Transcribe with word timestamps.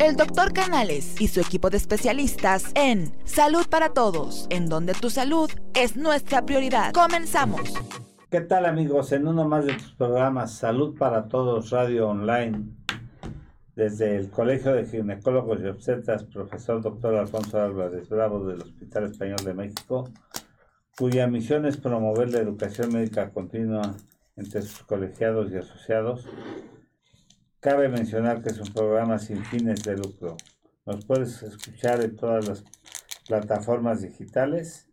el 0.00 0.14
doctor 0.14 0.52
Canales 0.52 1.20
y 1.20 1.26
su 1.26 1.40
equipo 1.40 1.70
de 1.70 1.76
especialistas 1.76 2.70
en 2.74 3.12
Salud 3.24 3.66
para 3.68 3.90
Todos, 3.90 4.46
en 4.50 4.68
donde 4.68 4.94
tu 4.94 5.10
salud 5.10 5.50
es 5.74 5.96
nuestra 5.96 6.46
prioridad. 6.46 6.92
Comenzamos. 6.92 7.74
¿Qué 8.30 8.40
tal 8.40 8.66
amigos? 8.66 9.10
En 9.12 9.26
uno 9.26 9.48
más 9.48 9.64
de 9.66 9.74
tus 9.74 9.92
programas 9.94 10.54
Salud 10.54 10.96
para 10.96 11.26
Todos 11.28 11.70
Radio 11.70 12.08
Online, 12.08 12.64
desde 13.74 14.16
el 14.16 14.30
Colegio 14.30 14.72
de 14.72 14.86
Ginecólogos 14.86 15.60
y 15.60 15.66
Obstetras, 15.66 16.24
profesor 16.24 16.80
doctor 16.80 17.16
Alfonso 17.16 17.60
Álvarez 17.60 18.08
Bravo 18.08 18.46
del 18.46 18.62
Hospital 18.62 19.04
Español 19.04 19.44
de 19.44 19.54
México, 19.54 20.08
cuya 20.96 21.26
misión 21.26 21.66
es 21.66 21.76
promover 21.76 22.30
la 22.30 22.38
educación 22.38 22.92
médica 22.92 23.30
continua 23.30 23.94
entre 24.36 24.62
sus 24.62 24.84
colegiados 24.84 25.50
y 25.50 25.56
asociados, 25.56 26.28
Cabe 27.60 27.88
mencionar 27.88 28.40
que 28.40 28.50
es 28.50 28.60
un 28.60 28.72
programa 28.72 29.18
sin 29.18 29.44
fines 29.44 29.82
de 29.82 29.96
lucro. 29.96 30.36
Nos 30.86 31.04
puedes 31.04 31.42
escuchar 31.42 32.00
en 32.04 32.14
todas 32.14 32.46
las 32.46 32.64
plataformas 33.26 34.00
digitales. 34.00 34.88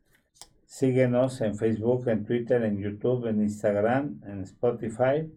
Síguenos 0.65 1.41
en 1.41 1.55
Facebook, 1.55 2.07
en 2.09 2.25
Twitter, 2.25 2.63
en 2.63 2.79
YouTube, 2.79 3.27
en 3.27 3.43
Instagram, 3.43 4.19
en 4.25 4.41
Spotify. 4.41 5.31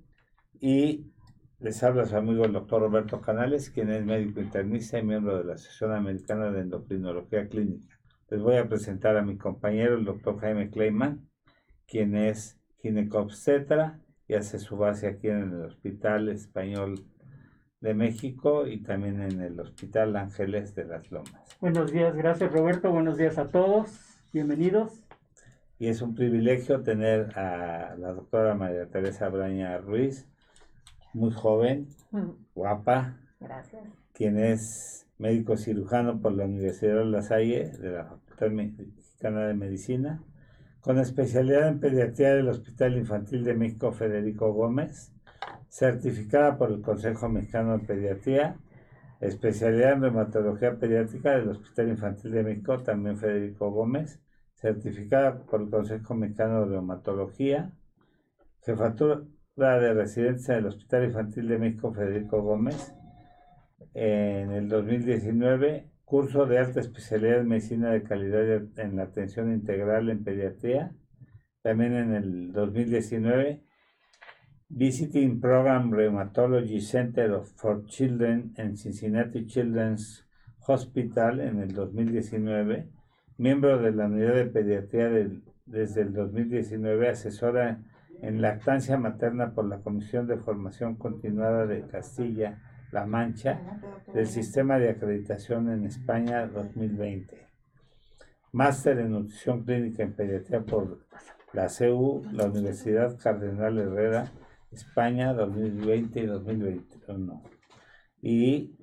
Y 0.59 1.13
les 1.61 1.83
habla 1.83 2.07
su 2.07 2.17
amigo 2.17 2.47
el 2.47 2.55
doctor 2.55 2.81
Roberto 2.81 3.21
Canales, 3.21 3.69
quien 3.69 3.91
es 3.91 4.07
médico 4.07 4.41
internista 4.41 4.99
y 4.99 5.05
miembro 5.05 5.37
de 5.37 5.45
la 5.45 5.53
Asociación 5.53 5.93
Americana 5.93 6.51
de 6.51 6.63
Endocrinología 6.63 7.47
Clínica. 7.47 8.01
Les 8.31 8.41
voy 8.41 8.57
a 8.57 8.71
presentar 8.71 9.19
a 9.19 9.23
mi 9.23 9.37
compañero, 9.37 9.99
el 9.99 10.07
doctor 10.07 10.41
Jaime 10.41 10.71
Kleiman, 10.71 11.29
quien 11.87 12.17
es 12.17 12.59
ginecobstetra 12.81 14.01
y 14.27 14.33
hace 14.33 14.59
su 14.59 14.79
base 14.79 15.09
aquí 15.09 15.29
en 15.29 15.43
el 15.43 15.61
Hospital 15.67 16.31
Español 16.31 17.05
de 17.81 17.95
México 17.95 18.67
y 18.67 18.83
también 18.83 19.21
en 19.23 19.41
el 19.41 19.59
Hospital 19.61 20.17
Ángeles 20.17 20.75
de 20.75 20.85
las 20.85 21.11
Lomas. 21.11 21.57
Buenos 21.61 21.93
días, 21.93 22.15
gracias 22.17 22.53
Roberto, 22.53 22.91
buenos 22.91 23.17
días 23.17 23.39
a 23.39 23.49
todos, 23.49 23.91
bienvenidos. 24.33 25.01
Y 25.79 25.87
es 25.87 26.03
un 26.03 26.17
privilegio 26.17 26.83
tener 26.83 27.39
a 27.39 27.95
la 27.97 28.13
doctora 28.13 28.55
María 28.55 28.87
Teresa 28.87 29.29
Braña 29.29 29.79
Ruiz, 29.79 30.27
muy 31.13 31.31
joven, 31.31 31.89
mm. 32.11 32.31
guapa. 32.55 33.17
Gracias. 33.39 33.85
Quien 34.13 34.39
es 34.39 35.07
médico 35.19 35.57
cirujano 35.57 36.21
por 36.21 36.33
la 36.33 36.47
Universidad 36.47 36.97
de 36.97 37.05
La 37.05 37.23
Salle, 37.23 37.71
de 37.79 37.91
la 37.93 38.05
Facultad 38.07 38.51
Mexicana 38.51 39.47
de 39.47 39.55
Medicina, 39.55 40.21
con 40.81 40.99
especialidad 40.99 41.69
en 41.69 41.79
pediatría 41.79 42.35
del 42.35 42.49
Hospital 42.49 42.97
Infantil 42.97 43.45
de 43.45 43.55
México 43.55 43.93
Federico 43.93 44.53
Gómez 44.53 45.13
certificada 45.69 46.59
por 46.59 46.71
el 46.71 46.83
Consejo 46.83 47.29
Mexicano 47.29 47.79
de 47.79 47.87
Pediatría, 47.87 48.57
especialidad 49.21 49.93
en 49.95 50.03
reumatología 50.03 50.79
pediátrica 50.79 51.37
del 51.37 51.49
Hospital 51.49 51.89
Infantil 51.89 52.31
de 52.31 52.45
México, 52.45 52.83
también 52.83 53.19
Federico 53.19 53.71
Gómez, 53.71 54.21
certificada 54.55 55.43
por 55.45 55.63
el 55.63 55.71
Consejo 55.71 56.15
Mexicano 56.15 56.61
de 56.61 56.73
Reumatología, 56.73 57.73
jefatura 58.63 59.23
de 59.57 59.95
residencia 59.95 60.55
del 60.55 60.67
Hospital 60.67 61.05
Infantil 61.05 61.49
de 61.49 61.59
México, 61.59 61.93
Federico 61.93 62.43
Gómez, 62.43 62.95
en 63.95 64.53
el 64.53 64.69
2019, 64.69 65.91
curso 66.05 66.47
de 66.47 66.59
alta 66.59 66.81
especialidad 66.81 67.41
en 67.41 67.49
medicina 67.49 67.91
de 67.91 68.03
calidad 68.03 68.63
en 68.79 68.97
la 68.97 69.05
atención 69.05 69.53
integral 69.53 70.09
en 70.11 70.25
pediatría, 70.25 70.93
también 71.63 71.95
en 71.95 72.15
el 72.15 72.53
2019, 72.53 73.63
Visiting 74.71 75.41
Program 75.41 75.91
Rheumatology 75.91 76.83
Center 76.83 77.41
for 77.57 77.87
Children 77.87 78.53
en 78.59 78.77
Cincinnati 78.77 79.47
Children's 79.47 80.27
Hospital 80.67 81.41
en 81.41 81.61
el 81.61 81.73
2019, 81.73 82.87
miembro 83.39 83.79
de 83.79 83.93
la 83.93 84.05
unidad 84.05 84.35
de 84.35 84.45
pediatría 84.45 85.09
desde 85.65 86.03
el 86.03 86.13
2019, 86.13 87.09
asesora 87.09 87.81
en 88.21 88.43
lactancia 88.43 88.99
materna 88.99 89.55
por 89.55 89.67
la 89.67 89.79
Comisión 89.79 90.27
de 90.27 90.37
Formación 90.37 90.97
Continuada 90.97 91.67
de 91.67 91.87
Castilla-La 91.87 93.07
Mancha 93.07 93.63
del 94.13 94.27
Sistema 94.27 94.79
de 94.79 94.91
Acreditación 94.91 95.73
en 95.73 95.87
España 95.87 96.47
2020. 96.47 97.47
Máster 98.53 98.99
en 98.99 99.13
Nutrición 99.13 99.65
Clínica 99.65 100.03
en 100.03 100.13
Pediatría 100.13 100.61
por 100.61 101.07
la 101.55 101.71
CEU, 101.71 102.23
la 102.33 102.45
Universidad 102.45 103.19
Cardenal 103.19 103.79
Herrera 103.79 104.31
España 104.71 105.33
2020 105.33 106.21
y 106.21 106.27
2021. 106.27 107.43
Y 108.23 108.77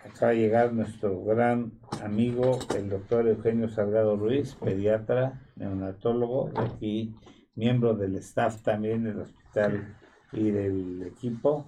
acaba 0.00 0.32
de 0.32 0.38
llegar 0.38 0.72
nuestro 0.72 1.22
gran 1.24 1.72
amigo, 2.02 2.58
el 2.76 2.88
doctor 2.88 3.28
Eugenio 3.28 3.68
Salgado 3.68 4.16
Ruiz, 4.16 4.54
pediatra, 4.56 5.40
neonatólogo, 5.56 6.50
y 6.80 7.14
miembro 7.54 7.94
del 7.94 8.16
staff 8.16 8.62
también 8.62 9.04
del 9.04 9.20
hospital 9.20 9.96
y 10.32 10.50
del 10.50 11.02
equipo. 11.02 11.66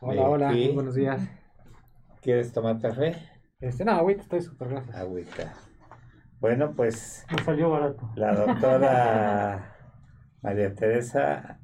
Hola, 0.00 0.28
hola, 0.28 0.54
buenos 0.74 0.94
días. 0.94 1.22
¿Quieres 2.20 2.52
tomar 2.52 2.80
café? 2.80 3.16
Este, 3.60 3.84
no, 3.84 3.92
agüita, 3.92 4.22
estoy 4.22 4.42
súper 4.42 4.68
gracias. 4.68 4.96
Agüita. 4.96 5.54
Bueno, 6.40 6.72
pues. 6.74 7.24
Me 7.30 7.42
salió 7.44 7.70
barato. 7.70 8.10
La 8.16 8.34
doctora 8.34 9.76
María 10.42 10.74
Teresa 10.74 11.61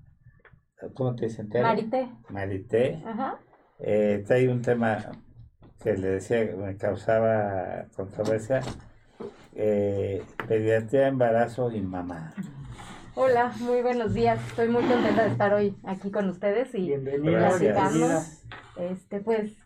¿cómo 0.95 1.15
te 1.15 1.27
dicen? 1.27 1.49
Marité. 1.61 2.09
Marité. 2.29 3.03
Ajá. 3.07 3.39
Eh, 3.79 4.25
trae 4.27 4.49
un 4.49 4.63
tema 4.63 4.99
que 5.83 5.97
le 5.97 6.09
decía 6.09 6.49
que 6.49 6.57
me 6.57 6.77
causaba 6.77 7.87
controversia. 7.97 8.61
Eh, 9.55 10.23
pediatría, 10.47 11.09
embarazo 11.09 11.71
y 11.71 11.81
mamá. 11.81 12.33
Hola, 13.15 13.53
muy 13.61 13.83
buenos 13.83 14.15
días. 14.15 14.41
Estoy 14.49 14.69
muy 14.69 14.85
contenta 14.85 15.25
de 15.25 15.31
estar 15.31 15.53
hoy 15.53 15.77
aquí 15.85 16.11
con 16.11 16.29
ustedes 16.29 16.75
y 16.75 16.89
Gracias. 16.89 18.47
Este, 18.77 19.21
pues, 19.21 19.57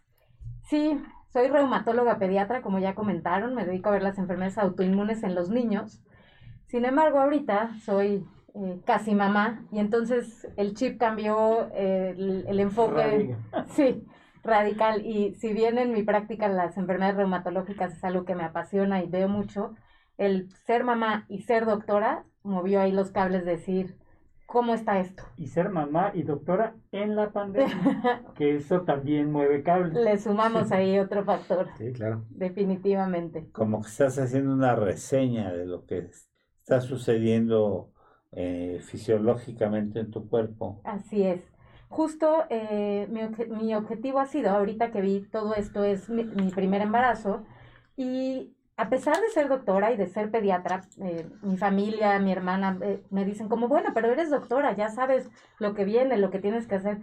sí, 0.63 0.99
soy 1.33 1.49
reumatóloga 1.49 2.19
pediatra, 2.19 2.63
como 2.63 2.79
ya 2.79 2.95
comentaron, 2.95 3.55
me 3.55 3.67
dedico 3.67 3.91
a 3.91 3.93
ver 3.93 4.03
las 4.03 4.17
enfermedades 4.19 4.57
autoinmunes 4.57 5.23
en 5.23 5.35
los 5.35 5.51
niños. 5.51 6.03
Sin 6.67 6.87
embargo, 6.87 7.21
ahorita 7.21 7.75
soy 7.85 8.27
casi 8.85 9.15
mamá, 9.15 9.67
y 9.73 9.79
entonces 9.79 10.47
el 10.57 10.75
chip 10.75 10.99
cambió 10.99 11.71
eh, 11.75 12.15
el, 12.17 12.61
enfoque, 12.61 13.35
sí, 13.75 14.05
radical, 14.43 15.05
y 15.07 15.35
si 15.35 15.53
bien 15.53 15.79
en 15.79 15.93
mi 15.93 16.03
práctica 16.03 16.49
las 16.49 16.77
enfermedades 16.77 17.17
reumatológicas 17.17 17.95
es 17.95 18.05
algo 18.05 18.25
que 18.25 18.35
me 18.35 18.45
apasiona 18.45 19.03
y 19.03 19.09
veo 19.09 19.29
mucho, 19.29 19.75
el 20.19 20.51
ser 20.67 20.85
mamá 20.85 21.25
y 21.29 21.43
ser 21.43 21.65
doctora 21.65 22.25
movió 22.43 22.81
ahí 22.81 22.93
los 22.93 23.11
cables 23.11 23.45
de 23.45 23.53
decir, 23.53 23.97
¿cómo 24.47 24.75
está 24.75 25.01
esto? 25.01 25.23
Y 25.39 25.47
ser 25.47 25.71
mamá 25.71 26.11
y 26.15 26.23
doctora 26.23 26.75
en 26.93 27.17
la 27.17 27.31
pandemia, 27.31 28.23
que 28.35 28.57
eso 28.57 28.83
también 28.83 29.33
mueve 29.33 29.63
cables. 29.63 29.95
Le 29.95 30.19
sumamos 30.19 30.73
ahí 30.73 30.99
otro 30.99 31.25
factor. 31.25 31.69
Sí, 31.79 31.93
claro. 31.93 32.25
Definitivamente. 32.29 33.49
Como 33.53 33.81
que 33.81 33.89
estás 33.89 34.19
haciendo 34.19 34.53
una 34.53 34.75
reseña 34.75 35.53
de 35.53 35.65
lo 35.65 35.87
que 35.87 36.11
está 36.61 36.81
sucediendo 36.83 37.92
eh, 38.33 38.81
fisiológicamente 38.83 40.01
en 40.01 40.11
tu 40.11 40.29
cuerpo. 40.29 40.81
Así 40.85 41.23
es. 41.23 41.43
Justo 41.89 42.45
eh, 42.49 43.07
mi, 43.11 43.75
objetivo 43.75 44.21
ha 44.21 44.27
sido, 44.27 44.51
ahorita 44.51 44.91
que 44.91 45.03
vi 45.03 45.21
todo 45.31 45.55
esto, 45.55 45.85
es 45.85 46.09
mi, 46.09 46.25
primer 46.55 46.81
embarazo 46.81 47.45
y 47.97 48.55
a 48.79 48.89
pesar 48.89 49.21
de 49.21 49.29
ser 49.29 49.49
doctora 49.49 49.93
y 49.93 49.99
de 49.99 50.07
ser 50.07 50.31
pediatra, 50.31 50.89
eh, 51.03 51.27
mi 51.43 51.59
familia, 51.59 52.19
mi 52.19 52.33
hermana 52.33 52.79
me 53.11 53.25
dicen 53.27 53.51
como, 53.51 53.69
bueno, 53.69 53.91
pero 53.93 54.11
eres 54.11 54.31
doctora, 54.31 54.75
ya 54.75 54.89
sabes 54.89 55.29
lo 55.59 55.75
que 55.75 55.85
viene, 55.85 56.17
lo 56.17 56.31
que 56.31 56.39
tienes 56.39 56.67
que 56.67 56.77
hacer. 56.77 57.03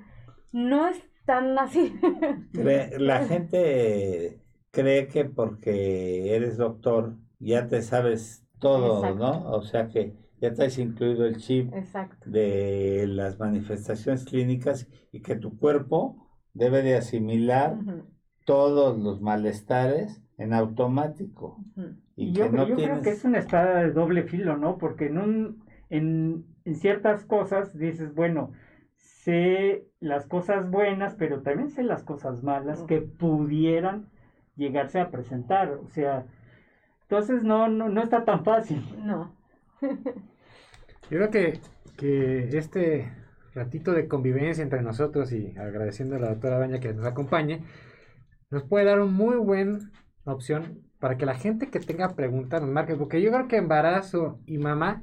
No 0.52 0.88
es 0.88 1.00
tan 1.26 1.58
así. 1.60 1.94
La 2.98 3.26
gente 3.28 4.42
cree 4.72 5.08
que 5.08 5.26
porque 5.26 6.36
eres 6.36 6.58
doctor 6.58 7.16
ya 7.38 7.68
te 7.68 7.84
sabes 7.84 8.44
todo, 8.60 9.16
¿no? 9.16 9.52
O 9.52 9.62
sea 9.62 9.88
que 9.88 10.16
ya 10.42 10.54
traes 10.54 10.78
incluido 10.78 11.26
el 11.26 11.38
chip 11.38 11.74
de 12.26 13.06
las 13.08 13.40
manifestaciones 13.40 14.26
clínicas 14.26 14.88
y 15.12 15.22
que 15.22 15.36
tu 15.36 15.58
cuerpo 15.58 16.28
debe 16.54 16.82
de 16.82 16.96
asimilar 16.96 17.78
todos 18.46 18.98
los 18.98 19.22
malestares 19.22 20.22
en 20.38 20.54
automático. 20.54 21.58
Y, 22.16 22.32
yo, 22.32 22.50
creo 22.50 23.02
que 23.02 23.10
es 23.10 23.24
una 23.26 23.40
espada 23.40 23.82
de 23.82 23.92
doble 23.92 24.24
filo, 24.24 24.58
¿no? 24.58 24.78
Porque 24.78 25.08
en, 25.08 25.18
un, 25.18 25.64
en, 25.90 26.46
en 26.66 26.76
ciertas 26.76 27.26
cosas 27.26 27.78
dices, 27.78 28.16
bueno, 28.16 28.52
sé 28.96 29.86
las 30.00 30.26
cosas 30.26 30.70
buenas, 30.70 31.16
pero 31.16 31.42
también 31.42 31.70
sé 31.70 31.84
las 31.84 32.04
cosas 32.04 32.44
malas 32.44 32.84
que 32.84 33.02
pudieran 33.02 34.08
llegarse 34.56 35.00
a 35.00 35.12
presentar. 35.12 35.72
O 35.84 35.88
sea, 35.90 36.26
entonces 37.04 37.44
no, 37.44 37.68
no, 37.68 37.90
no 37.90 38.02
está 38.02 38.24
tan 38.24 38.44
fácil. 38.44 38.84
No. 39.04 39.39
Yo 39.82 41.18
creo 41.18 41.30
que, 41.32 41.60
que 41.98 42.58
este 42.58 43.12
ratito 43.56 43.94
de 43.94 44.08
convivencia 44.08 44.64
entre 44.64 44.82
nosotros 44.82 45.32
y 45.32 45.56
agradeciendo 45.58 46.16
a 46.16 46.20
la 46.20 46.30
doctora 46.30 46.60
Baña 46.60 46.80
que 46.80 46.94
nos 46.94 47.06
acompañe, 47.06 47.64
nos 48.50 48.64
puede 48.64 48.86
dar 48.86 49.00
una 49.00 49.12
muy 49.12 49.38
buena 49.38 49.80
opción 50.26 50.84
para 51.00 51.18
que 51.18 51.26
la 51.26 51.36
gente 51.36 51.70
que 51.70 51.80
tenga 51.80 52.16
preguntas 52.16 52.62
nos 52.62 52.70
marque, 52.70 52.96
porque 52.96 53.22
yo 53.22 53.32
creo 53.32 53.48
que 53.48 53.58
embarazo 53.58 54.40
y 54.46 54.58
mamá 54.58 55.02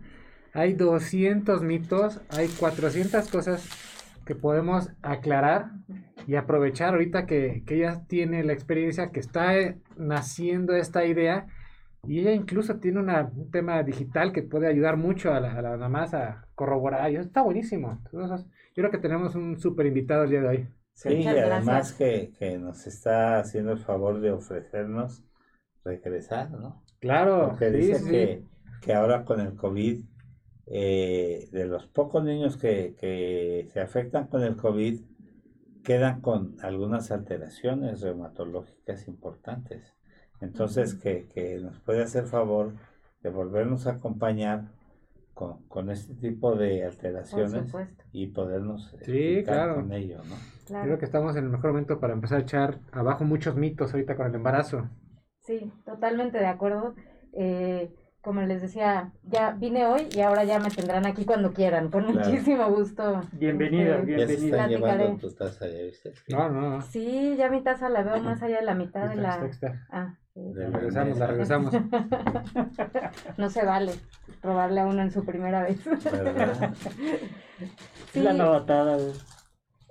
hay 0.52 0.74
200 0.74 1.62
mitos, 1.62 2.20
hay 2.30 2.48
400 2.48 3.28
cosas 3.28 3.68
que 4.24 4.34
podemos 4.34 4.90
aclarar 5.02 5.70
y 6.26 6.34
aprovechar 6.34 6.94
ahorita 6.94 7.26
que, 7.26 7.62
ella 7.68 8.02
tiene 8.08 8.42
la 8.42 8.52
experiencia, 8.52 9.10
que 9.10 9.20
está 9.20 9.52
naciendo 9.96 10.74
esta 10.74 11.04
idea 11.04 11.46
y 12.06 12.20
ella 12.20 12.32
incluso 12.32 12.76
tiene 12.76 13.00
un 13.00 13.50
tema 13.50 13.82
digital 13.82 14.32
que 14.32 14.42
puede 14.42 14.68
ayudar 14.68 14.96
mucho 14.96 15.32
a 15.32 15.40
la, 15.40 15.58
a 15.58 15.76
mamás 15.76 16.14
a 16.14 16.46
corroborar. 16.54 17.10
Y 17.10 17.16
está 17.16 17.42
buenísimo. 17.42 18.00
yo 18.12 18.20
creo 18.74 18.90
que 18.90 18.98
tenemos 18.98 19.34
un 19.34 19.58
súper 19.58 19.86
invitado 19.86 20.24
el 20.24 20.30
día 20.30 20.40
de 20.40 20.48
hoy. 20.48 20.68
Sí, 20.94 21.10
y 21.12 21.26
además 21.26 21.92
que, 21.92 22.58
nos 22.58 22.86
está 22.86 23.38
haciendo 23.38 23.72
el 23.72 23.78
favor 23.78 24.20
de 24.20 24.32
ofrecernos 24.32 25.22
regresar, 25.84 26.50
¿no? 26.50 26.82
Claro. 27.00 27.48
Porque 27.50 27.70
dice 27.70 28.02
Que, 28.10 28.44
que 28.80 28.94
ahora 28.94 29.24
con 29.24 29.40
el 29.40 29.54
COVID, 29.56 30.02
eh, 30.66 31.48
de 31.52 31.66
los 31.66 31.86
pocos 31.86 32.24
niños 32.24 32.56
que, 32.56 32.96
que 32.98 33.68
se 33.72 33.80
afectan 33.80 34.28
con 34.28 34.42
el 34.42 34.56
COVID, 34.56 35.00
quedan 35.84 36.20
con 36.20 36.56
algunas 36.62 37.12
alteraciones 37.12 38.00
reumatológicas 38.00 39.06
importantes. 39.06 39.95
Entonces, 40.40 40.94
que, 40.94 41.28
que, 41.34 41.58
nos 41.58 41.78
puede 41.80 42.02
hacer 42.02 42.26
favor 42.26 42.72
de 43.22 43.30
volvernos 43.30 43.86
a 43.86 43.92
acompañar 43.92 44.64
con, 45.34 45.66
con 45.68 45.90
este 45.90 46.14
tipo 46.14 46.54
de 46.56 46.84
alteraciones 46.84 47.74
y 48.12 48.28
podernos 48.28 48.94
sí, 49.02 49.42
claro. 49.44 49.76
con 49.76 49.92
ello, 49.92 50.18
¿no? 50.24 50.82
Creo 50.82 50.98
que 50.98 51.04
estamos 51.04 51.36
en 51.36 51.44
el 51.44 51.50
mejor 51.50 51.70
momento 51.70 52.00
para 52.00 52.12
empezar 52.12 52.38
a 52.38 52.42
echar 52.42 52.80
abajo 52.92 53.24
muchos 53.24 53.56
mitos 53.56 53.92
ahorita 53.92 54.16
con 54.16 54.26
el 54.26 54.34
embarazo. 54.34 54.88
Sí, 55.40 55.72
totalmente 55.84 56.38
de 56.38 56.46
acuerdo. 56.46 56.94
Eh, 57.32 57.94
como 58.26 58.42
les 58.42 58.60
decía, 58.60 59.12
ya 59.22 59.52
vine 59.52 59.86
hoy 59.86 60.08
y 60.10 60.20
ahora 60.20 60.42
ya 60.42 60.58
me 60.58 60.68
tendrán 60.68 61.06
aquí 61.06 61.24
cuando 61.24 61.52
quieran, 61.52 61.92
con 61.92 62.06
muchísimo 62.06 62.68
gusto. 62.68 63.20
Bienvenida, 63.30 63.98
este, 63.98 64.06
bienvenida. 64.06 64.26
Ya 64.26 64.26
se 64.26 64.46
están 64.46 64.68
llevando 64.68 65.16
tu 65.18 65.32
taza, 65.32 65.68
¿ya 65.68 65.82
viste? 65.84 66.12
No, 66.30 66.50
no, 66.50 66.82
Sí, 66.82 67.36
ya 67.36 67.48
mi 67.48 67.62
taza 67.62 67.88
la 67.88 68.02
veo 68.02 68.20
más 68.20 68.42
allá 68.42 68.56
de 68.56 68.64
la 68.64 68.74
mitad 68.74 69.08
de 69.08 69.14
la... 69.14 69.48
Ah, 69.90 70.16
sí. 70.18 70.25
La 70.36 70.68
regresamos, 70.68 71.18
la 71.18 71.26
regresamos. 71.26 71.72
no 73.38 73.48
se 73.48 73.64
vale 73.64 73.92
robarle 74.42 74.80
a 74.80 74.86
uno 74.86 75.00
en 75.00 75.10
su 75.10 75.24
primera 75.24 75.62
vez. 75.62 75.80
sí. 78.12 78.20
La 78.20 78.34
novatada. 78.34 78.98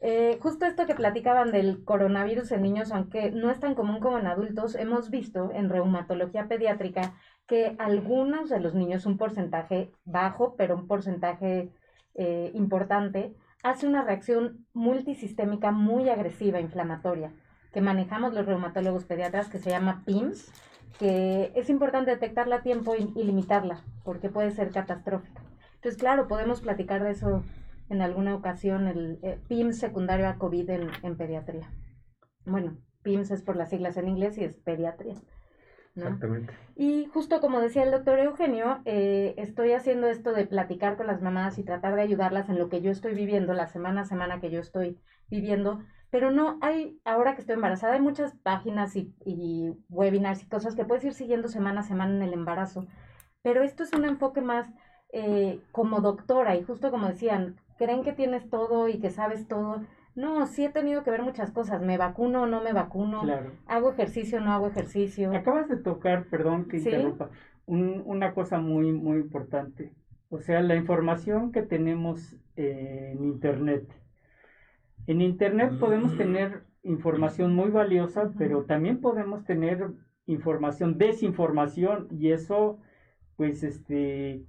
Eh, 0.01 0.37
justo 0.39 0.65
esto 0.65 0.85
que 0.85 0.93
platicaban 0.93 1.51
del 1.51 1.83
coronavirus 1.83 2.51
en 2.51 2.61
niños, 2.61 2.91
aunque 2.91 3.31
no 3.31 3.49
es 3.49 3.59
tan 3.59 3.73
común 3.73 3.99
como 3.99 4.19
en 4.19 4.27
adultos, 4.27 4.75
hemos 4.75 5.09
visto 5.09 5.49
en 5.51 5.69
reumatología 5.69 6.47
pediátrica 6.47 7.15
que 7.47 7.75
algunos 7.79 8.49
de 8.49 8.59
los 8.59 8.75
niños, 8.75 9.07
un 9.07 9.17
porcentaje 9.17 9.91
bajo, 10.03 10.55
pero 10.55 10.75
un 10.75 10.87
porcentaje 10.87 11.71
eh, 12.13 12.51
importante, 12.53 13.33
hace 13.63 13.87
una 13.87 14.03
reacción 14.03 14.67
multisistémica 14.73 15.71
muy 15.71 16.07
agresiva, 16.09 16.59
inflamatoria, 16.59 17.33
que 17.75 17.81
manejamos 17.81 18.33
los 18.33 18.45
reumatólogos 18.45 19.03
pediatras, 19.03 19.49
que 19.49 19.59
se 19.59 19.69
llama 19.69 20.01
PIMS, 20.05 20.49
que 20.97 21.51
es 21.55 21.69
importante 21.69 22.09
detectarla 22.09 22.55
a 22.55 22.61
tiempo 22.61 22.95
y, 22.95 23.21
limitarla, 23.21 23.81
porque 24.05 24.29
puede 24.29 24.51
ser 24.51 24.71
catastrófica. 24.71 25.41
Entonces, 25.73 25.99
claro, 25.99 26.29
podemos 26.29 26.61
platicar 26.61 27.03
de 27.03 27.11
eso 27.11 27.43
en 27.89 28.01
alguna 28.01 28.33
ocasión 28.33 28.87
el 28.87 29.19
eh, 29.23 29.39
PIMS 29.49 29.77
secundario 29.77 30.29
a 30.29 30.37
COVID 30.37 30.69
en, 30.69 31.17
pediatría. 31.17 31.69
Bueno, 32.45 32.77
PIMS 33.03 33.31
es 33.31 33.41
por 33.41 33.57
las 33.57 33.71
siglas 33.71 33.97
en 33.97 34.07
inglés 34.07 34.37
y 34.37 34.45
es 34.45 34.53
pediatría. 34.53 35.15
Exactamente. 35.97 36.53
Y 36.77 37.07
justo 37.07 37.41
como 37.41 37.59
decía 37.59 37.83
el 37.83 37.91
doctor 37.91 38.19
Eugenio, 38.19 38.79
eh, 38.85 39.33
estoy 39.35 39.73
haciendo 39.73 40.07
esto 40.07 40.31
de 40.31 40.45
platicar 40.45 40.95
con 40.95 41.07
las 41.07 41.21
mamás 41.21 41.57
y 41.57 41.65
tratar 41.65 41.95
de 41.95 42.03
ayudarlas 42.03 42.47
en 42.47 42.57
lo 42.57 42.69
que 42.69 42.79
yo 42.79 42.89
estoy 42.89 43.15
viviendo, 43.15 43.53
la 43.53 43.67
semana 43.67 44.01
a 44.01 44.05
semana 44.05 44.39
que 44.39 44.49
yo 44.49 44.61
estoy 44.61 44.97
viviendo, 45.29 45.81
pero 46.09 46.31
no 46.31 46.57
hay, 46.61 46.99
ahora 47.05 47.35
que 47.35 47.41
estoy 47.41 47.55
embarazada, 47.55 47.93
hay 47.93 48.01
muchas 48.01 48.33
páginas 48.35 48.95
y, 48.95 49.13
y 49.25 49.71
webinars 49.89 50.43
y 50.43 50.47
cosas 50.47 50.75
que 50.75 50.85
puedes 50.85 51.03
ir 51.03 51.13
siguiendo 51.13 51.47
semana 51.47 51.81
a 51.81 51.83
semana 51.83 52.15
en 52.15 52.21
el 52.21 52.33
embarazo, 52.33 52.87
pero 53.41 53.63
esto 53.63 53.83
es 53.83 53.93
un 53.93 54.05
enfoque 54.05 54.41
más 54.41 54.67
eh, 55.13 55.61
como 55.71 56.01
doctora 56.01 56.55
y 56.55 56.63
justo 56.63 56.91
como 56.91 57.07
decían, 57.07 57.55
creen 57.77 58.03
que 58.03 58.11
tienes 58.11 58.49
todo 58.49 58.89
y 58.89 58.99
que 58.99 59.11
sabes 59.11 59.47
todo. 59.47 59.81
No, 60.15 60.45
sí 60.47 60.65
he 60.65 60.69
tenido 60.69 61.03
que 61.03 61.11
ver 61.11 61.21
muchas 61.21 61.51
cosas. 61.51 61.81
¿Me 61.81 61.97
vacuno 61.97 62.43
o 62.43 62.45
no 62.47 62.61
me 62.61 62.73
vacuno? 62.73 63.23
¿Hago 63.67 63.91
ejercicio 63.91 64.39
o 64.39 64.41
no 64.41 64.53
hago 64.53 64.67
ejercicio? 64.67 65.35
Acabas 65.35 65.67
de 65.67 65.77
tocar, 65.77 66.25
perdón 66.29 66.67
que 66.67 66.77
interrumpa, 66.77 67.29
una 67.65 68.33
cosa 68.33 68.59
muy, 68.59 68.91
muy 68.91 69.19
importante. 69.19 69.93
O 70.29 70.39
sea, 70.39 70.61
la 70.61 70.75
información 70.75 71.51
que 71.51 71.61
tenemos 71.61 72.37
en 72.55 73.23
Internet. 73.23 73.87
En 75.07 75.21
Internet 75.21 75.77
podemos 75.79 76.13
mm. 76.13 76.17
tener 76.17 76.63
información 76.83 77.53
muy 77.55 77.69
valiosa, 77.69 78.31
pero 78.37 78.63
también 78.63 79.01
podemos 79.01 79.43
tener 79.45 79.87
información, 80.25 80.97
desinformación, 80.97 82.07
y 82.11 82.31
eso, 82.31 82.79
pues, 83.37 83.63
este, 83.63 84.43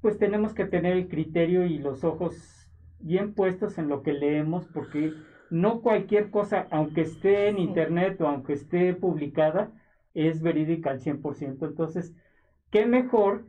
pues 0.00 0.18
tenemos 0.18 0.54
que 0.54 0.66
tener 0.66 0.96
el 0.96 1.08
criterio 1.08 1.66
y 1.66 1.78
los 1.78 2.04
ojos 2.04 2.68
bien 3.00 3.34
puestos 3.34 3.78
en 3.78 3.88
lo 3.88 4.02
que 4.02 4.12
leemos, 4.12 4.66
porque 4.68 5.12
no 5.50 5.80
cualquier 5.80 6.30
cosa, 6.30 6.66
aunque 6.70 7.02
esté 7.02 7.48
en 7.48 7.58
internet 7.58 8.20
o 8.20 8.28
aunque 8.28 8.52
esté 8.52 8.94
publicada, 8.94 9.72
es 10.14 10.42
verídica 10.42 10.90
al 10.90 11.00
100%. 11.00 11.66
Entonces, 11.66 12.14
¿qué 12.70 12.86
mejor 12.86 13.44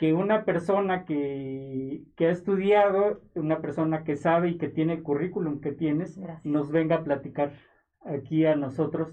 que 0.00 0.14
una 0.14 0.46
persona 0.46 1.04
que, 1.04 2.04
que, 2.16 2.28
ha 2.28 2.30
estudiado, 2.30 3.20
una 3.34 3.60
persona 3.60 4.02
que 4.02 4.16
sabe 4.16 4.48
y 4.48 4.56
que 4.56 4.70
tiene 4.70 4.94
el 4.94 5.02
currículum 5.02 5.60
que 5.60 5.72
tienes, 5.72 6.18
nos 6.42 6.70
venga 6.70 6.96
a 6.96 7.04
platicar 7.04 7.52
aquí 8.06 8.46
a 8.46 8.56
nosotros, 8.56 9.12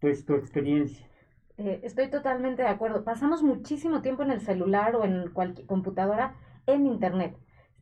pues 0.00 0.24
tu 0.24 0.34
experiencia? 0.34 1.08
Eh, 1.56 1.78
estoy 1.84 2.10
totalmente 2.10 2.62
de 2.62 2.68
acuerdo. 2.68 3.04
Pasamos 3.04 3.44
muchísimo 3.44 4.02
tiempo 4.02 4.24
en 4.24 4.32
el 4.32 4.40
celular 4.40 4.96
o 4.96 5.04
en 5.04 5.30
cualquier 5.30 5.68
computadora 5.68 6.34
en 6.66 6.88
Internet. 6.88 7.36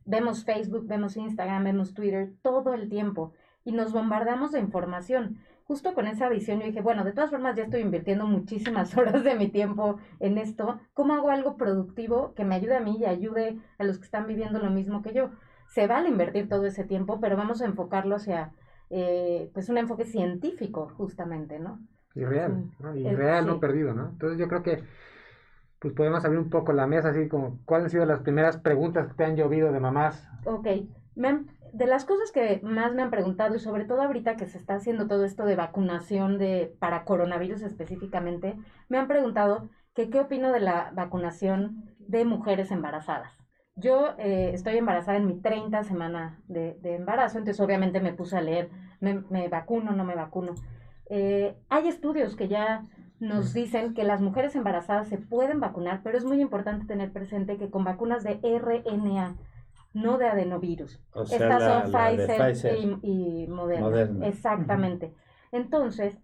Vemos 0.05 0.45
Facebook, 0.45 0.85
vemos 0.85 1.17
Instagram, 1.17 1.63
vemos 1.63 1.95
Twitter 1.95 2.33
todo 2.43 2.75
el 2.75 2.87
tiempo 2.87 3.33
y 3.65 3.71
nos 3.71 3.93
bombardeamos 3.93 4.51
de 4.51 4.59
información. 4.59 5.39
Justo 5.65 5.93
con 5.93 6.07
esa 6.07 6.27
visión 6.29 6.59
yo 6.59 6.65
dije, 6.65 6.81
bueno, 6.81 7.03
de 7.03 7.13
todas 7.13 7.29
formas 7.29 7.55
ya 7.55 7.63
estoy 7.63 7.81
invirtiendo 7.81 8.25
muchísimas 8.25 8.95
horas 8.97 9.23
de 9.23 9.35
mi 9.35 9.49
tiempo 9.49 9.97
en 10.19 10.37
esto. 10.37 10.79
¿Cómo 10.93 11.13
hago 11.13 11.29
algo 11.29 11.55
productivo 11.55 12.33
que 12.33 12.43
me 12.43 12.55
ayude 12.55 12.75
a 12.75 12.81
mí 12.81 12.97
y 12.99 13.05
ayude 13.05 13.57
a 13.77 13.83
los 13.83 13.97
que 13.97 14.05
están 14.05 14.27
viviendo 14.27 14.59
lo 14.59 14.69
mismo 14.69 15.01
que 15.01 15.13
yo? 15.13 15.31
Se 15.69 15.87
vale 15.87 16.09
invertir 16.09 16.49
todo 16.49 16.65
ese 16.65 16.83
tiempo, 16.83 17.19
pero 17.19 17.37
vamos 17.37 17.61
a 17.61 17.65
enfocarlo 17.65 18.15
hacia 18.15 18.51
eh, 18.89 19.49
pues 19.53 19.69
un 19.69 19.77
enfoque 19.77 20.05
científico 20.05 20.91
justamente, 20.97 21.59
¿no? 21.59 21.79
Y 22.13 22.25
real, 22.25 22.69
¿no? 22.79 22.95
Y 22.95 23.09
real, 23.09 23.47
no 23.47 23.59
perdido, 23.59 23.93
¿no? 23.93 24.09
Entonces 24.09 24.37
yo 24.37 24.47
creo 24.47 24.61
que 24.61 24.83
pues 25.79 25.93
podemos 25.95 26.23
abrir 26.23 26.39
un 26.39 26.49
poco 26.49 26.71
la 26.71 26.87
mesa, 26.87 27.09
así 27.09 27.27
como 27.27 27.59
cuáles 27.65 27.85
han 27.85 27.89
sido 27.89 28.05
las 28.05 28.21
primeras 28.21 28.57
preguntas 28.57 29.07
que 29.07 29.13
te 29.15 29.25
han 29.25 29.35
llovido 29.35 29.71
de 29.71 29.79
mamás. 29.79 30.29
Ok, 30.45 30.67
de 31.73 31.87
las 31.87 32.05
cosas 32.05 32.31
que 32.31 32.59
más 32.63 32.93
me 32.93 33.01
han 33.01 33.09
preguntado 33.09 33.55
y 33.55 33.59
sobre 33.59 33.85
todo 33.85 34.03
ahorita 34.03 34.35
que 34.35 34.45
se 34.45 34.59
está 34.59 34.75
haciendo 34.75 35.07
todo 35.07 35.25
esto 35.25 35.43
de 35.43 35.55
vacunación 35.55 36.37
de, 36.37 36.75
para 36.79 37.03
coronavirus 37.03 37.63
específicamente, 37.63 38.55
me 38.89 38.99
han 38.99 39.07
preguntado 39.07 39.69
que 39.95 40.09
qué 40.11 40.19
opino 40.21 40.51
de 40.51 40.59
la 40.59 40.91
vacunación 40.93 41.83
de 41.97 42.25
mujeres 42.25 42.69
embarazadas. 42.69 43.33
Yo 43.75 44.13
eh, 44.19 44.51
estoy 44.53 44.77
embarazada 44.77 45.17
en 45.17 45.25
mi 45.25 45.41
30 45.41 45.83
semana 45.83 46.39
de, 46.47 46.77
de, 46.81 46.95
embarazo, 46.95 47.39
entonces 47.39 47.59
obviamente 47.59 47.99
me 47.99 48.13
puse 48.13 48.37
a 48.37 48.41
leer, 48.41 48.69
me, 48.99 49.21
me 49.31 49.47
vacuno, 49.49 49.93
no 49.93 50.03
me 50.03 50.13
vacuno. 50.13 50.53
Eh, 51.09 51.57
hay 51.69 51.87
estudios 51.87 52.35
que 52.35 52.47
ya 52.47 52.85
nos 53.19 53.51
dicen 53.51 53.95
que 53.95 54.03
las 54.03 54.21
mujeres 54.21 54.55
embarazadas 54.55 55.07
se 55.07 55.17
pueden 55.17 55.59
vacunar, 55.59 56.01
pero 56.03 56.19
es 56.19 56.25
muy 56.25 56.39
importante 56.39 56.85
tener 56.85 57.11
presente 57.11 57.57
que 57.57 57.71
con 57.71 57.83
vacunas 57.83 58.23
de 58.23 58.39
RNA, 58.43 59.37
no 59.93 60.17
de 60.17 60.27
adenovirus. 60.27 61.01
Estas 61.31 61.63
son 61.63 61.91
Pfizer, 61.91 62.75
y, 63.01 63.47
Moderna. 63.47 64.27
Exactamente. 64.27 65.13
Entonces, 65.51 66.17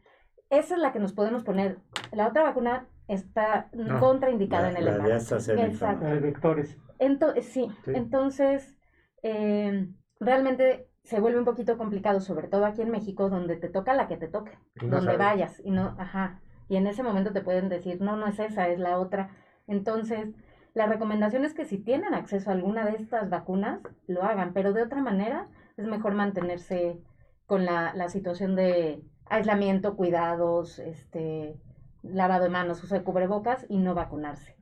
esa 0.49 0.75
es 0.75 0.81
la 0.81 0.91
que 0.91 0.99
nos 0.99 1.13
podemos 1.13 1.43
poner. 1.43 1.79
La 2.11 2.27
otra 2.27 2.43
vacuna 2.43 2.87
está 3.07 3.69
contraindicada 3.99 4.71
en 4.71 4.77
el 4.77 4.87
embarazo. 4.87 5.37
Exacto. 5.37 6.05
vectores. 6.21 6.77
Entonces, 6.97 7.45
sí. 7.45 7.67
entonces, 7.87 8.77
eh, 9.23 9.87
realmente 10.19 10.89
se 11.03 11.19
vuelve 11.19 11.39
un 11.39 11.45
poquito 11.45 11.77
complicado, 11.77 12.19
sobre 12.19 12.47
todo 12.47 12.65
aquí 12.65 12.81
en 12.81 12.91
México, 12.91 13.29
donde 13.29 13.55
te 13.55 13.69
toca 13.69 13.93
la 13.93 14.07
que 14.07 14.17
te 14.17 14.27
toque, 14.27 14.57
donde 14.81 15.17
vayas 15.17 15.61
y 15.63 15.71
no, 15.71 15.95
ajá, 15.97 16.41
y 16.67 16.75
en 16.75 16.85
ese 16.87 17.01
momento 17.01 17.33
te 17.33 17.41
pueden 17.41 17.67
decir, 17.67 17.99
no, 17.99 18.15
no 18.15 18.27
es 18.27 18.39
esa, 18.39 18.67
es 18.67 18.79
la 18.79 18.99
otra. 18.99 19.31
Entonces, 19.65 20.29
la 20.73 20.85
recomendación 20.85 21.45
es 21.45 21.53
que 21.53 21.65
si 21.65 21.77
tienen 21.77 22.13
acceso 22.13 22.49
a 22.49 22.53
alguna 22.53 22.85
de 22.85 22.95
estas 22.97 23.29
vacunas, 23.29 23.81
lo 24.07 24.23
hagan, 24.23 24.53
pero 24.53 24.73
de 24.73 24.83
otra 24.83 25.01
manera 25.01 25.47
es 25.77 25.85
mejor 25.85 26.13
mantenerse 26.13 26.99
con 27.45 27.65
la, 27.65 27.93
la 27.95 28.09
situación 28.09 28.55
de 28.55 29.01
aislamiento, 29.25 29.95
cuidados, 29.95 30.79
este, 30.79 31.55
lavado 32.03 32.43
de 32.43 32.49
manos, 32.49 32.83
uso 32.83 32.95
de 32.95 33.03
cubrebocas 33.03 33.65
y 33.69 33.77
no 33.77 33.95
vacunarse. 33.95 34.55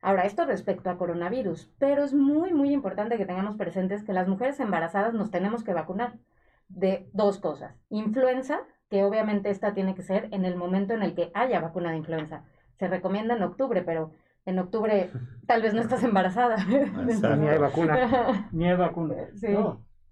Ahora, 0.00 0.24
esto 0.24 0.44
respecto 0.44 0.90
a 0.90 0.98
coronavirus, 0.98 1.70
pero 1.78 2.02
es 2.02 2.12
muy, 2.12 2.52
muy 2.52 2.72
importante 2.72 3.18
que 3.18 3.26
tengamos 3.26 3.56
presentes 3.56 4.02
que 4.02 4.12
las 4.12 4.26
mujeres 4.26 4.58
embarazadas 4.58 5.14
nos 5.14 5.30
tenemos 5.30 5.62
que 5.62 5.74
vacunar 5.74 6.14
de 6.68 7.08
dos 7.12 7.38
cosas. 7.38 7.76
Influenza, 7.88 8.62
que 8.90 9.04
obviamente 9.04 9.50
esta 9.50 9.74
tiene 9.74 9.94
que 9.94 10.02
ser 10.02 10.28
en 10.32 10.44
el 10.44 10.56
momento 10.56 10.92
en 10.92 11.02
el 11.02 11.14
que 11.14 11.30
haya 11.34 11.60
vacuna 11.60 11.92
de 11.92 11.98
influenza. 11.98 12.44
Se 12.78 12.88
recomienda 12.88 13.36
en 13.36 13.44
octubre, 13.44 13.82
pero 13.82 14.12
en 14.44 14.58
octubre 14.58 15.10
tal 15.46 15.62
vez 15.62 15.74
no 15.74 15.80
estás 15.80 16.02
embarazada. 16.02 16.56
Ni 16.66 17.48
hay 17.48 17.58
vacuna. 17.58 18.48
Ni 18.52 18.68
hay 18.68 18.76
vacuna. 18.76 19.14
Sí. 19.34 19.48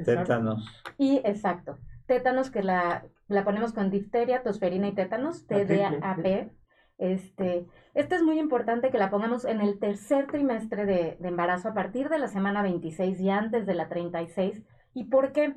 tétanos. 0.05 0.67
Y 0.99 1.21
exacto. 1.25 1.79
Tétanos 2.07 2.51
que 2.51 2.63
la, 2.63 3.05
la 3.29 3.45
ponemos 3.45 3.73
con 3.73 3.91
difteria, 3.91 4.43
tosferina 4.43 4.89
y 4.89 4.95
tétanos, 4.95 5.47
TDAP. 5.47 6.51
Este, 6.99 7.67
este 7.95 8.15
es 8.15 8.23
muy 8.23 8.39
importante 8.39 8.91
que 8.91 8.99
la 8.99 9.09
pongamos 9.09 9.47
en 9.47 9.63
el 9.63 9.79
tercer 9.79 10.27
trimestre 10.27 10.85
de, 10.85 11.17
de, 11.19 11.29
embarazo 11.29 11.69
a 11.69 11.75
partir 11.75 12.11
de 12.11 12.19
la 12.19 12.29
semana 12.29 12.63
26 12.63 13.19
y 13.21 13.31
antes 13.31 13.65
de 13.65 13.75
la 13.75 13.89
36. 13.89 14.63
¿Y 14.93 15.05
por 15.05 15.33
qué? 15.33 15.55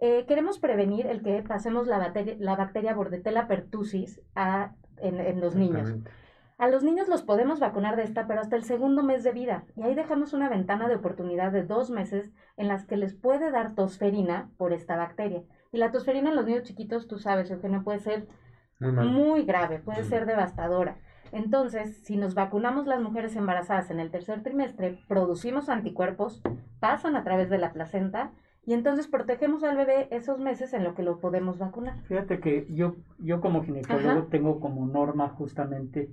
Eh, 0.00 0.26
queremos 0.26 0.58
prevenir 0.58 1.06
el 1.06 1.22
que 1.22 1.42
pasemos 1.42 1.86
la 1.86 1.98
bacteria, 1.98 2.36
la 2.38 2.54
bacteria 2.54 2.94
Bordetella 2.94 3.48
pertussis 3.48 4.20
a, 4.34 4.74
en, 4.98 5.18
en 5.20 5.40
los 5.40 5.56
niños. 5.56 5.94
A 6.58 6.68
los 6.68 6.82
niños 6.82 7.06
los 7.06 7.22
podemos 7.22 7.60
vacunar 7.60 7.94
de 7.94 8.02
esta, 8.02 8.26
pero 8.26 8.40
hasta 8.40 8.56
el 8.56 8.64
segundo 8.64 9.04
mes 9.04 9.22
de 9.22 9.30
vida. 9.30 9.64
Y 9.76 9.82
ahí 9.82 9.94
dejamos 9.94 10.32
una 10.32 10.48
ventana 10.48 10.88
de 10.88 10.96
oportunidad 10.96 11.52
de 11.52 11.62
dos 11.62 11.88
meses 11.88 12.32
en 12.56 12.66
las 12.66 12.84
que 12.84 12.96
les 12.96 13.14
puede 13.14 13.52
dar 13.52 13.76
tosferina 13.76 14.50
por 14.56 14.72
esta 14.72 14.96
bacteria. 14.96 15.44
Y 15.70 15.78
la 15.78 15.92
tosferina 15.92 16.30
en 16.30 16.36
los 16.36 16.46
niños 16.46 16.64
chiquitos, 16.64 17.06
tú 17.06 17.20
sabes, 17.20 17.48
no 17.62 17.84
puede 17.84 18.00
ser 18.00 18.26
muy, 18.80 19.44
grave, 19.44 19.78
puede 19.78 20.02
ser 20.02 20.26
devastadora. 20.26 20.98
Entonces, 21.30 22.02
si 22.04 22.16
nos 22.16 22.34
vacunamos 22.34 22.86
las 22.86 23.00
mujeres 23.00 23.36
embarazadas 23.36 23.90
en 23.90 24.00
el 24.00 24.10
tercer 24.10 24.42
trimestre, 24.42 24.98
producimos 25.06 25.68
anticuerpos, 25.68 26.42
pasan 26.80 27.14
a 27.14 27.22
través 27.22 27.50
de 27.50 27.58
la 27.58 27.72
placenta 27.72 28.32
y 28.64 28.74
entonces 28.74 29.06
protegemos 29.06 29.62
al 29.62 29.76
bebé 29.76 30.08
esos 30.10 30.40
meses 30.40 30.72
en 30.72 30.82
lo 30.82 30.94
que 30.94 31.02
lo 31.02 31.20
podemos 31.20 31.58
vacunar. 31.58 32.02
Fíjate 32.04 32.40
que 32.40 32.66
yo, 32.70 32.96
yo 33.18 33.40
como 33.40 33.62
ginecólogo 33.62 34.24
tengo 34.24 34.58
como 34.60 34.86
norma 34.86 35.28
justamente, 35.28 36.10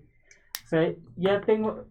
o 0.65 0.67
sea, 0.67 0.91
ya 1.15 1.41
tengo 1.41 1.85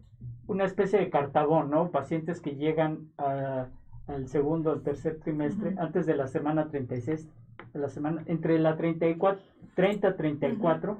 una 0.47 0.65
especie 0.65 0.99
de 0.99 1.09
cartabón, 1.09 1.71
¿no? 1.71 1.91
Pacientes 1.91 2.41
que 2.41 2.55
llegan 2.55 3.09
al 3.17 4.27
segundo 4.27 4.73
o 4.73 4.81
tercer 4.81 5.17
trimestre, 5.21 5.75
antes 5.79 6.05
de 6.05 6.15
la 6.15 6.27
semana 6.27 6.67
36, 6.67 7.29
de 7.73 7.79
la 7.79 7.87
semana, 7.87 8.23
entre 8.25 8.59
la 8.59 8.75
34, 8.75 9.41
30 9.75 10.17
34, 10.17 10.97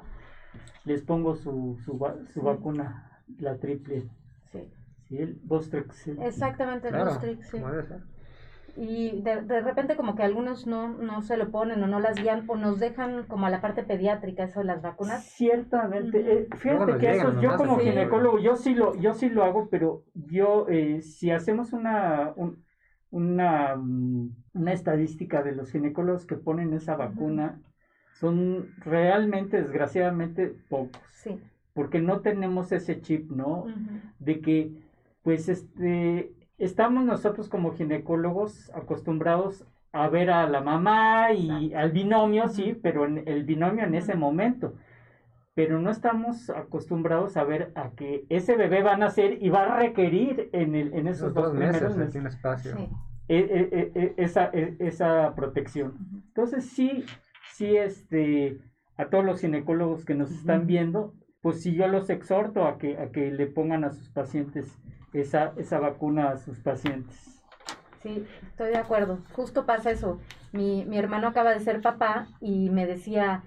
les 0.86 1.02
pongo 1.02 1.36
su, 1.36 1.78
su, 1.84 2.00
su 2.34 2.42
vacuna, 2.42 3.22
la 3.40 3.58
triple. 3.58 4.04
Sí. 4.54 4.64
Sí, 5.10 5.18
el 5.18 5.38
Bostrix. 5.44 6.08
Exactamente, 6.08 6.88
el 6.88 6.96
Bostrix, 6.96 7.50
sí. 7.50 7.58
Y 8.78 9.22
de, 9.22 9.42
de, 9.42 9.62
repente 9.62 9.96
como 9.96 10.16
que 10.16 10.24
algunos 10.24 10.68
no, 10.68 10.90
no 10.90 11.22
se 11.22 11.38
lo 11.38 11.50
ponen 11.50 11.82
o 11.82 11.88
no 11.88 12.02
las 12.02 12.22
guían 12.22 12.44
o 12.48 12.58
nos 12.58 12.80
dejan 12.80 13.24
como 13.24 13.46
a 13.46 13.50
la 13.50 13.62
parte 13.62 13.84
pediátrica 13.84 14.44
eso 14.44 14.60
de 14.60 14.66
las 14.66 14.82
vacunas. 14.82 15.24
Ciertamente, 15.24 16.20
eh, 16.20 16.48
fíjate 16.58 16.98
que 16.98 17.12
eso 17.12 17.42
yo 17.42 17.56
como 17.56 17.80
ginecólogo, 17.80 18.40
yo 18.40 18.58
sí 18.58 18.74
lo, 18.76 18.96
yo 19.00 19.14
sí 19.14 19.30
lo 19.30 19.44
hago, 19.46 19.70
pero 19.70 20.04
yo 20.14 20.68
eh, 20.68 21.02
si 21.02 21.32
hacemos 21.32 21.72
una, 21.72 22.34
una, 23.12 23.76
mm, 23.78 24.36
una 24.56 24.74
estadística 24.74 25.42
de 25.42 25.54
los 25.54 25.72
ginecólogos 25.72 26.26
que 26.26 26.36
ponen 26.36 26.74
esa 26.74 26.98
vacuna, 26.98 27.62
son 28.20 28.70
realmente, 28.80 29.62
desgraciadamente, 29.62 30.54
pocos. 30.70 31.02
Sí. 31.12 31.40
Porque 31.74 32.00
no 32.00 32.22
tenemos 32.22 32.72
ese 32.72 33.02
chip, 33.02 33.30
¿no? 33.32 33.66
De 34.20 34.40
que, 34.40 34.72
pues, 35.22 35.50
este, 35.50 36.32
estamos 36.58 37.04
nosotros 37.04 37.50
como 37.50 37.74
ginecólogos 37.74 38.72
acostumbrados 38.74 39.66
a 39.92 40.10
ver 40.10 40.30
a 40.30 40.48
la 40.50 40.62
mamá 40.62 41.32
y 41.32 41.74
al 41.74 41.92
binomio, 41.92 42.50
sí, 42.50 42.78
pero 42.82 43.06
en 43.06 43.24
el 43.28 43.44
binomio 43.46 43.86
en 43.86 43.96
ese 43.96 44.16
momento. 44.16 44.74
Pero 45.54 45.80
no 45.80 45.90
estamos 45.90 46.50
acostumbrados 46.50 47.38
a 47.38 47.46
ver 47.46 47.72
a 47.76 47.92
que 47.92 48.26
ese 48.28 48.58
bebé 48.58 48.84
va 48.84 48.94
a 48.94 48.98
nacer 48.98 49.42
y 49.42 49.50
va 49.50 49.64
a 49.64 49.78
requerir 49.78 50.50
en, 50.52 50.76
el, 50.76 50.94
en 50.94 51.08
esos 51.08 51.34
dos, 51.34 51.54
meses, 51.54 51.96
meses. 51.96 52.26
espacio. 52.26 52.76
E, 53.30 53.38
e, 53.38 53.92
e, 53.96 54.14
esa, 54.18 54.52
esa 54.54 55.34
protección. 55.34 55.94
Entonces 56.28 56.66
sí, 56.66 57.06
sí, 57.54 57.78
este, 57.78 58.60
a 58.98 59.06
todos 59.06 59.24
los 59.24 59.40
ginecólogos 59.40 60.04
que 60.04 60.14
nos 60.14 60.30
están 60.30 60.68
viendo, 60.68 61.14
pues 61.42 61.62
sí 61.62 61.74
yo 61.74 61.88
los 61.88 62.10
exhorto 62.10 62.66
a 62.66 62.78
que, 62.78 62.98
a 62.98 63.12
que 63.12 63.32
le 63.32 63.48
pongan 63.48 63.86
a 63.86 63.92
sus 63.92 64.10
pacientes 64.10 64.78
esa, 65.22 65.54
esa 65.58 65.80
vacuna 65.80 66.30
a 66.30 66.38
sus 66.38 66.60
pacientes. 66.60 67.42
Sí, 68.02 68.26
estoy 68.44 68.70
de 68.70 68.78
acuerdo. 68.78 69.20
Justo 69.34 69.66
pasa 69.66 69.92
eso. 69.92 70.20
Mi, 70.52 70.86
mi 70.86 70.98
hermano 70.98 71.28
acaba 71.28 71.52
de 71.52 71.60
ser 71.60 71.82
papá 71.82 72.28
y 72.40 72.70
me 72.70 72.86
decía, 72.86 73.44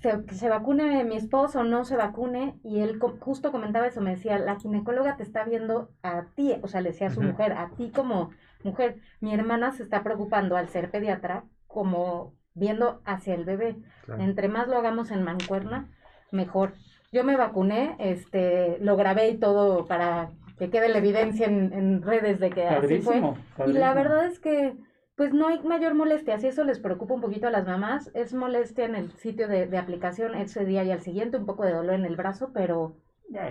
se, 0.00 0.24
que 0.24 0.34
se 0.34 0.48
vacune 0.48 1.02
mi 1.04 1.16
esposo 1.16 1.60
o 1.60 1.64
no 1.64 1.84
se 1.84 1.96
vacune. 1.96 2.58
Y 2.62 2.80
él 2.80 3.00
justo 3.20 3.50
comentaba 3.50 3.86
eso, 3.86 4.00
me 4.00 4.10
decía, 4.10 4.38
la 4.38 4.56
ginecóloga 4.56 5.16
te 5.16 5.24
está 5.24 5.44
viendo 5.44 5.90
a 6.02 6.26
ti, 6.36 6.54
o 6.62 6.68
sea, 6.68 6.80
le 6.80 6.90
decía 6.90 7.08
a 7.08 7.10
su 7.10 7.22
mujer, 7.22 7.52
a 7.52 7.70
ti 7.70 7.90
como 7.90 8.30
mujer. 8.62 9.00
Mi 9.20 9.34
hermana 9.34 9.72
se 9.72 9.82
está 9.82 10.02
preocupando 10.02 10.56
al 10.56 10.68
ser 10.68 10.90
pediatra 10.90 11.44
como 11.66 12.34
viendo 12.54 13.00
hacia 13.04 13.34
el 13.34 13.44
bebé. 13.44 13.76
Entre 14.18 14.48
más 14.48 14.68
lo 14.68 14.76
hagamos 14.76 15.10
en 15.10 15.22
mancuerna, 15.22 15.88
mejor. 16.30 16.74
Yo 17.10 17.24
me 17.24 17.36
vacuné, 17.36 17.96
este, 17.98 18.78
lo 18.80 18.96
grabé 18.96 19.30
y 19.30 19.38
todo 19.38 19.86
para 19.86 20.30
que 20.58 20.70
quede 20.70 20.88
la 20.88 20.98
evidencia 20.98 21.46
en, 21.46 22.02
redes 22.02 22.40
de 22.40 22.50
que 22.50 22.66
así 22.66 23.00
fue. 23.00 23.22
Y 23.66 23.72
la 23.72 23.94
verdad 23.94 24.26
es 24.26 24.38
que 24.38 24.76
pues 25.16 25.32
no 25.34 25.48
hay 25.48 25.60
mayor 25.64 25.94
molestia, 25.94 26.38
si 26.38 26.46
eso 26.46 26.62
les 26.62 26.78
preocupa 26.78 27.12
un 27.12 27.20
poquito 27.20 27.48
a 27.48 27.50
las 27.50 27.66
mamás, 27.66 28.08
es 28.14 28.34
molestia 28.34 28.84
en 28.84 28.94
el 28.94 29.10
sitio 29.14 29.48
de, 29.48 29.76
aplicación 29.76 30.36
ese 30.36 30.64
día 30.64 30.84
y 30.84 30.92
al 30.92 31.00
siguiente, 31.00 31.38
un 31.38 31.44
poco 31.44 31.64
de 31.64 31.72
dolor 31.72 31.96
en 31.96 32.04
el 32.04 32.14
brazo, 32.14 32.52
pero 32.54 32.94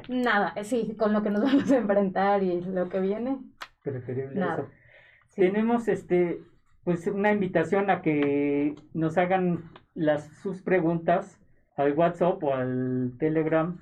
nada, 0.07 0.53
eh, 0.55 0.63
sí, 0.63 0.95
con 0.97 1.11
lo 1.11 1.23
que 1.23 1.29
nos 1.29 1.41
vamos 1.43 1.69
a 1.69 1.77
enfrentar 1.77 2.41
y 2.41 2.61
lo 2.61 2.87
que 2.87 3.01
viene. 3.01 3.39
Preferible 3.83 4.39
eso. 4.39 4.69
Tenemos 5.35 5.89
este 5.89 6.39
pues 6.85 7.05
una 7.05 7.33
invitación 7.33 7.89
a 7.89 8.01
que 8.01 8.73
nos 8.93 9.17
hagan 9.17 9.69
las 9.93 10.25
sus 10.41 10.61
preguntas 10.61 11.37
al 11.75 11.91
WhatsApp 11.91 12.41
o 12.41 12.53
al 12.53 13.11
Telegram 13.19 13.77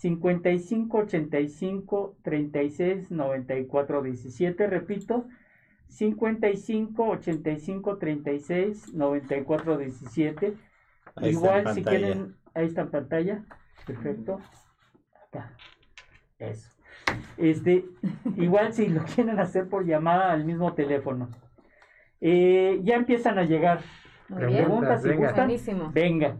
55 0.00 0.96
85 0.96 2.16
36 2.22 3.10
94 3.10 4.02
17, 4.02 4.66
repito, 4.66 5.26
55 5.88 7.04
85 7.06 7.98
36 7.98 8.94
94 8.94 9.76
17. 9.76 10.54
Igual 11.20 11.74
si 11.74 11.84
quieren, 11.84 12.34
ahí 12.54 12.64
está 12.66 12.80
en 12.82 12.90
pantalla, 12.90 13.44
perfecto. 13.86 14.40
Acá. 15.28 15.52
Eso. 16.38 16.70
Este, 17.36 17.84
igual 18.38 18.72
si 18.72 18.86
lo 18.86 19.04
quieren 19.04 19.38
hacer 19.38 19.68
por 19.68 19.84
llamada 19.84 20.32
al 20.32 20.46
mismo 20.46 20.72
teléfono. 20.72 21.28
Eh, 22.22 22.80
ya 22.84 22.96
empiezan 22.96 23.38
a 23.38 23.44
llegar 23.44 23.80
preguntas, 24.34 25.02
si 25.02 25.12
gustan. 25.12 25.92
Venga. 25.92 26.38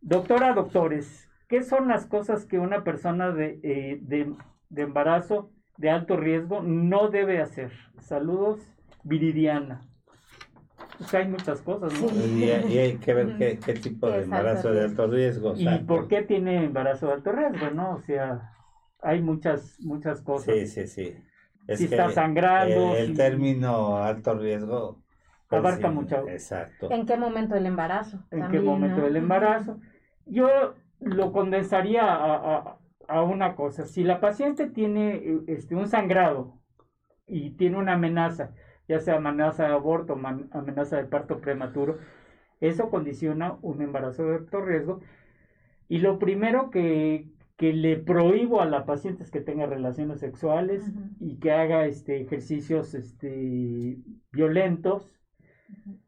Doctora, 0.00 0.54
doctores, 0.54 1.25
¿Qué 1.48 1.62
son 1.62 1.88
las 1.88 2.06
cosas 2.06 2.44
que 2.44 2.58
una 2.58 2.82
persona 2.82 3.34
eh, 3.38 3.98
de, 4.00 4.34
embarazo 4.74 5.50
de 5.76 5.90
alto 5.90 6.16
riesgo 6.16 6.60
no 6.62 7.08
debe 7.08 7.40
hacer? 7.40 7.70
Saludos, 8.00 8.60
Viridiana. 9.04 9.82
Pues 10.98 11.14
hay 11.14 11.28
muchas 11.28 11.60
cosas, 11.62 11.92
¿no? 12.00 12.08
Y, 12.08 12.44
hay 12.50 12.96
que 12.96 13.14
ver 13.14 13.36
qué, 13.36 13.74
tipo 13.74 14.08
de 14.10 14.22
embarazo 14.22 14.72
de 14.72 14.84
alto 14.84 15.06
riesgo. 15.06 15.54
¿Y 15.56 15.66
por 15.80 16.08
qué 16.08 16.22
tiene 16.22 16.64
embarazo 16.64 17.08
de 17.08 17.12
alto 17.12 17.32
riesgo, 17.32 17.70
no? 17.70 17.94
O 17.94 18.00
sea, 18.00 18.52
hay 19.02 19.20
muchas, 19.22 19.78
muchas 19.80 20.22
cosas. 20.22 20.54
Sí, 20.54 20.66
sí, 20.66 20.86
sí. 20.86 21.16
si 21.76 21.84
está 21.84 22.10
sangrando. 22.10 22.96
El, 22.96 23.16
término 23.16 23.98
alto 23.98 24.34
riesgo. 24.34 25.02
Pues 25.48 25.60
abarca 25.60 25.90
mucho. 25.90 26.26
Exacto. 26.28 26.90
¿En 26.90 27.06
qué 27.06 27.16
momento 27.16 27.54
del 27.54 27.66
embarazo? 27.66 28.24
¿En 28.32 28.48
qué 28.48 28.58
momento 28.58 29.02
del 29.02 29.16
embarazo? 29.16 29.78
Yo 30.24 30.74
lo 31.00 31.32
condensaría 31.32 32.02
a, 32.04 32.78
a, 33.08 33.22
una 33.22 33.54
cosa. 33.54 33.86
Si 33.86 34.02
la 34.04 34.20
paciente 34.20 34.68
tiene 34.68 35.40
este, 35.46 35.74
un 35.74 35.88
sangrado 35.88 36.58
y 37.26 37.50
tiene 37.50 37.78
una 37.78 37.94
amenaza, 37.94 38.52
ya 38.88 39.00
sea 39.00 39.16
amenaza 39.16 39.66
de 39.66 39.74
aborto, 39.74 40.14
o 40.14 40.16
amenaza 40.16 40.96
de 40.96 41.04
parto 41.04 41.40
prematuro, 41.40 41.98
eso 42.60 42.90
condiciona 42.90 43.58
un 43.62 43.82
embarazo 43.82 44.24
de 44.26 44.36
alto 44.36 44.60
riesgo. 44.60 45.00
Y 45.88 45.98
lo 45.98 46.18
primero 46.18 46.70
que, 46.70 47.28
que 47.56 47.72
le 47.72 47.96
prohíbo 47.96 48.60
a 48.60 48.66
la 48.66 48.86
paciente 48.86 49.22
es 49.22 49.30
que 49.30 49.40
tenga 49.40 49.66
relaciones 49.66 50.20
sexuales 50.20 50.92
y 51.20 51.38
que 51.38 51.52
haga 51.52 51.86
este, 51.86 52.20
ejercicios 52.20 52.94
este, 52.94 53.98
violentos. 54.32 55.20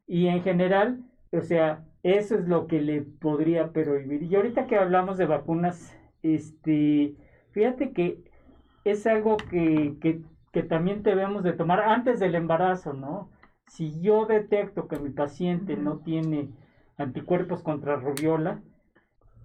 Y 0.07 0.29
en 0.29 0.43
general, 0.43 1.05
o 1.33 1.41
sea, 1.41 1.85
Eso 2.03 2.37
es 2.37 2.47
lo 2.47 2.67
que 2.67 2.81
le 2.81 3.03
podría 3.03 3.73
prohibir. 3.73 4.23
Y 4.23 4.35
ahorita 4.37 4.67
que 4.67 4.77
hablamos 4.77 5.19
de 5.19 5.27
vacunas, 5.27 5.97
este, 6.23 7.17
fíjate 7.51 7.93
que 7.93 8.23
es 8.85 9.07
algo 9.07 9.37
que, 9.37 9.97
que, 10.01 10.23
que 10.53 10.63
también 10.63 11.03
debemos 11.03 11.43
de 11.43 11.53
tomar 11.53 11.81
antes 11.81 12.21
del 12.21 12.35
embarazo, 12.35 12.93
¿no? 12.93 13.31
Si 13.67 14.01
yo 14.01 14.27
detecto 14.27 14.89
que 14.89 14.99
mi 14.99 15.11
paciente 15.11 15.77
no 15.77 15.99
tiene 15.99 16.51
anticuerpos 16.97 17.63
contra 17.63 17.97
rubiola, 17.97 18.63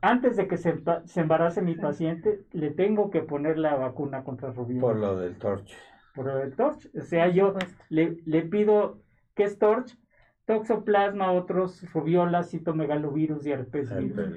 antes 0.03 0.35
de 0.35 0.47
que 0.47 0.57
se, 0.57 0.75
embarace 1.15 1.61
mi 1.61 1.75
paciente, 1.75 2.41
le 2.51 2.71
tengo 2.71 3.09
que 3.09 3.21
poner 3.21 3.57
la 3.57 3.75
vacuna 3.75 4.23
contra 4.25 4.51
rubiola. 4.51 4.81
Por 4.81 4.97
lo 4.97 5.15
del 5.15 5.37
torch. 5.37 5.73
Por 6.13 6.25
lo 6.25 6.35
del 6.35 6.55
torch. 6.55 6.89
O 6.93 7.01
sea, 7.01 7.29
yo 7.29 7.53
le, 7.89 8.17
le 8.25 8.41
pido, 8.41 8.99
¿qué 9.33 9.43
es 9.43 9.57
torch? 9.57 9.97
Toxoplasma, 10.45 11.31
otros 11.31 11.81
rubiola, 11.93 12.43
citomegalovirus 12.43 13.45
y 13.45 13.51
herpes 13.51 13.95
virus. 13.95 14.29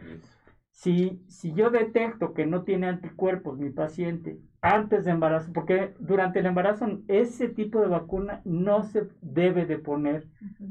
Si, 0.70 1.22
si 1.26 1.54
yo 1.54 1.70
detecto 1.70 2.34
que 2.34 2.44
no 2.46 2.62
tiene 2.62 2.86
anticuerpos 2.86 3.58
mi 3.58 3.70
paciente 3.70 4.38
antes 4.60 5.04
de 5.04 5.12
embarazo, 5.12 5.52
porque 5.52 5.94
durante 5.98 6.40
el 6.40 6.46
embarazo 6.46 7.00
ese 7.08 7.48
tipo 7.48 7.80
de 7.80 7.88
vacuna 7.88 8.42
no 8.44 8.82
se 8.82 9.08
debe 9.22 9.64
de 9.64 9.78
poner, 9.78 10.28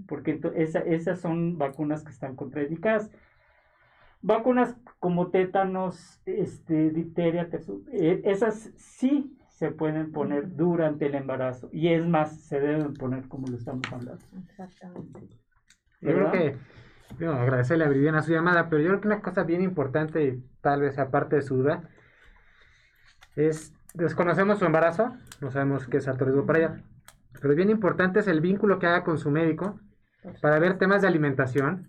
porque 0.07 0.39
esa, 0.55 0.79
esas 0.79 1.19
son 1.19 1.57
vacunas 1.57 2.03
que 2.03 2.11
están 2.11 2.35
contraindicadas. 2.35 3.09
Vacunas 4.21 4.77
como 4.99 5.31
tétanos, 5.31 6.21
este, 6.25 6.91
difteria, 6.91 7.49
eh, 7.91 8.21
esas 8.25 8.71
sí 8.75 9.35
se 9.55 9.71
pueden 9.71 10.11
poner 10.11 10.55
durante 10.55 11.05
el 11.05 11.15
embarazo. 11.15 11.69
Y 11.71 11.87
es 11.87 12.05
más, 12.05 12.41
se 12.41 12.59
deben 12.59 12.93
poner 12.93 13.27
como 13.27 13.47
lo 13.47 13.57
estamos 13.57 13.83
hablando. 13.91 14.23
Exactamente. 14.49 15.29
Yo 16.01 16.13
creo 16.13 16.31
que 16.31 16.57
bueno, 17.17 17.33
agradecerle 17.33 17.85
a 17.85 17.89
Viviana 17.89 18.21
su 18.21 18.31
llamada, 18.31 18.69
pero 18.69 18.81
yo 18.81 18.89
creo 18.89 19.01
que 19.01 19.07
una 19.07 19.21
cosa 19.21 19.43
bien 19.43 19.61
importante, 19.61 20.41
tal 20.61 20.81
vez 20.81 20.99
aparte 20.99 21.37
de 21.37 21.41
su 21.41 21.57
duda, 21.57 21.89
es, 23.35 23.73
desconocemos 23.93 24.59
su 24.59 24.65
embarazo, 24.65 25.15
no 25.39 25.51
sabemos 25.51 25.87
qué 25.87 25.97
es 25.97 26.07
alto 26.07 26.25
riesgo 26.25 26.45
para 26.45 26.59
ella, 26.59 26.83
pero 27.41 27.55
bien 27.55 27.69
importante 27.69 28.19
es 28.19 28.27
el 28.27 28.41
vínculo 28.41 28.79
que 28.79 28.87
haga 28.87 29.03
con 29.03 29.17
su 29.17 29.31
médico 29.31 29.79
para 30.41 30.59
ver 30.59 30.77
temas 30.77 31.01
de 31.01 31.07
alimentación, 31.07 31.87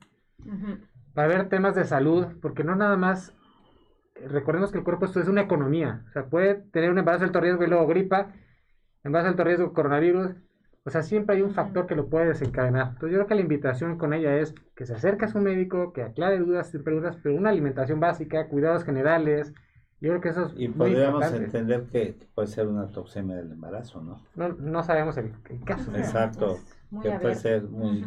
para 1.15 1.29
ver 1.29 1.49
temas 1.49 1.75
de 1.75 1.85
salud, 1.85 2.27
porque 2.41 2.63
no 2.63 2.77
nada 2.77 2.97
más, 2.97 3.35
recordemos 4.25 4.73
que 4.73 4.79
el 4.79 4.85
cuerpo 4.85 5.05
esto 5.07 5.21
es 5.21 5.29
una 5.29 5.43
economía, 5.43 6.05
o 6.09 6.13
sea, 6.13 6.27
puede 6.27 6.55
tener 6.55 6.91
un 6.91 6.99
embarazo 6.99 7.25
de 7.25 7.27
alto 7.27 7.41
riesgo 7.41 7.65
y 7.65 7.69
luego 7.69 7.87
gripa, 7.87 8.33
embarazo 9.05 9.27
de 9.27 9.31
alto 9.31 9.45
riesgo 9.45 9.73
coronavirus, 9.73 10.37
o 10.87 10.91
sea, 10.91 11.03
siempre 11.03 11.35
hay 11.35 11.43
un 11.43 11.51
factor 11.51 11.87
que 11.89 11.97
lo 11.97 12.09
puede 12.09 12.29
desencadenar. 12.29 12.91
Entonces 12.93 13.11
yo 13.11 13.17
creo 13.19 13.27
que 13.27 13.35
la 13.35 13.41
invitación 13.41 13.99
con 13.99 14.13
ella 14.13 14.37
es 14.39 14.55
que 14.77 14.87
se 14.87 14.95
acerque 14.95 15.25
a 15.25 15.29
su 15.29 15.41
médico, 15.41 15.93
que 15.93 16.03
aclare 16.03 16.39
dudas, 16.39 16.71
siempre 16.71 16.95
dudas, 16.95 17.19
pero 17.21 17.35
una 17.35 17.51
alimentación 17.51 17.99
básica, 17.99 18.47
cuidados 18.47 18.85
generales. 18.85 19.53
Yo 20.01 20.11
creo 20.11 20.21
que 20.21 20.29
eso 20.29 20.47
es 20.47 20.53
Y 20.57 20.69
podríamos 20.69 21.25
entender 21.33 21.87
que 21.91 22.15
puede 22.37 22.47
ser 22.47 22.69
una 22.69 22.87
toxemia 22.87 23.35
del 23.35 23.51
embarazo, 23.51 24.01
¿no? 24.01 24.23
No, 24.37 24.51
no 24.51 24.85
sabemos 24.85 25.17
el, 25.17 25.33
caso. 25.65 25.91
Exacto. 25.97 26.59
Que 27.03 27.11
puede 27.19 27.35
ser 27.35 27.65
muy... 27.65 28.05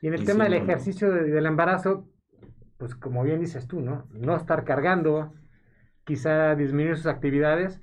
Y 0.00 0.06
en 0.06 0.14
el 0.14 0.24
tema 0.24 0.44
del 0.44 0.54
ejercicio 0.54 1.10
del 1.10 1.44
embarazo, 1.44 2.08
pues 2.78 2.94
como 2.94 3.22
bien 3.22 3.40
dices 3.40 3.66
tú, 3.66 3.80
¿no? 3.80 4.06
No 4.10 4.36
estar 4.36 4.64
cargando, 4.64 5.32
quizá 6.04 6.54
disminuir 6.54 6.96
sus 6.96 7.06
actividades 7.06 7.80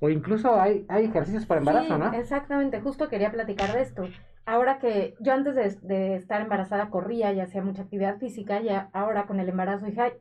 o 0.00 0.10
incluso 0.10 0.60
hay, 0.60 0.84
hay 0.88 1.06
ejercicios 1.06 1.46
para 1.46 1.60
embarazo, 1.60 1.98
¿no? 1.98 2.12
Exactamente, 2.12 2.80
justo 2.80 3.08
quería 3.08 3.32
platicar 3.32 3.72
de 3.72 3.82
esto. 3.82 4.08
Ahora 4.44 4.78
que 4.78 5.14
yo 5.20 5.32
antes 5.32 5.80
de, 5.82 6.14
estar 6.14 6.40
embarazada 6.40 6.90
corría 6.90 7.32
y 7.32 7.40
hacía 7.40 7.62
mucha 7.62 7.82
actividad 7.82 8.18
física, 8.18 8.60
y 8.60 8.68
ahora 8.92 9.26
con 9.26 9.40
el 9.40 9.48
embarazo 9.48 9.86
dije, 9.86 10.00
Ay, 10.00 10.12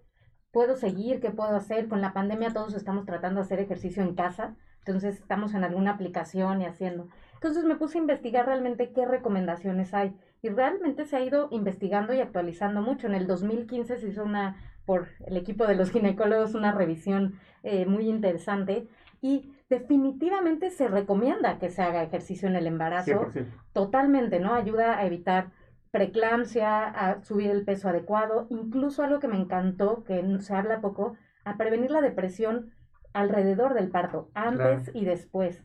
¿puedo 0.51 0.75
seguir? 0.75 1.19
¿Qué 1.19 1.29
puedo 1.29 1.55
hacer? 1.55 1.88
Con 1.88 2.01
la 2.01 2.13
pandemia 2.13 2.53
todos 2.53 2.74
estamos 2.74 3.05
tratando 3.05 3.39
de 3.39 3.45
hacer 3.45 3.60
ejercicio 3.60 4.01
en 4.01 4.15
casa, 4.15 4.55
entonces 4.79 5.19
estamos 5.19 5.53
en 5.53 5.63
alguna 5.63 5.91
aplicación 5.91 6.62
y 6.62 6.65
haciendo. 6.65 7.10
Entonces 7.34 7.65
me 7.65 7.75
puse 7.75 7.97
a 7.97 8.01
investigar 8.01 8.45
realmente 8.45 8.93
qué 8.93 9.06
recomendaciones 9.06 9.93
hay 9.93 10.15
y 10.45 10.49
realmente 10.49 11.05
se 11.05 11.15
ha 11.15 11.21
ido 11.21 11.47
investigando 11.49 12.13
y 12.13 12.19
actualizando 12.19 12.79
mucho. 12.79 13.08
En 13.08 13.15
el 13.15 13.25
2015 13.25 13.97
se 13.97 14.08
hizo 14.10 14.23
una, 14.23 14.58
por 14.86 15.08
el 15.25 15.38
equipo 15.38 15.65
de 15.65 15.73
los 15.73 15.89
ginecólogos, 15.89 16.53
una 16.53 16.71
revisión 16.71 17.39
eh, 17.63 17.88
muy 17.88 18.08
interesante 18.08 18.88
y 19.21 19.55
definitivamente 19.71 20.69
se 20.69 20.88
recomienda 20.88 21.58
que 21.58 21.71
se 21.71 21.81
haga 21.81 22.03
ejercicio 22.03 22.47
en 22.47 22.55
el 22.58 22.67
embarazo. 22.67 23.25
Totalmente, 23.73 24.39
¿no? 24.39 24.53
Ayuda 24.53 24.99
a 24.99 25.08
evitar 25.08 25.49
preeclampsia, 25.89 26.84
a 26.89 27.23
subir 27.23 27.49
el 27.49 27.65
peso 27.65 27.89
adecuado, 27.89 28.45
incluso 28.51 29.01
algo 29.01 29.19
que 29.19 29.27
me 29.27 29.38
encantó, 29.38 30.03
que 30.03 30.23
se 30.41 30.53
habla 30.53 30.79
poco, 30.79 31.15
a 31.43 31.58
prevenir 31.58 31.89
la 31.89 32.01
depresión 32.01 32.71
alrededor 33.13 33.73
del 33.73 33.89
parto, 33.89 34.29
antes 34.36 34.91
y 34.93 35.05
después. 35.05 35.63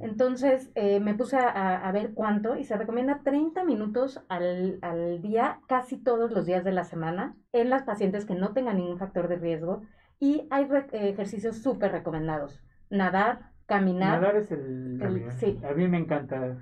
Entonces 0.00 0.70
eh, 0.74 1.00
me 1.00 1.14
puse 1.14 1.36
a, 1.36 1.76
a, 1.76 1.92
ver 1.92 2.12
cuánto 2.14 2.56
y 2.56 2.64
se 2.64 2.76
recomienda 2.76 3.20
30 3.24 3.64
minutos 3.64 4.22
al, 4.28 4.78
al, 4.82 5.20
día, 5.22 5.60
casi 5.68 5.96
todos 5.96 6.30
los 6.32 6.46
días 6.46 6.64
de 6.64 6.72
la 6.72 6.84
semana, 6.84 7.36
en 7.52 7.70
las 7.70 7.82
pacientes 7.82 8.26
que 8.26 8.34
no 8.34 8.52
tengan 8.52 8.76
ningún 8.76 8.98
factor 8.98 9.28
de 9.28 9.36
riesgo 9.36 9.82
y 10.18 10.46
hay 10.50 10.68
ejercicios 10.92 11.58
súper 11.58 11.92
recomendados 11.92 12.62
nadar, 12.92 13.50
caminar. 13.66 14.20
Nadar 14.20 14.36
es 14.36 14.52
el, 14.52 15.26
sí. 15.38 15.58
a 15.68 15.72
mí 15.72 15.88
me 15.88 15.98
encanta, 15.98 16.58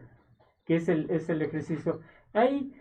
que 0.65 0.77
es 0.77 0.89
el, 0.89 1.11
es 1.11 1.29
el 1.29 1.43
ejercicio. 1.43 2.01
Hay 2.33 2.73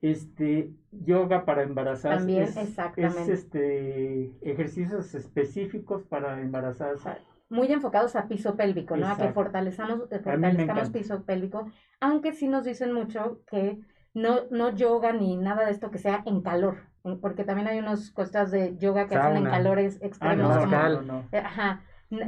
este 0.00 0.72
yoga 0.92 1.44
para 1.44 1.62
embarazadas. 1.62 2.18
También, 2.18 2.42
exactamente. 2.42 3.22
Es 3.22 3.28
este 3.28 4.32
ejercicios 4.42 5.14
específicos 5.14 6.04
para 6.04 6.40
embarazadas. 6.40 7.02
Muy 7.50 7.72
enfocados 7.72 8.14
a 8.16 8.28
piso 8.28 8.56
pélvico, 8.56 8.96
¿no? 8.96 9.08
A 9.08 9.16
que 9.16 9.32
fortalezamos, 9.32 10.08
fortalezcamos 10.10 10.90
piso 10.90 11.24
pélvico, 11.24 11.70
aunque 12.00 12.32
sí 12.32 12.46
nos 12.46 12.64
dicen 12.64 12.92
mucho 12.92 13.40
que 13.46 13.80
no, 14.14 14.40
no 14.50 14.74
yoga 14.74 15.12
ni 15.12 15.36
nada 15.36 15.64
de 15.64 15.72
esto 15.72 15.90
que 15.90 15.98
sea 15.98 16.22
en 16.26 16.42
calor, 16.42 16.78
porque 17.20 17.44
también 17.44 17.68
hay 17.68 17.78
unas 17.78 18.10
cosas 18.10 18.50
de 18.50 18.76
yoga 18.76 19.06
que 19.06 19.16
hacen 19.16 19.38
en 19.38 19.44
calores 19.44 19.98
extremos. 20.02 20.56
Ah, 20.56 20.88
no, 20.90 21.02
no, 21.02 21.24
eh, 21.32 21.38
Ajá, 21.38 21.82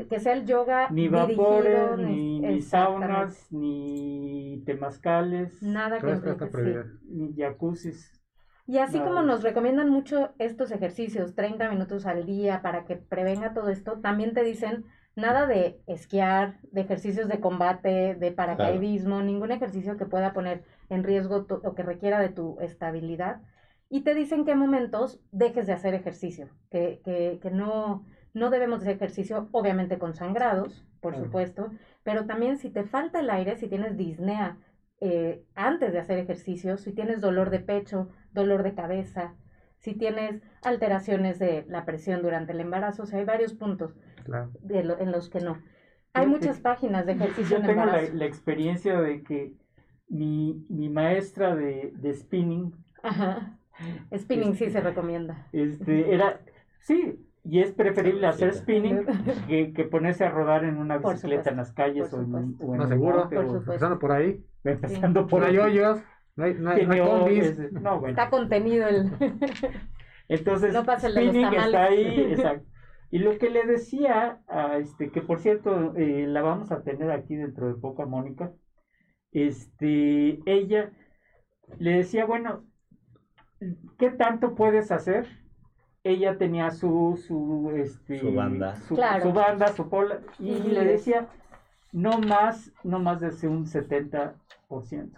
que 0.08 0.20
sea 0.20 0.34
el 0.34 0.46
yoga 0.46 0.88
ni 0.90 1.08
vapores 1.08 1.98
ni, 1.98 2.60
saunas 2.62 3.50
ni 3.50 4.62
temazcales. 4.66 5.62
Nada 5.62 5.98
que 5.98 6.84
ni 7.04 7.34
jacuzzis. 7.34 8.16
Y 8.66 8.78
así 8.78 9.00
como 9.00 9.22
nos 9.22 9.42
recomiendan 9.42 9.90
mucho 9.90 10.32
estos 10.38 10.70
ejercicios 10.70 11.34
30 11.34 11.68
minutos 11.70 12.06
al 12.06 12.24
día 12.24 12.62
para 12.62 12.84
que 12.84 12.94
prevenga 12.96 13.52
todo 13.52 13.68
esto 13.68 13.98
también 13.98 14.32
te 14.32 14.44
dicen 14.44 14.84
nada 15.20 15.46
de 15.46 15.80
esquiar 15.86 16.58
de 16.72 16.80
ejercicios 16.82 17.28
de 17.28 17.40
combate 17.40 18.14
de 18.14 18.32
paracaidismo 18.32 19.22
ningún 19.22 19.52
ejercicio 19.52 19.96
que 19.96 20.06
pueda 20.06 20.32
poner 20.32 20.64
en 20.88 21.04
riesgo 21.04 21.46
o 21.62 21.74
que 21.74 21.82
requiera 21.82 22.20
de 22.20 22.30
tu 22.30 22.58
estabilidad. 22.60 23.40
Y 23.88 24.02
te 24.02 24.14
dicen 24.14 24.44
qué 24.44 24.54
momentos 24.54 25.20
dejes 25.32 25.66
de 25.66 25.72
hacer 25.72 25.94
ejercicio 25.94 26.48
que, 26.70 27.00
que, 27.04 27.38
que 27.42 27.50
no 27.50 28.04
no 28.32 28.50
debemos 28.50 28.80
hacer 28.80 28.96
ejercicio, 28.96 29.48
obviamente 29.52 29.98
con 29.98 30.14
sangrados, 30.14 30.84
por 31.00 31.16
supuesto, 31.16 31.70
pero 32.02 32.26
también 32.26 32.58
si 32.58 32.70
te 32.70 32.84
falta 32.84 33.20
el 33.20 33.30
aire, 33.30 33.56
si 33.56 33.68
tienes 33.68 33.96
disnea 33.96 34.58
eh, 35.00 35.42
antes 35.54 35.92
de 35.92 35.98
hacer 35.98 36.18
ejercicio, 36.18 36.76
si 36.76 36.92
tienes 36.92 37.20
dolor 37.20 37.50
de 37.50 37.60
pecho, 37.60 38.08
dolor 38.32 38.62
de 38.62 38.74
cabeza, 38.74 39.34
si 39.78 39.94
tienes 39.94 40.42
alteraciones 40.62 41.38
de 41.38 41.64
la 41.68 41.86
presión 41.86 42.22
durante 42.22 42.52
el 42.52 42.60
embarazo, 42.60 43.04
o 43.04 43.06
sea, 43.06 43.18
hay 43.18 43.24
varios 43.24 43.54
puntos 43.54 43.96
en 44.68 45.12
los 45.12 45.28
que 45.28 45.40
no. 45.40 45.58
Hay 46.12 46.26
muchas 46.26 46.60
páginas 46.60 47.06
de 47.06 47.12
ejercicio. 47.12 47.58
Yo 47.58 47.66
tengo 47.66 47.84
la, 47.84 48.24
experiencia 48.24 49.00
de 49.00 49.22
que 49.22 49.54
mi, 50.08 50.64
maestra 50.68 51.54
de, 51.54 51.92
spinning. 52.14 52.74
Ajá. 53.02 53.56
Spinning 54.14 54.54
sí 54.54 54.70
se 54.70 54.80
recomienda. 54.80 55.46
Este, 55.52 56.12
era, 56.12 56.40
sí, 56.80 57.26
y 57.44 57.60
es 57.60 57.72
preferible 57.72 58.26
hacer 58.26 58.52
spinning 58.52 59.06
que, 59.48 59.72
que, 59.72 59.84
ponerse 59.84 60.24
a 60.24 60.30
rodar 60.30 60.64
en 60.64 60.76
una 60.76 60.98
bicicleta 60.98 61.50
en 61.50 61.56
las 61.56 61.72
calles 61.72 62.12
o 62.12 62.20
en, 62.20 62.56
o 62.60 62.76
no, 62.76 62.86
seguro, 62.86 63.28
empezando 63.30 63.98
por 63.98 64.12
ahí. 64.12 64.44
Empezando 64.64 65.26
por 65.26 65.44
ahí 65.44 65.56
hoyos. 65.58 66.02
No 66.36 66.44
hay, 66.44 66.54
no 66.54 66.70
hay, 66.70 66.86
no 66.86 68.06
Está 68.06 68.30
contenido 68.30 68.86
el. 68.88 69.10
Entonces, 70.28 70.74
spinning 70.98 71.52
está 71.54 71.84
ahí, 71.84 72.32
exacto. 72.32 72.69
Y 73.10 73.18
lo 73.18 73.38
que 73.38 73.50
le 73.50 73.64
decía, 73.66 74.40
a 74.46 74.78
este, 74.78 75.10
que 75.10 75.20
por 75.20 75.40
cierto, 75.40 75.94
eh, 75.96 76.26
la 76.26 76.42
vamos 76.42 76.70
a 76.70 76.82
tener 76.82 77.10
aquí 77.10 77.36
dentro 77.36 77.68
de 77.68 77.74
poco 77.74 78.02
a 78.02 78.06
Mónica, 78.06 78.52
este, 79.32 80.40
ella 80.46 80.92
le 81.78 81.92
decía, 81.98 82.24
bueno, 82.24 82.64
¿qué 83.98 84.10
tanto 84.10 84.54
puedes 84.54 84.90
hacer? 84.90 85.26
ella 86.02 86.38
tenía 86.38 86.70
su, 86.70 87.20
su, 87.26 87.72
este, 87.76 88.18
su 88.18 88.32
banda, 88.32 88.76
su, 88.76 88.96
banda, 88.96 89.68
su 89.68 89.88
pola, 89.88 90.20
y 90.38 90.54
le 90.54 90.84
decía, 90.84 91.28
no 91.92 92.18
más, 92.18 92.72
no 92.82 93.00
más 93.00 93.20
de 93.20 93.48
un 93.48 93.66
70%, 93.66 94.34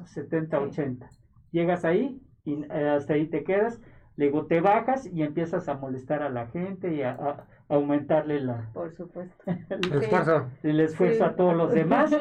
70, 0.05 0.61
80. 0.61 1.11
Llegas 1.52 1.85
ahí 1.85 2.20
y 2.44 2.64
eh, 2.64 2.88
hasta 2.88 3.14
ahí 3.14 3.26
te 3.26 3.44
quedas. 3.44 3.81
Luego 4.16 4.46
te 4.46 4.61
bajas 4.61 5.07
y 5.07 5.22
empiezas 5.22 5.68
a 5.68 5.74
molestar 5.74 6.22
a 6.22 6.31
la 6.31 6.46
gente 6.48 6.94
y 6.94 7.02
a, 7.02 7.46
aumentarle 7.74 8.40
la... 8.40 8.68
Por 8.72 8.94
supuesto. 8.94 9.35
el 9.68 9.92
esfuerzo. 9.92 10.46
El 10.62 10.80
esfuerzo 10.80 11.24
a 11.24 11.37
todos 11.37 11.56
los 11.56 11.72
demás. 11.74 12.14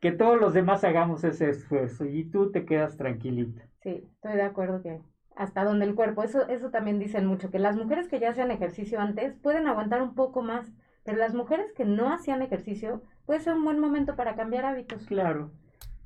que 0.00 0.12
todos 0.12 0.40
los 0.40 0.54
demás 0.54 0.84
hagamos 0.84 1.24
ese 1.24 1.50
esfuerzo 1.50 2.04
y 2.04 2.24
tú 2.24 2.50
te 2.50 2.64
quedas 2.64 2.96
tranquilita. 2.96 3.62
Sí, 3.82 4.04
estoy 4.14 4.34
de 4.34 4.42
acuerdo 4.42 4.82
que 4.82 5.00
hasta 5.36 5.64
donde 5.64 5.84
el 5.84 5.94
cuerpo, 5.94 6.24
eso, 6.24 6.48
eso 6.48 6.70
también 6.70 6.98
dicen 6.98 7.24
mucho, 7.24 7.50
que 7.50 7.60
las 7.60 7.76
mujeres 7.76 8.08
que 8.08 8.18
ya 8.18 8.30
hacían 8.30 8.50
ejercicio 8.50 8.98
antes 8.98 9.34
pueden 9.36 9.68
aguantar 9.68 10.02
un 10.02 10.16
poco 10.16 10.42
más, 10.42 10.72
pero 11.04 11.16
las 11.16 11.32
mujeres 11.32 11.72
que 11.76 11.84
no 11.84 12.12
hacían 12.12 12.42
ejercicio 12.42 13.02
puede 13.24 13.38
ser 13.38 13.54
un 13.54 13.64
buen 13.64 13.78
momento 13.78 14.16
para 14.16 14.34
cambiar 14.34 14.64
hábitos. 14.64 15.06
Claro. 15.06 15.52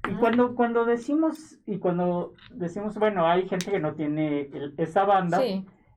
Y 0.06 0.14
cuando, 0.16 0.54
cuando 0.54 0.84
decimos, 0.84 1.58
y 1.64 1.78
cuando 1.78 2.34
decimos, 2.50 2.98
bueno, 2.98 3.26
hay 3.26 3.48
gente 3.48 3.70
que 3.70 3.80
no 3.80 3.94
tiene 3.94 4.50
esa 4.76 5.04
banda, 5.04 5.40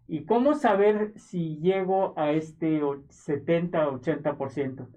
¿y 0.08 0.26
cómo 0.26 0.54
saber 0.54 1.14
si 1.18 1.58
llego 1.58 2.14
a 2.18 2.32
este 2.32 2.82
70 3.10 3.88
o 3.88 4.00
80%? 4.00 4.88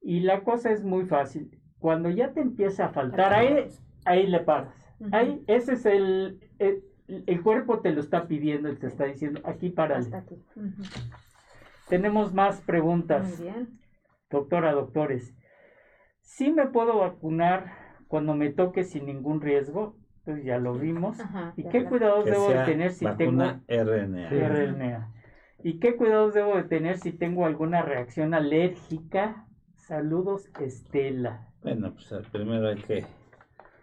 Y 0.00 0.20
la 0.20 0.44
cosa 0.44 0.70
es 0.70 0.84
muy 0.84 1.04
fácil. 1.04 1.58
Cuando 1.78 2.10
ya 2.10 2.32
te 2.32 2.40
empieza 2.40 2.86
a 2.86 2.88
faltar, 2.90 3.32
ahí, 3.34 3.68
ahí 4.04 4.26
le 4.26 4.40
paras. 4.40 4.74
Ahí, 5.12 5.42
ese 5.46 5.74
es 5.74 5.84
el, 5.84 6.40
el, 6.58 7.42
cuerpo 7.42 7.80
te 7.80 7.92
lo 7.92 8.00
está 8.00 8.26
pidiendo 8.26 8.70
y 8.70 8.76
te 8.76 8.86
está 8.86 9.04
diciendo, 9.04 9.40
aquí 9.44 9.68
para 9.70 10.00
Tenemos 11.88 12.32
más 12.32 12.60
preguntas. 12.62 13.38
Muy 13.38 13.48
bien. 13.48 13.78
Doctora, 14.30 14.72
doctores. 14.72 15.36
¿Sí 16.20 16.50
me 16.50 16.66
puedo 16.66 16.98
vacunar 16.98 17.72
cuando 18.08 18.34
me 18.34 18.50
toque 18.50 18.84
sin 18.84 19.06
ningún 19.06 19.40
riesgo, 19.40 19.96
pues 20.26 20.44
ya 20.44 20.58
lo 20.58 20.74
vimos. 20.74 21.16
¿Y 21.56 21.62
qué 21.68 21.84
cuidados 21.84 22.24
debo 22.24 22.48
de 22.48 22.64
tener 22.64 22.90
si 22.90 23.06
tengo 23.16 23.44
RNA. 23.68 25.12
¿Y 25.62 25.78
qué 25.78 25.96
cuidados 25.96 26.34
debo 26.34 26.56
de 26.56 26.64
tener 26.64 26.98
si 26.98 27.12
tengo 27.12 27.46
alguna 27.46 27.82
reacción 27.82 28.34
alérgica? 28.34 29.46
Saludos, 29.76 30.50
Estela. 30.60 31.46
Bueno, 31.62 31.94
pues 31.94 32.12
primero 32.32 32.68
hay 32.68 32.76
que 32.76 33.04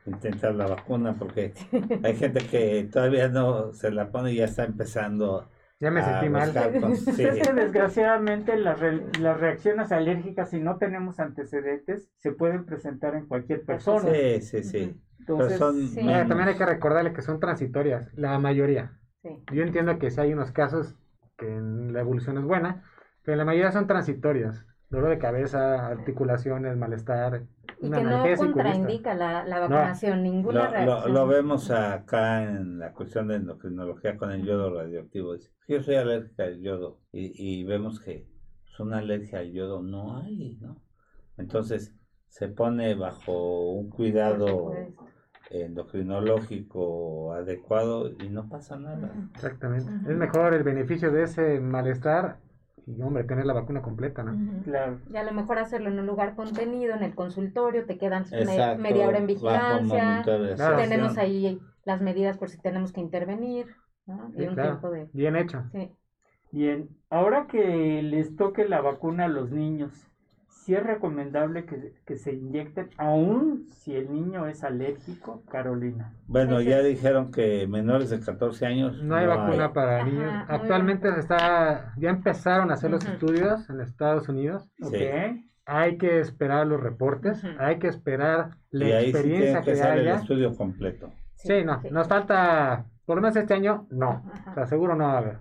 intentar 0.06 0.54
la 0.56 0.68
vacuna 0.68 1.16
porque 1.18 1.54
hay 2.04 2.16
gente 2.18 2.46
que 2.46 2.90
todavía 2.92 3.30
no 3.30 3.72
se 3.72 3.90
la 3.90 4.12
pone 4.12 4.34
y 4.34 4.36
ya 4.36 4.46
está 4.46 4.66
empezando 4.66 5.48
ya 5.84 5.92
me 5.92 6.02
sentí 6.02 6.30
mal. 6.30 6.54
Es 6.94 7.48
que 7.48 7.54
desgraciadamente 7.54 8.56
las, 8.56 8.80
las 9.20 9.40
reacciones 9.40 9.92
alérgicas, 9.92 10.50
si 10.50 10.60
no 10.60 10.78
tenemos 10.78 11.20
antecedentes, 11.20 12.10
se 12.20 12.32
pueden 12.32 12.66
presentar 12.66 13.16
en 13.16 13.28
cualquier 13.28 13.66
persona. 13.66 14.10
Sí, 14.14 14.42
sí, 14.42 14.64
sí. 14.64 15.02
Entonces, 15.20 15.60
también 15.60 16.48
hay 16.48 16.56
que 16.56 16.66
recordarle 16.66 17.14
que 17.14 17.22
son 17.22 17.40
transitorias, 17.40 18.10
la 18.14 18.40
mayoría. 18.40 18.98
Yo 19.52 19.64
entiendo 19.64 20.00
que 20.00 20.10
si 20.10 20.20
hay 20.20 20.34
unos 20.34 20.52
casos 20.52 20.96
que 21.38 21.48
la 21.48 22.00
evolución 22.00 22.38
es 22.38 22.44
buena, 22.44 22.84
pero 23.24 23.38
la 23.38 23.46
mayoría 23.46 23.72
son 23.72 23.88
transitorias 23.88 24.66
dolor 24.94 25.10
de 25.10 25.18
cabeza, 25.18 25.88
articulaciones, 25.88 26.78
malestar. 26.78 27.44
Y 27.82 27.90
que 27.90 28.04
no 28.04 28.24
contraindica 28.38 29.14
la, 29.14 29.44
la 29.44 29.60
vacunación, 29.60 30.24
ninguna 30.24 30.70
reacción. 30.70 31.14
Lo, 31.14 31.28
vemos 31.28 31.70
acá 31.72 32.44
en 32.44 32.80
la 32.80 32.94
cuestión 32.94 33.28
de 33.28 33.36
endocrinología 33.36 34.16
con 34.16 34.32
el 34.32 34.46
yodo 34.46 34.74
radioactivo. 34.74 35.36
Yo 35.68 35.82
soy 35.82 35.96
alérgica 35.96 36.44
al 36.44 36.62
yodo 36.62 37.00
y, 37.12 37.34
y 37.36 37.64
vemos 37.66 38.00
que 38.00 38.28
pues, 38.64 38.80
una 38.80 39.00
alergia 39.00 39.40
al 39.40 39.52
yodo 39.52 39.82
no 39.82 40.18
hay, 40.18 40.58
¿no? 40.62 40.78
Entonces 41.38 41.94
se 42.28 42.48
pone 42.48 42.96
bajo 42.96 43.72
un 43.72 43.90
cuidado 43.90 44.74
endocrinológico 45.50 47.34
adecuado 47.34 48.12
y 48.12 48.30
no 48.30 48.48
pasa 48.48 48.78
nada. 48.78 49.12
Exactamente. 49.34 49.92
Es 50.10 50.18
mejor 50.18 50.54
el 50.54 50.64
beneficio 50.64 51.12
de 51.12 51.24
ese 51.24 51.60
malestar 51.60 52.38
y 52.86 53.02
hombre, 53.02 53.24
tener 53.24 53.46
la 53.46 53.54
vacuna 53.54 53.82
completa, 53.82 54.24
¿no? 54.24 54.64
Claro. 54.64 55.00
Y 55.12 55.18
a 55.18 55.24
lo 55.24 55.32
mejor 55.32 55.58
hacerlo 55.58 55.90
en 55.90 56.00
un 56.00 56.06
lugar 56.06 56.36
contenido, 56.36 56.94
en 56.94 57.04
el 57.04 57.16
consultorio, 57.16 57.86
te 57.86 57.98
quedan 57.98 58.26
media 58.80 59.08
hora 59.08 59.18
en 59.18 59.28
vigilancia, 59.28 60.24
tenemos 60.78 61.18
ahí 61.18 61.60
las 61.86 62.02
medidas 62.02 62.38
por 62.38 62.50
si 62.50 62.60
tenemos 62.60 62.92
que 62.92 63.02
intervenir, 63.02 63.68
¿no? 64.06 64.32
Y 64.36 64.48
un 64.48 64.56
tiempo 64.56 64.90
de... 64.90 65.10
Bien 65.14 65.36
hecho. 65.36 65.64
Sí. 65.72 65.92
Bien, 66.52 66.90
ahora 67.10 67.48
que 67.48 68.02
les 68.04 68.36
toque 68.36 68.66
la 68.66 68.80
vacuna 68.80 69.26
a 69.26 69.28
los 69.28 69.52
niños, 69.52 69.92
si 70.64 70.74
es 70.74 70.84
recomendable 70.84 71.66
que, 71.66 72.16
se 72.16 72.34
inyecten, 72.34 72.90
aún 72.98 73.68
si 73.70 73.96
el 73.96 74.12
niño 74.14 74.48
es 74.48 74.64
alérgico, 74.64 75.44
Carolina. 75.52 76.14
Bueno, 76.28 76.62
ya 76.62 76.82
dijeron 76.82 77.32
que 77.32 77.68
menores 77.68 78.10
de 78.10 78.22
14 78.22 78.66
años. 78.66 79.04
No 79.04 79.16
hay 79.16 79.28
vacuna 79.28 79.74
para 79.74 80.06
niños. 80.06 80.32
Actualmente 80.48 81.12
se 81.14 81.20
está, 81.20 81.94
ya 81.98 82.10
empezaron 82.10 82.72
a 82.72 82.76
hacer 82.76 82.92
los 82.92 83.04
estudios 83.04 83.70
en 83.70 83.82
Estados 83.82 84.30
Unidos. 84.30 84.70
Sí. 84.90 85.06
Hay 85.66 85.98
que 85.98 86.20
esperar 86.20 86.66
los 86.66 86.82
reportes, 86.82 87.44
hay 87.60 87.80
que 87.80 87.88
esperar 87.88 88.52
la 88.72 88.88
y 88.88 88.92
ahí 88.94 89.10
experiencia 89.10 89.60
sí 89.60 89.66
que, 89.66 89.74
que 89.74 89.82
el 89.82 90.08
estudio 90.08 90.56
completo. 90.56 91.12
Sí, 91.36 91.64
no, 91.66 91.82
nos 91.92 92.08
falta, 92.08 92.86
por 93.06 93.18
lo 93.18 93.22
menos 93.22 93.36
este 93.36 93.54
año, 93.54 93.86
no. 93.90 94.24
O 94.50 94.54
sea, 94.54 94.66
seguro 94.66 94.96
no 94.96 95.06
va 95.06 95.14
a 95.14 95.18
haber. 95.18 95.38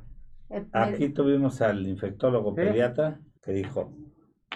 Eh, 0.51 0.67
Aquí 0.73 1.09
tuvimos 1.11 1.63
al 1.63 1.87
infectólogo 1.87 2.55
pediatra 2.55 3.19
que 3.43 3.53
dijo, 3.53 3.93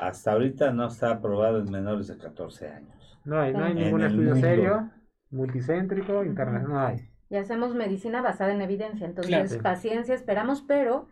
hasta 0.01 0.33
ahorita 0.33 0.73
no 0.73 0.87
está 0.87 1.11
aprobado 1.11 1.59
en 1.59 1.71
menores 1.71 2.09
de 2.09 2.19
14 2.19 2.69
años. 2.69 3.19
No 3.25 3.41
hay, 3.41 3.53
no 3.53 3.65
hay 3.65 3.75
ningún 3.75 4.03
estudio 4.03 4.37
serio, 4.37 4.91
multicéntrico, 5.31 6.25
internacional, 6.25 6.73
no 6.73 6.81
hay. 6.81 7.11
Y 7.29 7.37
hacemos 7.37 7.75
medicina 7.75 8.23
basada 8.23 8.53
en 8.53 8.63
evidencia, 8.63 9.07
entonces 9.07 9.59
paciencia 9.59 10.15
esperamos, 10.15 10.63
pero 10.63 11.09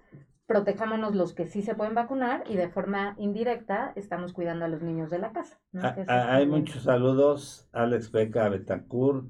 protejámonos 0.46 1.14
los 1.14 1.32
que 1.32 1.46
sí 1.46 1.62
se 1.62 1.74
pueden 1.74 1.94
vacunar 1.94 2.44
y 2.48 2.56
de 2.56 2.68
forma 2.68 3.14
indirecta 3.18 3.92
estamos 3.96 4.32
cuidando 4.32 4.64
a 4.64 4.68
los 4.68 4.82
niños 4.82 5.10
de 5.10 5.18
la 5.18 5.32
casa. 5.32 5.58
Ah, 5.74 5.96
ah, 6.06 6.34
hay 6.36 6.46
muchos 6.46 6.84
saludos, 6.84 7.68
Alex 7.72 8.12
Beca 8.12 8.48
Betancourt, 8.48 9.26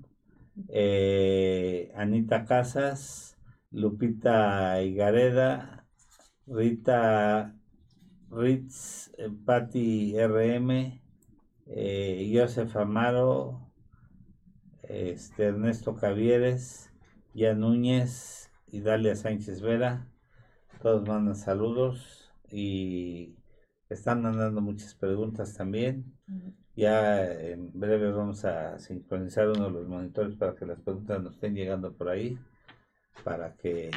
eh, 0.69 1.93
Anita 1.97 2.45
Casas, 2.45 3.38
Lupita 3.71 4.83
Igareda, 4.83 5.87
Rita 6.47 7.55
Ritz, 8.35 9.12
eh, 9.16 9.31
Patti 9.44 10.14
RM, 10.18 11.01
eh, 11.66 12.33
Joseph 12.35 12.77
Amaro, 12.77 13.70
este, 14.83 15.44
Ernesto 15.44 15.94
Cavieres, 15.94 16.92
Ya 17.35 17.55
Núñez 17.55 18.51
y 18.70 18.81
Dalia 18.81 19.14
Sánchez 19.14 19.61
Vera. 19.61 20.09
Todos 20.83 21.07
mandan 21.07 21.37
saludos 21.37 22.33
y 22.51 23.37
están 23.88 24.23
mandando 24.23 24.61
muchas 24.61 24.94
preguntas 24.94 25.55
también. 25.57 26.12
Ya 26.77 27.25
en 27.33 27.70
breve 27.73 28.11
vamos 28.11 28.44
a 28.44 28.79
sincronizar 28.79 29.49
uno 29.49 29.66
de 29.66 29.70
los 29.70 29.88
monitores 29.88 30.37
para 30.37 30.55
que 30.55 30.66
las 30.66 30.81
preguntas 30.81 31.23
nos 31.23 31.35
estén 31.35 31.55
llegando 31.55 31.92
por 31.92 32.09
ahí, 32.09 32.38
para 33.23 33.55
que... 33.55 33.90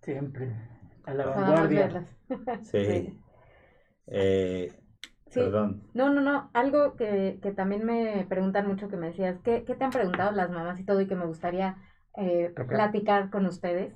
Siempre, 0.00 0.56
a 1.04 1.14
la 1.14 1.26
vanguardia. 1.26 2.08
sí. 2.62 3.16
Eh, 4.10 4.72
Perdón. 5.32 5.82
No, 5.94 6.12
no, 6.12 6.20
no. 6.20 6.50
Algo 6.52 6.96
que, 6.96 7.38
que, 7.40 7.52
también 7.52 7.84
me 7.84 8.26
preguntan 8.28 8.66
mucho 8.66 8.88
que 8.88 8.96
me 8.96 9.08
decías, 9.08 9.38
¿qué, 9.44 9.64
¿qué, 9.64 9.74
te 9.74 9.84
han 9.84 9.90
preguntado 9.90 10.32
las 10.32 10.50
mamás 10.50 10.80
y 10.80 10.84
todo 10.84 11.00
y 11.00 11.06
que 11.06 11.14
me 11.14 11.26
gustaría 11.26 11.76
eh, 12.16 12.52
platicar 12.68 13.30
con 13.30 13.46
ustedes? 13.46 13.94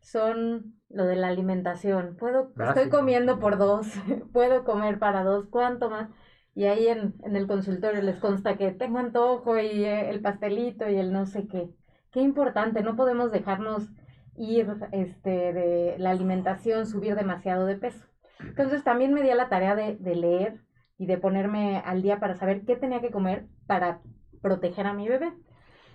Son 0.00 0.74
lo 0.88 1.04
de 1.04 1.16
la 1.16 1.28
alimentación. 1.28 2.16
Puedo, 2.16 2.52
estoy 2.58 2.88
comiendo 2.90 3.38
por 3.38 3.58
dos, 3.58 3.86
puedo 4.32 4.64
comer 4.64 4.98
para 4.98 5.22
dos, 5.22 5.46
¿cuánto 5.48 5.88
más? 5.88 6.10
Y 6.54 6.64
ahí 6.64 6.88
en, 6.88 7.14
en 7.22 7.36
el 7.36 7.46
consultorio 7.46 8.02
les 8.02 8.18
consta 8.18 8.58
que 8.58 8.72
tengo 8.72 8.98
antojo 8.98 9.58
y 9.58 9.84
eh, 9.84 10.10
el 10.10 10.20
pastelito 10.20 10.88
y 10.88 10.96
el 10.96 11.12
no 11.12 11.26
sé 11.26 11.46
qué. 11.46 11.70
Qué 12.10 12.20
importante, 12.20 12.82
no 12.82 12.96
podemos 12.96 13.30
dejarnos 13.30 13.88
ir 14.36 14.68
este, 14.90 15.52
de 15.52 15.94
la 15.98 16.10
alimentación, 16.10 16.86
subir 16.86 17.14
demasiado 17.14 17.64
de 17.66 17.76
peso. 17.76 18.04
Entonces 18.44 18.84
también 18.84 19.12
me 19.12 19.22
di 19.22 19.30
a 19.30 19.34
la 19.34 19.48
tarea 19.48 19.74
de, 19.74 19.96
leer 20.14 20.60
y 20.98 21.06
de 21.06 21.18
ponerme 21.18 21.78
al 21.84 22.02
día 22.02 22.20
para 22.20 22.34
saber 22.34 22.64
qué 22.64 22.76
tenía 22.76 23.00
que 23.00 23.10
comer 23.10 23.46
para 23.66 24.00
proteger 24.40 24.86
a 24.86 24.92
mi 24.92 25.08
bebé. 25.08 25.32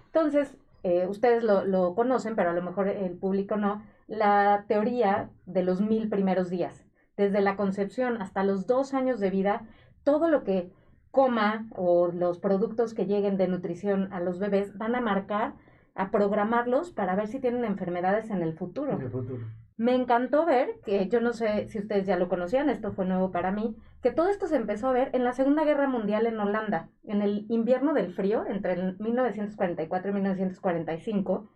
Entonces, 0.05 0.57
eh, 0.83 1.07
ustedes 1.07 1.43
lo, 1.43 1.65
lo, 1.65 1.95
conocen, 1.95 2.35
pero 2.35 2.49
a 2.49 2.53
lo 2.53 2.61
mejor 2.61 2.87
el 2.87 3.17
público 3.17 3.57
no, 3.57 3.83
la 4.07 4.65
teoría 4.67 5.29
de 5.45 5.63
los 5.63 5.81
mil 5.81 6.09
primeros 6.09 6.49
días. 6.49 6.85
Desde 7.15 7.41
la 7.41 7.55
concepción 7.55 8.21
hasta 8.21 8.43
los 8.43 8.67
dos 8.67 8.93
años 8.93 9.19
de 9.19 9.29
vida, 9.29 9.65
todo 10.03 10.29
lo 10.29 10.43
que 10.43 10.71
coma 11.11 11.67
o 11.71 12.07
los 12.07 12.39
productos 12.39 12.93
que 12.93 13.05
lleguen 13.05 13.37
de 13.37 13.47
nutrición 13.47 14.13
a 14.13 14.19
los 14.19 14.39
bebés 14.39 14.77
van 14.77 14.95
a 14.95 15.01
marcar, 15.01 15.55
a 15.95 16.11
programarlos 16.11 16.91
para 16.91 17.15
ver 17.15 17.27
si 17.27 17.39
tienen 17.39 17.65
enfermedades 17.65 18.29
en 18.29 18.43
el 18.43 18.53
futuro. 18.53 18.93
En 18.93 19.01
el 19.01 19.09
futuro. 19.09 19.43
Me 19.77 19.93
encantó 19.93 20.45
ver, 20.45 20.79
que 20.85 21.07
yo 21.07 21.21
no 21.21 21.33
sé 21.33 21.67
si 21.67 21.79
ustedes 21.79 22.05
ya 22.07 22.17
lo 22.17 22.29
conocían, 22.29 22.69
esto 22.69 22.91
fue 22.91 23.05
nuevo 23.05 23.31
para 23.31 23.51
mí, 23.51 23.75
que 24.01 24.11
todo 24.11 24.29
esto 24.29 24.47
se 24.47 24.55
empezó 24.55 24.87
a 24.87 24.93
ver 24.93 25.11
en 25.13 25.23
la 25.23 25.33
Segunda 25.33 25.63
Guerra 25.63 25.87
Mundial 25.87 26.25
en 26.25 26.39
Holanda, 26.39 26.89
en 27.03 27.21
el 27.21 27.45
invierno 27.49 27.93
del 27.93 28.11
frío, 28.11 28.45
entre 28.47 28.73
el 28.73 28.97
1944 28.99 30.09
y 30.09 30.13
1945. 30.13 31.49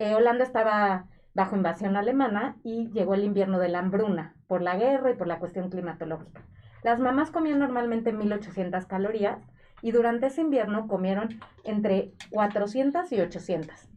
Eh, 0.00 0.14
Holanda 0.14 0.44
estaba 0.44 1.06
bajo 1.32 1.56
invasión 1.56 1.96
alemana 1.96 2.56
y 2.64 2.90
llegó 2.90 3.14
el 3.14 3.24
invierno 3.24 3.58
de 3.58 3.68
la 3.68 3.78
hambruna 3.78 4.34
por 4.48 4.62
la 4.62 4.76
guerra 4.76 5.12
y 5.12 5.14
por 5.14 5.28
la 5.28 5.38
cuestión 5.38 5.70
climatológica. 5.70 6.42
Las 6.82 6.98
mamás 6.98 7.30
comían 7.30 7.58
normalmente 7.58 8.12
1800 8.12 8.86
calorías 8.86 9.38
y 9.82 9.92
durante 9.92 10.26
ese 10.26 10.40
invierno 10.40 10.88
comieron 10.88 11.40
entre 11.64 12.12
400 12.30 13.12
y 13.12 13.20
800. 13.20 13.88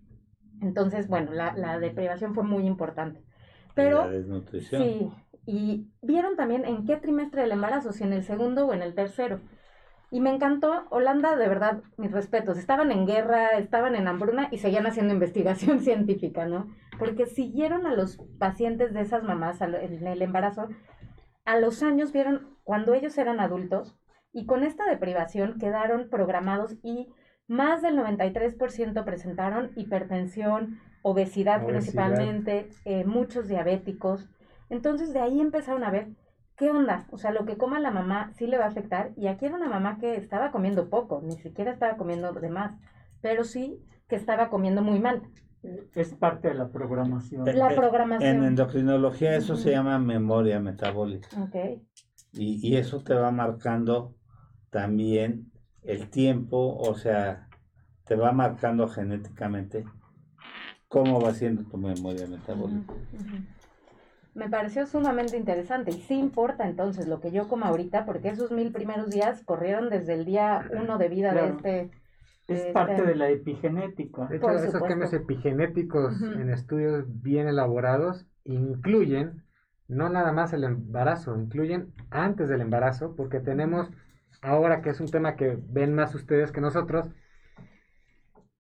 Entonces, 0.62 1.08
bueno, 1.08 1.32
la, 1.34 1.80
deprivación 1.80 2.34
fue 2.34 2.44
muy 2.44 2.66
importante. 2.66 3.22
Pero, 3.76 4.10
Sí, 4.78 5.12
y 5.46 5.88
vieron 6.02 6.36
también 6.36 6.66
en 6.66 6.86
qué 6.86 6.98
trimestre 6.98 7.42
del 7.42 7.52
embarazo, 7.52 7.92
si 7.92 8.04
en 8.04 8.14
el 8.14 8.24
segundo 8.24 8.68
o 8.68 8.74
en 8.74 8.82
el 8.82 8.96
tercero. 8.96 9.40
Y 10.12 10.22
me 10.22 10.30
encantó, 10.30 10.84
Holanda, 10.92 11.36
de 11.36 11.50
verdad, 11.50 11.82
mis 11.98 12.12
respetos, 12.12 12.58
estaban 12.58 12.92
en 12.92 13.08
guerra, 13.08 13.58
estaban 13.58 13.96
en 13.96 14.08
hambruna 14.08 14.48
y 14.52 14.60
seguían 14.60 14.86
haciendo 14.86 15.14
investigación 15.16 15.80
científica, 15.82 16.46
¿no? 16.46 16.68
Porque 17.00 17.26
siguieron 17.26 17.88
a 17.88 17.96
los 17.96 18.18
pacientes 18.38 18.94
de 18.94 19.02
esas 19.02 19.24
mamás 19.24 19.60
en 19.62 20.08
el 20.08 20.22
embarazo, 20.22 20.70
a 21.46 21.60
los 21.60 21.84
años 21.84 22.14
vieron 22.14 22.56
cuando 22.64 22.94
ellos 22.94 23.18
eran 23.18 23.40
adultos 23.40 23.98
y 24.32 24.46
con 24.46 24.64
esta 24.64 24.86
deprivación 24.86 25.58
quedaron 25.60 26.10
programados 26.10 26.76
y 26.84 27.12
más 27.48 27.82
del 27.82 27.98
93% 27.98 29.04
presentaron 29.04 29.72
hipertensión, 29.76 30.80
obesidad, 31.04 31.66
principalmente, 31.66 32.70
eh, 32.86 33.06
muchos 33.06 33.48
diabéticos. 33.48 34.28
Entonces 34.70 35.14
de 35.14 35.20
ahí 35.20 35.40
empezaron 35.40 35.84
a 35.84 35.92
ver 35.92 36.08
¿qué 36.56 36.70
onda? 36.70 37.08
O 37.12 37.18
sea, 37.18 37.32
lo 37.32 37.46
que 37.46 37.58
coma 37.58 37.80
la 37.80 37.92
mamá 37.92 38.32
sí 38.34 38.48
le 38.48 38.58
va 38.58 38.66
a 38.66 38.70
afectar. 38.70 39.12
Y 39.16 39.28
aquí 39.28 39.46
era 39.46 39.56
una 39.56 39.70
mamá 39.70 39.98
que 40.00 40.16
estaba 40.16 40.52
comiendo 40.52 40.90
poco, 40.90 41.22
ni 41.24 41.38
siquiera 41.38 41.72
estaba 41.72 41.98
comiendo 41.98 42.32
de 42.34 42.50
más, 42.50 42.80
pero 43.22 43.44
sí 43.44 43.80
que 44.08 44.16
estaba 44.16 44.50
comiendo 44.50 44.82
muy 44.82 45.00
mal. 45.00 45.24
Es 45.96 46.14
parte 46.14 46.50
de 46.50 46.56
la 46.56 46.70
programación. 46.70 47.46
La 47.58 47.70
programación. 47.70 48.38
En 48.38 48.44
endocrinología 48.44 49.36
eso 49.36 49.56
se 49.56 49.72
llama 49.72 49.98
memoria 49.98 50.60
metabólica. 50.60 51.30
Okay. 51.48 51.82
Y, 52.34 52.68
y 52.68 52.76
eso 52.76 53.00
te 53.00 53.14
va 53.14 53.32
marcando 53.32 54.16
también 54.70 55.52
el 55.84 56.10
tiempo, 56.10 56.78
o 56.78 56.96
sea, 56.96 57.48
te 58.06 58.16
va 58.16 58.32
marcando 58.34 58.88
genéticamente 58.88 59.86
cómo 60.94 61.20
va 61.20 61.34
siendo 61.34 61.64
tu 61.64 61.78
memoria 61.78 62.28
metabólica 62.28 62.94
me 64.36 64.50
pareció 64.50 64.86
sumamente 64.88 65.38
interesante. 65.38 65.92
Y 65.92 66.02
sí 66.02 66.16
importa 66.16 66.68
entonces 66.68 67.08
lo 67.08 67.20
que 67.20 67.32
yo 67.32 67.48
como 67.48 67.66
ahorita, 67.66 68.06
porque 68.06 68.30
esos 68.30 68.52
mil 68.52 68.72
primeros 68.72 69.10
días 69.10 69.44
corrieron 69.44 69.90
desde 69.90 70.14
el 70.14 70.26
día 70.26 70.68
uno 70.72 70.98
de 70.98 71.10
vida 71.10 71.34
de 71.34 71.50
este... 71.50 71.92
es 72.48 72.66
parte 72.74 72.94
este 72.94 73.06
de 73.06 73.16
la 73.16 73.30
epigenética. 73.30 74.26
De 74.28 74.38
hecho, 74.38 74.50
esos 74.50 74.82
cambios 74.82 75.14
epigenéticos 75.14 76.22
en 76.22 76.50
estudios 76.50 77.06
bien 77.22 77.48
elaborados 77.48 78.26
incluyen 78.44 79.44
no 79.88 80.10
nada 80.10 80.32
más 80.32 80.54
el 80.54 80.64
embarazo, 80.64 81.38
incluyen 81.38 81.94
antes 82.10 82.50
del 82.50 82.62
embarazo, 82.62 83.16
porque 83.16 83.40
tenemos 83.40 83.92
ahora 84.42 84.82
que 84.82 84.90
es 84.90 85.00
un 85.00 85.08
tema 85.08 85.36
que 85.36 85.60
ven 85.62 85.94
más 85.94 86.16
ustedes 86.16 86.52
que 86.52 86.62
nosotros, 86.62 87.08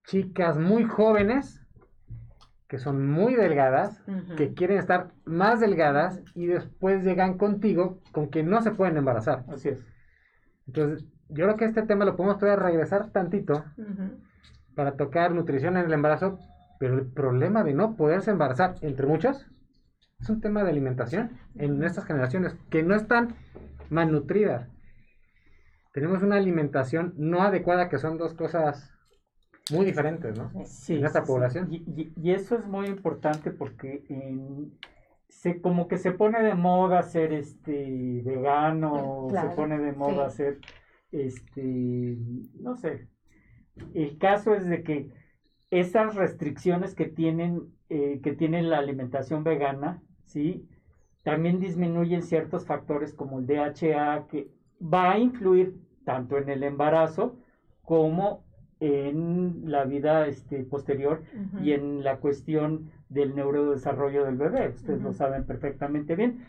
chicas 0.05 0.57
muy 0.59 0.83
jóvenes 0.83 1.62
que 2.73 2.79
son 2.79 3.07
muy 3.07 3.35
delgadas, 3.35 4.01
que 4.35 4.55
quieren 4.55 4.79
estar 4.79 5.09
más 5.25 5.59
delgadas 5.59 6.19
y 6.33 6.47
después 6.47 7.03
llegan 7.03 7.37
contigo 7.37 7.99
con 8.11 8.31
que 8.31 8.41
no 8.41 8.63
se 8.63 8.71
pueden 8.71 8.97
embarazar. 8.97 9.43
Así 9.47 9.69
es. 9.69 9.85
Entonces, 10.65 11.07
yo 11.29 11.45
creo 11.45 11.55
que 11.55 11.65
este 11.65 11.83
tema 11.83 12.03
lo 12.03 12.15
podemos 12.15 12.39
todavía 12.39 12.63
regresar 12.63 13.11
tantito 13.11 13.63
para 14.73 14.93
tocar 14.93 15.35
nutrición 15.35 15.77
en 15.77 15.85
el 15.85 15.93
embarazo, 15.93 16.39
pero 16.79 16.95
el 16.95 17.05
problema 17.05 17.63
de 17.63 17.75
no 17.75 17.95
poderse 17.95 18.31
embarazar, 18.31 18.73
entre 18.81 19.05
muchos, 19.05 19.45
es 20.19 20.29
un 20.31 20.41
tema 20.41 20.63
de 20.63 20.71
alimentación 20.71 21.29
en 21.53 21.83
estas 21.83 22.05
generaciones 22.05 22.55
que 22.71 22.81
no 22.81 22.95
están 22.95 23.35
malnutridas. 23.91 24.67
Tenemos 25.93 26.23
una 26.23 26.37
alimentación 26.37 27.13
no 27.17 27.43
adecuada, 27.43 27.87
que 27.87 27.99
son 27.99 28.17
dos 28.17 28.33
cosas 28.33 28.92
muy 29.71 29.85
diferentes, 29.85 30.37
¿no? 30.37 30.51
Sí. 30.65 30.95
En 30.95 31.05
esta 31.05 31.23
población. 31.23 31.69
Y, 31.71 32.31
eso 32.31 32.55
es 32.55 32.65
muy 32.65 32.87
importante 32.87 33.51
porque 33.51 34.03
se, 35.29 35.61
como 35.61 35.87
que 35.87 35.97
se 35.97 36.11
pone 36.11 36.41
de 36.43 36.53
moda 36.53 37.01
ser 37.03 37.33
este 37.33 38.21
vegano, 38.25 39.27
se 39.29 39.55
pone 39.55 39.79
de 39.79 39.93
moda 39.93 40.29
ser 40.29 40.59
este, 41.13 42.17
no 42.59 42.75
sé. 42.75 43.07
El 43.93 44.17
caso 44.17 44.53
es 44.53 44.67
de 44.67 44.83
que 44.83 45.11
esas 45.69 46.15
restricciones 46.15 46.93
que 46.95 47.05
tienen, 47.05 47.73
eh, 47.89 48.19
que 48.21 48.33
tiene 48.33 48.61
la 48.61 48.79
alimentación 48.79 49.43
vegana, 49.43 50.01
¿sí? 50.25 50.67
También 51.23 51.59
disminuyen 51.59 52.21
ciertos 52.21 52.65
factores 52.65 53.13
como 53.13 53.39
el 53.39 53.47
DHA 53.47 54.27
que 54.27 54.51
va 54.81 55.13
a 55.13 55.19
influir 55.19 55.79
tanto 56.03 56.37
en 56.37 56.49
el 56.49 56.63
embarazo 56.63 57.37
como 57.83 58.42
en 58.83 59.71
la 59.71 59.85
vida 59.85 60.27
este, 60.27 60.61
posterior 60.65 61.23
y 61.61 61.71
en 61.71 62.03
la 62.03 62.17
cuestión 62.17 62.91
del 63.07 63.33
neurodesarrollo 63.33 64.25
del 64.25 64.35
bebé. 64.35 64.69
Ustedes 64.75 65.01
lo 65.01 65.13
saben 65.13 65.45
perfectamente 65.45 66.17
bien. 66.17 66.45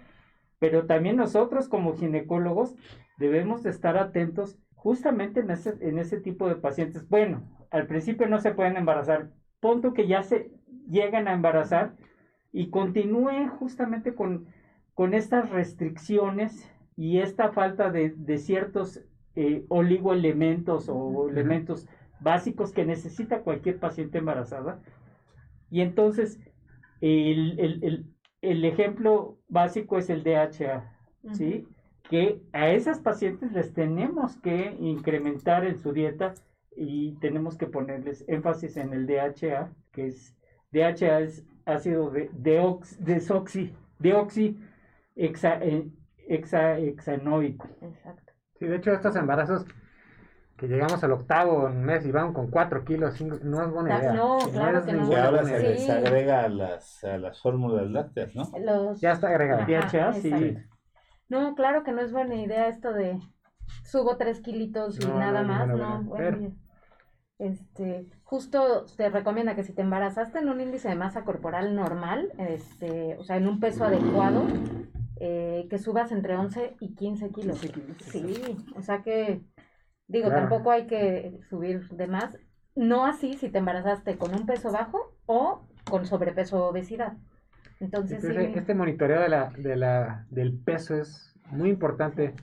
Pero 0.59 0.87
también 0.87 1.15
nosotros 1.15 1.69
como 1.69 1.95
ginecólogos 1.95 2.75
debemos 3.19 3.63
de 3.63 3.71
estar 3.71 3.97
atentos 3.97 4.59
justamente 4.75 5.41
en 5.41 5.51
ese, 5.53 5.77
en 5.81 6.01
ese 6.01 6.21
tipo 6.21 6.49
de 6.49 6.57
pacientes. 6.57 7.09
Bueno, 7.09 7.45
al 7.71 7.87
principio 7.87 8.27
no 8.27 8.41
se 8.41 8.51
pueden 8.51 8.77
embarazar. 8.77 9.31
Punto 9.61 9.95
que 9.95 10.09
ya 10.09 10.25
se 10.25 10.51
llegan 10.91 11.29
a 11.29 11.35
embarazar 11.35 11.95
y 12.51 12.69
continúen 12.71 13.49
justamente 13.49 14.13
con, 14.13 14.47
con 14.95 15.15
estas 15.15 15.51
restricciones 15.51 16.69
y 16.97 17.19
esta 17.19 17.53
falta 17.53 17.91
de, 17.91 18.11
de 18.11 18.39
ciertos 18.39 19.05
eh, 19.37 19.65
oligoelementos 19.69 20.89
o 20.89 21.29
elementos 21.29 21.87
básicos 22.25 22.73
que 22.73 22.85
necesita 22.85 23.43
cualquier 23.43 23.79
paciente 23.79 24.19
embarazada. 24.19 24.81
Y 25.71 25.83
entonces, 25.83 26.41
el, 27.01 28.05
ejemplo 28.43 29.39
básico 29.49 29.99
es 29.99 30.11
el 30.11 30.25
DHA, 30.25 30.91
¿sí? 31.33 31.69
Que 32.11 32.43
a 32.53 32.71
esas 32.71 32.99
pacientes 32.99 33.53
les 33.53 33.73
tenemos 33.73 34.37
que 34.39 34.77
incrementar 34.81 35.65
en 35.65 35.79
su 35.79 35.93
dieta 35.93 36.35
y 36.77 37.13
tenemos 37.21 37.57
que 37.57 37.67
ponerles 37.67 38.25
énfasis 38.27 38.77
en 38.77 38.93
el 38.93 39.07
DHA, 39.07 39.73
que 39.93 40.07
es, 40.07 40.37
DHA 40.73 41.21
es 41.21 41.47
ácido 41.67 42.11
de, 42.11 42.31
deox, 42.33 43.03
desoxi, 43.03 43.73
deoxi 43.99 44.59
hexa, 45.17 45.59
eh, 45.63 45.91
hexanoico. 46.29 47.69
Exacto. 47.81 48.33
Sí, 48.59 48.67
de 48.67 48.77
hecho 48.77 48.93
estos 48.93 49.17
embarazos 49.17 49.67
que 50.57 50.69
llegamos 50.69 51.03
al 51.03 51.13
octavo 51.13 51.69
mes 51.69 52.07
y 52.07 52.13
van 52.13 52.33
con 52.33 52.49
cuatro 52.49 52.85
kilos, 52.85 53.21
no 53.21 53.63
es 53.63 53.71
buena 53.71 53.99
idea. 53.99 54.13
No, 54.13 54.39
claro 54.53 54.85
que 54.85 54.93
no. 54.93 55.09
Que 55.09 55.17
ahora 55.17 55.45
se, 55.45 55.93
agrega 55.93 56.45
a 56.45 56.49
las, 56.49 57.03
a 57.05 57.19
las 57.19 57.41
fórmulas 57.41 57.91
lácteas, 57.91 58.35
¿no? 58.35 58.95
Ya 58.97 59.13
está 59.13 59.29
agregado. 59.29 59.67
sí. 60.15 60.57
No, 61.29 61.55
claro 61.55 61.83
que 61.83 61.93
no 61.93 62.03
es 62.03 62.13
buena 62.13 62.37
idea 62.37 62.69
esto 62.69 62.93
de 62.93 63.19
subo 63.83 64.17
tres 64.17 64.41
kilitos 64.41 65.01
y 65.01 65.07
nada 65.07 65.43
más, 65.43 65.67
no. 65.69 66.13
este, 67.39 68.07
justo 68.23 68.85
te 68.97 69.09
recomienda 69.09 69.57
que 69.57 69.65
si 69.65 69.73
te 69.73 69.83
embarazaste 69.83 70.39
en 70.39 70.49
un 70.49 70.61
índice 70.61 70.89
de 70.89 70.95
masa 70.95 71.25
corporal 71.25 71.75
normal, 71.75 72.31
este, 72.39 73.17
o 73.19 73.25
sea, 73.25 73.37
en 73.37 73.49
un 73.49 73.59
peso 73.59 73.85
adecuado, 73.85 74.45
eh, 75.19 75.67
que 75.71 75.79
subas 75.79 76.13
entre 76.13 76.37
11 76.37 76.77
y 76.81 76.95
15 76.95 77.31
kilos. 77.31 77.59
Sí, 78.11 78.57
o 78.77 78.83
sea 78.83 79.03
que 79.03 79.41
Digo, 80.07 80.29
tampoco 80.29 80.71
hay 80.71 80.87
que 80.87 81.39
subir 81.49 81.89
de 81.89 82.07
más. 82.07 82.39
No 82.77 83.07
así 83.07 83.35
si 83.35 83.49
te 83.49 83.59
embarazaste 83.59 84.19
con 84.19 84.35
un 84.35 84.47
peso 84.47 84.73
bajo 84.73 85.15
o 85.27 85.67
con 85.89 86.07
sobrepeso 86.07 86.65
o 86.65 86.71
obesidad. 86.71 87.15
Entonces, 87.81 88.25
este 88.25 88.75
monitoreo 88.75 89.21
de 89.21 89.29
la, 89.29 89.51
de 89.57 89.77
la, 89.77 90.27
del 90.31 90.59
peso 90.59 90.97
es 90.97 91.35
muy 91.51 91.71
importante 91.71 92.35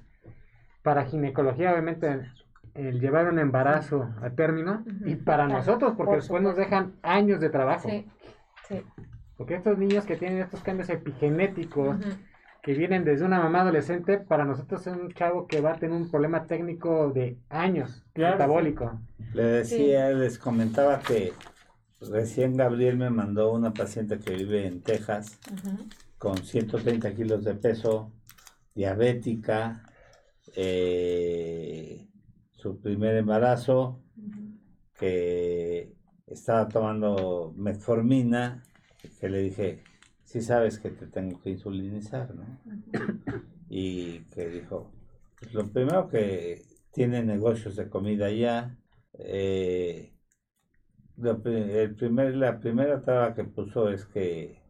para 0.84 1.06
ginecología, 1.06 1.71
obviamente, 1.71 2.30
el 2.74 3.00
llevar 3.00 3.28
un 3.28 3.39
embarazo 3.39 4.10
a 4.21 4.30
término 4.32 4.84
y 5.06 5.15
para 5.15 5.47
nosotros, 5.47 5.93
porque 5.95 6.15
después 6.15 6.41
nos 6.41 6.56
dejan 6.56 6.93
años 7.04 7.39
de 7.39 7.50
trabajo. 7.50 7.89
Sí, 7.89 8.08
sí. 8.67 8.84
Porque 9.38 9.56
estos 9.56 9.78
niños 9.78 10.06
que 10.06 10.17
tienen 10.17 10.39
estos 10.39 10.62
cambios 10.62 10.89
epigenéticos, 10.89 11.97
que 12.62 12.74
vienen 12.74 13.04
desde 13.04 13.26
una 13.26 13.39
mamá 13.39 13.62
adolescente, 13.62 14.19
para 14.19 14.45
nosotros 14.45 14.86
es 14.86 14.93
un 14.93 15.12
chavo 15.13 15.47
que 15.47 15.62
va 15.62 15.74
a 15.74 15.80
tener 15.80 15.95
un 15.95 16.10
problema 16.10 16.45
técnico 16.45 17.12
de 17.12 17.38
años, 17.50 18.04
metabólico. 18.15 19.00
Le 19.34 19.43
decía, 19.43 20.12
les 20.12 20.38
comentaba 20.38 21.00
que 21.00 21.34
recién 22.00 22.56
Gabriel 22.56 22.97
me 22.97 23.10
mandó 23.10 23.52
una 23.54 23.74
paciente 23.74 24.19
que 24.19 24.36
vive 24.36 24.67
en 24.67 24.82
Texas 24.82 25.39
con 26.17 26.38
130 26.38 27.13
kilos 27.15 27.43
de 27.43 27.56
peso, 27.56 28.12
diabética, 28.76 29.84
eh, 30.56 32.08
su 32.52 32.80
primer 32.80 33.15
embarazo, 33.15 34.00
que 35.00 35.93
estaba 36.28 36.67
tomando 36.67 37.54
metformina 37.58 38.63
que 39.19 39.30
le 39.30 39.39
dije, 39.39 39.84
sí 40.32 40.39
sabes 40.39 40.80
que 40.80 40.91
te 40.91 41.08
tengo 41.08 41.41
que 41.41 41.50
insulinizar, 41.50 42.34
¿no? 42.34 42.46
Y 43.67 44.22
que 44.30 44.48
dijo, 44.48 44.89
pues 45.38 45.54
lo 45.54 45.67
primero 45.67 46.08
que 46.08 46.62
tiene 46.94 47.22
negocios 47.22 47.76
de 47.76 47.89
comida 47.89 48.32
ya, 48.32 48.78
eh, 49.13 50.13
el 51.17 51.96
primer, 51.96 52.36
la 52.36 52.60
primera 52.62 53.02
traba 53.02 53.34
que 53.34 53.44
puso 53.44 53.89
es 53.89 54.06
que, 54.06 54.62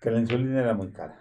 que 0.00 0.10
la 0.10 0.18
insulina 0.18 0.60
era 0.60 0.74
muy 0.74 0.90
cara. 0.90 1.16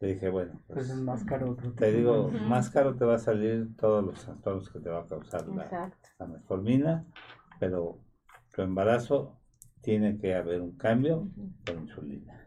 Le 0.00 0.08
dije, 0.08 0.28
bueno, 0.28 0.60
pues, 0.66 0.86
pues 0.86 0.90
es 0.90 1.00
más 1.00 1.24
caro. 1.24 1.56
Te 1.78 1.92
digo, 1.92 2.28
más 2.28 2.68
caro 2.68 2.94
te 2.94 3.06
va 3.06 3.14
a 3.14 3.18
salir 3.18 3.74
todos 3.76 4.04
los 4.04 4.22
trastornos 4.22 4.68
que 4.68 4.80
te 4.80 4.90
va 4.90 5.00
a 5.00 5.06
causar 5.06 5.48
la, 5.48 5.90
la, 6.18 6.26
metformina, 6.26 7.06
pero 7.58 7.98
tu 8.54 8.60
embarazo 8.60 9.37
tiene 9.88 10.18
que 10.18 10.34
haber 10.34 10.60
un 10.60 10.76
cambio 10.76 11.30
con 11.64 11.80
insulina. 11.80 12.44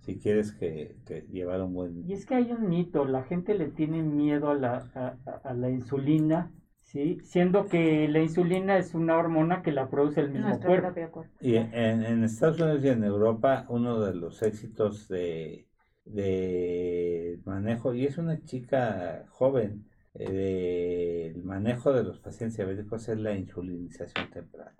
Si 0.00 0.18
quieres 0.18 0.50
que, 0.50 0.96
llevar 1.30 1.62
un 1.62 1.72
buen... 1.72 2.04
Y 2.08 2.14
es 2.14 2.26
que 2.26 2.34
hay 2.34 2.50
un 2.50 2.68
mito, 2.68 3.04
la 3.04 3.22
gente 3.22 3.54
le 3.54 3.68
tiene 3.68 4.02
miedo 4.02 4.50
a 4.50 4.54
la, 4.56 5.18
a, 5.44 5.54
la 5.54 5.70
insulina, 5.70 6.50
¿sí? 6.80 7.20
Siendo 7.22 7.66
que 7.66 8.08
la 8.08 8.20
insulina 8.20 8.76
es 8.76 8.92
una 8.92 9.16
hormona 9.16 9.62
que 9.62 9.70
la 9.70 9.88
produce 9.88 10.20
el 10.20 10.30
mismo 10.30 10.58
cuerpo. 10.58 11.24
Y 11.40 11.54
en, 11.54 12.02
en 12.02 12.24
Estados 12.24 12.60
Unidos 12.60 12.82
y 12.82 12.88
en 12.88 13.04
Europa, 13.04 13.64
uno 13.68 14.00
de 14.00 14.14
los 14.14 14.42
éxitos 14.42 15.06
de 15.06 15.68
de 16.04 17.38
manejo, 17.44 17.94
y 17.94 18.06
es 18.06 18.18
una 18.18 18.42
chica 18.44 19.24
joven, 19.30 19.86
eh, 20.14 21.30
del 21.32 21.44
manejo 21.44 21.92
de 21.92 22.02
los 22.02 22.18
pacientes 22.18 22.56
diabéticos 22.56 23.08
es 23.08 23.18
la 23.18 23.32
insulinización 23.34 24.28
temprana. 24.30 24.76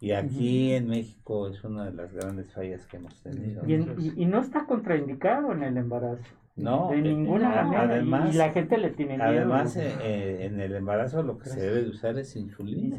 Y 0.00 0.12
aquí 0.12 0.72
en 0.72 0.88
México 0.88 1.48
es 1.48 1.62
una 1.62 1.86
de 1.86 1.92
las 1.92 2.12
grandes 2.12 2.52
fallas 2.52 2.86
que 2.86 2.96
hemos 2.96 3.20
tenido. 3.22 3.62
Y, 3.66 4.26
no 4.26 4.40
está 4.40 4.66
contraindicado 4.66 5.52
en 5.52 5.62
el 5.62 5.76
embarazo. 5.76 6.22
No, 6.56 6.90
de 6.90 7.02
ninguna 7.02 7.50
manera. 7.50 7.82
Además, 7.82 8.34
y, 8.34 8.38
la 8.38 8.50
gente 8.50 8.78
le 8.78 8.90
tiene 8.90 9.16
miedo. 9.16 9.28
Además, 9.28 9.76
eh, 9.76 9.94
eh, 10.02 10.46
en 10.46 10.60
el 10.60 10.74
embarazo 10.74 11.22
lo 11.22 11.38
que 11.38 11.50
se 11.50 11.60
debe 11.60 11.82
de 11.82 11.90
usar 11.90 12.18
es 12.18 12.34
insulina. 12.34 12.96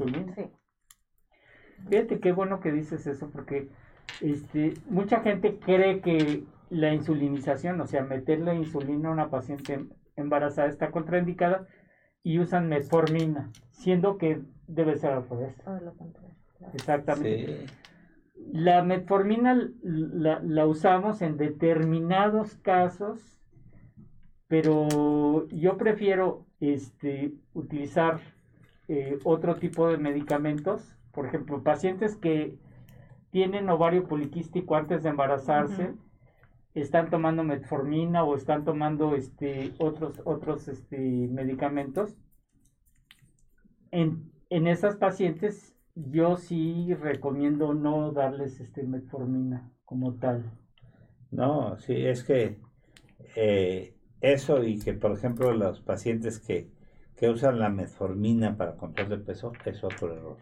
Fíjate 1.89 2.19
qué 2.19 2.31
bueno 2.31 2.59
que 2.59 2.71
dices 2.71 3.07
eso, 3.07 3.29
porque 3.31 3.69
este, 4.21 4.73
mucha 4.89 5.21
gente 5.21 5.59
cree 5.59 6.01
que 6.01 6.43
la 6.69 6.93
insulinización, 6.93 7.81
o 7.81 7.87
sea, 7.87 8.03
meter 8.03 8.39
la 8.39 8.53
insulina 8.53 9.09
a 9.09 9.13
una 9.13 9.29
paciente 9.29 9.85
embarazada 10.15 10.67
está 10.67 10.91
contraindicada 10.91 11.67
y 12.21 12.39
usan 12.39 12.69
metformina, 12.69 13.51
siendo 13.71 14.17
que 14.17 14.41
debe 14.67 14.95
ser 14.97 15.11
al 15.11 15.27
revés. 15.27 15.55
Exactamente. 16.73 17.65
La 18.51 18.83
metformina 18.83 19.69
la, 19.83 20.65
usamos 20.65 21.21
en 21.21 21.37
determinados 21.37 22.55
casos, 22.57 23.39
pero 24.47 25.47
yo 25.49 25.77
prefiero 25.77 26.45
este, 26.59 27.33
utilizar 27.53 28.21
eh, 28.87 29.19
otro 29.23 29.55
tipo 29.55 29.87
de 29.87 29.97
medicamentos. 29.97 30.95
Por 31.11 31.27
ejemplo, 31.27 31.63
pacientes 31.63 32.15
que 32.15 32.57
tienen 33.29 33.69
ovario 33.69 34.07
poliquístico 34.07 34.75
antes 34.75 35.03
de 35.03 35.09
embarazarse, 35.09 35.93
están 36.73 37.09
tomando 37.09 37.43
metformina 37.43 38.23
o 38.23 38.35
están 38.35 38.63
tomando 38.63 39.15
este, 39.15 39.73
otros, 39.79 40.21
otros 40.25 40.67
este, 40.67 40.97
medicamentos, 40.97 42.17
en, 43.91 44.31
en 44.49 44.67
esas 44.67 44.95
pacientes 44.97 45.75
yo 46.07 46.37
sí 46.37 46.93
recomiendo 46.93 47.73
no 47.73 48.11
darles 48.11 48.59
este, 48.59 48.83
metformina 48.83 49.71
como 49.85 50.15
tal. 50.15 50.51
No, 51.31 51.77
sí, 51.79 52.05
es 52.05 52.23
que 52.23 52.59
eh, 53.35 53.95
eso 54.21 54.63
y 54.63 54.79
que, 54.79 54.93
por 54.93 55.11
ejemplo, 55.11 55.53
los 55.53 55.81
pacientes 55.81 56.39
que, 56.39 56.71
que 57.15 57.29
usan 57.29 57.59
la 57.59 57.69
metformina 57.69 58.55
para 58.57 58.75
control 58.75 59.09
de 59.09 59.17
peso 59.17 59.51
es 59.65 59.83
otro 59.83 60.13
error. 60.13 60.37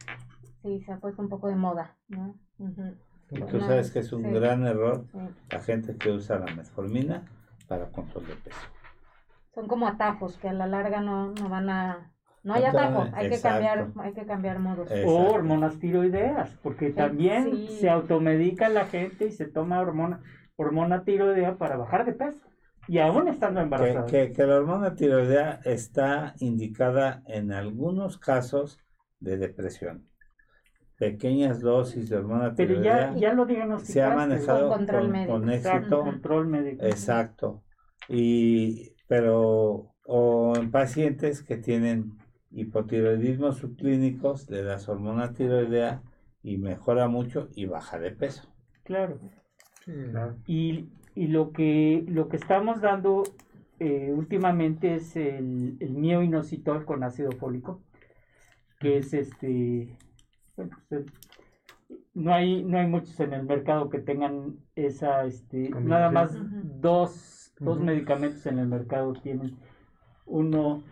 Sí, 0.62 0.82
se 0.82 0.94
ha 0.94 1.00
puesto 1.00 1.22
un 1.22 1.30
poco 1.30 1.48
de 1.48 1.56
moda, 1.56 1.98
¿no? 2.08 2.36
Y 3.30 3.42
tú 3.42 3.60
sabes 3.60 3.92
que 3.92 4.00
es 4.00 4.14
un 4.14 4.32
gran 4.34 4.66
error 4.66 5.06
la 5.52 5.60
gente 5.60 5.98
que 5.98 6.12
usa 6.12 6.40
la 6.40 6.54
metformina 6.56 7.26
para 7.68 7.92
control 7.92 8.26
de 8.28 8.36
peso. 8.36 8.60
Son 9.54 9.68
como 9.68 9.88
atajos 9.88 10.38
que 10.38 10.50
a 10.50 10.54
la 10.54 10.68
larga 10.68 11.02
no, 11.02 11.32
no 11.32 11.50
van 11.50 11.70
a... 11.70 12.14
No 12.48 12.54
hay 12.54 12.64
atajo, 12.64 13.06
hay 13.14 13.30
que 13.30 13.42
cambiar, 13.42 13.90
hay 13.98 14.14
que 14.14 14.26
cambiar 14.26 14.60
modos. 14.60 14.90
O 15.06 15.34
hormonas 15.34 15.80
tiroideas, 15.80 16.50
porque 16.64 16.92
también 16.92 17.68
se 17.68 17.90
automedica 17.90 18.70
la 18.70 18.86
gente 18.86 19.26
y 19.26 19.32
se 19.34 19.48
toma 19.48 19.82
hormona, 19.82 20.22
hormona 20.56 21.04
tiroidea 21.04 21.58
para 21.58 21.76
bajar 21.76 22.06
de 22.06 22.14
peso. 22.14 22.48
Y 22.88 23.00
aún 23.00 23.28
estando 23.28 23.60
embarazada. 23.60 24.06
Que, 24.06 24.32
que, 24.32 24.46
la 24.46 24.56
hormona 24.56 24.96
tiroidea 24.96 25.60
está 25.66 26.36
indicada 26.40 27.22
en 27.28 27.52
algunos 27.52 28.18
casos 28.18 28.80
de 29.20 29.38
depresión 29.38 30.08
pequeñas 30.98 31.60
dosis 31.60 32.10
de 32.10 32.16
hormona 32.16 32.56
Pero 32.56 32.82
ya, 32.82 33.14
ya 33.16 33.34
lo 33.34 33.46
se 33.80 34.02
ha 34.02 34.16
manejado 34.16 34.70
con, 34.70 34.88
con, 35.28 35.50
éxito. 35.50 36.00
control 36.00 36.48
médico. 36.48 36.86
Exacto. 36.86 37.62
Y, 38.08 38.96
pero, 39.06 39.94
o 40.06 40.54
en 40.56 40.72
pacientes 40.72 41.44
que 41.44 41.58
tienen 41.58 42.18
hipotiroidismo 42.62 43.52
subclínicos, 43.52 44.50
le 44.50 44.64
das 44.64 44.90
hormona 44.90 45.34
tiroidea 45.34 46.02
y 46.44 46.58
mejora 46.58 47.08
mucho 47.08 47.50
y 47.56 47.66
baja 47.66 48.00
de 48.00 48.12
peso. 48.12 48.54
Claro. 48.84 49.20
Y, 50.46 50.90
y, 51.16 51.28
lo 51.28 51.52
que 51.52 52.04
lo 52.08 52.28
que 52.28 52.36
estamos 52.36 52.82
dando 52.82 53.24
eh, 53.80 54.12
últimamente 54.14 54.96
es 54.96 55.16
el, 55.16 55.78
el 55.80 55.94
mioinositol 55.94 56.84
con 56.84 57.04
ácido 57.04 57.32
fólico, 57.32 57.82
que 58.80 58.98
es 58.98 59.14
este 59.14 59.96
pues, 60.56 61.06
no 62.14 62.34
hay, 62.34 62.64
no 62.64 62.78
hay 62.80 62.88
muchos 62.88 63.20
en 63.20 63.34
el 63.34 63.44
mercado 63.44 63.90
que 63.90 64.00
tengan 64.00 64.58
esa, 64.76 65.26
este, 65.26 65.70
nada 65.70 66.12
más 66.12 66.36
dos, 66.82 67.54
dos 67.60 67.80
medicamentos 67.80 68.46
en 68.48 68.60
el 68.60 68.68
mercado 68.68 69.14
tienen. 69.14 69.56
Uno 70.26 70.84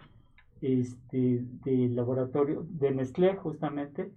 este, 0.61 1.43
del 1.63 1.95
laboratorio 1.95 2.65
de 2.69 2.91
Nestlé, 2.91 3.35
justamente, 3.35 4.11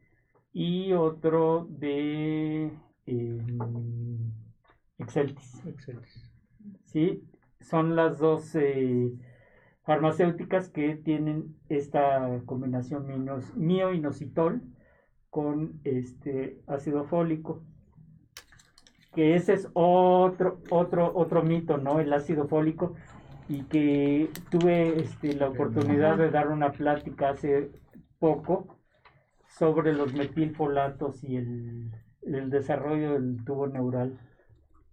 y 0.53 0.93
otro 0.93 1.67
de 1.71 2.73
eh, 3.07 3.39
Exceltis. 4.99 5.63
Sí, 6.85 7.23
son 7.61 7.97
las 7.97 8.19
dos 8.19 8.55
eh, 8.55 9.13
farmacéuticas 9.85 10.69
que 10.69 10.97
tienen 10.97 11.57
esta 11.69 12.43
combinación 12.47 13.07
mioinositol 13.57 14.63
con 15.31 15.81
este 15.85 16.61
ácido 16.67 17.05
fólico 17.05 17.63
que 19.15 19.35
ese 19.35 19.55
es 19.55 19.69
otro 19.75 20.61
otro 20.71 21.13
otro 21.15 21.43
mito 21.43 21.77
no 21.77 22.01
el 22.01 22.13
ácido 22.13 22.47
fólico 22.47 22.95
y 23.49 23.63
que 23.65 24.31
tuve 24.51 25.01
este, 25.01 25.35
la 25.35 25.49
oportunidad 25.49 26.19
de 26.19 26.31
dar 26.31 26.49
una 26.49 26.71
plática 26.73 27.31
hace 27.31 27.71
poco 28.19 28.79
sobre 29.49 29.93
los 29.93 30.13
metilfolatos 30.13 31.25
y 31.25 31.37
el, 31.37 31.91
el 32.23 32.51
desarrollo 32.51 33.15
del 33.15 33.45
tubo 33.45 33.67
neural 33.67 34.19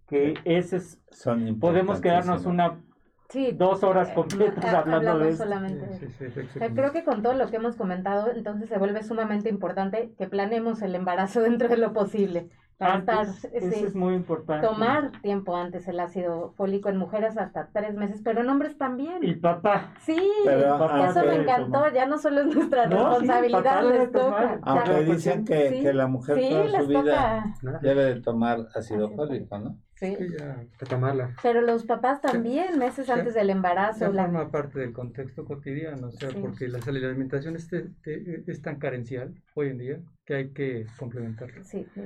que 0.08 0.34
ese 0.44 0.76
es 0.76 1.00
Son 1.10 1.58
podemos 1.58 2.00
quedarnos 2.00 2.46
una 2.46 2.80
Sí, 3.28 3.50
dos 3.52 3.82
horas 3.82 4.10
completas 4.10 4.72
hablando, 4.72 5.18
de 5.18 5.36
solamente. 5.36 5.98
creo 6.74 6.92
que 6.92 7.02
con 7.02 7.22
todo 7.22 7.34
lo 7.34 7.50
que 7.50 7.56
hemos 7.56 7.74
comentado, 7.74 8.30
entonces 8.30 8.68
se 8.68 8.78
vuelve 8.78 9.02
sumamente 9.02 9.48
importante 9.48 10.14
que 10.16 10.28
planeemos 10.28 10.80
el 10.82 10.94
embarazo 10.94 11.40
dentro 11.42 11.68
de 11.68 11.76
lo 11.76 11.92
posible. 11.92 12.50
Antes, 12.78 13.44
eso 13.54 13.86
es 13.86 13.94
muy 13.94 14.14
importante. 14.14 14.66
Tomar 14.66 15.10
tiempo 15.22 15.56
antes 15.56 15.88
el 15.88 15.98
ácido 15.98 16.52
fólico 16.56 16.90
en 16.90 16.98
mujeres 16.98 17.38
hasta 17.38 17.70
tres 17.72 17.94
meses, 17.94 18.20
pero 18.22 18.42
en 18.42 18.50
hombres 18.50 18.76
también. 18.76 19.24
Y 19.24 19.34
papá. 19.34 19.94
Sí, 20.00 20.16
eso 20.44 21.24
me 21.24 21.36
encantó, 21.36 21.90
ya 21.94 22.04
no 22.04 22.18
solo 22.18 22.42
es 22.42 22.54
nuestra 22.54 22.86
responsabilidad, 22.86 23.82
les 23.88 24.12
toca. 24.12 24.58
Aunque 24.62 25.04
dicen 25.04 25.44
que, 25.46 25.80
que, 25.82 25.94
la 25.94 26.06
mujer 26.06 26.38
toda 26.38 26.80
su 26.80 26.86
vida 26.86 27.54
debe 27.80 28.14
de 28.14 28.20
tomar 28.20 28.66
ácido 28.74 29.08
fólico, 29.10 29.58
¿no? 29.58 29.78
Sí. 29.98 30.14
Pero 31.42 31.62
los 31.62 31.84
papás 31.84 32.20
también, 32.20 32.78
meses 32.78 33.08
antes 33.08 33.32
del 33.32 33.48
embarazo. 33.48 34.12
La... 34.12 34.24
forma 34.24 34.50
parte 34.50 34.78
del 34.78 34.92
contexto 34.92 35.46
cotidiano, 35.46 36.08
o 36.08 36.10
sea, 36.10 36.28
porque 36.38 36.68
la, 36.68 36.78
alimentación 36.86 37.56
es, 37.56 37.70
es, 37.72 38.62
tan 38.62 38.78
carencial 38.78 39.34
hoy 39.54 39.68
en 39.68 39.78
día 39.78 40.00
que 40.26 40.34
hay 40.34 40.50
que 40.50 40.86
complementarla. 40.98 41.64
Sí, 41.64 41.86
Y 41.96 42.00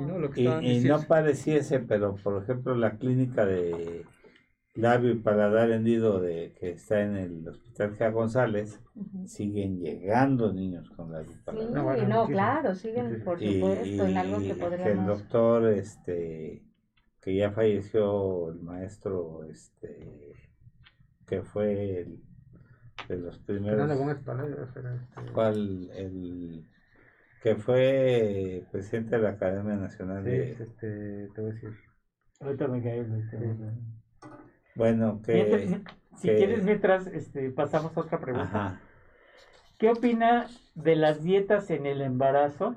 no, 0.00 0.18
lo 0.18 0.30
que 0.30 0.42
y, 0.42 0.80
no 0.80 1.00
pareciese, 1.02 1.78
pero 1.78 2.16
por 2.16 2.42
ejemplo 2.42 2.74
la 2.74 2.96
clínica 2.98 3.46
de 3.46 4.04
labio 4.74 5.12
y 5.12 5.18
paladar 5.18 5.70
hendido 5.70 6.20
de 6.20 6.52
que 6.58 6.70
está 6.70 7.00
en 7.00 7.16
el 7.16 7.48
hospital 7.48 7.96
G. 7.96 8.12
González, 8.12 8.80
siguen 9.24 9.78
llegando 9.78 10.52
niños 10.52 10.90
con 10.90 11.12
labio 11.12 11.30
y 11.30 11.44
paladar. 11.44 12.00
Sí, 12.00 12.06
no, 12.06 12.26
claro, 12.26 12.74
siguen, 12.74 13.22
por 13.24 13.38
supuesto, 13.38 14.06
en 14.06 14.16
algo 14.16 14.40
que 14.40 14.54
podríamos... 14.54 14.98
el 14.98 15.06
doctor, 15.06 15.68
este, 15.68 16.65
que 17.26 17.34
ya 17.34 17.50
falleció, 17.50 18.50
el 18.52 18.60
maestro, 18.62 19.42
este, 19.50 20.32
que 21.26 21.42
fue 21.42 22.02
el, 22.02 22.22
de 23.08 23.16
los 23.16 23.40
primeros... 23.40 23.90
Este, 23.90 25.32
¿Cuál? 25.32 25.90
El 25.92 26.64
que 27.42 27.56
fue 27.56 28.64
presidente 28.70 29.16
de 29.16 29.22
la 29.22 29.30
Academia 29.30 29.74
Nacional 29.74 30.22
de... 30.22 30.52
este, 30.52 31.28
te 31.34 31.40
voy 31.40 31.50
a 31.50 31.54
decir. 31.54 31.70
Ahorita 32.38 32.68
me 32.68 32.80
cae. 32.80 33.04
Bueno, 34.76 35.20
que... 35.20 35.80
si 36.18 36.28
quieres, 36.28 36.62
mientras 36.62 37.08
este, 37.08 37.50
pasamos 37.50 37.96
a 37.96 38.02
otra 38.02 38.20
pregunta. 38.20 38.80
¿Qué 39.80 39.90
opina 39.90 40.46
de 40.76 40.94
las 40.94 41.24
dietas 41.24 41.70
en 41.70 41.86
el 41.86 42.02
embarazo? 42.02 42.76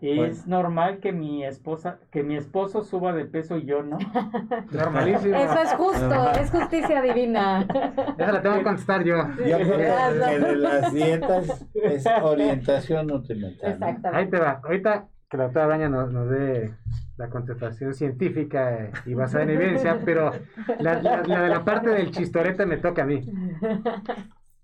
Es 0.00 0.46
normal 0.46 1.00
que 1.00 1.12
mi 1.12 1.44
esposa, 1.44 1.98
que 2.10 2.22
mi 2.22 2.36
esposo 2.36 2.82
suba 2.82 3.12
de 3.12 3.24
peso 3.24 3.56
y 3.56 3.64
yo 3.64 3.82
no. 3.82 3.98
Normalísimo. 4.72 5.36
Eso 5.36 5.58
es 5.60 5.72
justo, 5.74 6.30
es 6.32 6.50
justicia 6.50 7.02
divina. 7.02 7.66
Eso 8.18 8.32
la 8.32 8.42
tengo 8.42 8.56
que 8.56 8.62
contestar 8.62 9.04
yo. 9.04 9.16
Yo 9.38 9.58
creo 9.58 9.76
que 9.76 10.38
de 10.38 10.56
las 10.56 10.92
dietas 10.92 11.66
es 11.74 12.06
orientación 12.22 13.06
nutrimental. 13.06 13.72
Exactamente. 13.72 14.08
Ahí 14.18 14.30
te 14.30 14.38
va. 14.38 14.60
Ahorita 14.62 15.08
que 15.28 15.36
la 15.36 15.44
doctora 15.44 15.66
Braña 15.66 15.88
nos, 15.88 16.12
nos 16.12 16.30
dé 16.30 16.74
la 17.16 17.28
contestación 17.28 17.94
científica 17.94 18.90
y 19.06 19.14
basada 19.14 19.44
en 19.44 19.50
evidencia, 19.50 20.00
pero 20.04 20.32
la, 20.78 20.96
de 20.96 21.48
la 21.48 21.64
parte 21.64 21.90
del 21.90 22.10
chistorete 22.10 22.66
me 22.66 22.76
toca 22.76 23.02
a 23.02 23.06
mí. 23.06 23.24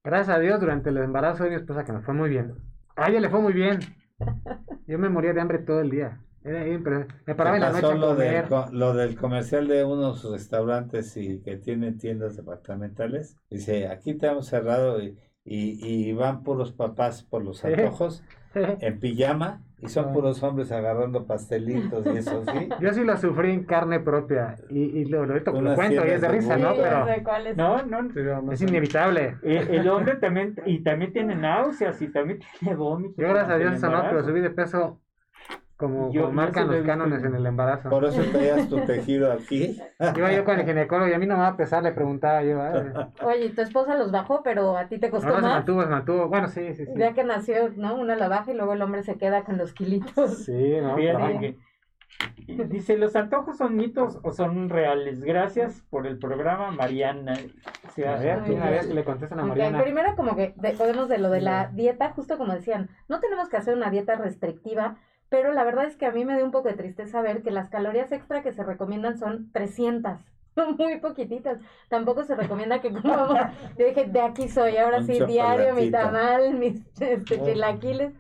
Gracias 0.05 0.37
a 0.37 0.39
Dios, 0.39 0.61
durante 0.61 0.91
el 0.91 0.99
embarazo 0.99 1.45
de 1.45 1.51
mi 1.51 1.57
esposa, 1.57 1.85
que 1.85 1.93
me 1.93 2.01
fue 2.01 2.15
muy 2.15 2.29
bien. 2.29 2.55
A 2.97 3.09
ella 3.09 3.21
le 3.21 3.31
fue 3.31 3.41
muy 3.41 3.53
bien. 3.53 3.81
Yo 4.87 4.99
me 4.99 5.09
moría 5.09 5.33
de 5.33 5.41
hambre 5.41 5.59
todo 5.59 5.81
el 5.81 5.91
día. 5.91 6.21
me 6.45 7.35
paraba 7.35 7.57
en 7.57 7.63
la 7.63 7.73
noche 7.73 7.99
lo, 7.99 8.15
Del, 8.15 8.45
lo 8.73 8.95
del 8.95 9.17
comercial 9.17 9.69
de 9.69 9.85
unos 9.85 10.25
restaurantes 10.31 11.17
y 11.17 11.41
que 11.41 11.57
tienen 11.57 11.99
tiendas 11.99 12.37
departamentales. 12.37 13.37
Dice, 13.51 13.89
aquí 13.89 14.15
te 14.15 14.27
hemos 14.27 14.47
cerrado 14.47 15.03
y, 15.03 15.19
y, 15.45 16.13
van 16.13 16.43
puros 16.43 16.73
papás 16.73 17.23
por 17.23 17.45
los 17.45 17.65
antojos 17.65 18.23
en 18.55 19.01
pijama 19.01 19.65
y 19.83 19.89
son 19.89 20.13
puros 20.13 20.41
hombres 20.43 20.71
agarrando 20.71 21.27
pastelitos 21.27 22.07
y 22.07 22.19
eso, 22.19 22.45
¿sí? 22.45 22.69
Yo 22.81 22.93
sí 22.93 23.03
lo 23.03 23.17
sufrí 23.17 23.51
en 23.51 23.65
carne 23.65 23.99
propia 23.99 24.57
y, 24.71 24.81
y 24.81 25.05
lo, 25.07 25.27
lo, 25.27 25.35
lo 25.35 25.75
cuento 25.75 26.07
y 26.07 26.11
es 26.11 26.21
de 26.21 26.29
risa, 26.29 26.57
¿no? 26.57 26.73
Pero 26.75 27.05
no, 27.57 27.83
no, 27.83 28.53
es 28.53 28.63
inevitable. 28.63 29.37
El, 29.43 29.89
hombre 29.89 30.17
también, 30.17 30.55
y 30.67 30.83
también 30.83 31.13
tiene 31.13 31.35
náuseas 31.35 32.01
y 32.01 32.09
también 32.09 32.41
tiene 32.61 32.77
vómitos. 32.77 33.17
Yo 33.17 33.29
gracias 33.29 33.51
a 33.51 33.59
Dios 33.59 33.81
no, 33.83 34.03
pero 34.09 34.25
subí 34.25 34.41
de 34.41 34.51
peso 34.51 35.02
como, 35.77 36.13
marcan 36.31 36.71
los 36.71 36.85
cánones 36.85 37.25
en 37.25 37.35
el 37.35 37.45
embarazo. 37.47 37.91
Por 37.91 38.05
eso 38.05 38.23
tenías 38.33 38.69
tu 38.69 38.81
tejido 38.81 39.33
aquí. 39.33 39.77
Iba 40.17 40.33
yo 40.33 40.45
con 40.45 40.61
el 40.61 40.67
ginecólogo 40.67 41.11
y 41.11 41.15
a 41.15 41.19
mí 41.19 41.27
no 41.27 41.35
me 41.35 41.43
va 41.43 41.49
a 41.49 41.57
pesar, 41.57 41.83
le 41.83 41.93
preguntaba 41.93 42.43
yo. 42.43 42.61
Oye, 43.27 43.51
tu 43.51 43.63
esposa 43.63 43.97
los 43.97 44.13
bajó, 44.13 44.43
pero 44.43 44.77
a 44.77 44.89
ti 44.89 44.99
te 44.99 45.11
costó 45.11 45.29
no, 45.29 45.35
más. 45.35 45.43
se 45.43 45.49
mantuvo, 45.49 45.83
se 45.83 45.89
mantuvo. 45.89 46.29
Bueno, 46.29 46.49
sí, 46.49 46.75
sí, 46.75 46.87
sí. 46.87 46.93
Ya 46.97 47.13
que 47.13 47.25
nació, 47.25 47.71
¿no? 47.77 47.97
Una 47.97 48.17
la 48.17 48.29
baja 48.29 48.53
y 48.53 48.55
luego 48.55 48.75
el 48.75 48.83
hombre 48.83 49.03
se 49.03 49.17
queda 49.17 49.45
con 49.45 49.59
los 49.59 49.73
kilitos. 49.73 50.45
Sí, 50.45 50.77
no, 50.81 50.97
que, 50.97 51.57
Dice, 52.47 52.97
¿los 52.97 53.15
antojos 53.17 53.57
son 53.57 53.77
mitos 53.77 54.19
o 54.23 54.33
son 54.33 54.69
reales? 54.69 55.23
Gracias 55.23 55.83
por 55.91 56.07
el 56.07 56.19
programa, 56.19 56.71
Mariana. 56.71 57.35
a 57.35 58.17
ver, 58.17 58.43
una 58.49 58.71
vez 58.71 58.89
le 58.93 59.05
contestan 59.05 59.41
a 59.41 59.45
Mariana. 59.45 59.83
Primero, 59.83 60.15
como 60.17 60.37
que 60.37 60.55
podemos 60.77 61.09
de 61.09 61.19
lo 61.19 61.31
de 61.31 61.41
la 61.41 61.69
dieta, 61.69 62.11
justo 62.11 62.39
como 62.39 62.53
decían, 62.53 62.91
no 63.09 63.21
tenemos 63.21 63.49
que 63.49 63.57
hacer 63.57 63.75
una 63.75 63.91
dieta 63.91 64.17
restrictiva, 64.17 64.97
pero 65.33 65.55
la 65.55 65.65
verdad 65.65 65.87
es 65.87 65.97
que 65.97 66.05
a 66.05 66.11
mí 66.11 66.27
me 66.27 66.37
dio 66.37 66.45
un 66.45 66.51
poco 66.51 66.69
de 66.69 66.75
tristeza 66.75 67.23
ver 67.23 67.41
que 67.43 67.51
las 67.51 67.71
calorías 67.71 68.13
extra 68.13 68.43
que 68.43 68.53
se 68.53 68.63
recomiendan 68.63 69.19
son 69.19 69.51
300. 69.51 70.19
Son 70.55 70.77
muy 70.77 71.01
poquititas. 71.01 71.59
Tampoco 71.89 72.25
se 72.25 72.35
recomienda 72.35 72.83
que 72.83 72.93
comamos. 72.93 73.39
Yo 73.79 73.87
dije, 73.87 74.05
de 74.05 74.21
aquí 74.21 74.51
soy, 74.51 74.77
ahora 74.77 75.03
sí, 75.03 75.19
diario, 75.27 75.75
mi 75.75 75.91
tamal, 75.91 76.53
mis 76.59 76.83
este, 77.01 77.43
chilaquiles. 77.43 78.13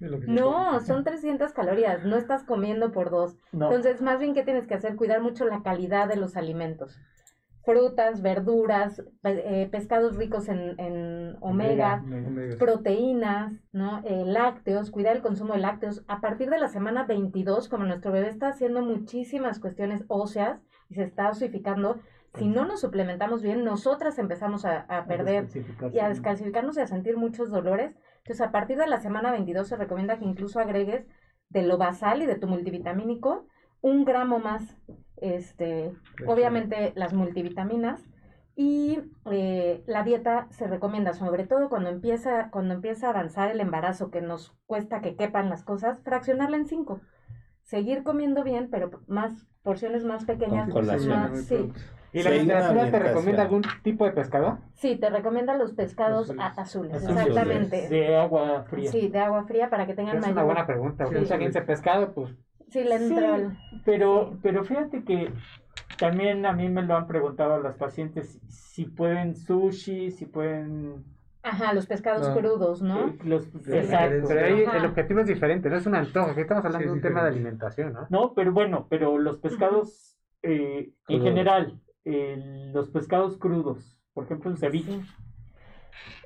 No, 0.00 0.80
son 0.80 1.04
300 1.04 1.52
calorías, 1.52 2.04
no 2.04 2.16
estás 2.16 2.42
comiendo 2.42 2.90
por 2.90 3.10
dos. 3.10 3.36
Entonces, 3.52 4.02
más 4.02 4.18
bien, 4.18 4.34
¿qué 4.34 4.42
tienes 4.42 4.66
que 4.66 4.74
hacer? 4.74 4.96
Cuidar 4.96 5.20
mucho 5.20 5.44
la 5.44 5.62
calidad 5.62 6.08
de 6.08 6.16
los 6.16 6.36
alimentos 6.36 6.98
frutas, 7.68 8.22
verduras, 8.22 9.02
eh, 9.24 9.68
pescados 9.70 10.16
ricos 10.16 10.48
en, 10.48 11.36
omega, 11.40 12.02
proteínas, 12.58 13.52
¿no? 13.72 14.00
Eh, 14.06 14.24
lácteos, 14.24 14.90
cuidar 14.90 15.16
el 15.16 15.20
consumo 15.20 15.52
de 15.52 15.60
lácteos. 15.60 16.02
A 16.08 16.22
partir 16.22 16.48
de 16.48 16.58
la 16.58 16.68
semana 16.68 17.04
22, 17.04 17.68
como 17.68 17.84
nuestro 17.84 18.10
bebé 18.10 18.28
está 18.28 18.48
haciendo 18.48 18.80
muchísimas 18.80 19.60
cuestiones 19.60 20.06
óseas 20.08 20.62
y 20.88 20.94
se 20.94 21.02
está 21.02 21.28
osificando, 21.28 22.00
si 22.38 22.48
no 22.48 22.64
nos 22.64 22.80
suplementamos 22.80 23.42
bien, 23.42 23.62
nosotras 23.64 24.18
empezamos 24.18 24.64
a, 24.64 25.04
perder 25.06 25.48
y 25.92 25.98
a 25.98 26.08
descalcificarnos 26.08 26.78
y 26.78 26.80
a 26.80 26.86
sentir 26.86 27.18
muchos 27.18 27.50
dolores. 27.50 27.94
Entonces, 28.24 28.40
a 28.40 28.50
partir 28.50 28.78
de 28.78 28.86
la 28.86 29.00
semana 29.00 29.30
22 29.30 29.68
se 29.68 29.76
recomienda 29.76 30.18
que 30.18 30.24
incluso 30.24 30.58
agregues 30.58 31.06
de 31.50 31.64
lo 31.64 31.76
basal 31.76 32.22
y 32.22 32.26
de 32.26 32.36
tu 32.36 32.46
multivitamínico 32.46 33.46
un 33.82 34.06
gramo 34.06 34.38
más 34.38 34.74
este, 35.22 35.92
obviamente 36.26 36.92
las 36.94 37.12
multivitaminas 37.12 38.04
y 38.54 38.98
eh, 39.30 39.84
la 39.86 40.02
dieta 40.02 40.48
se 40.50 40.66
recomienda, 40.66 41.12
sobre 41.12 41.46
todo 41.46 41.68
cuando 41.68 41.90
empieza, 41.90 42.50
cuando 42.50 42.74
empieza 42.74 43.06
a 43.06 43.10
avanzar 43.10 43.52
el 43.52 43.60
embarazo, 43.60 44.10
que 44.10 44.20
nos 44.20 44.52
cuesta 44.66 45.00
que 45.00 45.14
quepan 45.14 45.48
las 45.48 45.62
cosas, 45.62 46.00
fraccionarla 46.02 46.56
en 46.56 46.66
cinco. 46.66 47.00
Seguir 47.62 48.02
comiendo 48.02 48.42
bien, 48.42 48.68
pero 48.68 48.90
más 49.06 49.46
porciones 49.62 50.04
más 50.04 50.24
pequeñas. 50.24 50.68
sí. 51.46 51.72
¿Y 52.12 52.22
la 52.22 52.30
literatura 52.30 52.90
te 52.90 52.98
recomienda 52.98 53.42
algún 53.42 53.62
tipo 53.82 54.04
de 54.04 54.12
pescado? 54.12 54.58
Sí, 54.74 54.96
te 54.96 55.10
recomienda 55.10 55.54
los 55.56 55.72
pescados 55.72 56.34
azules, 56.56 57.04
exactamente. 57.04 57.88
De 57.88 58.16
agua 58.16 58.64
fría. 58.64 58.90
Sí, 58.90 59.08
de 59.08 59.18
agua 59.20 59.44
fría 59.44 59.70
para 59.70 59.86
que 59.86 59.94
tengan 59.94 60.16
es 60.16 60.22
mayor... 60.22 60.30
Es 60.30 60.36
una 60.36 60.44
buena 60.44 60.66
pregunta. 60.66 61.06
Sí. 61.06 61.14
Mucha 61.14 61.38
gente 61.38 61.62
pescado, 61.62 62.12
pues 62.12 62.34
Sí, 62.70 62.84
le 62.84 62.96
entró. 62.96 63.52
pero, 63.84 64.38
pero 64.42 64.64
fíjate 64.64 65.02
que 65.04 65.32
también 65.98 66.46
a 66.46 66.52
mí 66.52 66.68
me 66.68 66.82
lo 66.82 66.96
han 66.96 67.06
preguntado 67.06 67.60
las 67.60 67.76
pacientes 67.76 68.38
si 68.48 68.84
pueden 68.84 69.34
sushi, 69.34 70.10
si 70.10 70.26
pueden 70.26 71.04
Ajá, 71.42 71.72
los 71.72 71.86
pescados 71.86 72.28
crudos, 72.36 72.82
¿no? 72.82 73.14
Los, 73.24 73.46
exacto. 73.68 74.28
Pero 74.28 74.44
ahí 74.44 74.64
el 74.74 74.84
objetivo 74.84 75.20
es 75.20 75.26
diferente, 75.26 75.70
no 75.70 75.76
es 75.76 75.86
un 75.86 75.94
antojo, 75.94 76.30
aquí 76.30 76.40
estamos 76.40 76.64
hablando 76.64 76.88
de 76.88 76.92
un 76.92 77.00
tema 77.00 77.22
de 77.22 77.28
alimentación, 77.28 77.92
¿no? 77.92 78.06
No, 78.10 78.34
pero 78.34 78.52
bueno, 78.52 78.86
pero 78.90 79.18
los 79.18 79.38
pescados, 79.38 80.16
eh, 80.42 80.90
en 81.08 81.22
general, 81.22 81.80
los 82.04 82.90
pescados 82.90 83.38
crudos, 83.38 83.98
por 84.12 84.24
ejemplo, 84.24 84.50
el 84.50 84.58
ceviche. 84.58 85.00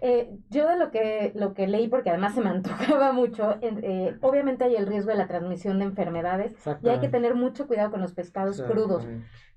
Eh, 0.01 0.31
yo 0.51 0.69
de 0.69 0.77
lo 0.77 0.91
que, 0.91 1.33
lo 1.35 1.55
que 1.55 1.67
leí, 1.67 1.89
porque 1.89 2.11
además 2.11 2.35
se 2.35 2.41
me 2.41 2.51
antojaba 2.51 3.13
mucho, 3.13 3.57
eh, 3.61 4.17
obviamente 4.21 4.65
hay 4.65 4.77
el 4.77 4.87
riesgo 4.87 5.11
de 5.11 5.19
la 5.19 5.29
transmisión 5.29 5.79
de 5.79 5.85
enfermedades 5.85 6.55
y 6.83 6.89
hay 6.89 7.01
que 7.01 7.09
tener 7.09 7.35
mucho 7.35 7.67
cuidado 7.67 7.91
con 7.91 8.01
los 8.01 8.13
pescados 8.13 8.61
crudos. 8.63 9.07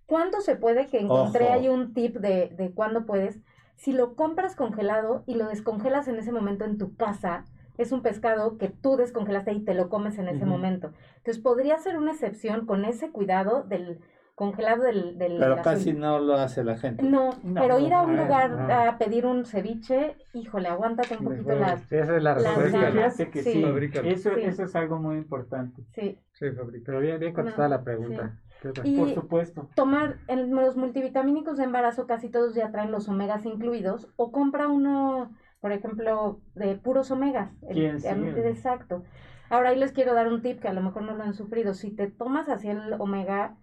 ¿Cuándo 0.05 0.41
se 0.41 0.55
puede? 0.55 0.87
Que 0.87 0.99
encontré 0.99 1.49
ahí 1.49 1.67
un 1.67 1.93
tip 1.93 2.17
de, 2.17 2.49
de 2.49 2.71
cuándo 2.71 3.05
puedes. 3.05 3.39
Si 3.75 3.91
lo 3.91 4.15
compras 4.15 4.55
congelado 4.55 5.23
y 5.25 5.35
lo 5.35 5.47
descongelas 5.47 6.07
en 6.07 6.17
ese 6.17 6.31
momento 6.31 6.63
en 6.63 6.77
tu 6.77 6.95
casa, 6.95 7.45
es 7.77 7.91
un 7.91 8.01
pescado 8.01 8.57
que 8.57 8.69
tú 8.69 8.95
descongelaste 8.95 9.51
y 9.53 9.63
te 9.63 9.73
lo 9.73 9.89
comes 9.89 10.17
en 10.17 10.27
ese 10.27 10.45
momento. 10.45 10.93
Entonces 11.17 11.41
podría 11.41 11.77
ser 11.77 11.97
una 11.97 12.11
excepción 12.11 12.65
con 12.65 12.85
ese 12.85 13.11
cuidado 13.11 13.63
del, 13.63 13.99
congelado 14.35 14.83
del... 14.83 15.17
del 15.17 15.37
pero 15.39 15.61
casi 15.61 15.93
no 15.93 16.19
lo 16.19 16.35
hace 16.35 16.63
la 16.63 16.77
gente. 16.77 17.03
No, 17.03 17.29
pero 17.53 17.79
ir 17.79 17.93
a 17.93 18.01
un 18.01 18.17
lugar 18.17 18.71
a 18.71 18.97
pedir 18.97 19.25
un 19.25 19.45
ceviche, 19.45 20.17
híjole, 20.33 20.67
aguántate 20.67 21.17
un 21.17 21.23
poquito 21.23 21.55
las... 21.55 21.79
Sí, 21.83 21.95
esa 21.95 22.17
es 22.17 22.23
la 22.23 22.33
respuesta. 22.35 23.31
que 23.31 23.41
sí, 23.41 23.63
Eso, 24.03 24.31
eso 24.31 24.63
es 24.63 24.75
algo 24.75 24.99
muy 24.99 25.15
importante. 25.15 25.83
Sí. 25.93 26.19
Sí, 26.33 26.47
Pero 26.85 26.99
bien, 26.99 27.17
bien 27.17 27.33
contestada 27.33 27.69
la 27.69 27.83
pregunta. 27.83 28.37
Y 28.83 28.97
Por 28.97 29.13
supuesto. 29.13 29.69
Tomar 29.75 30.17
en 30.27 30.53
los 30.53 30.75
multivitamínicos 30.75 31.57
de 31.57 31.63
embarazo, 31.63 32.07
casi 32.07 32.29
todos 32.29 32.55
ya 32.55 32.71
traen 32.71 32.91
los 32.91 33.07
omegas 33.07 33.45
incluidos, 33.45 34.09
o 34.17 34.31
compra 34.31 34.67
uno, 34.67 35.31
por 35.61 35.71
ejemplo, 35.71 36.41
de 36.55 36.75
puros 36.75 37.09
omegas. 37.09 37.51
El, 37.69 38.03
exacto. 38.03 39.03
Ahora 39.49 39.69
ahí 39.69 39.79
les 39.79 39.93
quiero 39.93 40.13
dar 40.13 40.27
un 40.27 40.41
tip 40.41 40.59
que 40.59 40.67
a 40.67 40.73
lo 40.73 40.81
mejor 40.81 41.03
no 41.03 41.15
lo 41.15 41.23
han 41.23 41.35
sufrido. 41.35 41.73
Si 41.73 41.91
te 41.91 42.07
tomas 42.07 42.49
así 42.49 42.67
el 42.67 42.93
omega 42.99 43.55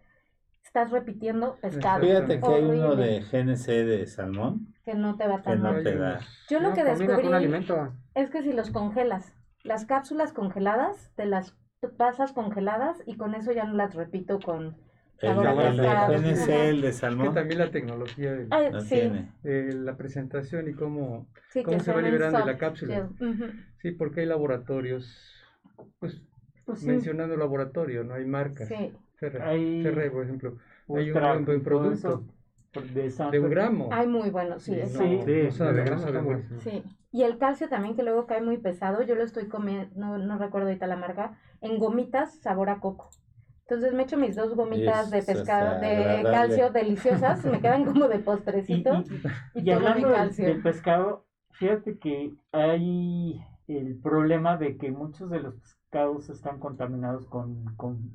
estás 0.72 0.90
repitiendo 0.90 1.56
pescado. 1.60 2.00
Fíjate 2.00 2.40
que 2.40 2.48
hay 2.48 2.64
uno 2.64 2.96
de 2.96 3.20
GNC 3.20 3.66
de 3.66 4.06
salmón. 4.06 4.74
Que 4.86 4.94
no 4.94 5.18
te 5.18 5.28
va 5.28 5.42
tan 5.42 5.58
que 5.58 5.68
no 5.68 5.82
te 5.82 5.96
da. 5.98 6.20
Yo 6.48 6.60
lo 6.60 6.72
que 6.72 6.82
descubrí 6.82 7.28
es 8.14 8.30
que 8.30 8.42
si 8.42 8.54
los 8.54 8.70
congelas, 8.70 9.36
las 9.64 9.84
cápsulas 9.84 10.32
congeladas, 10.32 11.12
te 11.14 11.26
las 11.26 11.54
pasas 11.98 12.32
congeladas 12.32 13.02
y 13.04 13.18
con 13.18 13.34
eso 13.34 13.52
ya 13.52 13.64
no 13.64 13.74
las 13.74 13.94
repito 13.94 14.40
con 14.40 14.78
El, 15.20 15.36
de 15.36 15.88
PNC, 16.08 16.48
el 16.48 16.80
de 16.80 16.92
salmón. 16.92 17.28
Que 17.28 17.34
también 17.34 17.58
la 17.58 17.70
tecnología 17.70 18.32
de, 18.32 19.74
la 19.74 19.96
presentación 19.98 20.68
y 20.70 20.72
cómo, 20.72 21.28
cómo 21.66 21.80
se 21.80 21.92
va 21.92 22.00
liberando 22.00 22.46
la 22.46 22.56
cápsula. 22.56 23.10
Sí, 23.82 23.90
porque 23.90 24.20
hay 24.20 24.26
laboratorios, 24.26 25.34
pues, 25.98 26.22
pues 26.64 26.82
mencionando 26.82 27.36
laboratorio, 27.36 28.04
no 28.04 28.14
hay 28.14 28.24
marcas. 28.24 28.68
Sí. 28.68 28.94
Ferre, 29.30 30.10
por 30.10 30.24
ejemplo. 30.24 30.56
Hay 30.94 31.10
un 31.10 31.44
buen 31.44 31.62
producto. 31.62 32.24
De, 32.72 33.38
un 33.38 33.50
gramo. 33.50 33.90
Hay 33.92 34.06
muy 34.06 34.30
bueno, 34.30 34.58
sí. 34.58 34.74
sí, 34.86 35.20
sí, 36.62 36.82
Y 37.12 37.22
el 37.22 37.36
calcio 37.36 37.68
también, 37.68 37.94
que 37.94 38.02
luego 38.02 38.26
cae 38.26 38.40
muy 38.40 38.56
pesado, 38.56 39.02
yo 39.02 39.14
lo 39.14 39.24
estoy 39.24 39.46
comiendo, 39.46 39.90
no, 39.94 40.16
no 40.16 40.38
recuerdo 40.38 40.68
ahorita 40.68 40.86
la 40.86 40.96
marca, 40.96 41.38
en 41.60 41.78
gomitas 41.78 42.34
sabor 42.38 42.70
a 42.70 42.80
coco. 42.80 43.10
Entonces 43.72 43.94
me 43.94 44.02
echo 44.02 44.16
mis 44.18 44.36
dos 44.36 44.54
gomitas 44.54 45.10
de 45.10 45.22
pescado, 45.22 45.80
de 45.80 46.22
calcio 46.24 46.70
deliciosas, 46.70 47.44
me 47.44 47.60
quedan 47.60 47.84
como 47.84 48.08
de 48.08 48.18
postrecito. 48.18 49.02
Y, 49.54 49.70
hablando 49.70 50.08
del, 50.10 50.62
pescado, 50.62 51.24
fíjate 51.52 51.98
que 51.98 52.34
hay 52.52 53.40
el 53.68 53.96
problema 54.02 54.56
de 54.56 54.76
que 54.76 54.90
muchos 54.90 55.30
de 55.30 55.40
los 55.40 55.54
pescados 55.54 56.28
están 56.28 56.58
contaminados 56.58 57.26
con, 57.26 57.64
con, 57.76 58.14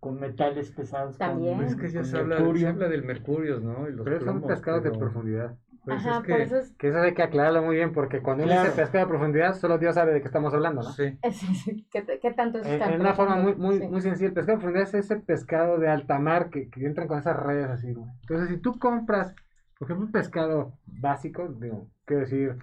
con 0.00 0.20
metales 0.20 0.70
pesados. 0.70 1.18
También. 1.18 1.62
es 1.62 1.76
que 1.76 1.90
ya 1.90 2.04
se 2.04 2.16
habla, 2.16 2.38
se 2.38 2.66
habla, 2.66 2.88
del 2.88 3.04
mercurio, 3.04 3.60
¿no? 3.60 3.86
pero 4.04 4.20
son 4.20 4.42
pescados 4.42 4.82
de 4.84 4.90
profundidad. 4.90 5.56
Pues 5.84 6.04
Ajá, 6.04 6.22
que, 6.22 6.42
eso 6.42 6.58
es... 6.58 6.72
que 6.72 6.88
eso 6.88 6.98
hay 6.98 7.14
que 7.14 7.22
aclararlo 7.22 7.62
muy 7.62 7.76
bien, 7.76 7.92
porque 7.92 8.20
cuando 8.20 8.44
uno 8.44 8.52
dice 8.52 8.72
pescado 8.72 9.06
de 9.06 9.10
profundidad, 9.10 9.54
solo 9.54 9.78
Dios 9.78 9.94
sabe 9.94 10.12
de 10.12 10.20
qué 10.20 10.26
estamos 10.26 10.52
hablando, 10.52 10.82
¿no? 10.82 10.92
Sí. 10.92 11.18
sí, 11.32 11.54
sí. 11.54 11.86
¿Qué, 11.90 12.04
qué 12.20 12.30
tanto 12.32 12.58
es 12.58 12.66
En, 12.66 13.00
una 13.00 13.14
forma 13.14 13.36
muy, 13.36 13.54
muy, 13.54 13.80
muy 13.88 14.02
sencilla, 14.02 14.28
el 14.28 14.34
pescado 14.34 14.58
de 14.58 14.62
profundidad 14.62 14.88
es 14.88 14.94
ese 14.94 15.16
pescado 15.16 15.78
de 15.78 15.88
alta 15.88 16.18
mar 16.18 16.50
que, 16.50 16.68
que 16.68 16.84
entran 16.84 17.08
con 17.08 17.18
esas 17.18 17.36
redes 17.36 17.70
así, 17.70 17.94
güey. 17.94 18.10
Entonces, 18.20 18.48
si 18.48 18.58
tú 18.58 18.78
compras, 18.78 19.34
por 19.78 19.86
ejemplo, 19.86 20.06
un 20.06 20.12
pescado 20.12 20.74
básico, 20.84 21.48
digo, 21.58 21.88
quiero 22.04 22.20
decir, 22.20 22.56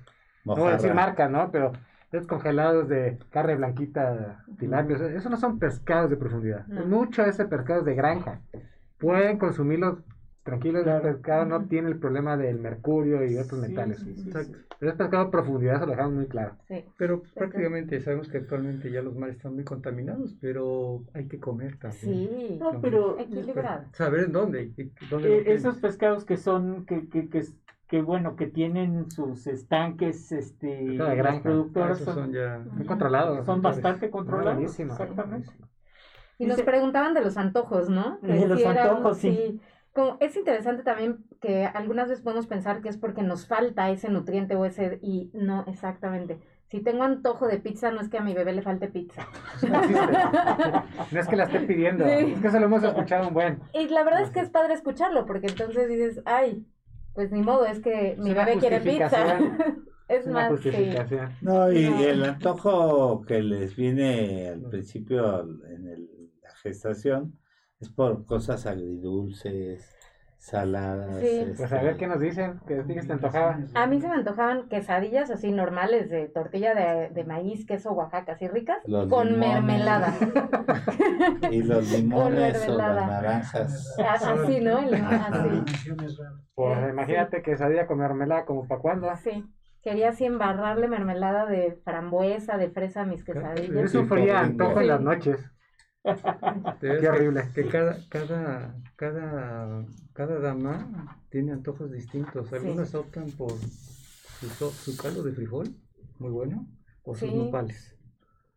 no 0.44 0.56
voy 0.56 0.70
a 0.70 0.74
decir 0.74 0.94
marca, 0.94 1.28
¿no? 1.28 1.50
Pero 1.52 1.72
es 1.72 1.80
congelados 2.28 2.88
de 2.88 3.18
carne 3.30 3.56
blanquita, 3.56 4.44
tilapia, 4.58 4.96
eso 5.16 5.30
no 5.30 5.38
son 5.38 5.60
pescados 5.60 6.10
de 6.10 6.18
profundidad. 6.18 6.66
Mucho 6.68 7.24
de 7.24 7.30
ese 7.30 7.46
pescado 7.46 7.80
es 7.80 7.86
de 7.86 7.96
granja. 7.96 8.42
Pueden 8.98 9.38
consumirlos 9.38 10.00
tranquilo, 10.46 10.80
el 10.80 11.02
pescado 11.02 11.46
no 11.46 11.66
tiene 11.66 11.90
el 11.90 11.98
problema 11.98 12.38
del 12.38 12.60
mercurio 12.60 13.26
y 13.26 13.36
otros 13.36 13.60
metales. 13.60 14.06
Pero 14.80 14.92
es 14.92 14.98
pescado 14.98 15.24
a 15.24 15.32
profundidad, 15.32 15.80
se 15.80 15.86
lo 15.88 15.92
dejamos 15.92 16.14
muy 16.14 16.28
claro. 16.28 16.56
Pero 16.98 17.24
prácticamente 17.34 18.00
sabemos 18.00 18.30
que 18.30 18.38
actualmente 18.38 18.92
ya 18.92 19.02
los 19.02 19.16
mares 19.16 19.38
están 19.38 19.56
muy 19.56 19.64
contaminados, 19.64 20.38
pero 20.40 21.04
hay 21.14 21.28
que 21.28 21.40
comer 21.40 21.78
también. 21.78 22.00
Sí, 22.00 22.58
no, 22.60 22.80
pero 22.80 23.20
equilibrado. 23.20 23.86
Saber 23.94 24.26
en 24.26 24.32
dónde. 24.32 24.72
Eh, 24.78 25.44
esos 25.48 25.78
pescados 25.80 26.26
que 26.26 26.38
son, 26.38 26.86
que, 26.86 27.10
que, 27.10 27.28
que, 27.28 27.44
bueno, 28.02 28.36
que 28.36 28.48
tienen 28.48 29.10
sus 29.10 29.48
estanques, 29.48 30.32
este, 30.32 30.82
los 30.82 31.40
productores 31.42 32.00
son, 32.00 32.34
ya 32.34 32.64
muy 32.72 32.86
controlados. 32.86 33.46
Son 33.46 33.62
bastante 33.62 34.10
controlados. 34.10 34.80
Exactamente. 34.80 35.52
Y 36.38 36.46
nos 36.48 36.62
preguntaban 36.64 37.14
de 37.14 37.22
los 37.22 37.38
antojos, 37.38 37.90
¿no? 37.90 38.20
De 38.22 38.48
los 38.48 38.66
antojos, 38.66 39.18
sí 39.18 39.62
es 40.20 40.36
interesante 40.36 40.84
también 40.84 41.26
que 41.42 41.66
algunas 41.66 42.10
veces 42.10 42.24
podemos 42.24 42.48
pensar 42.48 42.82
que 42.82 42.90
es 42.90 42.98
porque 42.98 43.24
nos 43.24 43.48
falta 43.48 43.90
ese 43.90 44.10
nutriente 44.10 44.56
o 44.56 44.66
ese, 44.66 45.00
y 45.02 45.32
no 45.34 45.64
exactamente. 45.68 46.40
Si 46.68 46.82
tengo 46.82 47.04
antojo 47.04 47.48
de 47.48 47.60
pizza, 47.60 47.92
no 47.92 48.02
es 48.02 48.10
que 48.10 48.18
a 48.18 48.22
mi 48.22 48.34
bebé 48.34 48.52
le 48.52 48.62
falte 48.62 48.88
pizza. 48.88 49.28
No, 51.12 51.20
es 51.20 51.28
que 51.28 51.36
la 51.36 51.44
esté 51.44 51.60
pidiendo, 51.62 52.06
es 52.06 52.40
que 52.40 52.48
eso 52.48 52.60
lo 52.60 52.66
hemos 52.66 52.84
escuchado 52.84 53.28
un 53.28 53.34
buen. 53.34 53.62
Y 53.74 53.88
la 53.88 54.04
verdad 54.04 54.24
es 54.24 54.32
que 54.32 54.42
es 54.42 54.50
padre 54.50 54.74
escucharlo, 54.74 55.26
porque 55.26 55.48
entonces 55.48 55.88
dices, 55.88 56.22
ay, 56.26 56.66
pues 57.16 57.32
ni 57.32 57.42
modo, 57.42 57.66
es 57.66 57.80
que 57.80 58.16
mi 58.20 58.34
bebé 58.34 58.58
quiere 58.60 58.82
pizza. 58.82 59.40
es 60.10 60.28
más, 60.28 60.60
sí. 60.62 60.72
No, 61.42 61.72
y 61.72 61.86
el 61.86 62.24
antojo 62.24 63.22
que 63.26 63.42
les 63.42 63.76
viene 63.76 64.50
al 64.50 64.62
principio 64.64 65.42
en 65.42 65.88
el, 65.88 66.10
la 66.44 66.54
gestación, 66.58 67.40
es 67.80 67.90
por 67.90 68.26
cosas 68.26 68.66
agridulces, 68.66 69.95
saladas. 70.46 71.20
Sí. 71.20 71.28
Este, 71.28 71.54
pues 71.58 71.74
a 71.74 71.82
ver 71.82 71.98
qué 71.98 72.06
nos 72.06 72.20
dicen, 72.20 72.60
¿qué 72.68 72.76
te 72.76 73.14
antojaban? 73.14 73.68
A 73.74 73.88
mí 73.88 74.00
se 74.00 74.08
me 74.08 74.14
antojaban 74.14 74.70
quesadillas 74.70 75.32
así 75.32 75.52
normales 75.52 76.10
de 76.12 76.28
tortilla 76.28 76.76
de, 76.76 77.10
de 77.10 77.24
maíz, 77.24 77.66
queso 77.66 77.94
Oaxaca, 77.94 78.34
así 78.34 78.48
ricas, 78.48 78.78
con 79.10 79.40
mermelada. 79.40 80.14
y 81.52 81.64
los 81.64 81.92
limones 81.92 82.68
o 82.68 82.78
las 82.78 83.08
naranjas. 83.08 83.98
Así, 83.98 84.62
¿no? 84.62 84.78
así. 84.78 85.96
Pues 86.54 86.90
imagínate 86.90 87.42
quesadilla 87.42 87.88
con 87.88 87.98
mermelada, 87.98 88.46
¿como 88.46 88.68
para 88.68 88.82
cuándo? 88.82 89.16
Sí. 89.18 89.44
Quería 89.82 90.10
así 90.10 90.26
embarrarle 90.26 90.88
mermelada 90.88 91.46
de 91.46 91.80
frambuesa, 91.84 92.58
de 92.58 92.70
fresa 92.70 93.02
a 93.02 93.06
mis 93.06 93.24
quesadillas. 93.24 93.70
Yo 93.70 93.88
sufría 93.88 94.42
antojo 94.42 94.80
en 94.82 94.88
las 94.88 95.02
noches. 95.02 95.52
Qué 96.82 97.08
horrible. 97.08 97.44
Que 97.54 97.68
cada, 97.68 97.98
cada, 98.10 98.76
cada, 98.96 99.86
cada 100.14 100.40
dama 100.40 101.22
tiene 101.30 101.52
antojos 101.52 101.92
distintos. 101.92 102.52
Algunas 102.54 102.94
optan 102.96 103.30
por 103.32 103.52
su, 104.58 104.72
su 104.72 104.98
caldo 104.98 105.24
de 105.24 105.34
frijol, 105.34 105.76
muy 106.20 106.32
bueno, 106.32 106.68
o 107.04 107.16
sus 107.16 107.34
nopales. 107.34 107.95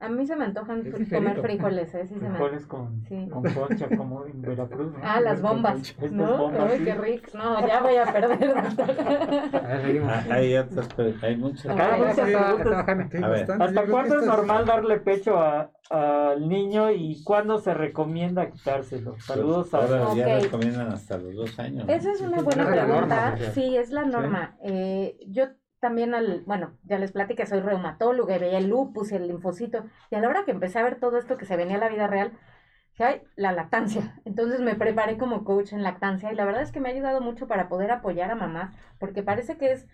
A 0.01 0.09
mí 0.09 0.24
se 0.26 0.36
me 0.36 0.44
antojan 0.44 0.84
comer 0.92 1.40
frijoles, 1.40 1.92
¿eh? 1.92 2.07
Sí 2.07 2.14
frijoles 2.14 2.66
con, 2.66 3.05
con 3.30 3.42
concha, 3.53 3.88
como 3.96 4.24
en 4.26 4.42
Veracruz. 4.42 4.92
¿no? 4.92 5.01
Ah, 5.03 5.20
las 5.20 5.42
bombas. 5.42 5.96
¿no? 6.12 6.51
Ay, 6.51 6.84
qué 6.84 6.94
rico. 6.94 7.30
No, 7.34 7.66
ya 7.66 7.80
voy 7.82 7.96
a 7.96 8.05
perder. 8.12 8.55
Ah, 10.09 10.24
hay 10.30 10.57
otras, 10.57 10.88
hay 11.22 11.36
muchas. 11.36 11.76
¿Hasta 13.61 13.86
cuándo 13.86 14.20
es 14.20 14.26
normal 14.26 14.66
darle 14.66 15.01
pecho 15.01 15.36
al 15.90 16.49
niño 16.49 16.92
y 16.92 17.22
cuándo 17.24 17.59
se 17.59 17.74
recomienda 17.74 18.51
quitárselo? 18.51 19.12
Pues, 19.12 19.24
Saludos 19.24 19.74
a 19.74 19.78
Ahora 19.78 20.14
ya 20.14 20.38
recomiendan 20.38 20.92
hasta 20.92 21.18
los 21.18 21.34
dos 21.34 21.59
años. 21.59 21.88
Esa 21.88 22.12
es 22.12 22.20
una 22.20 22.40
buena 22.40 22.68
pregunta. 22.68 23.36
Sí, 23.53 23.76
es 23.76 23.90
la 23.90 24.05
norma. 24.05 24.57
Eh, 24.62 25.18
yo 25.26 25.46
también 25.81 26.14
al, 26.14 26.43
bueno, 26.47 26.76
ya 26.85 26.99
les 26.99 27.12
platiqué, 27.12 27.47
soy 27.47 27.61
reumatóloga 27.61 28.37
y 28.37 28.39
veía 28.39 28.59
el 28.59 28.68
lupus 28.68 29.12
el 29.12 29.29
linfocito. 29.29 29.85
Y 30.11 30.16
a 30.16 30.20
la 30.20 30.29
hora 30.29 30.45
que 30.45 30.51
empecé 30.53 30.79
a 30.79 30.83
ver 30.83 30.99
todo 31.01 31.18
esto 31.18 31.37
que 31.37 31.47
se 31.47 31.57
venía 31.57 31.76
a 31.76 31.81
la 31.81 31.89
vida 31.89 32.07
real, 32.07 32.33
la 33.37 33.53
lactancia. 33.53 34.20
Entonces 34.24 34.61
me 34.61 34.74
preparé 34.74 35.18
como 35.18 35.45
coach 35.45 35.72
en 35.72 35.83
lactancia 35.83 36.33
y 36.33 36.37
la 36.37 36.45
verdad 36.45 36.62
es 36.62 36.72
que 36.72 36.81
me 36.81 36.89
ha 36.89 36.93
ayudado 36.93 37.20
mucho 37.20 37.47
para 37.47 37.68
poder 37.68 37.91
apoyar 37.91 38.31
a 38.31 38.35
mamás, 38.35 38.74
porque 38.99 39.22
parece 39.22 39.57
que 39.57 39.72
es 39.72 39.87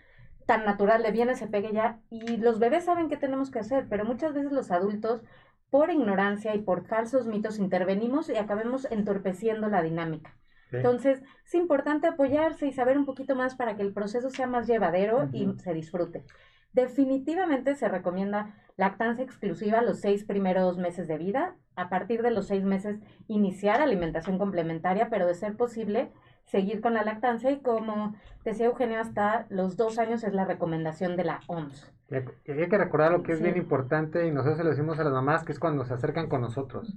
tan 0.46 0.64
natural, 0.64 1.02
de 1.02 1.10
viene, 1.10 1.36
se 1.36 1.46
pegue 1.46 1.72
ya, 1.72 2.00
y 2.10 2.36
los 2.36 2.58
bebés 2.58 2.84
saben 2.84 3.08
qué 3.08 3.16
tenemos 3.16 3.50
que 3.50 3.60
hacer, 3.60 3.86
pero 3.88 4.04
muchas 4.04 4.34
veces 4.34 4.52
los 4.52 4.70
adultos, 4.70 5.22
por 5.70 5.90
ignorancia 5.90 6.54
y 6.54 6.60
por 6.60 6.86
falsos 6.86 7.26
mitos, 7.26 7.58
intervenimos 7.58 8.28
y 8.28 8.36
acabemos 8.36 8.86
entorpeciendo 8.90 9.68
la 9.68 9.82
dinámica. 9.82 10.36
Entonces, 10.76 11.22
es 11.44 11.54
importante 11.54 12.06
apoyarse 12.06 12.66
y 12.66 12.72
saber 12.72 12.98
un 12.98 13.06
poquito 13.06 13.34
más 13.34 13.54
para 13.54 13.76
que 13.76 13.82
el 13.82 13.92
proceso 13.92 14.30
sea 14.30 14.46
más 14.46 14.66
llevadero 14.66 15.28
y 15.32 15.52
se 15.58 15.74
disfrute. 15.74 16.24
Definitivamente 16.72 17.76
se 17.76 17.88
recomienda 17.88 18.54
lactancia 18.76 19.24
exclusiva 19.24 19.80
los 19.82 20.00
seis 20.00 20.24
primeros 20.24 20.76
meses 20.76 21.06
de 21.06 21.18
vida. 21.18 21.56
A 21.76 21.88
partir 21.88 22.22
de 22.22 22.30
los 22.30 22.48
seis 22.48 22.64
meses, 22.64 22.98
iniciar 23.28 23.80
alimentación 23.80 24.38
complementaria, 24.38 25.08
pero 25.08 25.26
de 25.26 25.34
ser 25.34 25.56
posible, 25.56 26.12
seguir 26.44 26.80
con 26.80 26.94
la 26.94 27.04
lactancia. 27.04 27.50
Y 27.50 27.60
como 27.60 28.16
decía 28.44 28.66
Eugenio, 28.66 29.00
hasta 29.00 29.46
los 29.50 29.76
dos 29.76 29.98
años 29.98 30.24
es 30.24 30.32
la 30.34 30.44
recomendación 30.44 31.16
de 31.16 31.24
la 31.24 31.40
OMS. 31.46 31.92
Y 32.10 32.50
hay 32.52 32.68
que 32.68 32.78
recordar 32.78 33.12
lo 33.12 33.22
que 33.22 33.32
es 33.32 33.40
bien 33.40 33.56
importante, 33.56 34.26
y 34.26 34.30
nosotros 34.30 34.58
se 34.58 34.64
lo 34.64 34.70
decimos 34.70 34.98
a 34.98 35.04
las 35.04 35.12
mamás, 35.12 35.44
que 35.44 35.52
es 35.52 35.58
cuando 35.58 35.84
se 35.84 35.94
acercan 35.94 36.28
con 36.28 36.40
nosotros. 36.40 36.94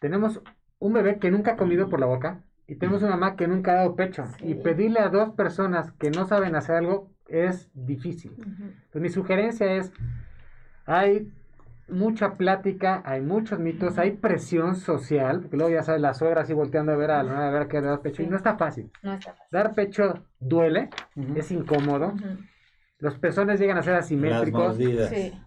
Tenemos 0.00 0.42
un 0.78 0.92
bebé 0.92 1.18
que 1.18 1.30
nunca 1.30 1.52
ha 1.52 1.56
comido 1.56 1.88
por 1.88 2.00
la 2.00 2.06
boca, 2.06 2.42
y 2.68 2.76
tenemos 2.76 3.02
una 3.02 3.12
mamá 3.12 3.34
que 3.34 3.48
nunca 3.48 3.72
ha 3.72 3.74
dado 3.76 3.96
pecho. 3.96 4.24
Y 4.40 4.54
pedirle 4.54 5.00
a 5.00 5.08
dos 5.08 5.30
personas 5.30 5.90
que 5.92 6.10
no 6.10 6.26
saben 6.26 6.54
hacer 6.54 6.76
algo 6.76 7.10
es 7.26 7.70
difícil. 7.72 8.32
Entonces, 8.38 9.00
mi 9.00 9.08
sugerencia 9.08 9.72
es, 9.72 9.90
hay 10.84 11.32
mucha 11.88 12.36
plática, 12.36 13.02
hay 13.06 13.22
muchos 13.22 13.58
mitos, 13.58 13.96
hay 13.96 14.12
presión 14.12 14.76
social, 14.76 15.40
porque 15.40 15.56
luego 15.56 15.72
ya 15.72 15.82
sabes, 15.82 16.02
la 16.02 16.12
suegra 16.12 16.42
así 16.42 16.52
volteando 16.52 16.92
a 16.92 16.96
ver 16.96 17.10
a 17.10 17.22
la 17.22 17.48
a 17.48 17.50
ver 17.50 17.68
que 17.68 17.80
da 17.80 18.02
pecho, 18.02 18.22
y 18.22 18.26
no 18.26 18.36
está 18.36 18.58
fácil. 18.58 18.90
Dar 19.50 19.74
pecho 19.74 20.22
duele, 20.38 20.90
es 21.36 21.50
incómodo. 21.50 22.12
Los 23.00 23.16
pezones 23.16 23.60
llegan 23.60 23.78
a 23.78 23.82
ser 23.82 23.94
asimétricos. 23.94 24.76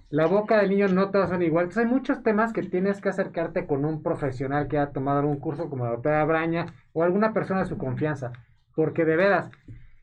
La 0.10 0.26
boca 0.26 0.60
del 0.60 0.70
niño 0.70 0.88
no 0.88 1.10
todas 1.10 1.30
son 1.30 1.42
iguales. 1.42 1.78
hay 1.78 1.86
muchos 1.86 2.24
temas 2.24 2.54
que 2.54 2.64
tienes 2.64 3.02
que 3.02 3.10
acercarte 3.10 3.66
con 3.66 3.84
un 3.84 4.02
profesional 4.02 4.68
que 4.70 4.78
ha 4.78 4.92
tomado 4.92 5.20
algún 5.20 5.40
curso 5.40 5.70
como 5.70 5.84
la 5.84 5.92
doctora 5.92 6.24
Braña 6.24 6.68
o 6.94 7.04
alguna 7.04 7.34
persona 7.34 7.62
de 7.62 7.68
su 7.68 7.78
confianza. 7.78 8.32
Porque 8.74 9.04
de 9.04 9.18
veras, 9.18 9.52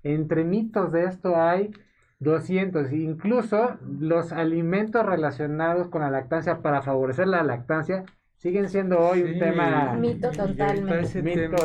entre 0.02 0.44
mitos 0.44 0.92
de 0.92 1.04
esto 1.04 1.36
hay 1.40 1.70
200. 2.20 2.92
Incluso 2.92 3.78
los 3.98 4.32
alimentos 4.32 5.06
relacionados 5.06 5.88
con 5.88 6.02
la 6.02 6.10
lactancia 6.10 6.60
para 6.60 6.82
favorecer 6.82 7.28
la 7.28 7.42
lactancia 7.42 8.04
siguen 8.38 8.68
siendo 8.68 9.00
hoy 9.00 9.22
un 9.22 9.38
tema 9.38 9.94
mito 9.94 10.30
totalmente. 10.30 11.22
mito 11.22 11.56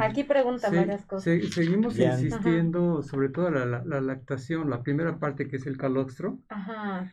aquí 0.00 0.24
preguntan 0.24 0.74
varias 0.74 1.04
cosas. 1.04 1.24
seguimos 1.50 1.98
insistiendo 1.98 3.02
sobre 3.02 3.28
todo 3.28 3.50
la, 3.50 3.82
la, 3.84 4.00
lactación 4.00 4.70
la 4.70 4.82
primera 4.82 5.18
parte 5.18 5.48
que 5.48 5.56
es 5.56 5.66
el 5.66 5.76
calostro. 5.76 6.38
Ajá. 6.48 7.12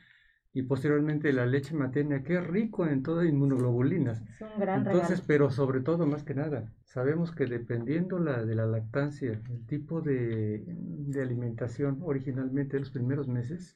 y 0.54 0.64
posteriormente 0.64 1.32
la 1.34 1.46
leche 1.46 1.74
materna 1.74 2.24
que 2.24 2.36
es 2.36 2.46
rico 2.46 2.86
en 2.86 3.04
todas 3.04 3.26
inmunoglobulinas. 3.26 4.22
Es 4.22 4.42
un 4.42 4.60
gran 4.60 4.86
entonces 4.86 5.22
pero 5.22 5.50
sobre 5.50 5.82
todo 5.82 6.06
más 6.06 6.24
que 6.24 6.36
nada 6.36 6.72
sabemos 6.84 7.32
que 7.32 7.46
dependiendo 7.46 8.20
la, 8.20 8.46
de 8.46 8.54
la 8.54 8.68
lactancia 8.68 9.32
el 9.32 9.66
tipo 9.66 10.02
de, 10.02 10.64
de 10.68 11.22
alimentación 11.22 12.00
originalmente 12.04 12.78
en 12.78 12.84
los 12.84 12.92
primeros 12.92 13.28
meses 13.28 13.76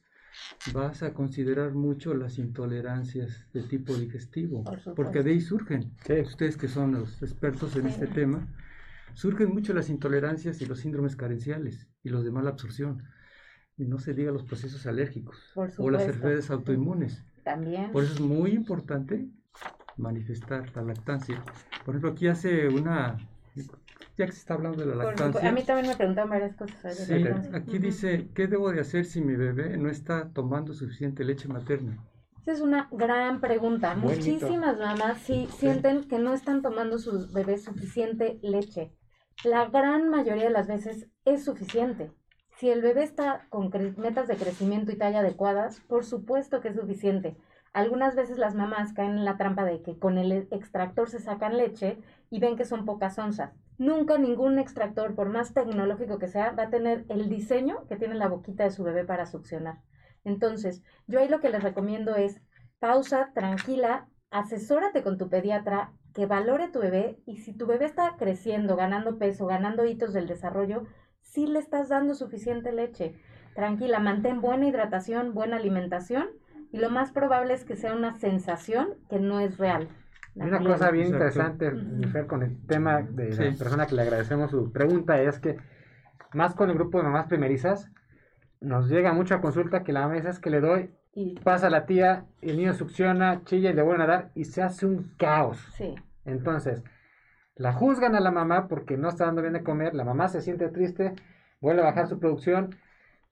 vas 0.73 1.03
a 1.03 1.13
considerar 1.13 1.73
mucho 1.73 2.13
las 2.13 2.37
intolerancias 2.37 3.47
de 3.53 3.63
tipo 3.63 3.95
digestivo, 3.95 4.63
porque 4.95 5.23
de 5.23 5.31
ahí 5.31 5.41
surgen, 5.41 5.91
ustedes 6.23 6.57
que 6.57 6.67
son 6.67 6.93
los 6.93 7.21
expertos 7.21 7.75
en 7.75 7.87
este 7.87 8.07
tema, 8.07 8.47
surgen 9.13 9.53
mucho 9.53 9.73
las 9.73 9.89
intolerancias 9.89 10.61
y 10.61 10.65
los 10.65 10.79
síndromes 10.79 11.15
carenciales 11.15 11.87
y 12.03 12.09
los 12.09 12.23
de 12.23 12.31
mala 12.31 12.51
absorción. 12.51 13.03
Y 13.77 13.83
no 13.85 13.99
se 13.99 14.13
diga 14.13 14.31
los 14.31 14.43
procesos 14.43 14.85
alérgicos 14.85 15.37
o 15.77 15.89
las 15.89 16.03
enfermedades 16.03 16.49
autoinmunes. 16.49 17.23
También. 17.43 17.91
Por 17.91 18.03
eso 18.03 18.13
es 18.13 18.21
muy 18.21 18.51
importante 18.51 19.27
manifestar 19.97 20.73
la 20.75 20.81
lactancia. 20.81 21.43
Por 21.85 21.93
ejemplo, 21.93 22.11
aquí 22.11 22.27
hace 22.27 22.67
una 22.69 23.17
ya 24.17 24.25
que 24.25 24.31
se 24.31 24.39
está 24.39 24.53
hablando 24.53 24.79
de 24.79 24.95
la 24.95 25.03
lactancia. 25.03 25.49
a 25.49 25.51
mí 25.51 25.63
también 25.63 25.87
me 25.87 25.95
preguntan 25.95 26.29
varias 26.29 26.55
cosas. 26.55 26.97
Sí, 26.97 27.25
aquí 27.53 27.77
dice, 27.79 28.29
¿qué 28.33 28.47
debo 28.47 28.71
de 28.71 28.81
hacer 28.81 29.05
si 29.05 29.21
mi 29.21 29.35
bebé 29.35 29.77
no 29.77 29.89
está 29.89 30.29
tomando 30.29 30.73
suficiente 30.73 31.23
leche 31.23 31.47
materna? 31.47 31.97
Esa 32.41 32.51
es 32.51 32.61
una 32.61 32.87
gran 32.91 33.41
pregunta. 33.41 33.95
Muchísimas 33.95 34.77
mamás 34.77 35.17
sí, 35.19 35.47
sienten 35.57 36.07
que 36.07 36.19
no 36.19 36.33
están 36.33 36.61
tomando 36.61 36.99
su 36.99 37.27
bebé 37.33 37.57
suficiente 37.57 38.39
leche. 38.41 38.93
La 39.43 39.65
gran 39.65 40.09
mayoría 40.09 40.45
de 40.45 40.49
las 40.51 40.67
veces 40.67 41.09
es 41.25 41.43
suficiente. 41.43 42.11
Si 42.57 42.69
el 42.69 42.81
bebé 42.81 43.03
está 43.03 43.47
con 43.49 43.69
metas 43.97 44.27
de 44.27 44.37
crecimiento 44.37 44.91
y 44.91 44.97
talla 44.97 45.19
adecuadas, 45.19 45.81
por 45.81 46.05
supuesto 46.05 46.61
que 46.61 46.69
es 46.69 46.75
suficiente. 46.75 47.35
Algunas 47.73 48.15
veces 48.15 48.37
las 48.37 48.55
mamás 48.55 48.93
caen 48.93 49.17
en 49.17 49.25
la 49.25 49.35
trampa 49.35 49.65
de 49.65 49.81
que 49.81 49.99
con 49.99 50.17
el 50.17 50.31
extractor 50.31 51.09
se 51.09 51.19
sacan 51.19 51.57
leche 51.57 51.97
y 52.29 52.39
ven 52.39 52.55
que 52.55 52.63
son 52.63 52.85
pocas 52.85 53.19
onzas. 53.19 53.51
Nunca 53.77 54.17
ningún 54.17 54.59
extractor, 54.59 55.15
por 55.15 55.29
más 55.29 55.53
tecnológico 55.53 56.17
que 56.17 56.27
sea, 56.27 56.51
va 56.51 56.63
a 56.63 56.69
tener 56.69 57.05
el 57.09 57.29
diseño 57.29 57.85
que 57.87 57.97
tiene 57.97 58.15
la 58.15 58.29
boquita 58.29 58.63
de 58.63 58.71
su 58.71 58.83
bebé 58.83 59.03
para 59.03 59.25
succionar. 59.25 59.81
Entonces, 60.23 60.81
yo 61.07 61.19
ahí 61.19 61.27
lo 61.27 61.39
que 61.39 61.49
les 61.49 61.63
recomiendo 61.63 62.15
es 62.15 62.41
pausa, 62.79 63.31
tranquila, 63.33 64.07
asesórate 64.31 65.03
con 65.03 65.17
tu 65.17 65.29
pediatra, 65.29 65.93
que 66.13 66.25
valore 66.25 66.69
tu 66.69 66.79
bebé 66.79 67.19
y 67.25 67.37
si 67.37 67.53
tu 67.53 67.67
bebé 67.67 67.85
está 67.85 68.15
creciendo, 68.17 68.77
ganando 68.77 69.17
peso, 69.17 69.45
ganando 69.45 69.85
hitos 69.85 70.13
del 70.13 70.27
desarrollo, 70.27 70.85
sí 71.19 71.45
le 71.45 71.59
estás 71.59 71.89
dando 71.89 72.15
suficiente 72.15 72.71
leche. 72.71 73.15
Tranquila, 73.53 73.99
mantén 73.99 74.39
buena 74.39 74.67
hidratación, 74.67 75.33
buena 75.33 75.57
alimentación 75.57 76.29
y 76.71 76.77
lo 76.77 76.89
más 76.89 77.11
probable 77.11 77.53
es 77.53 77.65
que 77.65 77.75
sea 77.75 77.93
una 77.93 78.13
sensación 78.13 78.95
que 79.09 79.19
no 79.19 79.41
es 79.41 79.57
real. 79.57 79.89
Una 80.35 80.59
cosa 80.59 80.91
bien 80.91 81.07
interesante, 81.07 81.71
con 82.27 82.43
el 82.43 82.65
tema 82.67 83.01
de 83.01 83.29
la 83.29 83.57
persona 83.57 83.87
que 83.87 83.95
le 83.95 84.01
agradecemos 84.01 84.51
su 84.51 84.71
pregunta 84.71 85.21
es 85.21 85.39
que 85.39 85.57
más 86.33 86.53
con 86.55 86.69
el 86.69 86.75
grupo 86.75 86.97
de 86.97 87.05
mamás 87.05 87.27
primerizas, 87.27 87.89
nos 88.59 88.89
llega 88.89 89.13
mucha 89.13 89.39
consulta 89.39 89.83
que 89.83 89.93
la 89.93 90.07
mesa 90.07 90.29
es 90.29 90.39
que 90.39 90.49
le 90.49 90.59
doy 90.59 90.93
y 91.13 91.39
pasa 91.39 91.69
la 91.69 91.85
tía, 91.85 92.25
el 92.41 92.57
niño 92.57 92.73
succiona, 92.73 93.43
chilla 93.45 93.69
y 93.69 93.73
le 93.73 93.81
vuelven 93.81 94.01
a 94.01 94.07
dar 94.07 94.31
y 94.35 94.43
se 94.43 94.61
hace 94.61 94.85
un 94.85 95.13
caos. 95.17 95.65
Sí. 95.77 95.95
Entonces, 96.25 96.83
la 97.55 97.71
juzgan 97.71 98.15
a 98.15 98.19
la 98.19 98.31
mamá 98.31 98.67
porque 98.67 98.97
no 98.97 99.07
está 99.07 99.25
dando 99.25 99.41
bien 99.41 99.53
de 99.53 99.63
comer, 99.63 99.93
la 99.93 100.03
mamá 100.03 100.27
se 100.27 100.41
siente 100.41 100.67
triste, 100.67 101.13
vuelve 101.61 101.81
a 101.81 101.85
bajar 101.85 102.07
su 102.07 102.19
producción 102.19 102.75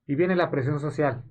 y 0.08 0.16
viene 0.16 0.38
la 0.38 0.49
presión 0.49 0.80
social. 0.80 1.24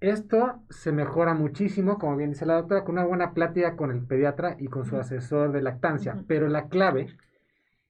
Esto 0.00 0.62
se 0.68 0.92
mejora 0.92 1.34
muchísimo, 1.34 1.98
como 1.98 2.16
bien 2.16 2.30
dice 2.30 2.44
la 2.44 2.54
doctora, 2.54 2.84
con 2.84 2.96
una 2.96 3.06
buena 3.06 3.32
plática 3.32 3.76
con 3.76 3.90
el 3.90 4.04
pediatra 4.04 4.56
y 4.58 4.66
con 4.68 4.84
su 4.84 4.96
asesor 4.96 5.52
de 5.52 5.62
lactancia. 5.62 6.22
Pero 6.28 6.48
la 6.48 6.68
clave 6.68 7.16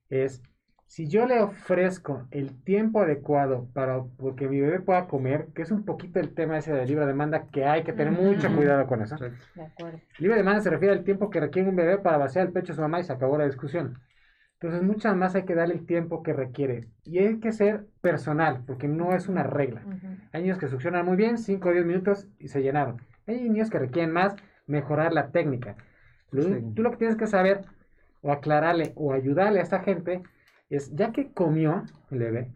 es, 0.09 0.41
si 0.87 1.09
yo 1.09 1.27
le 1.27 1.41
ofrezco 1.41 2.29
el 2.31 2.63
tiempo 2.63 3.01
adecuado 3.01 3.67
para 3.75 4.05
que 4.37 4.49
mi 4.49 4.61
bebé 4.61 4.79
pueda 4.81 5.09
comer, 5.09 5.49
que 5.53 5.63
es 5.63 5.73
un 5.73 5.85
poquito 5.85 6.21
el 6.21 6.33
tema 6.33 6.59
ese 6.59 6.73
de 6.73 6.87
libre 6.87 7.07
demanda, 7.07 7.49
que 7.49 7.65
hay 7.65 7.83
que 7.83 7.93
tener 7.93 8.13
mucho 8.13 8.55
cuidado 8.55 8.87
con 8.87 9.03
eso. 9.03 9.17
De 9.17 9.63
acuerdo. 9.63 9.99
Libre 10.19 10.37
demanda 10.37 10.61
se 10.61 10.71
refiere 10.71 10.95
al 10.95 11.03
tiempo 11.03 11.29
que 11.29 11.41
requiere 11.41 11.69
un 11.69 11.77
bebé 11.77 11.99
para 11.99 12.19
vaciar 12.19 12.47
el 12.47 12.53
pecho 12.53 12.69
de 12.69 12.77
su 12.77 12.83
mamá 12.83 13.01
y 13.01 13.05
se 13.05 13.13
acabó 13.13 13.37
la 13.37 13.47
discusión. 13.47 13.99
Entonces, 14.67 14.89
muchas 14.89 15.17
más 15.17 15.37
hay 15.37 15.45
que 15.45 15.55
darle 15.55 15.75
el 15.75 15.87
tiempo 15.87 16.25
que 16.25 16.33
requiere. 16.33 16.89
Y 17.05 17.19
hay 17.19 17.39
que 17.39 17.53
ser 17.53 17.87
personal, 18.01 18.65
porque 18.67 18.89
no 18.89 19.15
es 19.15 19.29
una 19.29 19.45
regla. 19.45 19.83
Hay 20.33 20.43
niños 20.43 20.59
que 20.59 20.67
succionan 20.67 21.07
muy 21.07 21.17
bien, 21.17 21.39
5 21.39 21.69
o 21.69 21.73
10 21.73 21.87
minutos 21.87 22.27
y 22.41 22.49
se 22.49 22.63
llenaron. 22.63 23.01
Hay 23.29 23.41
niños 23.41 23.71
que 23.71 23.79
requieren 23.79 24.13
más 24.13 24.35
mejorar 24.67 25.13
la 25.13 25.31
técnica. 25.31 25.77
Tú 26.31 26.83
lo 26.83 26.91
que 26.91 26.97
tienes 26.97 27.17
que 27.17 27.29
saber, 27.29 27.65
o 28.23 28.33
aclararle, 28.33 28.93
o 28.97 29.13
ayudarle 29.13 29.61
a 29.61 29.63
esta 29.63 29.81
gente, 29.85 30.25
es, 30.69 30.93
ya 30.97 31.13
que 31.13 31.31
comió 31.31 31.85
el 32.11 32.19
bebé, 32.19 32.51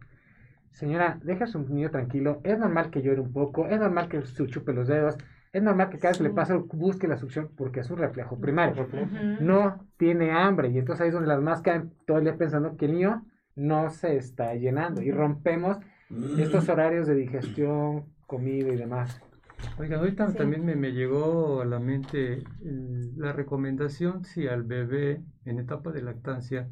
señora, 0.72 1.20
deja 1.22 1.44
a 1.44 1.46
su 1.46 1.60
niño 1.60 1.90
tranquilo, 1.90 2.40
es 2.42 2.58
normal 2.58 2.90
que 2.90 3.02
llore 3.02 3.20
un 3.20 3.32
poco, 3.32 3.68
es 3.68 3.78
normal 3.78 4.08
que 4.08 4.20
se 4.22 4.46
chupe 4.48 4.72
los 4.72 4.88
dedos, 4.88 5.16
es 5.52 5.62
normal 5.62 5.90
que 5.90 5.98
cada 5.98 6.10
vez 6.10 6.18
que 6.18 6.24
le 6.24 6.30
pasa 6.30 6.56
busque 6.72 7.08
la 7.08 7.16
succión 7.16 7.50
porque 7.56 7.80
es 7.80 7.90
un 7.90 7.98
reflejo 7.98 8.38
primario. 8.38 8.86
No 9.40 9.84
tiene 9.96 10.30
hambre 10.30 10.68
y 10.68 10.78
entonces 10.78 11.02
ahí 11.02 11.08
es 11.08 11.14
donde 11.14 11.28
las 11.28 11.40
más 11.40 11.60
caen 11.62 11.92
todo 12.06 12.18
el 12.18 12.24
día 12.24 12.36
pensando 12.36 12.76
que 12.76 12.86
el 12.86 12.92
niño 12.92 13.24
no 13.56 13.90
se 13.90 14.16
está 14.16 14.54
llenando 14.54 15.02
y 15.02 15.10
rompemos 15.10 15.78
estos 16.38 16.68
horarios 16.68 17.06
de 17.06 17.14
digestión, 17.14 18.04
comida 18.26 18.68
y 18.68 18.76
demás. 18.76 19.20
Oiga, 19.78 19.98
ahorita 19.98 20.32
también 20.32 20.64
me, 20.64 20.74
me, 20.74 20.92
llegó 20.92 21.60
a 21.60 21.66
la 21.66 21.78
mente 21.78 22.42
la 23.16 23.32
recomendación 23.32 24.24
si 24.24 24.46
al 24.46 24.62
bebé 24.62 25.20
en 25.44 25.58
etapa 25.58 25.92
de 25.92 26.02
lactancia 26.02 26.68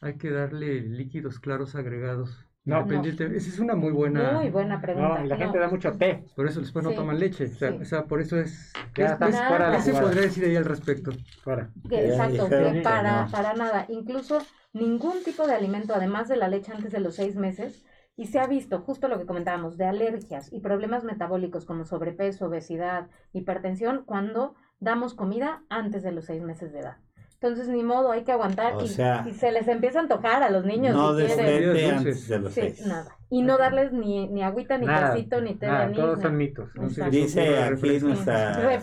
hay 0.00 0.14
que 0.14 0.30
darle 0.30 0.80
líquidos 0.80 1.38
claros 1.38 1.74
agregados 1.74 2.47
no, 2.68 3.02
Esa 3.02 3.34
es 3.34 3.58
una 3.58 3.74
muy 3.74 3.92
buena. 3.92 4.32
Muy 4.32 4.50
buena 4.50 4.80
pregunta. 4.80 5.20
No, 5.20 5.24
la 5.24 5.36
gente 5.36 5.58
da 5.58 5.68
mucho 5.68 5.92
té. 5.92 6.24
Por 6.36 6.46
eso 6.46 6.60
después 6.60 6.84
no 6.84 6.92
toman 6.92 7.18
leche. 7.18 7.50
O, 7.80 7.84
sea, 7.84 8.04
por 8.04 8.20
eso 8.20 8.38
es. 8.38 8.72
Ya 8.94 9.18
¿Qué 9.18 9.80
se 9.80 9.92
podría 9.92 10.22
decir 10.22 10.44
ahí 10.44 10.56
al 10.56 10.64
respecto? 10.64 11.12
Para. 11.44 11.70
exacto, 11.90 12.48
que 12.48 12.80
para, 12.82 13.26
para 13.30 13.54
nada. 13.54 13.86
Incluso 13.88 14.38
ningún 14.72 15.24
tipo 15.24 15.46
de 15.46 15.54
alimento, 15.54 15.94
además 15.94 16.28
de 16.28 16.36
la 16.36 16.48
leche 16.48 16.72
antes 16.72 16.92
de 16.92 17.00
los 17.00 17.14
seis 17.14 17.36
meses, 17.36 17.84
y 18.16 18.26
se 18.26 18.38
ha 18.38 18.46
visto 18.46 18.80
justo 18.80 19.08
lo 19.08 19.18
que 19.18 19.26
comentábamos 19.26 19.78
de 19.78 19.86
alergias 19.86 20.52
y 20.52 20.60
problemas 20.60 21.04
metabólicos 21.04 21.64
como 21.64 21.84
sobrepeso, 21.84 22.46
obesidad, 22.46 23.08
hipertensión, 23.32 24.02
cuando 24.04 24.56
damos 24.80 25.14
comida 25.14 25.62
antes 25.68 26.02
de 26.02 26.12
los 26.12 26.26
seis 26.26 26.42
meses 26.42 26.72
de 26.72 26.80
edad. 26.80 26.96
Entonces, 27.40 27.68
ni 27.68 27.84
modo, 27.84 28.10
hay 28.10 28.24
que 28.24 28.32
aguantar. 28.32 28.74
y, 28.82 28.88
se 28.88 29.52
les 29.52 29.68
empieza 29.68 30.00
a 30.00 30.02
antojar 30.02 30.42
a 30.42 30.50
los 30.50 30.64
niños. 30.64 30.96
No 30.96 31.16
si 31.16 31.22
antes 31.22 32.28
de 32.28 32.38
los 32.40 32.52
sí, 32.52 32.74
nada. 32.84 33.16
Y 33.30 33.42
no 33.42 33.56
darles 33.58 33.92
ni, 33.92 34.26
ni 34.26 34.42
agüita, 34.42 34.76
ni 34.76 34.86
casito, 34.86 35.40
ni 35.40 35.54
té 35.54 35.68
nada, 35.68 35.92
Todos 35.92 36.20
son 36.20 36.36
mitos. 36.36 36.70
Dice 37.10 37.58
aquí 37.58 38.00
nuestra 38.00 38.80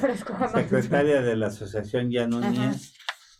secretaria 0.53 1.21
de 1.21 1.35
la 1.35 1.47
Asociación 1.47 2.09
Ya 2.11 2.29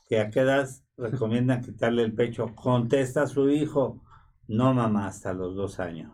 que 0.09 0.19
a 0.19 0.29
qué 0.29 0.41
edad 0.41 0.67
recomiendan 0.97 1.61
quitarle 1.61 2.03
el 2.03 2.13
pecho. 2.13 2.53
Contesta 2.53 3.23
a 3.23 3.27
su 3.27 3.49
hijo, 3.49 4.03
no 4.47 4.73
mamá, 4.73 5.07
hasta 5.07 5.33
los 5.33 5.55
dos 5.55 5.79
años. 5.79 6.11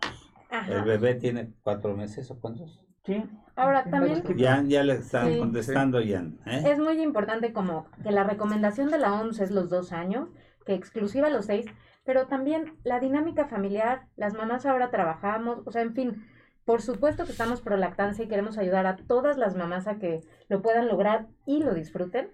¿El 0.68 0.84
bebé 0.84 1.16
tiene 1.16 1.54
cuatro 1.64 1.98
meses 1.98 2.30
o 2.30 2.40
cuántos? 2.40 2.86
Sí. 3.04 3.24
Ahora 3.56 3.84
también... 3.86 4.24
Ya, 4.36 4.64
ya 4.66 4.84
le 4.84 4.94
están 4.94 5.38
contestando, 5.38 6.02
ya. 6.02 6.22
¿eh? 6.46 6.64
Es 6.66 6.80
muy 6.80 7.02
importante 7.02 7.54
como 7.54 7.88
que 8.04 8.12
la 8.12 8.24
recomendación 8.24 8.90
de 8.90 9.00
la 9.00 9.14
OMS 9.14 9.40
es 9.40 9.52
los 9.52 9.70
dos 9.70 9.92
años, 9.92 10.30
que 10.66 10.74
exclusiva 10.74 11.30
los 11.30 11.46
seis, 11.46 11.66
pero 12.04 12.28
también 12.28 12.78
la 12.84 13.00
dinámica 13.00 13.48
familiar, 13.48 14.08
las 14.16 14.34
mamás 14.34 14.66
ahora 14.66 14.90
trabajamos, 14.90 15.60
o 15.66 15.72
sea, 15.72 15.82
en 15.82 15.94
fin, 15.94 16.26
por 16.66 16.82
supuesto 16.82 17.26
que 17.26 17.32
estamos 17.32 17.62
pro 17.62 17.78
lactancia 17.78 18.26
y 18.26 18.28
queremos 18.28 18.58
ayudar 18.58 18.86
a 18.86 18.96
todas 18.96 19.38
las 19.38 19.56
mamás 19.56 19.88
a 19.88 19.98
que 19.98 20.22
lo 20.48 20.62
puedan 20.62 20.88
lograr 20.88 21.28
y 21.46 21.62
lo 21.62 21.74
disfruten, 21.74 22.32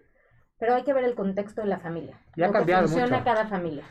pero 0.59 0.73
hay 0.75 0.83
que 0.83 0.93
ver 0.93 1.03
el 1.03 1.15
contexto 1.15 1.61
de 1.61 1.67
la 1.67 1.79
familia. 1.79 2.19
Ya 2.35 2.47
ha 2.47 2.51
cambiado 2.51 2.87
funciona 2.87 3.23
cada 3.23 3.47
familia. 3.47 3.83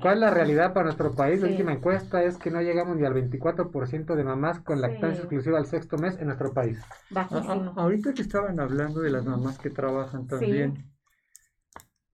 ¿Cuál 0.00 0.14
es 0.14 0.20
la 0.20 0.30
realidad 0.30 0.72
para 0.72 0.84
nuestro 0.84 1.14
país? 1.14 1.40
La 1.42 1.48
última 1.48 1.72
encuesta 1.72 2.22
es 2.22 2.38
que 2.38 2.50
no 2.50 2.60
llegamos 2.62 2.96
ni 2.96 3.04
al 3.04 3.14
24% 3.14 4.14
de 4.14 4.24
mamás 4.24 4.60
con 4.60 4.80
lactancia 4.80 5.20
exclusiva 5.20 5.58
al 5.58 5.66
sexto 5.66 5.98
mes 5.98 6.18
en 6.18 6.26
nuestro 6.26 6.52
país. 6.52 6.80
Bajísimo. 7.10 7.72
ahorita 7.76 8.14
que 8.14 8.22
estaban 8.22 8.58
hablando 8.58 9.00
de 9.00 9.10
las 9.10 9.24
mamás 9.24 9.58
que 9.58 9.70
trabajan 9.70 10.26
también, 10.26 10.90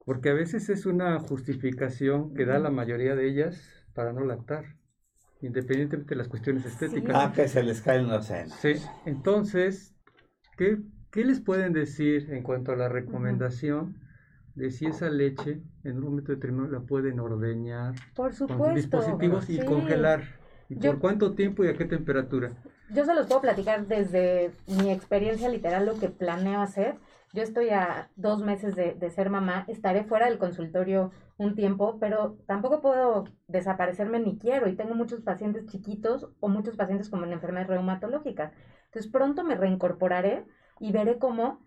porque 0.04 0.30
a 0.30 0.34
veces 0.34 0.68
es 0.68 0.84
una 0.84 1.18
justificación 1.20 2.34
que 2.34 2.44
da 2.44 2.58
la 2.58 2.70
mayoría 2.70 3.14
de 3.14 3.28
ellas 3.28 3.86
para 3.94 4.12
no 4.12 4.24
lactar, 4.24 4.64
independientemente 5.40 6.10
de 6.10 6.18
las 6.18 6.28
cuestiones 6.28 6.66
estéticas. 6.66 7.14
Ah, 7.16 7.32
que 7.32 7.46
se 7.46 7.62
les 7.62 7.80
caen 7.80 8.08
los 8.08 8.26
senos. 8.26 8.54
Sí, 8.60 8.74
entonces, 9.06 9.94
¿qué, 10.56 10.78
¿qué 11.12 11.24
les 11.24 11.40
pueden 11.40 11.72
decir 11.72 12.28
en 12.30 12.42
cuanto 12.42 12.72
a 12.72 12.76
la 12.76 12.88
recomendación? 12.88 14.02
de 14.54 14.70
si 14.70 14.86
esa 14.86 15.08
leche 15.08 15.62
en 15.84 15.98
un 15.98 16.04
momento 16.04 16.32
determinado 16.32 16.70
la 16.70 16.80
pueden 16.80 17.20
ordeñar 17.20 17.94
por 18.14 18.34
con 18.46 18.74
dispositivos 18.74 19.48
y 19.48 19.64
congelar. 19.64 20.22
¿Y 20.68 20.76
por 20.76 21.00
cuánto 21.00 21.34
tiempo 21.34 21.64
y 21.64 21.68
a 21.68 21.74
qué 21.74 21.84
temperatura? 21.84 22.50
Yo 22.94 23.04
se 23.04 23.14
los 23.14 23.26
puedo 23.26 23.42
platicar 23.42 23.86
desde 23.86 24.52
mi 24.66 24.90
experiencia 24.90 25.48
literal, 25.48 25.84
lo 25.84 25.98
que 25.98 26.08
planeo 26.08 26.60
hacer. 26.60 26.96
Yo 27.34 27.42
estoy 27.42 27.70
a 27.70 28.10
dos 28.16 28.42
meses 28.42 28.74
de, 28.74 28.94
de, 28.94 29.10
ser 29.10 29.28
mamá, 29.28 29.64
estaré 29.68 30.04
fuera 30.04 30.26
del 30.26 30.38
consultorio 30.38 31.10
un 31.38 31.54
tiempo, 31.54 31.98
pero 31.98 32.38
tampoco 32.46 32.80
puedo 32.80 33.24
desaparecerme 33.48 34.20
ni 34.20 34.38
quiero 34.38 34.68
y 34.68 34.76
tengo 34.76 34.94
muchos 34.94 35.20
pacientes 35.20 35.66
chiquitos 35.66 36.28
o 36.40 36.48
muchos 36.48 36.76
pacientes 36.76 37.08
como 37.10 37.24
en 37.24 37.32
enfermedades 37.32 37.68
reumatológicas. 37.68 38.52
Entonces 38.86 39.10
pronto 39.10 39.44
me 39.44 39.54
reincorporaré 39.54 40.44
y 40.82 40.90
veré 40.90 41.18
cómo 41.18 41.60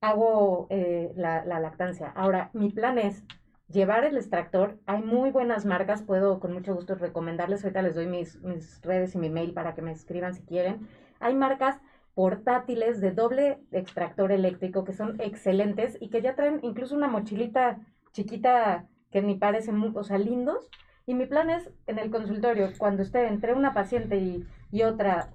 hago 0.00 0.68
eh, 0.70 1.12
la, 1.16 1.44
la, 1.44 1.58
lactancia. 1.58 2.12
Ahora, 2.14 2.50
mi 2.52 2.70
plan 2.70 2.98
es 2.98 3.24
llevar 3.68 4.04
el 4.04 4.16
extractor. 4.16 4.78
Hay 4.86 5.02
muy 5.02 5.32
buenas 5.32 5.66
marcas, 5.66 6.02
puedo 6.02 6.38
con 6.38 6.52
mucho 6.52 6.72
gusto 6.72 6.94
recomendarles. 6.94 7.64
Ahorita 7.64 7.82
les 7.82 7.96
doy 7.96 8.06
mis, 8.06 8.40
redes 8.82 9.16
y 9.16 9.18
mi 9.18 9.28
mail 9.28 9.52
para 9.54 9.74
que 9.74 9.82
me 9.82 9.90
escriban 9.90 10.34
si 10.34 10.42
quieren. 10.42 10.88
Hay 11.18 11.34
marcas 11.34 11.80
portátiles 12.14 13.00
de 13.00 13.10
doble 13.10 13.58
extractor 13.72 14.30
eléctrico 14.30 14.84
que 14.84 14.92
son 14.92 15.20
excelentes 15.20 15.98
y 16.00 16.08
que 16.08 16.22
ya 16.22 16.36
traen 16.36 16.60
incluso 16.62 16.94
una 16.94 17.08
mochilita 17.08 17.80
chiquita 18.12 18.86
que 19.10 19.20
ni 19.20 19.34
parece, 19.34 19.72
o 19.72 20.04
sea, 20.04 20.18
lindos. 20.18 20.70
Y 21.06 21.14
mi 21.14 21.26
plan 21.26 21.50
es 21.50 21.68
en 21.88 21.98
el 21.98 22.12
consultorio, 22.12 22.68
cuando 22.78 23.02
esté 23.02 23.26
entre 23.26 23.52
una 23.52 23.74
paciente 23.74 24.44
y 24.70 24.82
otra, 24.84 25.32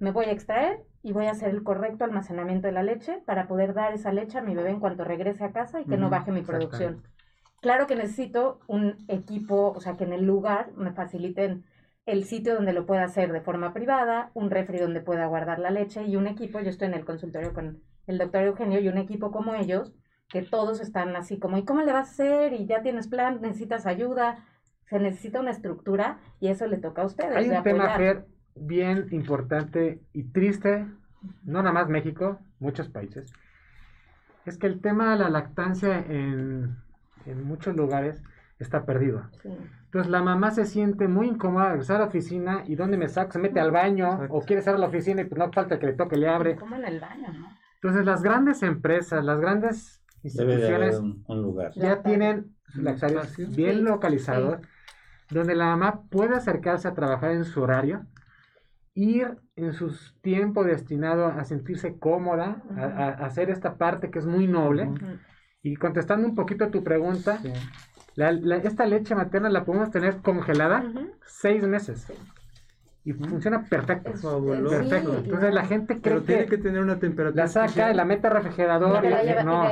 me 0.00 0.10
voy 0.10 0.24
a 0.24 0.32
extraer 0.32 0.82
y 1.04 1.12
voy 1.12 1.26
a 1.26 1.32
hacer 1.32 1.50
el 1.50 1.62
correcto 1.62 2.04
almacenamiento 2.04 2.66
de 2.66 2.72
la 2.72 2.82
leche 2.82 3.20
para 3.26 3.46
poder 3.46 3.74
dar 3.74 3.92
esa 3.92 4.10
leche 4.10 4.38
a 4.38 4.42
mi 4.42 4.54
bebé 4.54 4.70
en 4.70 4.80
cuanto 4.80 5.04
regrese 5.04 5.44
a 5.44 5.52
casa 5.52 5.82
y 5.82 5.84
que 5.84 5.98
no 5.98 6.08
baje 6.08 6.32
mi 6.32 6.40
producción. 6.40 7.02
Claro 7.60 7.86
que 7.86 7.94
necesito 7.94 8.60
un 8.68 8.96
equipo, 9.08 9.72
o 9.76 9.80
sea, 9.80 9.98
que 9.98 10.04
en 10.04 10.14
el 10.14 10.24
lugar 10.24 10.72
me 10.76 10.92
faciliten 10.92 11.64
el 12.06 12.24
sitio 12.24 12.54
donde 12.54 12.72
lo 12.72 12.86
pueda 12.86 13.04
hacer 13.04 13.32
de 13.32 13.42
forma 13.42 13.74
privada, 13.74 14.30
un 14.32 14.50
refri 14.50 14.78
donde 14.78 15.02
pueda 15.02 15.26
guardar 15.26 15.58
la 15.58 15.70
leche 15.70 16.04
y 16.04 16.16
un 16.16 16.26
equipo, 16.26 16.60
yo 16.60 16.70
estoy 16.70 16.88
en 16.88 16.94
el 16.94 17.04
consultorio 17.04 17.52
con 17.52 17.82
el 18.06 18.16
doctor 18.16 18.42
Eugenio 18.42 18.80
y 18.80 18.88
un 18.88 18.96
equipo 18.96 19.30
como 19.30 19.54
ellos, 19.54 19.92
que 20.30 20.40
todos 20.40 20.80
están 20.80 21.14
así 21.16 21.38
como, 21.38 21.58
¿y 21.58 21.66
cómo 21.66 21.82
le 21.82 21.92
vas 21.92 22.08
a 22.08 22.12
hacer? 22.12 22.54
Y 22.54 22.64
ya 22.64 22.80
tienes 22.80 23.08
plan, 23.08 23.42
necesitas 23.42 23.84
ayuda, 23.84 24.42
se 24.86 24.98
necesita 24.98 25.40
una 25.40 25.50
estructura 25.50 26.18
y 26.40 26.48
eso 26.48 26.66
le 26.66 26.78
toca 26.78 27.02
a 27.02 27.06
ustedes. 27.06 27.36
Hay 27.36 27.50
un 27.50 27.62
tema, 27.62 27.94
bien 28.54 29.08
importante 29.10 30.00
y 30.12 30.24
triste, 30.24 30.86
no 31.44 31.62
nada 31.62 31.72
más 31.72 31.88
México, 31.88 32.38
muchos 32.58 32.88
países, 32.88 33.32
es 34.44 34.58
que 34.58 34.66
el 34.66 34.80
tema 34.80 35.12
de 35.12 35.18
la 35.18 35.30
lactancia 35.30 35.98
en, 35.98 36.76
muchos 37.44 37.74
lugares 37.74 38.22
está 38.58 38.84
perdido. 38.84 39.22
Entonces 39.84 40.10
la 40.10 40.22
mamá 40.22 40.50
se 40.50 40.66
siente 40.66 41.08
muy 41.08 41.28
incómoda 41.28 41.64
de 41.64 41.70
regresar 41.70 41.96
a 41.96 42.00
la 42.00 42.06
oficina 42.06 42.64
y 42.66 42.74
¿dónde 42.74 42.98
me 42.98 43.08
saco? 43.08 43.32
Se 43.32 43.38
mete 43.38 43.60
al 43.60 43.70
baño 43.70 44.26
o 44.28 44.42
quiere 44.42 44.60
estar 44.60 44.74
a 44.74 44.78
la 44.78 44.88
oficina 44.88 45.22
y 45.22 45.24
pues 45.24 45.38
no 45.38 45.50
falta 45.50 45.78
que 45.78 45.86
le 45.86 45.92
toque, 45.94 46.16
le 46.16 46.28
abre. 46.28 46.56
Como 46.56 46.76
en 46.76 46.84
el 46.84 47.00
baño, 47.00 47.32
¿no? 47.32 47.48
Entonces 47.76 48.04
las 48.04 48.22
grandes 48.22 48.62
empresas, 48.62 49.24
las 49.24 49.40
grandes 49.40 50.02
instituciones 50.22 51.00
ya 51.76 52.02
tienen 52.02 52.54
laxarios 52.74 53.36
bien 53.54 53.84
localizados 53.84 54.58
donde 55.30 55.54
la 55.54 55.66
mamá 55.66 56.02
puede 56.10 56.34
acercarse 56.34 56.88
a 56.88 56.94
trabajar 56.94 57.32
en 57.32 57.44
su 57.44 57.62
horario 57.62 58.06
ir 58.94 59.36
en 59.56 59.72
su 59.72 59.92
tiempo 60.22 60.64
destinado 60.64 61.26
a 61.26 61.44
sentirse 61.44 61.98
cómoda, 61.98 62.62
a, 62.76 63.08
hacer 63.24 63.50
esta 63.50 63.76
parte 63.76 64.10
que 64.10 64.18
es 64.18 64.26
muy 64.26 64.46
noble. 64.46 64.88
Y 65.62 65.76
contestando 65.76 66.26
un 66.26 66.34
poquito 66.34 66.64
a 66.64 66.70
tu 66.70 66.84
pregunta, 66.84 67.40
esta 68.16 68.86
leche 68.86 69.14
materna 69.14 69.50
la 69.50 69.64
podemos 69.64 69.90
tener 69.90 70.18
congelada 70.18 70.84
seis 71.26 71.66
meses. 71.66 72.06
Y 73.06 73.12
funciona 73.12 73.62
perfecto. 73.68 74.12
perfecto. 74.12 75.14
Entonces 75.18 75.52
la 75.52 75.66
gente 75.66 76.00
cree 76.00 76.14
Pero 76.14 76.22
tiene 76.22 76.46
que, 76.46 76.56
tener 76.56 76.80
una 76.80 76.98
temperatura. 76.98 77.44
La 77.44 77.48
saca 77.48 77.90
y 77.90 77.94
la 77.94 78.06
mete 78.06 78.28
al 78.28 78.32
refrigerador. 78.32 79.04
Y, 79.04 79.44
no. 79.44 79.68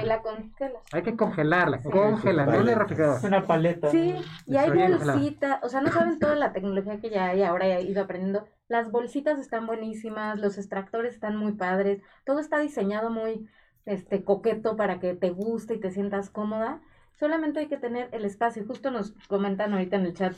Hay 0.93 1.03
que 1.03 1.17
congelarla. 1.17 1.79
Congela, 1.83 2.45
no 2.45 2.61
en 2.61 2.69
el 2.69 2.77
refrigerador. 2.77 3.25
Una 3.25 3.47
paleta. 3.47 3.89
Sí, 3.91 4.17
y 4.47 4.57
hay 4.57 4.71
bolsita. 4.71 5.61
O 5.63 5.71
sea, 5.71 5.81
no 5.81 5.91
saben 5.91 6.19
toda 6.19 6.35
la 6.35 6.53
tecnología 6.53 7.01
que 7.01 7.09
ya 7.09 7.29
hay 7.29 7.43
ahora 7.43 7.67
he 7.67 7.83
ido 7.85 8.03
aprendiendo. 8.03 8.47
Las 8.73 8.91
bolsitas 8.91 9.39
están 9.39 9.67
buenísimas, 9.67 10.41
los 10.41 10.57
extractores 10.57 11.13
están 11.13 11.37
muy 11.37 11.53
padres. 11.53 12.01
Todo 12.25 12.39
está 12.39 12.59
diseñado 12.59 13.11
muy 13.11 13.47
este 13.85 14.25
coqueto 14.25 14.77
para 14.77 14.99
que 14.99 15.13
te 15.15 15.29
guste 15.29 15.75
y 15.75 15.79
te 15.79 15.91
sientas 15.91 16.31
cómoda 16.31 16.81
solamente 17.23 17.61
hay 17.61 17.69
que 17.69 17.77
tener 17.77 18.09
el 18.11 18.25
espacio. 18.25 18.65
Justo 18.67 18.91
nos 18.91 19.13
comentan 19.29 19.73
ahorita 19.73 19.95
en 19.95 20.07
el 20.07 20.13
chat 20.13 20.35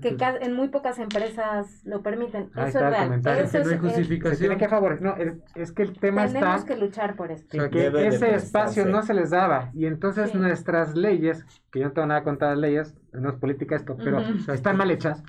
que 0.00 0.16
en 0.40 0.52
muy 0.54 0.68
pocas 0.68 1.00
empresas 1.00 1.84
lo 1.84 2.00
permiten. 2.00 2.48
eso 2.54 2.78
es 2.78 2.90
real. 2.90 3.20
Eso 3.42 3.58
no 3.58 3.70
hay 3.70 3.78
justificación. 3.78 4.56
que 4.56 4.68
favor, 4.68 5.02
no, 5.02 5.16
es, 5.56 5.72
que 5.72 5.82
el 5.82 5.98
tema 5.98 6.26
está. 6.26 6.38
Tenemos 6.38 6.64
que 6.64 6.76
luchar 6.76 7.16
por 7.16 7.32
esto. 7.32 7.58
que 7.70 7.88
ese 8.06 8.36
espacio 8.36 8.86
no 8.86 9.02
se 9.02 9.14
les 9.14 9.30
daba. 9.30 9.72
Y 9.74 9.86
entonces 9.86 10.32
nuestras 10.32 10.94
leyes, 10.94 11.44
que 11.72 11.80
yo 11.80 11.86
no 11.86 11.92
tengo 11.92 12.06
nada 12.06 12.22
contra 12.22 12.50
las 12.50 12.58
leyes, 12.58 12.94
no 13.12 13.30
es 13.30 13.34
política 13.34 13.74
esto, 13.74 13.96
pero 13.96 14.20
están 14.52 14.76
mal 14.76 14.92
hechas. 14.92 15.20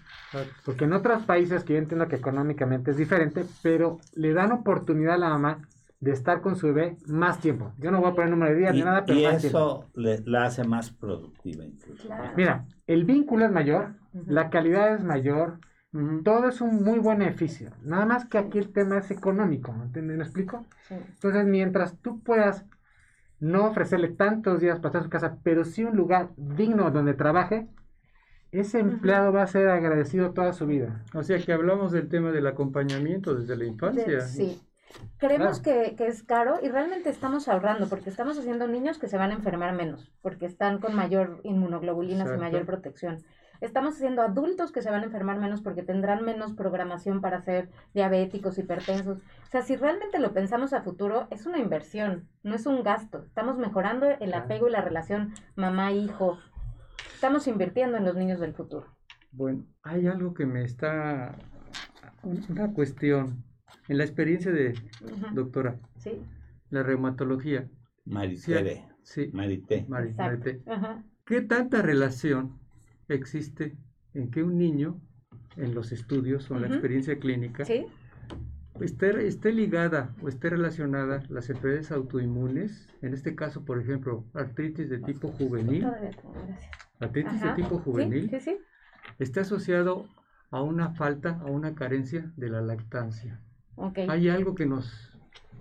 Porque 0.63 0.85
en 0.85 0.93
otros 0.93 1.23
países, 1.23 1.63
que 1.63 1.73
yo 1.73 1.79
entiendo 1.79 2.07
que 2.07 2.17
económicamente 2.17 2.91
es 2.91 2.97
diferente, 2.97 3.45
pero 3.63 3.97
le 4.13 4.31
dan 4.31 4.51
oportunidad 4.51 5.15
a 5.15 5.17
la 5.17 5.29
mamá 5.29 5.67
de 5.99 6.11
estar 6.11 6.41
con 6.41 6.55
su 6.55 6.67
bebé 6.67 6.97
más 7.07 7.39
tiempo. 7.39 7.73
Yo 7.77 7.91
no 7.91 7.99
voy 7.99 8.11
a 8.11 8.15
poner 8.15 8.29
número 8.29 8.53
de 8.53 8.59
días 8.59 8.73
ni 8.73 8.83
nada, 8.83 9.03
pero 9.05 9.19
y 9.19 9.25
eso 9.25 9.85
la 9.93 10.45
hace 10.45 10.63
más 10.63 10.91
productiva 10.91 11.65
incluso. 11.65 12.09
Mira, 12.37 12.65
el 12.87 13.03
vínculo 13.03 13.45
es 13.45 13.51
mayor, 13.51 13.95
la 14.25 14.49
calidad 14.49 14.95
es 14.95 15.03
mayor, 15.03 15.59
todo 16.23 16.47
es 16.47 16.61
un 16.61 16.83
muy 16.83 16.99
buen 16.99 17.19
beneficio. 17.19 17.71
Nada 17.83 18.05
más 18.05 18.25
que 18.25 18.37
aquí 18.37 18.59
el 18.59 18.71
tema 18.71 18.99
es 18.99 19.11
económico, 19.11 19.73
¿me 19.73 20.15
explico? 20.15 20.65
Entonces, 20.89 21.45
mientras 21.45 21.97
tú 21.97 22.21
puedas 22.21 22.65
no 23.39 23.65
ofrecerle 23.67 24.09
tantos 24.09 24.59
días 24.59 24.79
para 24.79 24.89
estar 24.89 25.01
en 25.01 25.05
su 25.05 25.09
casa, 25.09 25.37
pero 25.43 25.63
sí 25.65 25.83
un 25.83 25.95
lugar 25.95 26.29
digno 26.37 26.91
donde 26.91 27.13
trabaje, 27.13 27.67
ese 28.51 28.79
empleado 28.79 29.31
va 29.31 29.43
a 29.43 29.47
ser 29.47 29.69
agradecido 29.69 30.31
toda 30.31 30.53
su 30.53 30.65
vida. 30.65 31.03
O 31.13 31.23
sea 31.23 31.37
que 31.39 31.53
hablamos 31.53 31.91
del 31.91 32.09
tema 32.09 32.31
del 32.31 32.47
acompañamiento 32.47 33.35
desde 33.35 33.55
la 33.55 33.65
infancia. 33.65 34.21
sí. 34.21 34.61
Creemos 35.17 35.59
que, 35.59 35.95
que, 35.95 36.07
es 36.07 36.23
caro 36.23 36.59
y 36.61 36.69
realmente 36.69 37.09
estamos 37.09 37.47
ahorrando 37.47 37.87
porque 37.87 38.09
estamos 38.09 38.37
haciendo 38.37 38.67
niños 38.67 38.97
que 38.97 39.07
se 39.07 39.17
van 39.17 39.31
a 39.31 39.35
enfermar 39.35 39.73
menos, 39.73 40.11
porque 40.21 40.45
están 40.45 40.79
con 40.79 40.95
mayor 40.95 41.41
inmunoglobulinas 41.43 42.29
y 42.33 42.37
mayor 42.37 42.65
protección. 42.65 43.23
Estamos 43.61 43.95
haciendo 43.95 44.21
adultos 44.21 44.71
que 44.71 44.81
se 44.81 44.89
van 44.89 45.01
a 45.01 45.05
enfermar 45.05 45.37
menos 45.37 45.61
porque 45.61 45.83
tendrán 45.83 46.23
menos 46.23 46.53
programación 46.53 47.19
para 47.19 47.41
ser 47.41 47.69
diabéticos, 47.93 48.57
hipertensos. 48.57 49.17
O 49.17 49.51
sea, 49.51 49.61
si 49.61 49.75
realmente 49.75 50.19
lo 50.19 50.33
pensamos 50.33 50.71
a 50.71 50.81
futuro, 50.81 51.27
es 51.29 51.45
una 51.45 51.59
inversión, 51.59 52.29
no 52.41 52.55
es 52.55 52.65
un 52.65 52.83
gasto. 52.83 53.23
Estamos 53.25 53.57
mejorando 53.57 54.07
el 54.07 54.33
apego 54.33 54.69
y 54.69 54.71
la 54.71 54.81
relación 54.81 55.33
mamá-hijo. 55.55 56.39
Estamos 57.13 57.47
invirtiendo 57.47 57.97
en 57.97 58.05
los 58.05 58.15
niños 58.15 58.39
del 58.39 58.53
futuro. 58.53 58.87
Bueno, 59.31 59.65
hay 59.83 60.07
algo 60.07 60.33
que 60.33 60.45
me 60.45 60.63
está... 60.63 61.35
Una 62.23 62.73
cuestión 62.73 63.43
en 63.89 63.97
la 63.97 64.03
experiencia 64.05 64.51
de 64.51 64.75
doctora, 65.33 65.79
¿Sí? 65.97 66.21
la 66.69 66.83
reumatología. 66.83 67.67
Maritere. 68.05 68.85
Sí. 69.03 69.29
Marité. 69.33 69.85
Marité. 69.89 70.61
¿Qué 71.25 71.41
tanta 71.41 71.81
relación 71.81 72.59
existe 73.07 73.75
en 74.13 74.29
que 74.29 74.43
un 74.43 74.57
niño, 74.57 75.01
en 75.57 75.73
los 75.73 75.91
estudios 75.91 76.49
o 76.49 76.55
en 76.55 76.61
la 76.61 76.67
experiencia 76.67 77.17
clínica, 77.19 77.63
esté, 78.79 79.27
esté, 79.27 79.51
ligada 79.51 80.15
o 80.21 80.29
esté 80.29 80.51
relacionada 80.51 81.23
las 81.29 81.49
enfermedades 81.49 81.91
autoinmunes, 81.91 82.87
en 83.01 83.13
este 83.13 83.35
caso, 83.35 83.65
por 83.65 83.79
ejemplo, 83.79 84.25
artritis 84.33 84.89
de 84.89 84.99
tipo 84.99 85.29
juvenil, 85.29 85.87
artritis 86.99 87.41
de 87.41 87.49
tipo 87.53 87.79
juvenil, 87.79 88.31
¿Sí? 88.39 88.57
está 89.17 89.41
asociado 89.41 90.07
a 90.51 90.61
una 90.61 90.91
falta, 90.91 91.39
a 91.41 91.45
una 91.45 91.73
carencia 91.73 92.31
de 92.37 92.49
la 92.49 92.61
lactancia. 92.61 93.41
¿Hay 94.07 94.29
algo 94.29 94.55
que 94.55 94.65
nos 94.65 95.11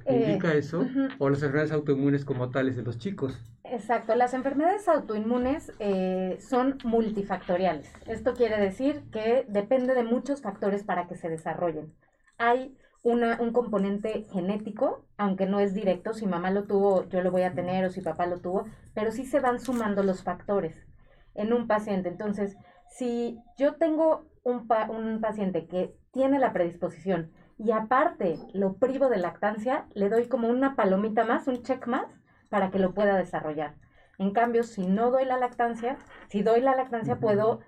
eh, 0.04 0.26
indica 0.26 0.54
eso? 0.54 0.86
¿O 1.18 1.28
las 1.28 1.42
enfermedades 1.42 1.72
autoinmunes 1.72 2.24
como 2.24 2.50
tales 2.50 2.76
de 2.76 2.82
los 2.82 2.98
chicos? 2.98 3.38
Exacto, 3.64 4.14
las 4.14 4.32
enfermedades 4.32 4.88
autoinmunes 4.88 5.72
eh, 5.78 6.38
son 6.40 6.78
multifactoriales. 6.84 7.92
Esto 8.06 8.34
quiere 8.34 8.58
decir 8.58 9.02
que 9.12 9.44
depende 9.48 9.94
de 9.94 10.04
muchos 10.04 10.40
factores 10.40 10.84
para 10.84 11.06
que 11.06 11.16
se 11.16 11.28
desarrollen. 11.28 11.92
Hay 12.38 12.76
una, 13.02 13.38
un 13.40 13.52
componente 13.52 14.26
genético, 14.32 15.04
aunque 15.18 15.46
no 15.46 15.60
es 15.60 15.74
directo, 15.74 16.14
si 16.14 16.26
mamá 16.26 16.50
lo 16.50 16.64
tuvo, 16.64 17.08
yo 17.08 17.20
lo 17.22 17.30
voy 17.30 17.42
a 17.42 17.52
tener, 17.52 17.84
o 17.84 17.90
si 17.90 18.00
papá 18.00 18.26
lo 18.26 18.40
tuvo, 18.40 18.66
pero 18.94 19.12
sí 19.12 19.24
se 19.26 19.40
van 19.40 19.60
sumando 19.60 20.02
los 20.02 20.22
factores 20.22 20.86
en 21.34 21.52
un 21.52 21.66
paciente. 21.66 22.08
Entonces, 22.08 22.56
si 22.90 23.38
yo 23.58 23.74
tengo 23.74 24.24
un, 24.44 24.66
un 24.88 25.20
paciente 25.20 25.66
que 25.66 25.94
tiene 26.10 26.38
la 26.38 26.52
predisposición, 26.52 27.30
y 27.58 27.72
aparte 27.72 28.38
lo 28.52 28.74
privo 28.74 29.08
de 29.08 29.18
lactancia, 29.18 29.86
le 29.94 30.08
doy 30.08 30.28
como 30.28 30.48
una 30.48 30.76
palomita 30.76 31.24
más, 31.24 31.48
un 31.48 31.62
check 31.62 31.86
más, 31.86 32.06
para 32.48 32.70
que 32.70 32.78
lo 32.78 32.94
pueda 32.94 33.16
desarrollar. 33.16 33.74
En 34.18 34.32
cambio, 34.32 34.62
si 34.62 34.86
no 34.86 35.10
doy 35.10 35.24
la 35.24 35.38
lactancia, 35.38 35.96
si 36.28 36.42
doy 36.42 36.60
la 36.60 36.74
lactancia, 36.74 37.16
puedo 37.16 37.60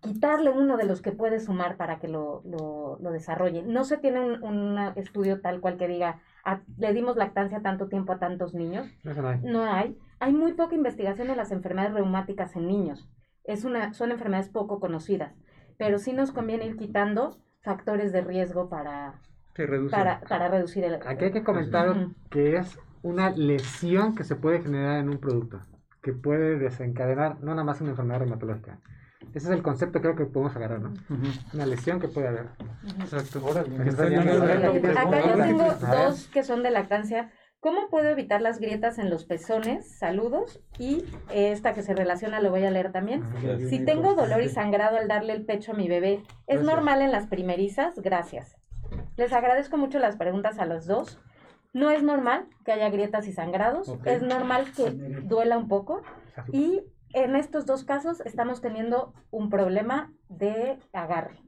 quitarle 0.00 0.50
uno 0.50 0.76
de 0.76 0.84
los 0.84 1.00
que 1.00 1.12
puede 1.12 1.38
sumar 1.38 1.76
para 1.76 2.00
que 2.00 2.08
lo, 2.08 2.42
lo, 2.44 2.98
lo 3.00 3.10
desarrolle. 3.12 3.62
No 3.62 3.84
se 3.84 3.98
tiene 3.98 4.20
un, 4.20 4.78
estudio 4.96 5.40
tal 5.40 5.60
cual 5.60 5.76
que 5.76 5.86
diga, 5.86 6.20
ah, 6.44 6.60
le 6.76 6.92
dimos 6.92 7.16
lactancia 7.16 7.62
tanto 7.62 7.88
tiempo 7.88 8.12
a 8.12 8.18
tantos 8.18 8.52
niños. 8.54 8.88
No 9.42 9.64
hay. 9.64 9.96
hay. 10.18 10.32
muy 10.32 10.54
poca 10.54 10.74
investigación 10.74 11.28
de 11.28 11.36
las 11.36 11.52
enfermedades 11.52 11.94
reumáticas 11.94 12.56
en 12.56 12.66
niños. 12.66 13.08
Es 13.44 13.64
una, 13.64 13.92
son 13.92 14.10
enfermedades 14.10 14.50
poco 14.50 14.80
conocidas, 14.80 15.34
pero 15.78 15.98
sí 15.98 16.12
nos 16.12 16.32
conviene 16.32 16.66
ir 16.66 16.76
quitando 16.76 17.38
factores 17.62 18.12
de 18.12 18.20
riesgo 18.22 18.68
para, 18.68 19.14
para, 19.90 20.20
para, 20.20 20.48
reducir 20.48 20.84
el... 20.84 20.94
Aquí 21.06 21.26
hay 21.26 21.32
que 21.32 21.44
comentar 21.44 21.94
que 22.30 22.56
es 22.56 22.78
una 23.02 23.30
lesión 23.30 24.14
que 24.14 24.24
se 24.24 24.36
puede 24.36 24.60
generar 24.60 24.98
en 24.98 25.08
un 25.08 25.18
producto, 25.18 25.60
que 26.02 26.12
puede 26.12 26.58
desencadenar 26.58 27.40
no 27.40 27.52
nada 27.52 27.64
más 27.64 27.80
una 27.80 27.90
enfermedad 27.90 28.20
reumatológica, 28.20 28.78
ese 29.34 29.46
es 29.48 29.54
el 29.54 29.62
concepto 29.62 30.00
creo 30.00 30.14
que 30.14 30.26
podemos 30.26 30.54
agarrar, 30.56 30.80
¿no? 30.80 30.92
Una 31.54 31.64
lesión 31.64 32.00
que 32.00 32.08
puede 32.08 32.28
haber. 32.28 32.48
Exacto. 33.00 33.40
Acá 33.48 33.64
yo 35.26 35.42
tengo 35.42 35.72
dos 35.72 36.28
que 36.28 36.42
son 36.42 36.62
de 36.62 36.70
lactancia. 36.70 37.30
¿Cómo 37.62 37.88
puedo 37.90 38.08
evitar 38.08 38.42
las 38.42 38.58
grietas 38.58 38.98
en 38.98 39.08
los 39.08 39.24
pezones? 39.24 39.88
Saludos. 39.96 40.60
Y 40.80 41.04
esta 41.32 41.74
que 41.74 41.82
se 41.82 41.94
relaciona 41.94 42.40
lo 42.40 42.50
voy 42.50 42.64
a 42.64 42.72
leer 42.72 42.90
también. 42.90 43.22
Ah, 43.22 43.56
si 43.68 43.84
tengo 43.84 44.14
dolor 44.14 44.42
y 44.42 44.48
sangrado 44.48 44.96
al 44.96 45.06
darle 45.06 45.32
el 45.32 45.44
pecho 45.44 45.70
a 45.70 45.76
mi 45.76 45.86
bebé, 45.86 46.24
¿es 46.48 46.60
normal 46.60 47.02
en 47.02 47.12
las 47.12 47.28
primerizas? 47.28 47.94
Gracias. 48.00 48.56
Les 49.16 49.32
agradezco 49.32 49.76
mucho 49.76 50.00
las 50.00 50.16
preguntas 50.16 50.58
a 50.58 50.66
los 50.66 50.88
dos. 50.88 51.20
No 51.72 51.92
es 51.92 52.02
normal 52.02 52.48
que 52.64 52.72
haya 52.72 52.90
grietas 52.90 53.28
y 53.28 53.32
sangrados. 53.32 53.96
Es 54.06 54.22
normal 54.22 54.72
que 54.76 54.90
duela 55.22 55.56
un 55.56 55.68
poco. 55.68 56.02
Y 56.52 56.82
en 57.12 57.36
estos 57.36 57.64
dos 57.64 57.84
casos 57.84 58.22
estamos 58.22 58.60
teniendo 58.60 59.14
un 59.30 59.50
problema 59.50 60.12
de 60.28 60.80
agarre. 60.92 61.38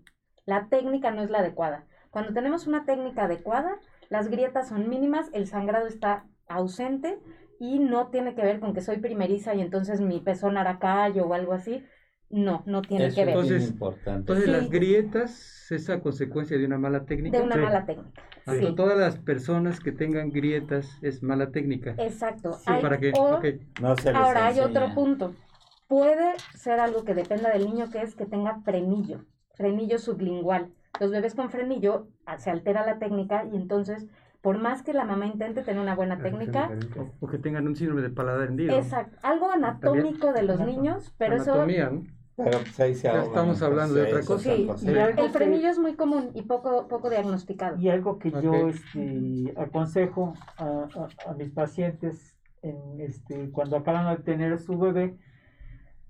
La 0.46 0.68
técnica 0.68 1.10
no 1.10 1.22
es 1.22 1.30
la 1.30 1.40
adecuada. 1.40 1.86
Cuando 2.14 2.32
tenemos 2.32 2.68
una 2.68 2.84
técnica 2.84 3.24
adecuada, 3.24 3.80
las 4.11 4.28
grietas 4.28 4.68
son 4.68 4.88
mínimas, 4.88 5.30
el 5.32 5.46
sangrado 5.46 5.86
está 5.86 6.26
ausente 6.48 7.18
y 7.59 7.78
no 7.78 8.09
tiene 8.09 8.34
que 8.34 8.42
ver 8.42 8.61
con 8.61 8.74
que 8.74 8.80
soy 8.80 8.98
primeriza 8.98 9.55
y 9.55 9.61
entonces 9.61 10.00
mi 10.00 10.20
pezón 10.20 10.57
hará 10.57 10.78
callo 10.78 11.26
o 11.26 11.34
algo 11.34 11.52
así. 11.52 11.84
No, 12.30 12.62
no 12.66 12.82
tiene 12.82 13.12
que 13.14 13.24
ver. 13.24 13.34
Entonces, 13.34 13.68
importante. 13.68 14.18
entonces 14.18 14.48
las 14.48 14.68
grietas 14.68 15.70
es 15.70 15.88
a 15.88 16.00
consecuencia 16.00 16.59
de 16.59 16.66
una 16.66 16.78
mala 16.78 17.05
técnica. 17.05 17.38
De 17.38 17.44
una 17.44 17.57
mala 17.57 17.86
técnica. 17.86 18.22
Sí. 18.46 18.74
Todas 18.74 18.98
las 18.98 19.18
personas 19.18 19.78
que 19.80 19.92
tengan 19.92 20.30
grietas 20.30 20.98
es 21.02 21.22
mala 21.22 21.50
técnica. 21.50 21.94
Exacto. 21.98 22.59
para 22.64 22.98
que, 22.98 23.12
ahora 24.12 24.46
hay 24.46 24.61
otro 24.61 24.94
punto. 24.94 25.34
Puede 25.86 26.34
ser 26.55 26.80
algo 26.80 27.05
que 27.05 27.14
dependa 27.14 27.50
del 27.50 27.66
niño, 27.66 27.90
que 27.90 28.02
es 28.02 28.14
que 28.14 28.26
tenga 28.26 28.61
frenillo, 28.62 29.24
frenillo 29.55 29.98
sublingual. 29.98 30.72
Los 31.01 31.11
bebés 31.11 31.34
con 31.34 31.51
frenillo 31.51 32.09
ah, 32.26 32.38
se 32.38 32.51
altera 32.51 32.86
la 32.86 32.99
técnica 32.99 33.45
y 33.51 33.57
entonces, 33.57 34.07
por 34.40 34.59
más 34.59 34.82
que 34.82 34.92
la 34.92 35.05
mamá 35.05 35.26
intente 35.26 35.62
tener 35.62 35.80
una 35.80 35.95
buena 35.95 36.18
técnica... 36.18 36.70
O, 37.20 37.26
que 37.26 37.38
tengan 37.38 37.66
un 37.66 37.74
síndrome 37.74 38.03
de 38.03 38.11
paladar 38.11 38.49
hendido. 38.49 38.76
Exacto, 38.76 39.16
algo 39.22 39.51
anatómico 39.51 40.32
de 40.32 40.42
los 40.42 40.61
niños, 40.61 41.12
pero 41.18 41.34
Anatomía, 41.34 41.86
eso... 41.86 42.03
Pero 42.36 42.59
pues 42.59 42.80
ahí 42.80 42.95
se 42.97 43.09
estamos 43.09 43.62
hablando 43.62 43.95
de 43.95 44.03
otra 44.03 44.24
cosa. 44.24 44.55
Sí, 44.55 44.68
el 44.88 45.30
frenillo 45.30 45.68
es 45.68 45.78
muy 45.78 45.95
común 45.95 46.32
y 46.34 46.42
poco, 46.42 46.88
poco 46.88 47.09
diagnosticado. 47.09 47.78
Y 47.78 47.88
algo 47.88 48.18
que 48.18 48.32
yo 48.32 48.68
este, 48.68 49.55
aconsejo 49.57 50.34
a, 50.59 50.88
a, 51.28 51.34
mis 51.34 51.51
pacientes 51.51 52.36
en, 52.62 53.01
este, 53.01 53.51
cuando 53.53 53.76
acaban 53.76 54.16
de 54.16 54.22
tener 54.24 54.59
su 54.59 54.76
bebé 54.76 55.16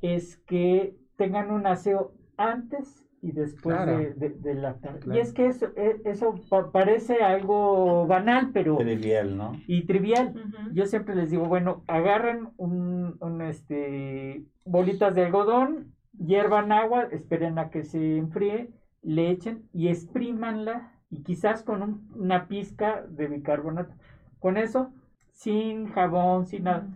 es 0.01 0.39
que 0.39 0.97
tengan 1.16 1.51
un 1.51 1.66
aseo 1.66 2.14
antes 2.39 3.03
y 3.25 3.33
después 3.33 3.75
de, 3.87 4.29
de, 4.29 4.55
lactar. 4.55 5.01
Y 5.11 5.18
es 5.18 5.33
que 5.33 5.47
eso, 5.47 5.68
e, 5.77 6.03
eso 6.05 6.35
parece 6.72 7.22
algo 7.22 8.07
banal, 8.07 8.51
pero... 8.53 8.77
Trivial, 8.77 9.35
¿no? 9.35 9.53
Y 9.66 9.87
trivial. 9.87 10.35
Yo 10.75 10.85
siempre 10.85 11.14
les 11.14 11.31
digo, 11.31 11.47
bueno, 11.47 11.85
agarran 11.87 12.53
un, 12.59 13.41
este, 13.41 14.45
bolitas 14.66 15.14
de 15.14 15.25
algodón, 15.25 15.95
hiervan 16.18 16.70
agua, 16.70 17.09
esperen 17.12 17.59
a 17.59 17.70
que 17.70 17.83
se 17.85 18.18
enfríe, 18.18 18.70
le 19.01 19.31
echen 19.31 19.70
y 19.72 19.89
exprímanla 19.89 20.93
y 21.09 21.22
quizás 21.22 21.62
con 21.62 22.07
una 22.14 22.47
pizca 22.47 23.07
de 23.09 23.29
bicarbonato. 23.29 23.95
Con 24.39 24.59
eso, 24.59 24.93
sin 25.31 25.87
jabón, 25.87 26.45
sin 26.45 26.64
nada. 26.64 26.89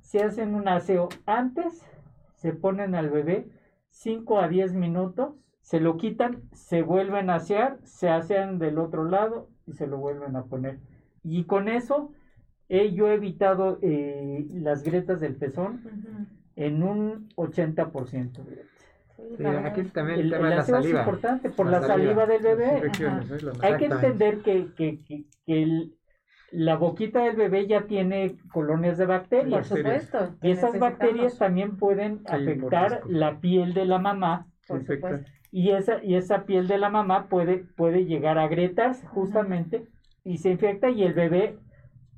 Se 0.00 0.24
hacen 0.24 0.56
un 0.56 0.66
aseo 0.66 1.08
antes 1.24 1.88
se 2.36 2.52
ponen 2.52 2.94
al 2.94 3.10
bebé 3.10 3.48
5 3.96 4.40
a 4.40 4.48
10 4.48 4.74
minutos, 4.74 5.34
se 5.62 5.80
lo 5.80 5.96
quitan, 5.96 6.42
se 6.52 6.82
vuelven 6.82 7.30
a 7.30 7.36
asear, 7.36 7.78
se 7.84 8.10
asean 8.10 8.58
del 8.58 8.78
otro 8.78 9.04
lado 9.04 9.48
y 9.66 9.72
se 9.72 9.86
lo 9.86 9.96
vuelven 9.96 10.36
a 10.36 10.44
poner. 10.44 10.78
Y 11.24 11.44
con 11.44 11.68
eso 11.68 12.12
he 12.68 12.92
yo 12.92 13.08
evitado 13.08 13.78
eh, 13.80 14.46
las 14.52 14.82
grietas 14.82 15.20
del 15.20 15.34
pezón 15.34 15.80
en 16.56 16.82
un 16.82 17.30
80%. 17.36 18.44
aquí 19.64 19.82
también 19.84 20.20
el, 20.20 20.30
tema 20.30 20.50
de 20.50 20.56
la 20.56 20.62
saliva. 20.62 21.00
es 21.00 21.06
importante 21.06 21.50
por 21.50 21.66
la, 21.66 21.80
saliva, 21.80 22.26
del 22.26 22.42
bebé. 22.42 22.82
Hay 23.62 23.76
que 23.78 23.86
entender 23.86 24.40
que, 24.40 24.74
que, 24.76 25.02
que, 25.04 25.24
que 25.46 25.62
el, 25.62 25.95
la 26.52 26.76
boquita 26.76 27.24
del 27.24 27.36
bebé 27.36 27.66
ya 27.66 27.86
tiene 27.86 28.36
colonias 28.52 28.98
de 28.98 29.06
bacterias. 29.06 29.68
Por 29.68 29.78
supuesto. 29.78 30.34
Y 30.42 30.50
esas 30.50 30.78
bacterias 30.78 31.38
también 31.38 31.76
pueden 31.76 32.22
afectar 32.26 33.02
la 33.06 33.40
piel 33.40 33.74
de 33.74 33.84
la 33.84 33.98
mamá. 33.98 34.46
Y 35.52 35.70
esa, 35.70 36.02
y 36.02 36.16
esa 36.16 36.44
piel 36.44 36.68
de 36.68 36.78
la 36.78 36.90
mamá 36.90 37.28
puede, 37.28 37.58
puede 37.58 38.04
llegar 38.04 38.38
a 38.38 38.48
grietas 38.48 39.02
justamente 39.08 39.86
y 40.24 40.38
se 40.38 40.50
infecta 40.50 40.90
y 40.90 41.04
el 41.04 41.14
bebé, 41.14 41.58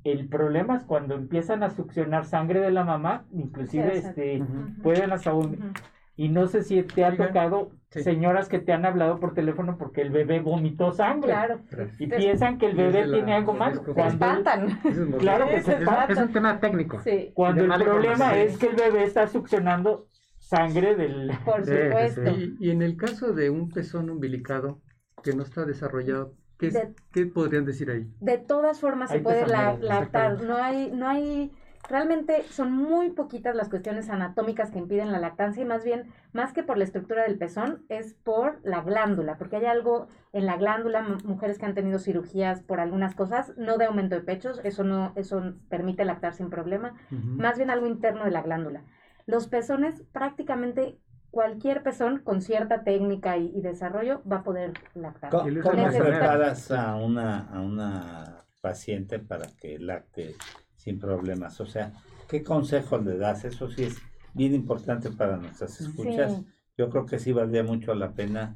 el 0.03 0.27
problema 0.27 0.77
es 0.77 0.83
cuando 0.83 1.15
empiezan 1.15 1.61
a 1.63 1.69
succionar 1.69 2.25
sangre 2.25 2.59
de 2.59 2.71
la 2.71 2.83
mamá, 2.83 3.25
inclusive 3.31 3.97
este, 3.97 4.43
pueden 4.81 5.11
hasta 5.11 5.33
un, 5.33 5.73
y 6.19 6.27
no 6.27 6.47
sé 6.47 6.63
si 6.63 6.83
te 6.83 7.05
ha 7.05 7.15
tocado 7.15 7.71
señoras 7.91 8.49
que 8.49 8.59
te 8.59 8.73
han 8.73 8.85
hablado 8.85 9.21
por 9.21 9.33
teléfono 9.33 9.77
porque 9.77 10.01
el 10.01 10.09
bebé 10.09 10.41
vomitó 10.41 10.91
sangre. 10.91 11.29
Claro. 11.29 11.61
Y 11.97 12.07
piensan 12.07 12.57
que 12.57 12.65
el 12.65 12.75
bebé 12.75 13.05
tiene 13.05 13.35
algo 13.35 13.53
mal. 13.53 13.79
Cuando, 13.79 14.03
espantan. 14.03 14.81
Claro 15.17 15.47
que 15.47 15.61
se 15.61 15.77
Es 16.09 16.17
un 16.17 16.33
tema 16.33 16.59
técnico. 16.59 17.01
Cuando 17.33 17.63
el 17.63 17.83
problema 17.85 18.37
es 18.37 18.57
que 18.57 18.65
el 18.65 18.75
bebé 18.75 19.05
está 19.05 19.27
succionando 19.27 20.09
sangre 20.39 20.97
del... 20.97 21.31
Por 21.45 21.65
supuesto. 21.65 22.29
Y, 22.59 22.69
en 22.69 22.81
el 22.81 22.97
caso 22.97 23.31
de 23.31 23.49
un 23.49 23.69
pezón 23.69 24.09
umbilicado 24.09 24.81
que 25.23 25.31
no 25.31 25.43
está 25.43 25.63
desarrollado, 25.63 26.33
¿qué, 26.57 26.91
¿qué 27.13 27.27
podrían 27.27 27.63
decir 27.63 27.91
ahí? 27.91 28.11
De 28.19 28.39
todas 28.39 28.81
formas 28.81 29.09
se 29.09 29.21
puede 29.21 29.47
lactar. 29.47 30.43
No 30.43 30.57
hay, 30.57 30.91
no 30.91 31.07
hay 31.07 31.53
Realmente 31.89 32.43
son 32.43 32.71
muy 32.71 33.09
poquitas 33.09 33.55
las 33.55 33.67
cuestiones 33.67 34.09
anatómicas 34.09 34.69
que 34.69 34.77
impiden 34.77 35.11
la 35.11 35.19
lactancia 35.19 35.63
y 35.63 35.65
más 35.65 35.83
bien, 35.83 36.11
más 36.33 36.53
que 36.53 36.61
por 36.61 36.77
la 36.77 36.83
estructura 36.83 37.23
del 37.23 37.39
pezón, 37.39 37.83
es 37.89 38.13
por 38.13 38.59
la 38.63 38.81
glándula, 38.81 39.37
porque 39.37 39.55
hay 39.55 39.65
algo 39.65 40.07
en 40.31 40.45
la 40.45 40.57
glándula, 40.57 41.01
mujeres 41.23 41.57
que 41.57 41.65
han 41.65 41.73
tenido 41.73 41.97
cirugías 41.97 42.61
por 42.61 42.79
algunas 42.79 43.15
cosas, 43.15 43.53
no 43.57 43.77
de 43.77 43.85
aumento 43.85 44.13
de 44.15 44.21
pechos, 44.21 44.61
eso 44.63 44.83
no, 44.83 45.13
eso 45.15 45.55
permite 45.67 46.05
lactar 46.05 46.33
sin 46.33 46.51
problema, 46.51 46.93
más 47.09 47.57
bien 47.57 47.71
algo 47.71 47.87
interno 47.87 48.25
de 48.25 48.31
la 48.31 48.43
glándula. 48.43 48.83
Los 49.25 49.47
pezones, 49.47 50.03
prácticamente 50.11 50.99
cualquier 51.31 51.81
pezón 51.81 52.19
con 52.19 52.41
cierta 52.41 52.83
técnica 52.83 53.37
y, 53.37 53.61
desarrollo 53.61 54.21
va 54.31 54.37
a 54.37 54.43
poder 54.43 54.73
lactar. 54.93 55.31
¿Cómo, 55.31 55.43
preparas 55.43 56.71
a 56.71 56.95
una, 56.95 57.47
a 57.49 57.61
una 57.61 58.45
paciente 58.61 59.19
para 59.19 59.47
que 59.59 59.79
lacte 59.79 60.35
sin 60.79 60.97
problemas. 60.97 61.59
O 61.59 61.65
sea, 61.65 61.93
¿qué 62.27 62.41
consejos 62.41 63.05
le 63.05 63.17
das? 63.17 63.43
Eso 63.43 63.69
sí 63.69 63.83
es 63.83 63.97
bien 64.33 64.55
importante 64.55 65.11
para 65.11 65.37
nuestras 65.37 65.79
escuchas. 65.81 66.41
Yo 66.77 66.89
creo 66.89 67.05
que 67.05 67.19
sí 67.19 67.33
valdría 67.33 67.63
mucho 67.63 67.93
la 67.93 68.13
pena 68.13 68.55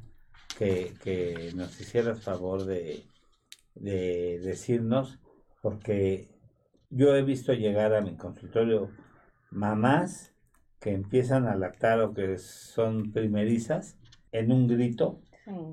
que, 0.58 1.52
nos 1.54 1.78
hicieras 1.80 2.22
favor 2.22 2.64
de, 2.64 3.04
de 3.74 4.40
decirnos, 4.42 5.20
porque 5.60 6.28
yo 6.88 7.14
he 7.14 7.22
visto 7.22 7.52
llegar 7.52 7.94
a 7.94 8.00
mi 8.00 8.16
consultorio 8.16 8.90
mamás 9.50 10.34
que 10.80 10.92
empiezan 10.92 11.46
a 11.46 11.56
lactar 11.56 12.00
o 12.00 12.14
que 12.14 12.38
son 12.38 13.12
primerizas 13.12 13.98
en 14.32 14.50
un 14.50 14.66
grito 14.66 15.20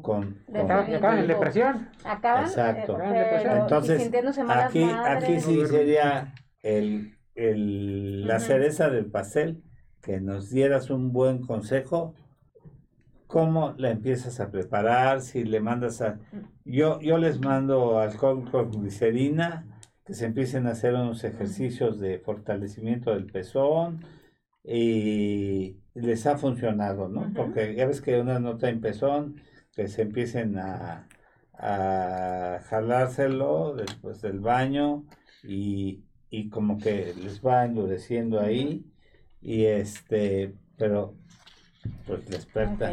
con, 0.02 0.44
acaban 0.54 1.20
en 1.20 1.28
depresión. 1.28 1.90
Acaban, 2.04 2.44
Exacto. 2.44 2.98
Entonces, 3.02 4.12
aquí, 4.50 4.84
aquí 4.84 5.40
sí 5.40 5.66
sería 5.66 6.34
el, 6.64 7.18
el, 7.36 8.28
la 8.28 8.40
cereza 8.40 8.90
del 8.90 9.06
pastel, 9.06 9.64
que 10.02 10.20
nos 10.20 10.50
dieras 10.50 10.90
un 10.90 11.12
buen 11.12 11.42
consejo, 11.42 12.16
cómo 13.28 13.74
la 13.78 13.92
empiezas 13.92 14.40
a 14.40 14.52
preparar, 14.52 15.22
si 15.22 15.44
le 15.44 15.62
mandas 15.62 16.02
a... 16.02 16.20
Yo, 16.66 17.00
yo 17.00 17.18
les 17.18 17.40
mando 17.40 18.00
alcohol 18.00 18.50
con 18.50 18.72
glicerina 18.72 19.66
que 20.06 20.14
se 20.14 20.26
empiecen 20.26 20.68
a 20.68 20.72
hacer 20.72 20.96
unos 20.96 21.24
ejercicios 21.24 22.00
de 22.00 22.20
fortalecimiento 22.20 23.12
del 23.12 23.28
pezón 23.28 24.04
y 24.64 25.78
les 25.94 26.28
ha 26.28 26.38
funcionado, 26.38 27.08
¿no? 27.08 27.32
Porque 27.34 27.74
ya 27.76 27.88
ves 27.88 28.02
que 28.02 28.20
una 28.20 28.40
nota 28.40 28.70
en 28.70 28.82
pezón, 28.82 29.42
que 29.74 29.88
se 29.88 30.02
empiecen 30.02 30.58
a, 30.58 31.08
a 31.54 32.60
jalárselo 32.66 33.76
después 33.76 34.22
del 34.22 34.40
baño 34.40 35.06
y, 35.44 36.04
y 36.32 36.50
como 36.50 36.80
que 36.80 37.14
les 37.22 37.46
va 37.46 37.66
endureciendo 37.66 38.40
ahí 38.40 38.86
y 39.42 39.66
este, 39.66 40.56
pero 40.78 41.14
pues 42.08 42.28
les 42.30 42.46
experta. 42.46 42.92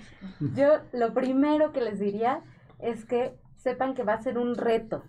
Yo 0.54 0.80
lo 0.92 1.14
primero 1.14 1.72
que 1.72 1.80
les 1.80 2.00
diría 2.00 2.42
es 2.80 3.04
que 3.04 3.38
sepan 3.56 3.94
que 3.94 4.02
va 4.02 4.14
a 4.14 4.22
ser 4.22 4.36
un 4.36 4.56
reto, 4.56 5.04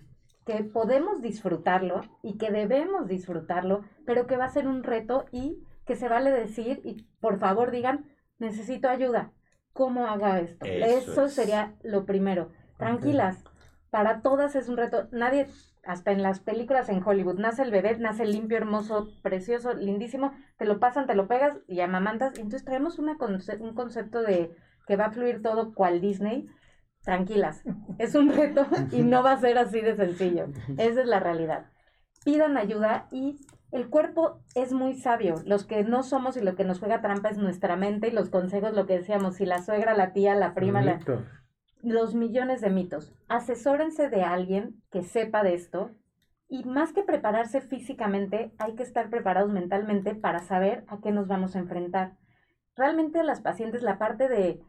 que 0.46 0.64
podemos 0.64 1.22
disfrutarlo 1.22 2.02
y 2.22 2.38
que 2.38 2.52
debemos 2.52 3.08
disfrutarlo, 3.08 3.84
pero 4.06 4.28
que 4.28 4.38
va 4.38 4.46
a 4.46 4.50
ser 4.50 4.68
un 4.68 4.84
reto 4.84 5.26
y 5.32 5.64
que 5.86 5.96
se 5.96 6.08
vale 6.08 6.32
decir 6.32 6.80
y 6.84 7.08
por 7.20 7.40
favor 7.40 7.72
digan, 7.72 8.06
necesito 8.38 8.88
ayuda. 8.88 9.32
¿Cómo 9.74 10.06
haga 10.06 10.40
esto? 10.40 10.66
Eso, 10.66 11.28
sería 11.30 11.74
lo 11.82 12.06
primero. 12.06 12.52
Tranquilas, 12.78 13.44
para 13.90 14.22
todas 14.22 14.56
es 14.56 14.70
un 14.70 14.78
reto. 14.78 15.08
Nadie, 15.12 15.48
hasta 15.86 16.12
en 16.12 16.22
las 16.22 16.40
películas 16.40 16.90
en 16.90 17.04
Hollywood, 17.06 17.40
nace 17.40 17.64
el 17.64 17.72
bebé, 17.72 17.98
nace 17.98 18.26
limpio, 18.26 18.58
hermoso, 18.58 19.10
precioso, 19.22 19.74
lindísimo, 19.74 20.32
te 20.58 20.66
lo 20.66 20.80
pasan, 20.80 21.08
te 21.08 21.16
lo 21.16 21.28
pegas 21.28 21.58
y 21.68 21.82
amamantas. 21.82 22.38
Entonces 22.38 22.64
traemos 22.64 23.00
una 23.00 23.18
un 23.60 23.74
concepto 23.74 24.22
de 24.22 24.56
que 24.88 24.96
va 24.96 25.06
a 25.06 25.12
fluir 25.12 25.42
todo 25.42 25.74
cual 25.74 26.02
Disney 26.02 26.48
tranquilas, 27.04 27.64
es 28.00 28.16
un 28.16 28.32
reto 28.32 28.66
y 28.92 29.04
no 29.04 29.24
va 29.24 29.34
a 29.34 29.38
ser 29.38 29.58
así 29.58 29.82
de 29.82 29.96
sencillo. 29.96 30.48
Esa 30.78 31.02
es 31.02 31.08
la 31.08 31.20
realidad. 31.20 31.66
Pidan 32.24 32.58
ayuda 32.58 33.08
y 33.12 33.36
el 33.72 33.90
cuerpo 33.90 34.40
es 34.56 34.72
muy 34.72 34.94
sabio. 34.94 35.36
Los 35.46 35.66
que 35.66 35.84
no 35.84 36.04
somos 36.04 36.38
y 36.38 36.42
lo 36.42 36.56
que 36.56 36.64
nos 36.64 36.80
juega 36.80 37.02
trampa 37.02 37.30
es 37.30 37.38
nuestra 37.38 37.76
mente 37.76 38.08
y 38.08 38.12
los 38.12 38.30
consejos, 38.30 38.74
lo 38.74 38.86
que 38.86 39.00
decíamos, 39.00 39.36
si 39.36 39.46
la 39.46 39.62
suegra, 39.62 39.96
la 39.96 40.14
tía, 40.14 40.36
la 40.36 40.54
prima, 40.54 40.82
la... 40.82 41.00
los 41.92 42.16
millones 42.16 42.62
de 42.62 42.70
mitos. 42.70 43.14
Asesórense 43.28 44.10
de 44.10 44.24
alguien 44.24 44.82
que 44.92 45.04
sepa 45.04 45.44
de 45.44 45.54
esto 45.54 45.92
y 46.48 46.64
más 46.64 46.94
que 46.94 47.04
prepararse 47.04 47.62
físicamente, 47.62 48.52
hay 48.58 48.76
que 48.76 48.84
estar 48.84 49.10
preparados 49.10 49.52
mentalmente 49.52 50.16
para 50.16 50.40
saber 50.40 50.84
a 50.88 51.00
qué 51.00 51.12
nos 51.12 51.28
vamos 51.28 51.56
a 51.56 51.60
enfrentar. 51.60 52.14
Realmente 52.76 53.20
a 53.20 53.24
las 53.24 53.42
pacientes 53.42 53.82
la 53.82 53.98
parte 53.98 54.30
de 54.30 54.62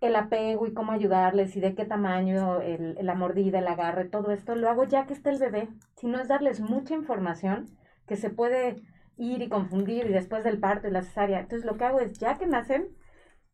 el 0.00 0.14
apego 0.14 0.66
y 0.66 0.74
cómo 0.74 0.92
ayudarles 0.92 1.56
y 1.56 1.60
de 1.60 1.74
qué 1.74 1.84
tamaño, 1.84 2.60
el, 2.60 2.96
la 3.00 3.14
mordida, 3.14 3.58
el 3.58 3.66
agarre, 3.66 4.04
todo 4.04 4.30
esto, 4.30 4.54
lo 4.54 4.68
hago 4.68 4.84
ya 4.84 5.06
que 5.06 5.12
está 5.12 5.30
el 5.30 5.38
bebé. 5.38 5.68
Si 5.96 6.06
no 6.06 6.20
es 6.20 6.28
darles 6.28 6.60
mucha 6.60 6.94
información 6.94 7.66
que 8.06 8.16
se 8.16 8.30
puede 8.30 8.82
ir 9.16 9.42
y 9.42 9.48
confundir 9.48 10.06
y 10.06 10.12
después 10.12 10.44
del 10.44 10.58
parto 10.58 10.88
y 10.88 10.92
la 10.92 11.02
cesárea. 11.02 11.40
Entonces 11.40 11.66
lo 11.66 11.76
que 11.76 11.84
hago 11.84 12.00
es 12.00 12.18
ya 12.18 12.38
que 12.38 12.46
nacen, 12.46 12.88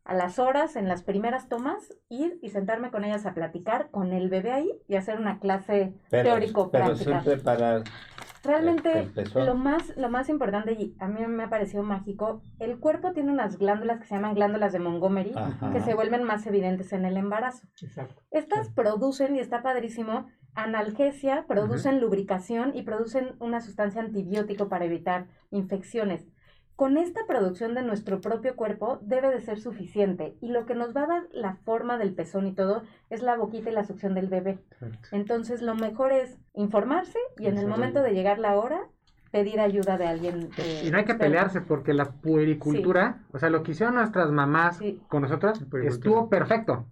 a 0.05 0.13
las 0.13 0.37
horas, 0.37 0.75
en 0.75 0.87
las 0.87 1.03
primeras 1.03 1.49
tomas, 1.49 1.93
ir 2.09 2.37
y 2.41 2.49
sentarme 2.49 2.91
con 2.91 3.03
ellas 3.03 3.25
a 3.25 3.33
platicar 3.33 3.89
con 3.89 4.13
el 4.13 4.29
bebé 4.29 4.51
ahí 4.51 4.71
y 4.87 4.95
hacer 4.95 5.19
una 5.19 5.39
clase 5.39 5.93
teórico-práctica. 6.09 7.21
Pero 7.23 7.33
siempre 7.33 7.33
Realmente 8.43 9.09
lo 9.33 9.55
más, 9.55 9.97
lo 9.97 10.07
más 10.09 10.29
importante, 10.29 10.73
y 10.73 10.95
a 10.99 11.07
mí 11.07 11.25
me 11.25 11.43
ha 11.43 11.49
parecido 11.49 11.81
mágico, 11.81 12.43
el 12.59 12.79
cuerpo 12.79 13.11
tiene 13.11 13.31
unas 13.31 13.57
glándulas 13.57 13.99
que 13.99 14.05
se 14.05 14.13
llaman 14.13 14.35
glándulas 14.35 14.71
de 14.71 14.77
Montgomery, 14.77 15.33
que 15.73 15.81
se 15.81 15.95
vuelven 15.95 16.23
más 16.23 16.45
evidentes 16.45 16.93
en 16.93 17.05
el 17.05 17.17
embarazo. 17.17 17.67
Estas 18.29 18.69
producen, 18.69 19.35
y 19.35 19.39
está 19.39 19.63
padrísimo, 19.63 20.27
analgesia, 20.53 21.45
producen 21.47 21.99
lubricación 21.99 22.75
y 22.75 22.83
producen 22.83 23.35
una 23.39 23.61
sustancia 23.61 24.01
antibiótico 24.01 24.69
para 24.69 24.85
evitar 24.85 25.25
infecciones 25.49 26.27
con 26.75 26.97
esta 26.97 27.25
producción 27.25 27.73
de 27.73 27.83
nuestro 27.83 28.19
propio 28.19 28.55
cuerpo 28.55 28.99
debe 29.01 29.29
de 29.29 29.39
ser 29.39 29.59
suficiente 29.59 30.35
y 30.41 30.49
lo 30.49 30.65
que 30.65 30.75
nos 30.75 30.95
va 30.95 31.03
a 31.03 31.07
dar 31.07 31.23
la 31.31 31.55
forma 31.55 31.97
del 31.97 32.13
pezón 32.13 32.47
y 32.47 32.53
todo 32.53 32.83
es 33.09 33.21
la 33.21 33.37
boquita 33.37 33.69
y 33.69 33.73
la 33.73 33.85
succión 33.85 34.13
del 34.13 34.27
bebé. 34.27 34.59
Entonces 35.11 35.61
lo 35.61 35.75
mejor 35.75 36.11
es 36.11 36.37
informarse 36.53 37.19
y 37.37 37.47
en 37.47 37.57
el 37.57 37.67
momento 37.67 38.01
de 38.01 38.11
llegar 38.11 38.39
la 38.39 38.57
hora 38.57 38.81
pedir 39.31 39.59
ayuda 39.59 39.97
de 39.97 40.07
alguien. 40.07 40.49
y 40.83 40.89
no 40.91 40.97
hay 40.97 41.05
que 41.05 41.15
pelearse 41.15 41.61
porque 41.61 41.93
la 41.93 42.11
puericultura, 42.11 43.23
o 43.33 43.39
sea, 43.39 43.49
lo 43.49 43.63
que 43.63 43.71
hicieron 43.71 43.95
nuestras 43.95 44.31
mamás 44.31 44.79
con 45.07 45.23
nosotras 45.23 45.61
estuvo 45.83 46.29
perfecto. 46.29 46.87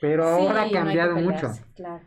Pero 0.00 0.24
ahora 0.24 0.62
ha 0.62 0.70
cambiado 0.70 1.16
mucho. 1.16 1.50
Claro. 1.74 2.04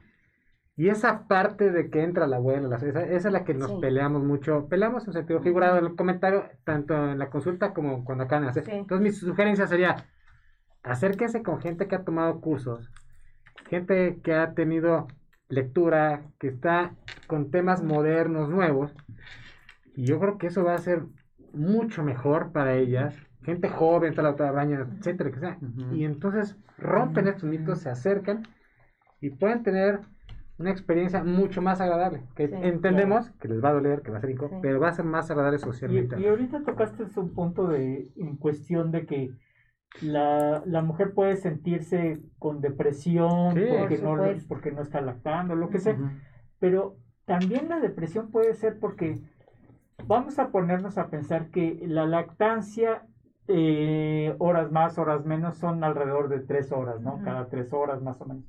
Y 0.82 0.90
esa 0.90 1.28
parte 1.28 1.70
de 1.70 1.92
que 1.92 2.02
entra 2.02 2.26
la 2.26 2.38
abuela, 2.38 2.76
esa, 2.76 3.04
es 3.04 3.24
la 3.26 3.44
que 3.44 3.54
nos 3.54 3.72
peleamos 3.74 4.24
mucho. 4.24 4.68
Peleamos 4.68 5.06
en 5.06 5.14
sentido 5.14 5.40
figurado 5.40 5.78
en 5.78 5.86
el 5.86 5.96
comentario, 5.96 6.46
tanto 6.64 7.12
en 7.12 7.20
la 7.20 7.30
consulta 7.30 7.72
como 7.72 8.04
cuando 8.04 8.24
acaban 8.24 8.46
de 8.46 8.50
hacer. 8.50 8.68
Entonces, 8.68 9.04
mi 9.04 9.12
sugerencia 9.12 9.68
sería: 9.68 10.08
acérquense 10.82 11.44
con 11.44 11.62
gente 11.62 11.88
que 11.88 11.94
ha 11.94 12.04
tomado 12.04 12.42
cursos, 12.42 12.90
gente 13.70 14.22
que 14.24 14.34
ha 14.34 14.56
tenido 14.56 15.06
lectura, 15.50 16.24
que 16.40 16.48
está 16.48 16.96
con 17.28 17.52
temas 17.52 17.84
modernos, 17.84 18.50
nuevos. 18.50 18.92
Y 19.96 20.06
yo 20.08 20.20
creo 20.20 20.40
que 20.40 20.48
eso 20.48 20.64
va 20.64 20.74
a 20.74 20.80
ser 20.80 21.04
mucho 21.54 22.02
mejor 22.04 22.54
para 22.54 22.74
ellas. 22.74 23.16
Gente 23.44 23.70
joven, 23.70 24.16
tal 24.16 24.36
la 24.36 24.52
baña, 24.52 24.88
etcétera, 24.98 25.30
que 25.30 25.40
sea. 25.42 25.60
Y 25.94 26.06
entonces 26.06 26.58
rompen 26.80 27.28
estos 27.28 27.48
mitos, 27.48 27.82
se 27.82 27.92
acercan 27.92 28.48
y 29.20 29.30
pueden 29.30 29.62
tener 29.62 30.00
una 30.62 30.72
experiencia 30.72 31.24
mucho 31.24 31.62
más 31.62 31.82
agradable. 31.82 32.24
Que 32.36 32.46
entendemos 32.46 33.30
que 33.40 33.48
les 33.48 33.64
va 33.64 33.70
a 33.70 33.74
doler, 33.74 34.02
que 34.02 34.12
va 34.12 34.18
a 34.18 34.22
ser 34.22 34.30
incómodo, 34.30 34.62
pero 34.62 34.80
va 34.80 34.90
a 34.90 34.94
ser 34.94 35.06
más 35.06 35.30
agradable 35.30 35.60
socialmente. 35.60 36.20
Y, 36.20 36.28
ahorita 36.28 36.64
tocaste 36.64 37.04
un 37.20 37.34
punto 37.34 37.68
de 37.68 38.10
en 38.16 38.38
cuestión 38.38 38.92
de 38.92 39.06
que 39.06 39.32
la, 40.02 40.64
la 40.66 40.82
mujer 40.82 41.14
puede 41.14 41.36
sentirse 41.36 42.22
con 42.40 42.62
depresión 42.62 43.56
porque, 43.56 44.00
no, 44.02 44.18
porque 44.48 44.72
no 44.72 44.82
está 44.82 45.02
lactando, 45.02 45.56
lo 45.56 45.70
que 45.70 45.80
sea. 45.80 45.98
Pero 46.60 46.96
también 47.26 47.68
la 47.68 47.80
depresión 47.80 48.32
puede 48.32 48.54
ser 48.54 48.80
porque 48.80 49.20
vamos 50.08 50.40
a 50.40 50.50
ponernos 50.50 50.98
a 50.98 51.10
pensar 51.10 51.50
que 51.50 51.80
la 51.88 52.06
lactancia, 52.06 53.04
eh, 53.48 54.36
horas 54.40 54.72
más, 54.72 54.98
horas 54.98 55.26
menos, 55.26 55.58
son 55.58 55.84
alrededor 55.84 56.30
de 56.30 56.40
tres 56.40 56.72
horas, 56.72 57.02
¿no? 57.02 57.22
Cada 57.24 57.48
tres 57.50 57.74
horas 57.74 58.02
más 58.02 58.22
o 58.22 58.26
menos. 58.26 58.46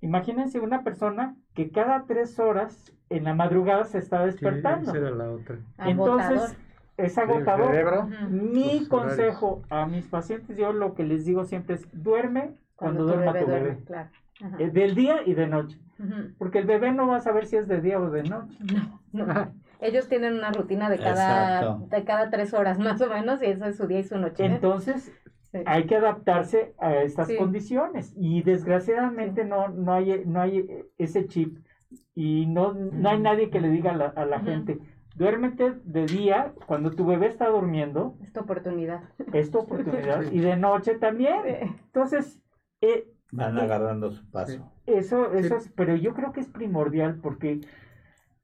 Imagínense 0.00 0.60
una 0.60 0.84
persona 0.84 1.34
que 1.54 1.70
cada 1.70 2.04
tres 2.06 2.38
horas 2.38 2.92
en 3.10 3.24
la 3.24 3.34
madrugada 3.34 3.84
se 3.84 3.98
está 3.98 4.24
despertando. 4.24 4.92
Entonces, 5.78 6.56
es 6.96 7.18
agotador. 7.18 8.06
Mi 8.28 8.86
consejo 8.86 9.62
a 9.70 9.86
mis 9.86 10.06
pacientes, 10.06 10.56
yo 10.56 10.72
lo 10.72 10.94
que 10.94 11.04
les 11.04 11.24
digo 11.24 11.44
siempre 11.44 11.76
es, 11.76 11.88
duerme 11.92 12.54
cuando, 12.76 13.04
duerma 13.04 13.38
tu 13.38 13.46
bebé. 13.46 13.78
Eh, 14.58 14.70
del 14.70 14.94
día 14.94 15.22
y 15.26 15.34
de 15.34 15.46
noche. 15.46 15.78
Porque 16.38 16.58
el 16.58 16.66
bebé 16.66 16.92
no 16.92 17.08
va 17.08 17.16
a 17.16 17.20
saber 17.20 17.46
si 17.46 17.56
es 17.56 17.66
de 17.66 17.80
día 17.80 17.98
o 18.00 18.10
de 18.10 18.22
noche. 18.22 18.56
No, 19.12 19.26
Ellos 19.80 20.08
tienen 20.08 20.34
una 20.34 20.50
rutina 20.50 20.90
de 20.90 20.98
cada, 20.98 21.78
de 21.78 22.04
cada 22.04 22.30
tres 22.30 22.52
horas 22.52 22.78
más 22.80 23.00
o 23.00 23.08
menos 23.08 23.42
y 23.42 23.46
eso 23.46 23.64
es 23.64 23.76
su 23.76 23.86
día 23.86 24.00
y 24.00 24.04
su 24.04 24.18
noche. 24.18 24.44
Entonces, 24.44 25.12
hay 25.66 25.86
que 25.86 25.96
adaptarse 25.96 26.74
a 26.78 26.96
estas 26.96 27.30
condiciones. 27.38 28.12
Y 28.16 28.42
desgraciadamente 28.42 29.44
no, 29.44 29.68
no, 29.68 29.92
hay, 29.92 30.22
no 30.26 30.40
hay 30.40 30.66
ese 30.98 31.26
chip. 31.26 31.58
Y 32.14 32.46
no, 32.46 32.74
no 32.74 33.08
hay 33.08 33.20
nadie 33.20 33.50
que 33.50 33.60
le 33.60 33.70
diga 33.70 33.92
a 33.92 34.24
la, 34.24 34.40
gente, 34.40 34.78
duérmete 35.14 35.74
de 35.84 36.06
día 36.06 36.52
cuando 36.66 36.90
tu 36.90 37.06
bebé 37.06 37.26
está 37.28 37.48
durmiendo. 37.48 38.16
Es 38.22 38.32
tu 38.32 38.40
oportunidad. 38.40 39.02
Es 39.32 39.50
tu 39.50 39.58
oportunidad. 39.58 40.22
Y 40.32 40.40
de 40.40 40.56
noche 40.56 40.94
también. 40.98 41.40
Entonces... 41.86 42.40
Eh, 42.80 43.08
Van 43.30 43.58
agarrando 43.58 44.10
su 44.10 44.28
paso. 44.30 44.72
Eso, 44.86 45.34
eso 45.34 45.56
es, 45.56 45.70
pero 45.76 45.94
yo 45.96 46.14
creo 46.14 46.32
que 46.32 46.40
es 46.40 46.48
primordial 46.48 47.20
porque 47.20 47.60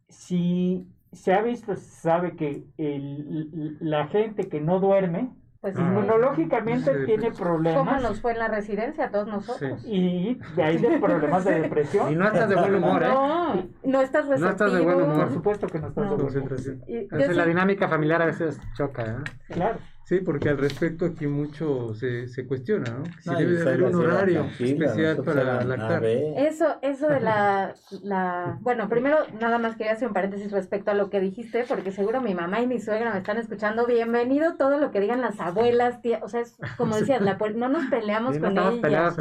si 0.08 0.86
se 1.14 1.32
ha 1.32 1.42
visto, 1.42 1.74
se 1.76 1.90
sabe 2.00 2.36
que 2.36 2.64
el, 2.76 3.76
la 3.80 4.08
gente 4.08 4.48
que 4.48 4.60
no 4.60 4.80
duerme, 4.80 5.30
pues 5.64 5.78
inmunológicamente 5.78 7.06
tiene 7.06 7.30
problemas. 7.30 7.78
¿Cómo 7.78 7.98
nos 7.98 8.20
fue 8.20 8.32
en 8.32 8.38
la 8.38 8.48
residencia 8.48 9.06
a 9.06 9.10
todos 9.10 9.26
nosotros? 9.26 9.82
Y 9.86 10.38
de 10.56 10.62
ahí 10.62 10.76
de 10.76 10.98
problemas 10.98 11.42
de 11.46 11.62
depresión. 11.62 11.94
Y 12.12 12.16
no 12.16 12.26
estás 12.26 12.50
de 12.50 12.54
buen 12.54 12.74
humor, 12.74 13.02
¿eh? 13.02 13.08
No, 13.08 13.68
no 13.82 14.02
estás 14.02 14.28
receptivo. 14.28 14.46
No 14.46 14.50
estás 14.50 14.72
de 14.74 14.80
buen 14.82 15.00
humor. 15.00 15.20
Por 15.20 15.32
supuesto 15.32 15.66
que 15.66 15.78
no 15.78 15.88
estás 15.88 16.04
de 16.04 16.16
buen 16.16 16.36
humor. 16.36 16.56
Entonces, 16.86 17.36
la 17.36 17.46
dinámica 17.46 17.88
familiar 17.88 18.20
a 18.20 18.26
veces 18.26 18.60
choca, 18.76 19.06
¿eh? 19.06 19.16
Claro. 19.48 19.78
Sí, 20.04 20.18
porque 20.18 20.50
al 20.50 20.58
respecto 20.58 21.06
aquí 21.06 21.26
mucho 21.26 21.94
se, 21.94 22.28
se 22.28 22.46
cuestiona, 22.46 22.84
¿no? 22.90 23.04
Si 23.22 23.30
debe 23.30 23.52
de 23.56 23.62
haber 23.62 23.82
un 23.84 23.94
horario 23.94 24.46
especial 24.58 25.22
para 25.24 25.64
lactar. 25.64 26.04
Eso, 26.04 26.76
eso 26.82 27.08
de 27.08 27.20
la, 27.20 27.74
la... 28.02 28.58
Bueno, 28.60 28.90
primero 28.90 29.16
nada 29.40 29.56
más 29.56 29.76
quería 29.76 29.92
hacer 29.94 30.08
un 30.08 30.14
paréntesis 30.14 30.52
respecto 30.52 30.90
a 30.90 30.94
lo 30.94 31.08
que 31.08 31.20
dijiste, 31.20 31.64
porque 31.66 31.90
seguro 31.90 32.20
mi 32.20 32.34
mamá 32.34 32.60
y 32.60 32.66
mi 32.66 32.80
suegra 32.80 33.12
me 33.12 33.18
están 33.18 33.38
escuchando. 33.38 33.86
Bienvenido 33.86 34.56
todo 34.56 34.78
lo 34.78 34.90
que 34.90 35.00
digan 35.00 35.22
las 35.22 35.40
abuelas, 35.40 36.02
tía. 36.02 36.20
O 36.22 36.28
sea, 36.28 36.42
es 36.42 36.58
como 36.76 36.96
decías, 36.96 37.22
la, 37.22 37.38
no 37.54 37.68
nos 37.70 37.86
peleamos 37.86 38.36
con 38.36 38.58
ellas. 38.58 39.16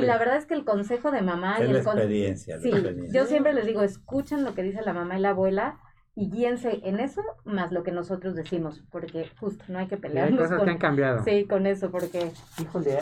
y 0.00 0.06
la 0.06 0.16
verdad 0.16 0.36
es 0.36 0.46
que 0.46 0.54
el 0.54 0.64
consejo 0.64 1.10
de 1.10 1.22
mamá 1.22 1.56
y 1.58 1.62
el 1.64 1.72
la 1.72 1.78
experiencia, 1.80 2.60
sí, 2.60 2.70
yo 3.12 3.26
siempre 3.26 3.52
les 3.52 3.66
digo, 3.66 3.82
escuchen 3.82 4.44
lo 4.44 4.54
que 4.54 4.62
dice 4.62 4.80
la 4.82 4.92
mamá 4.92 5.18
y 5.18 5.22
la 5.22 5.30
abuela 5.30 5.78
y 6.20 6.28
guíense 6.28 6.80
en 6.84 7.00
eso 7.00 7.22
más 7.44 7.72
lo 7.72 7.82
que 7.82 7.92
nosotros 7.92 8.34
decimos, 8.34 8.82
porque 8.90 9.30
justo 9.40 9.64
no 9.68 9.78
hay 9.78 9.86
que 9.86 9.96
pelearnos. 9.96 10.38
Hay 10.38 10.44
cosas 10.44 10.58
con, 10.58 10.66
que 10.66 10.72
han 10.72 10.78
cambiado. 10.78 11.24
Sí, 11.24 11.46
con 11.46 11.66
eso, 11.66 11.90
porque... 11.90 12.30
Híjole, 12.60 12.98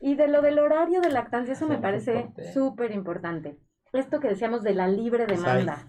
Y 0.00 0.16
de 0.16 0.26
lo 0.26 0.42
del 0.42 0.58
horario 0.58 1.00
de 1.00 1.10
lactancia, 1.10 1.52
eso 1.52 1.68
me 1.68 1.78
parece 1.78 2.32
súper 2.52 2.90
importante. 2.90 3.56
Esto 3.92 4.18
que 4.18 4.26
decíamos 4.26 4.64
de 4.64 4.74
la 4.74 4.88
libre 4.88 5.26
demanda. 5.26 5.86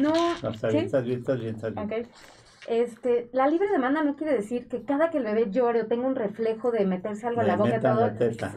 No, 0.00 0.14
¿sí? 0.70 0.88
Okay. 1.76 2.06
Este, 2.68 3.28
la 3.32 3.48
libre 3.48 3.68
demanda 3.70 4.02
no 4.02 4.16
quiere 4.16 4.34
decir 4.34 4.68
que 4.68 4.84
cada 4.84 5.10
que 5.10 5.18
el 5.18 5.24
bebé 5.24 5.50
llore 5.50 5.82
o 5.82 5.86
tenga 5.86 6.06
un 6.06 6.14
reflejo 6.14 6.70
de 6.70 6.86
meterse 6.86 7.26
algo 7.26 7.40
en 7.40 7.48
la 7.48 7.56
boca, 7.56 7.80
todo. 7.80 8.06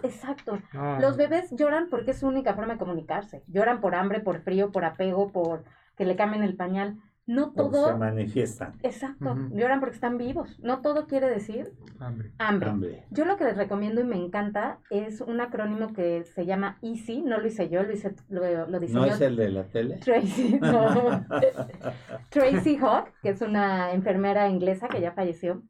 Exacto. 0.03 0.59
Ah. 0.73 0.99
Los 1.01 1.17
bebés 1.17 1.51
lloran 1.51 1.89
porque 1.89 2.11
es 2.11 2.19
su 2.19 2.27
única 2.27 2.53
forma 2.53 2.73
de 2.73 2.79
comunicarse. 2.79 3.43
Lloran 3.47 3.81
por 3.81 3.95
hambre, 3.95 4.19
por 4.19 4.41
frío, 4.41 4.71
por 4.71 4.85
apego, 4.85 5.31
por 5.31 5.63
que 5.97 6.05
le 6.05 6.15
cambien 6.15 6.43
el 6.43 6.55
pañal. 6.55 6.97
No 7.27 7.51
todo. 7.53 7.87
se 7.87 7.95
manifiestan. 7.95 8.73
Exacto. 8.83 9.35
Lloran 9.51 9.79
porque 9.79 9.95
están 9.95 10.17
vivos. 10.17 10.59
No 10.59 10.81
todo 10.81 11.07
quiere 11.07 11.27
decir 11.27 11.73
hambre. 11.99 12.31
hambre. 12.37 13.05
Yo 13.09 13.25
lo 13.25 13.35
que 13.37 13.45
les 13.45 13.57
recomiendo 13.57 14.01
y 14.01 14.03
me 14.03 14.15
encanta 14.15 14.79
es 14.91 15.21
un 15.21 15.41
acrónimo 15.41 15.91
que 15.93 16.23
se 16.23 16.45
llama 16.45 16.77
EASY. 16.83 17.23
No 17.23 17.39
lo 17.39 17.47
hice 17.47 17.67
yo, 17.69 17.81
lo, 17.81 17.91
hice, 17.91 18.15
lo, 18.29 18.67
lo 18.67 18.79
diseñó. 18.79 19.01
¿No 19.01 19.05
es 19.07 19.21
el 19.21 19.35
de 19.35 19.49
la 19.49 19.63
tele? 19.63 19.97
Tracy, 19.97 20.59
no. 20.61 21.25
Tracy 22.29 22.77
Hawk, 22.77 23.09
que 23.23 23.29
es 23.29 23.41
una 23.41 23.93
enfermera 23.93 24.47
inglesa 24.47 24.87
que 24.87 25.01
ya 25.01 25.13
falleció. 25.13 25.63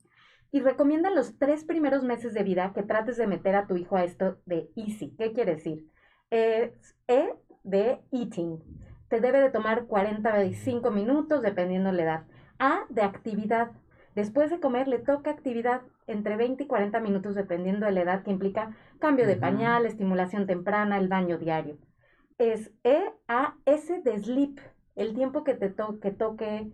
Y 0.51 0.59
recomienda 0.59 1.09
los 1.09 1.37
tres 1.37 1.63
primeros 1.63 2.03
meses 2.03 2.33
de 2.33 2.43
vida 2.43 2.73
que 2.73 2.83
trates 2.83 3.17
de 3.17 3.27
meter 3.27 3.55
a 3.55 3.65
tu 3.67 3.77
hijo 3.77 3.95
a 3.95 4.03
esto 4.03 4.39
de 4.45 4.69
EASY. 4.75 5.15
¿Qué 5.17 5.31
quiere 5.31 5.55
decir? 5.55 5.89
e 6.31 7.33
de 7.63 7.99
eating 8.11 8.59
te 9.07 9.21
debe 9.21 9.39
de 9.39 9.51
tomar 9.51 9.85
45 9.85 10.91
minutos 10.91 11.41
dependiendo 11.41 11.91
la 11.91 12.03
edad. 12.03 12.23
A, 12.59 12.85
de 12.89 13.01
actividad. 13.01 13.71
Después 14.15 14.49
de 14.49 14.59
comer 14.59 14.87
le 14.87 14.99
toca 14.99 15.31
actividad 15.31 15.81
entre 16.07 16.37
20 16.37 16.63
y 16.63 16.67
40 16.67 16.99
minutos 17.01 17.35
dependiendo 17.35 17.85
de 17.85 17.91
la 17.91 18.01
edad 18.01 18.23
que 18.23 18.31
implica 18.31 18.75
cambio 18.99 19.27
de 19.27 19.35
pañal, 19.35 19.85
estimulación 19.85 20.47
temprana, 20.47 20.97
el 20.97 21.07
baño 21.07 21.37
diario. 21.37 21.77
Es 22.37 22.71
E, 22.83 23.11
A, 23.27 23.55
S 23.65 24.01
de 24.01 24.19
sleep, 24.19 24.59
el 24.95 25.13
tiempo 25.13 25.43
que 25.43 25.53
te 25.53 25.73
que 26.01 26.11
toque, 26.11 26.71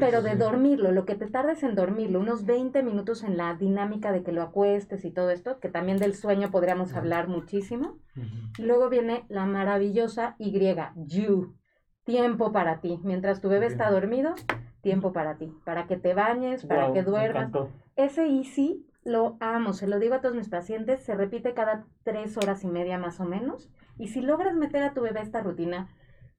pero 0.00 0.22
de 0.22 0.34
dormirlo, 0.34 0.90
lo 0.90 1.04
que 1.04 1.14
te 1.14 1.28
tardes 1.28 1.62
en 1.62 1.76
dormirlo, 1.76 2.18
unos 2.18 2.44
20 2.44 2.82
minutos 2.82 3.22
en 3.22 3.36
la 3.36 3.54
dinámica 3.54 4.10
de 4.10 4.24
que 4.24 4.32
lo 4.32 4.42
acuestes 4.42 5.04
y 5.04 5.12
todo 5.12 5.30
esto, 5.30 5.60
que 5.60 5.68
también 5.68 5.98
del 5.98 6.14
sueño 6.14 6.50
podríamos 6.50 6.94
hablar 6.94 7.28
muchísimo. 7.28 7.98
Luego 8.58 8.88
viene 8.88 9.24
la 9.28 9.46
maravillosa 9.46 10.34
Y, 10.38 10.52
you, 11.06 11.54
tiempo 12.04 12.50
para 12.50 12.80
ti. 12.80 12.98
Mientras 13.04 13.40
tu 13.40 13.48
bebé 13.48 13.66
está 13.66 13.88
dormido, 13.90 14.34
tiempo 14.80 15.12
para 15.12 15.36
ti, 15.36 15.52
para 15.64 15.86
que 15.86 15.96
te 15.96 16.12
bañes, 16.12 16.66
para 16.66 16.92
que 16.92 17.02
duermas. 17.04 17.52
Ese 17.94 18.26
easy 18.26 18.84
lo 19.04 19.36
amo, 19.38 19.74
se 19.74 19.86
lo 19.86 20.00
digo 20.00 20.14
a 20.14 20.20
todos 20.20 20.34
mis 20.34 20.48
pacientes, 20.48 21.04
se 21.04 21.14
repite 21.14 21.54
cada 21.54 21.84
tres 22.02 22.36
horas 22.36 22.64
y 22.64 22.68
media 22.68 22.98
más 22.98 23.20
o 23.20 23.24
menos. 23.24 23.70
Y 23.96 24.08
si 24.08 24.22
logras 24.22 24.56
meter 24.56 24.82
a 24.82 24.92
tu 24.92 25.02
bebé 25.02 25.20
esta 25.20 25.40
rutina, 25.40 25.88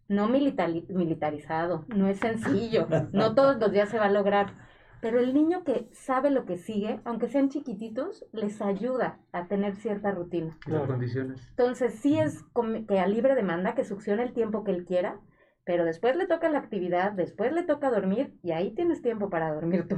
no 0.08 0.28
militarizado, 0.28 1.86
no 1.88 2.08
es 2.08 2.20
sencillo, 2.20 2.88
no 3.12 3.36
todos 3.36 3.58
los 3.58 3.72
días 3.72 3.90
se 3.90 4.00
va 4.00 4.06
a 4.06 4.12
lograr, 4.12 4.54
pero 5.02 5.20
el 5.20 5.34
niño 5.34 5.64
que 5.64 5.88
sabe 5.92 6.32
lo 6.32 6.46
que 6.46 6.58
sigue, 6.58 7.00
aunque 7.06 7.28
sean 7.28 7.50
chiquititos, 7.50 8.26
les 8.32 8.62
ayuda 8.62 9.20
a 9.32 9.48
tener 9.48 9.76
cierta 9.76 10.12
rutina. 10.12 10.58
Las 10.66 10.88
condiciones. 10.88 11.48
Entonces, 11.50 11.96
sí 11.96 12.18
es 12.18 12.44
que 12.88 13.00
a 13.00 13.08
libre 13.08 13.36
demanda, 13.36 13.76
que 13.76 13.84
succione 13.84 14.24
el 14.24 14.34
tiempo 14.34 14.64
que 14.64 14.72
él 14.72 14.86
quiera, 14.86 15.20
pero 15.64 15.86
después 15.86 16.16
le 16.16 16.28
toca 16.28 16.50
la 16.50 16.60
actividad, 16.60 17.12
después 17.12 17.52
le 17.52 17.64
toca 17.64 17.90
dormir 17.90 18.38
y 18.42 18.52
ahí 18.52 18.72
tienes 18.72 19.02
tiempo 19.02 19.30
para 19.30 19.54
dormir 19.54 19.88
tú. 19.88 19.98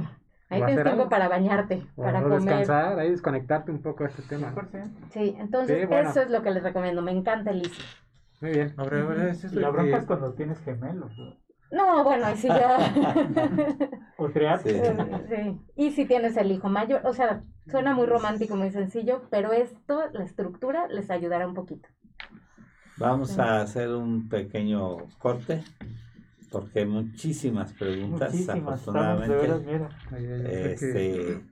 Ahí 0.50 0.62
tienes 0.64 0.82
tiempo 0.82 1.10
para 1.10 1.28
bañarte, 1.28 1.86
para 1.94 2.22
comer. 2.22 2.40
descansar, 2.40 2.98
ahí 2.98 3.10
desconectarte 3.10 3.70
un 3.70 3.82
poco 3.82 4.04
de 4.04 4.10
este 4.10 4.22
tema. 4.22 4.54
Sí, 5.10 5.36
entonces 5.38 5.86
eso 5.90 6.22
es 6.22 6.30
lo 6.30 6.42
que 6.42 6.50
les 6.50 6.62
recomiendo. 6.62 7.02
Me 7.02 7.12
encanta 7.12 7.50
el 7.50 7.62
muy 8.40 8.50
bien. 8.50 8.74
Es 9.20 9.52
la 9.52 9.70
bronca 9.70 9.98
es 9.98 10.06
cuando 10.06 10.32
tienes 10.34 10.60
gemelos. 10.60 11.12
No, 11.70 12.02
bueno, 12.02 12.30
y 12.32 12.36
si 12.36 12.48
ya. 12.48 12.78
o. 14.16 14.28
Sí. 15.28 15.60
Y 15.76 15.90
si 15.90 16.06
tienes 16.06 16.36
el 16.36 16.50
hijo 16.50 16.68
mayor, 16.68 17.02
o 17.04 17.12
sea, 17.12 17.42
suena 17.70 17.94
muy 17.94 18.06
romántico, 18.06 18.56
muy 18.56 18.70
sencillo, 18.70 19.22
pero 19.30 19.52
esto, 19.52 20.02
la 20.12 20.24
estructura, 20.24 20.88
les 20.88 21.10
ayudará 21.10 21.46
un 21.46 21.54
poquito. 21.54 21.88
Vamos 22.96 23.38
a 23.38 23.60
hacer 23.60 23.90
un 23.90 24.28
pequeño 24.28 24.96
corte, 25.18 25.62
porque 26.50 26.80
hay 26.80 26.86
muchísimas 26.86 27.72
preguntas, 27.74 28.32
muchísimas, 28.32 28.80
afortunadamente. 28.80 29.88
este, 30.72 31.44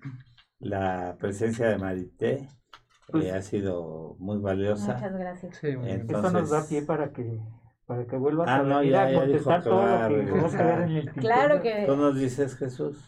la 0.59 1.17
presencia 1.21 1.69
de 1.69 1.79
Marité 1.79 2.49
pues, 3.07 3.33
ha 3.33 3.43
sido 3.43 4.17
muy 4.19 4.39
valiosa. 4.39 4.95
Muchas 4.95 5.17
gracias. 5.17 5.57
Sí, 5.57 5.69
Esto 5.85 6.31
nos 6.31 6.51
da 6.51 6.67
pie 6.67 6.83
para 6.83 7.13
que 7.13 7.41
para 7.87 8.05
que 8.05 8.17
vuelvas 8.17 8.49
ah, 8.49 8.57
a, 8.57 8.63
no, 8.65 8.83
ya, 8.83 9.11
ya 9.11 9.21
contestar 9.21 9.63
todo 9.63 10.09
lo 10.09 10.51
que 10.51 10.59
en 10.59 10.91
el 10.97 11.13
Claro 11.13 11.63
que... 11.63 11.85
Tú 11.87 11.97
nos 11.97 12.19
dices, 12.19 12.57
Jesús, 12.57 12.99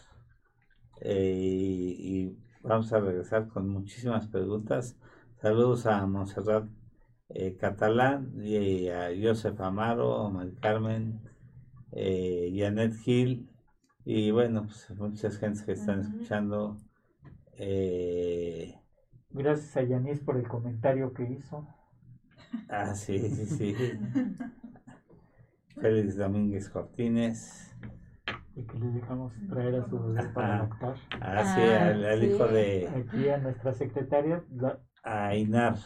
eh, 1.01 1.35
y, 1.37 2.39
vamos 2.63 2.93
a 2.93 3.01
regresar 3.01 3.49
con 3.49 3.69
muchísimas 3.69 4.29
preguntas. 4.29 4.97
Saludos 5.41 5.87
a 5.87 6.07
Monserrat 6.07 6.69
eh, 7.31 7.57
Catalán, 7.57 8.33
y 8.41 8.89
a 8.89 9.09
Joseph 9.21 9.61
Amaro, 9.61 10.27
a 10.27 10.31
Mari 10.31 10.55
Carmen, 10.61 11.21
eh, 11.91 12.53
Janet 12.57 12.95
Gil, 12.99 13.51
y 14.05 14.31
bueno, 14.31 14.63
pues 14.63 14.91
muchas 14.97 15.39
gentes 15.39 15.63
que 15.63 15.73
están 15.73 16.01
escuchando. 16.01 16.77
Eh, 17.55 18.79
Gracias 19.31 19.77
a 19.77 19.83
Yanis 19.83 20.21
por 20.21 20.37
el 20.37 20.49
comentario 20.49 21.13
que 21.13 21.25
hizo. 21.25 21.67
Ah, 22.69 22.95
sí, 22.95 23.19
sí, 23.29 23.47
sí. 23.47 23.75
Félix 25.81 26.17
Domínguez 26.17 26.69
Cortines. 26.71 27.77
Y 28.57 28.65
que 28.65 28.79
le 28.79 28.91
dejamos 28.91 29.33
traer 29.49 29.77
a 29.77 29.89
su 29.89 29.99
bebé 29.99 30.29
para 30.31 30.59
lactar. 30.59 30.97
Ah, 31.21 31.55
sí, 31.55 31.61
ah, 31.61 31.89
al, 31.89 32.25
hijo 32.25 32.49
de. 32.49 32.89
Aquí 32.89 33.29
a 33.29 33.39
nuestra 33.39 33.73
secretaria. 33.75 34.43
A 35.05 35.37
Inar. 35.37 35.77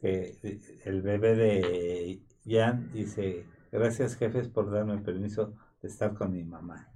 Que 0.00 0.36
el 0.84 1.02
bebé 1.02 1.36
de 1.36 2.22
Jan 2.44 2.90
dice: 2.92 3.46
Gracias, 3.70 4.16
jefes, 4.16 4.48
por 4.48 4.70
darme 4.70 4.94
el 4.94 5.02
permiso 5.02 5.54
de 5.80 5.88
estar 5.88 6.14
con 6.14 6.32
mi 6.32 6.42
mamá. 6.42 6.88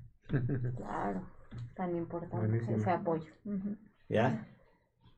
Claro, 0.77 1.23
tan 1.75 1.97
importante 1.97 2.75
ese 2.75 2.91
apoyo. 2.91 3.31
¿Ya? 4.09 4.49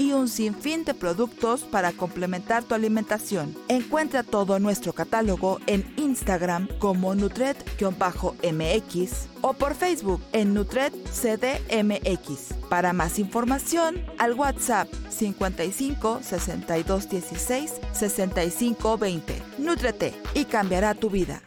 y 0.00 0.14
un 0.14 0.28
sinfín 0.28 0.84
de 0.84 0.94
productos 0.94 1.64
para 1.64 1.92
complementar 1.92 2.64
tu 2.64 2.74
alimentación. 2.74 3.54
Encuentra 3.68 4.22
todo 4.22 4.58
nuestro 4.58 4.94
catálogo 4.94 5.58
en 5.66 5.84
Instagram 5.98 6.68
como 6.78 7.14
Nutret-MX 7.14 9.26
o 9.42 9.52
por 9.52 9.74
Facebook 9.74 10.22
en 10.32 10.54
Nutret 10.54 10.94
CDMX. 10.94 12.54
Para 12.70 12.94
más 12.94 13.18
información, 13.18 13.96
al 14.18 14.32
WhatsApp 14.32 14.88
55 15.10 16.20
62 16.22 17.10
16 17.10 17.80
65 17.92 18.96
20. 18.96 19.42
Nutrete 19.58 20.14
y 20.32 20.46
cambiará 20.46 20.94
tu 20.94 21.10
vida. 21.10 21.42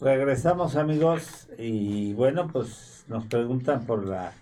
Regresamos 0.00 0.76
amigos 0.76 1.48
y 1.58 2.12
bueno 2.12 2.46
pues 2.52 3.04
nos 3.08 3.26
preguntan 3.26 3.84
por 3.84 4.06
la 4.06 4.32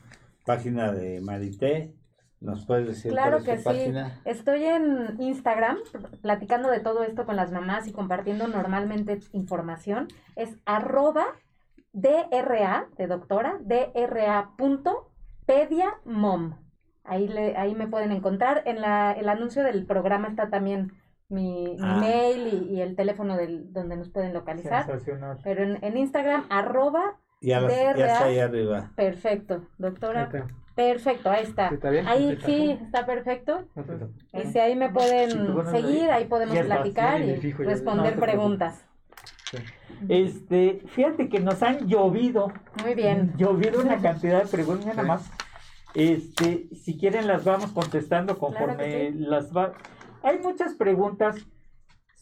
página 0.44 0.92
de 0.92 1.22
Marité. 1.22 1.94
¿Nos 2.42 2.66
puedes 2.66 2.88
decir 2.88 3.12
claro 3.12 3.38
cuál 3.44 3.56
es 3.56 3.64
que 3.64 3.92
sí. 3.92 3.94
Estoy 4.24 4.64
en 4.64 5.16
Instagram 5.20 5.78
platicando 6.20 6.68
de 6.70 6.80
todo 6.80 7.04
esto 7.04 7.24
con 7.24 7.36
las 7.36 7.52
mamás 7.52 7.86
y 7.86 7.92
compartiendo 7.92 8.48
normalmente 8.48 9.20
información. 9.32 10.08
Es 10.34 10.56
arroba 10.66 11.26
DRA 11.92 12.88
de 12.96 13.06
doctora, 13.06 13.60
DRA.pediamom. 13.60 14.58
Ahí, 17.04 17.28
le, 17.28 17.56
ahí 17.56 17.74
me 17.74 17.86
pueden 17.86 18.10
encontrar. 18.12 18.62
En 18.66 18.80
la, 18.80 19.12
el 19.12 19.28
anuncio 19.28 19.62
del 19.62 19.86
programa 19.86 20.28
está 20.28 20.50
también 20.50 20.92
mi, 21.28 21.76
ah. 21.80 21.98
mail 22.00 22.68
y, 22.70 22.80
el 22.80 22.96
teléfono 22.96 23.36
del, 23.36 23.72
donde 23.72 23.96
nos 23.96 24.08
pueden 24.08 24.32
localizar. 24.32 24.86
Pero 25.44 25.62
en, 25.62 25.78
en 25.82 25.96
Instagram, 25.96 26.46
arroba 26.50 27.18
ya, 27.40 27.60
está 27.66 28.24
ahí 28.24 28.38
arriba. 28.38 28.90
Perfecto, 28.94 29.66
doctora. 29.78 30.30
Perfecto, 30.74 31.30
ahí 31.30 31.44
está. 31.44 31.70
ahí 32.06 32.38
sí, 32.44 32.78
está 32.82 33.04
perfecto. 33.04 33.64
Y 34.32 34.42
si 34.48 34.58
ahí 34.58 34.74
me 34.74 34.90
pueden 34.90 35.30
seguir, 35.70 36.10
ahí 36.10 36.24
podemos 36.24 36.58
platicar 36.58 37.20
y 37.20 37.52
responder 37.52 38.18
preguntas. 38.18 38.84
Este, 40.08 40.82
fíjate 40.86 41.28
que 41.28 41.40
nos 41.40 41.62
han 41.62 41.86
llovido. 41.86 42.52
Muy 42.82 42.94
bien. 42.94 43.34
Llovido 43.36 43.80
una 43.80 44.00
cantidad 44.00 44.42
de 44.42 44.48
preguntas 44.48 44.86
nada 44.86 45.02
más. 45.02 45.30
Este, 45.94 46.68
si 46.74 46.98
quieren 46.98 47.26
las 47.26 47.44
vamos 47.44 47.72
contestando 47.72 48.38
conforme 48.38 49.12
las 49.12 49.54
va. 49.54 49.74
Hay 50.22 50.38
muchas 50.38 50.74
preguntas 50.74 51.36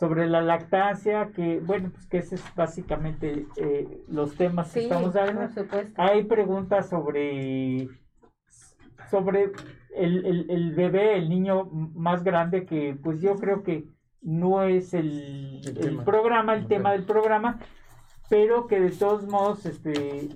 sobre 0.01 0.27
la 0.27 0.40
lactancia, 0.40 1.31
que 1.35 1.60
bueno, 1.60 1.90
pues 1.90 2.06
que 2.06 2.18
ese 2.18 2.36
es 2.36 2.44
básicamente 2.56 3.47
eh, 3.56 4.02
los 4.09 4.35
temas 4.35 4.72
que 4.72 4.81
estamos 4.81 5.12
dando. 5.12 5.48
Hay 5.97 6.24
preguntas 6.24 6.89
sobre, 6.89 7.86
sobre 9.11 9.53
el, 9.95 10.47
el, 10.49 10.74
bebé, 10.74 11.16
el 11.16 11.28
niño 11.28 11.65
más 11.66 12.23
grande, 12.23 12.65
que 12.65 12.97
pues 13.03 13.20
yo 13.20 13.35
creo 13.37 13.62
que 13.62 13.85
no 14.23 14.62
es 14.62 14.95
el, 14.95 15.61
el, 15.65 15.99
programa, 16.05 16.55
el 16.55 16.66
tema 16.66 16.93
del 16.93 17.05
programa, 17.05 17.59
pero 18.28 18.66
que 18.66 18.81
de 18.81 18.91
todos 18.91 19.27
modos, 19.27 19.66
este, 19.66 20.28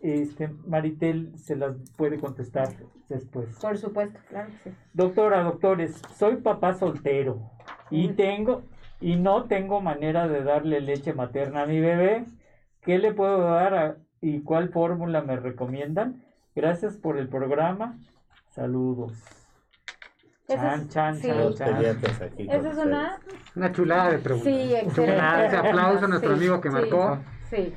este, 0.00 0.48
Maritel 0.66 1.36
se 1.36 1.56
las 1.56 1.76
puede 1.96 2.18
contestar 2.18 2.68
después. 3.08 3.58
Por 3.60 3.76
supuesto, 3.78 4.18
claro 4.28 4.50
sí. 4.62 4.70
Doctora, 4.92 5.42
doctores, 5.42 6.00
soy 6.16 6.36
papá 6.36 6.74
soltero 6.74 7.50
y 7.90 8.08
tengo 8.08 8.62
y 9.00 9.16
no 9.16 9.44
tengo 9.44 9.80
manera 9.80 10.28
de 10.28 10.42
darle 10.42 10.80
leche 10.80 11.12
materna 11.12 11.62
a 11.62 11.66
mi 11.66 11.80
bebé. 11.80 12.24
¿Qué 12.80 12.98
le 12.98 13.12
puedo 13.12 13.40
dar 13.40 13.98
y 14.20 14.40
cuál 14.40 14.70
fórmula 14.70 15.20
me 15.22 15.36
recomiendan? 15.36 16.23
Gracias 16.54 16.96
por 16.96 17.18
el 17.18 17.28
programa. 17.28 17.98
Saludos. 18.50 19.12
Chan, 20.46 20.88
chan, 20.88 21.20
chan, 21.20 21.54
chan. 21.54 21.84
Esa 22.38 22.70
es 22.70 22.76
una... 22.76 23.18
Una 23.56 23.72
chulada 23.72 24.10
de 24.10 24.18
preguntas. 24.18 24.52
Sí, 24.52 24.74
excelente. 24.74 25.46
Ese 25.46 25.56
aplauso 25.56 26.04
a 26.04 26.08
nuestro 26.08 26.34
amigo 26.34 26.60
que 26.60 26.70
marcó. 26.70 27.18
Sí. 27.50 27.74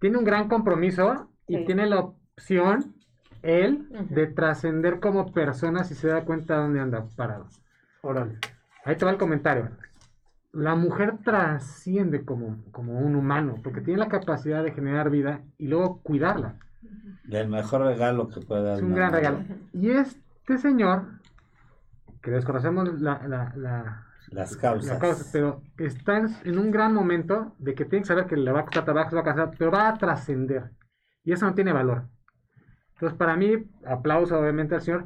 Tiene 0.00 0.18
un 0.18 0.24
gran 0.24 0.48
compromiso 0.48 1.30
y 1.46 1.64
tiene 1.64 1.86
la 1.86 2.00
opción, 2.00 2.96
él, 3.42 3.86
de 4.10 4.26
trascender 4.26 4.98
como 4.98 5.32
persona 5.32 5.84
si 5.84 5.94
se 5.94 6.08
da 6.08 6.24
cuenta 6.24 6.56
de 6.56 6.62
dónde 6.62 6.80
anda 6.80 7.06
parado. 7.16 7.46
Órale. 8.02 8.38
Ahí 8.84 8.96
te 8.96 9.04
va 9.04 9.12
el 9.12 9.18
comentario. 9.18 9.70
La 10.52 10.74
mujer 10.74 11.18
trasciende 11.22 12.24
como, 12.24 12.64
como 12.72 12.98
un 12.98 13.14
humano, 13.14 13.56
porque 13.62 13.82
tiene 13.82 14.00
la 14.00 14.08
capacidad 14.08 14.64
de 14.64 14.72
generar 14.72 15.10
vida 15.10 15.42
y 15.58 15.68
luego 15.68 16.00
cuidarla. 16.02 16.56
Y 17.28 17.36
el 17.36 17.48
mejor 17.48 17.82
regalo 17.82 18.28
que 18.28 18.40
puede 18.40 18.62
dar. 18.62 18.76
Es 18.76 18.82
un 18.82 18.94
gran 18.94 19.12
regalo. 19.12 19.44
Y 19.72 19.90
este 19.90 20.58
señor, 20.58 21.20
que 22.22 22.30
desconocemos 22.30 23.00
la, 23.00 23.52
las 24.30 24.56
causas. 24.56 25.30
pero 25.32 25.62
está 25.78 26.18
en, 26.44 26.58
un 26.58 26.70
gran 26.70 26.94
momento 26.94 27.54
de 27.58 27.74
que 27.74 27.84
tiene 27.84 28.02
que 28.02 28.08
saber 28.08 28.26
que 28.26 28.36
le 28.36 28.52
va 28.52 28.60
a 28.60 28.64
costar 28.64 28.84
trabajo, 28.84 29.10
se 29.10 29.16
va 29.16 29.22
a 29.22 29.24
casar, 29.24 29.50
pero 29.58 29.70
va 29.70 29.88
a 29.88 29.94
trascender. 29.94 30.70
Y 31.24 31.32
eso 31.32 31.46
no 31.46 31.54
tiene 31.54 31.72
valor. 31.72 32.08
Entonces, 32.94 33.18
para 33.18 33.36
mí, 33.36 33.68
aplauso 33.84 34.38
obviamente 34.38 34.74
al 34.74 34.82
señor. 34.82 35.04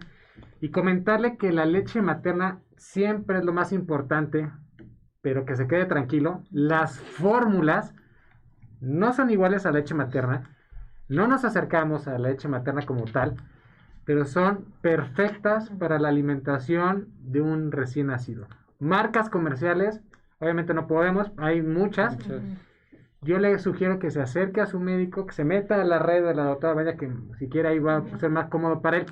Y 0.61 0.71
comentarle 0.71 1.37
que 1.37 1.53
la 1.53 1.65
leche 1.65 2.03
materna 2.03 2.61
siempre 2.77 3.39
es 3.39 3.45
lo 3.45 3.53
más 3.53 3.73
importante 3.73 4.51
pero 5.23 5.45
que 5.45 5.57
se 5.57 5.67
quede 5.67 5.87
tranquilo, 5.87 6.43
las 6.51 6.99
fórmulas 6.99 7.95
no 8.81 9.13
son 9.13 9.31
iguales 9.31 9.67
a 9.67 9.73
la 9.73 9.81
leche 9.81 9.95
materna, 9.95 10.57
no 11.11 11.27
nos 11.27 11.45
acercamos 11.45 12.07
a 12.07 12.13
la 12.13 12.31
leche 12.31 12.49
materna 12.49 12.87
como 12.87 13.05
tal, 13.05 13.35
pero 14.05 14.25
son 14.25 14.65
perfectas 14.81 15.69
para 15.71 15.99
la 15.99 16.09
alimentación 16.09 17.09
de 17.19 17.41
un 17.41 17.73
recién 17.73 18.07
nacido. 18.07 18.47
Marcas 18.79 19.29
comerciales, 19.29 20.01
obviamente 20.39 20.73
no 20.73 20.87
podemos, 20.87 21.33
hay 21.37 21.63
muchas. 21.63 22.17
Yo 23.23 23.39
le 23.39 23.59
sugiero 23.59 23.99
que 23.99 24.11
se 24.11 24.23
acerque 24.23 24.61
a 24.61 24.67
su 24.67 24.79
médico, 24.79 25.27
que 25.27 25.35
se 25.35 25.45
meta 25.45 25.81
a 25.81 25.85
la 25.85 25.99
red 25.99 26.25
de 26.25 26.35
la 26.35 26.45
doctora 26.45 26.75
vaya 26.75 26.97
que 26.97 27.11
siquiera 27.39 27.71
ahí 27.71 27.81
va 27.81 27.97
a 27.97 28.19
ser 28.19 28.31
más 28.31 28.49
cómodo 28.49 28.81
para 28.81 28.99
él. 28.99 29.07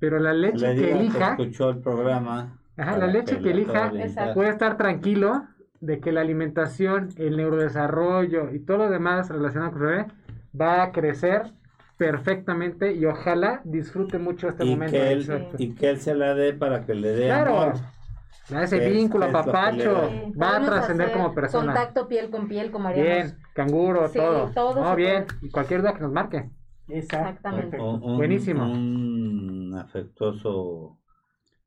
Pero 0.00 0.18
la 0.18 0.34
leche 0.34 0.74
que 0.74 0.92
elija. 0.92 1.36
escuchó 1.38 1.70
el 1.70 1.78
programa 1.78 2.58
Ajá, 2.76 2.98
la 2.98 3.06
leche 3.06 3.38
que 3.38 3.52
elija 3.52 3.92
puede 4.34 4.50
estar 4.50 4.76
tranquilo 4.76 5.46
de 5.80 6.00
que 6.00 6.10
la 6.10 6.22
alimentación, 6.22 7.10
el 7.16 7.36
neurodesarrollo 7.36 8.52
y 8.52 8.58
todo 8.58 8.78
lo 8.78 8.90
demás 8.90 9.28
relacionado 9.30 9.70
con 9.70 9.80
su 9.80 9.86
bebé 9.86 10.06
va 10.58 10.82
a 10.82 10.92
crecer 10.92 11.52
perfectamente 11.96 12.92
y 12.92 13.06
ojalá 13.06 13.60
disfrute 13.64 14.18
mucho 14.18 14.48
este 14.48 14.64
momento. 14.64 14.92
Que 14.92 15.12
él, 15.12 15.48
y 15.58 15.74
que 15.74 15.90
él 15.90 16.00
se 16.00 16.14
la 16.14 16.34
dé 16.34 16.52
para 16.52 16.84
que 16.84 16.94
le 16.94 17.08
dé 17.08 17.26
claro. 17.26 17.58
amor. 17.58 17.74
Ese 18.62 18.78
vínculo, 18.90 19.32
papacho, 19.32 20.10
va 20.40 20.56
a 20.56 20.64
trascender 20.64 21.12
como 21.12 21.34
persona. 21.34 21.72
Contacto 21.72 22.08
piel 22.08 22.30
con 22.30 22.46
piel, 22.46 22.70
como 22.70 22.88
haríamos. 22.88 23.12
Bien, 23.12 23.38
canguro, 23.54 24.10
todo. 24.10 24.50
todo 24.52 24.96
bien, 24.96 25.26
y 25.40 25.50
cualquier 25.50 25.80
duda 25.80 25.94
que 25.94 26.00
nos 26.00 26.12
marque. 26.12 26.50
Exactamente. 26.88 27.78
Buenísimo. 27.78 28.64
Un 28.70 29.74
afectuoso 29.78 30.98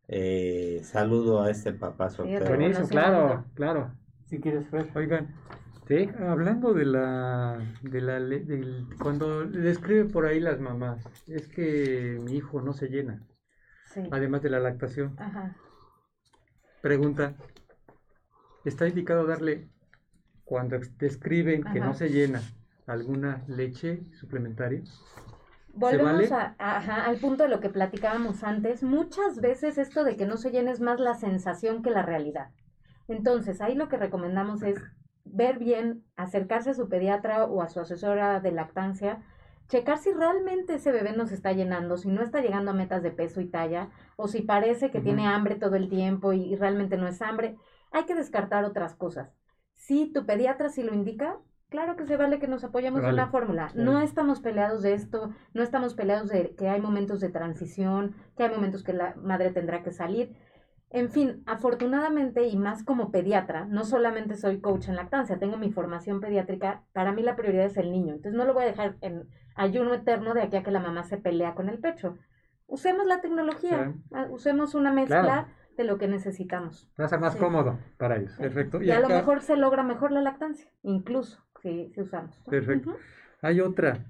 eh, 0.07 0.81
saludo 0.83 1.41
a 1.41 1.49
este 1.49 1.73
papá 1.73 2.09
soltero. 2.09 2.45
Buenísimo, 2.45 2.87
claro, 2.87 3.45
claro. 3.55 3.91
Si 4.25 4.39
quieres 4.39 4.65
oigan. 4.95 5.35
Sí. 5.87 6.09
Hablando 6.19 6.73
de 6.73 6.85
la, 6.85 7.59
de 7.81 8.01
la, 8.01 8.19
del, 8.19 8.87
cuando 9.01 9.45
le 9.45 9.69
escribe 9.69 10.05
por 10.05 10.25
ahí 10.25 10.39
las 10.39 10.59
mamás, 10.59 11.05
es 11.27 11.47
que 11.47 12.19
mi 12.23 12.35
hijo 12.35 12.61
no 12.61 12.73
se 12.73 12.87
llena. 12.87 13.25
Además 14.11 14.41
de 14.41 14.49
la 14.49 14.59
lactación. 14.59 15.15
Ajá. 15.17 15.55
Pregunta, 16.81 17.35
¿está 18.65 18.87
indicado 18.87 19.25
darle, 19.25 19.69
cuando 20.43 20.77
describen 20.99 21.63
que 21.63 21.79
no 21.79 21.93
se 21.93 22.09
llena, 22.09 22.41
alguna 22.85 23.43
leche 23.47 24.03
suplementaria? 24.13 24.83
Volvemos 25.73 26.31
al 26.31 27.17
punto 27.17 27.43
de 27.43 27.49
lo 27.49 27.59
que 27.59 27.69
platicábamos 27.69 28.43
antes. 28.43 28.83
Muchas 28.83 29.39
veces 29.39 29.77
esto 29.77 30.03
de 30.03 30.17
que 30.17 30.25
no 30.25 30.37
se 30.37 30.51
llene 30.51 30.71
es 30.71 30.81
más 30.81 30.99
la 30.99 31.15
sensación 31.15 31.81
que 31.81 31.91
la 31.91 32.03
realidad. 32.03 32.49
Entonces, 33.07 33.61
ahí 33.61 33.73
lo 33.73 33.87
que 33.87 33.97
recomendamos 33.97 34.63
es 34.63 34.77
ver 35.33 35.59
bien, 35.59 36.03
acercarse 36.15 36.71
a 36.71 36.73
su 36.73 36.89
pediatra 36.89 37.45
o 37.45 37.61
a 37.61 37.69
su 37.69 37.79
asesora 37.79 38.39
de 38.39 38.51
lactancia, 38.51 39.21
checar 39.67 39.97
si 39.97 40.11
realmente 40.13 40.75
ese 40.75 40.91
bebé 40.91 41.13
nos 41.13 41.31
está 41.31 41.51
llenando, 41.51 41.97
si 41.97 42.09
no 42.09 42.21
está 42.21 42.41
llegando 42.41 42.71
a 42.71 42.73
metas 42.73 43.03
de 43.03 43.11
peso 43.11 43.41
y 43.41 43.47
talla, 43.47 43.89
o 44.15 44.27
si 44.27 44.41
parece 44.41 44.91
que 44.91 45.01
tiene 45.01 45.27
hambre 45.27 45.55
todo 45.55 45.75
el 45.75 45.89
tiempo 45.89 46.33
y, 46.33 46.55
realmente 46.55 46.97
no 46.97 47.07
es 47.07 47.21
hambre. 47.21 47.57
Hay 47.91 48.05
que 48.05 48.15
descartar 48.15 48.65
otras 48.65 48.95
cosas. 48.95 49.33
Si 49.73 50.11
tu 50.11 50.25
pediatra 50.25 50.69
sí 50.69 50.83
lo 50.83 50.93
indica, 50.93 51.37
claro 51.69 51.95
que 51.95 52.05
se 52.05 52.17
vale 52.17 52.39
que 52.39 52.47
nos 52.47 52.63
apoyemos 52.63 53.03
en 53.03 53.15
la 53.15 53.27
fórmula. 53.27 53.71
No 53.75 54.01
estamos 54.01 54.39
peleados 54.39 54.81
de 54.81 54.93
esto, 54.93 55.31
no 55.53 55.63
estamos 55.63 55.93
peleados 55.93 56.29
de 56.29 56.55
que 56.55 56.69
hay 56.69 56.81
momentos 56.81 57.19
de 57.19 57.29
transición, 57.29 58.15
que 58.35 58.43
hay 58.43 58.49
momentos 58.49 58.83
que 58.83 58.93
la 58.93 59.15
madre 59.15 59.51
tendrá 59.51 59.83
que 59.83 59.91
salir. 59.91 60.35
En 60.89 61.09
fin, 61.09 61.43
afortunadamente 61.45 62.47
y 62.47 62.55
más 62.55 62.83
como 62.83 63.11
pediatra, 63.11 63.65
no 63.65 63.83
solamente 63.83 64.37
soy 64.37 64.61
coach 64.61 64.87
en 64.87 64.95
lactancia, 64.95 65.37
tengo 65.37 65.57
mi 65.57 65.69
formación 65.69 66.21
pediátrica, 66.21 66.83
para 66.93 67.11
mí 67.11 67.21
la 67.21 67.35
prioridad 67.35 67.65
es 67.65 67.77
el 67.77 67.91
niño. 67.91 68.13
Entonces 68.13 68.33
no 68.33 68.45
lo 68.45 68.53
voy 68.53 68.63
a 68.63 68.67
dejar 68.67 68.95
en 69.01 69.27
ayuno 69.55 69.93
eterno 69.93 70.33
de 70.33 70.43
aquí 70.43 70.55
a 70.55 70.63
que 70.63 70.71
la 70.71 70.79
mamá 70.79 71.03
se 71.03 71.17
pelea 71.17 71.55
con 71.55 71.67
el 71.67 71.79
pecho. 71.79 72.17
Usemos 72.67 73.05
la 73.05 73.19
tecnología, 73.19 73.93
ah, 74.13 74.27
usemos 74.29 74.75
una 74.75 74.93
mezcla 74.93 75.47
de 75.75 75.83
lo 75.83 75.97
que 75.97 76.07
necesitamos. 76.07 76.89
Va 76.99 77.05
a 77.05 77.09
ser 77.09 77.19
más 77.19 77.35
cómodo 77.35 77.77
para 77.97 78.17
ellos. 78.17 78.33
Perfecto. 78.37 78.81
Y, 78.81 78.91
a 78.91 78.99
lo 78.99 79.09
mejor 79.09 79.41
se 79.41 79.57
logra 79.57 79.83
mejor 79.83 80.11
la 80.11 80.21
lactancia, 80.21 80.69
incluso 80.83 81.43
si, 81.61 81.91
si 81.93 82.01
usamos. 82.01 82.41
Perfecto. 82.49 82.97
Hay 83.41 83.59
otra, 83.59 84.05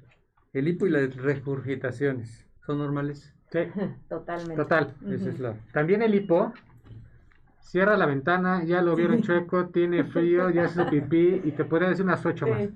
el 0.53 0.67
hipo 0.67 0.85
y 0.85 0.91
las 0.91 1.15
regurgitaciones, 1.15 2.47
¿son 2.65 2.77
normales? 2.77 3.36
Sí. 3.51 3.59
Totalmente. 4.09 4.55
Total. 4.55 4.93
También 5.71 6.01
el 6.01 6.15
hipo 6.15 6.53
cierra 7.67 7.97
la 7.97 8.05
ventana, 8.05 8.63
ya 8.63 8.81
lo 8.81 8.95
vieron 8.95 9.21
chueco, 9.21 9.67
tiene 9.67 10.05
frío, 10.05 10.49
ya 10.49 10.65
hace 10.65 10.83
su 10.83 10.89
pipí 10.89 11.41
y 11.43 11.51
te 11.51 11.65
puede 11.65 11.89
decir 11.89 12.05
unas 12.05 12.25
ocho 12.25 12.47
más. 12.47 12.69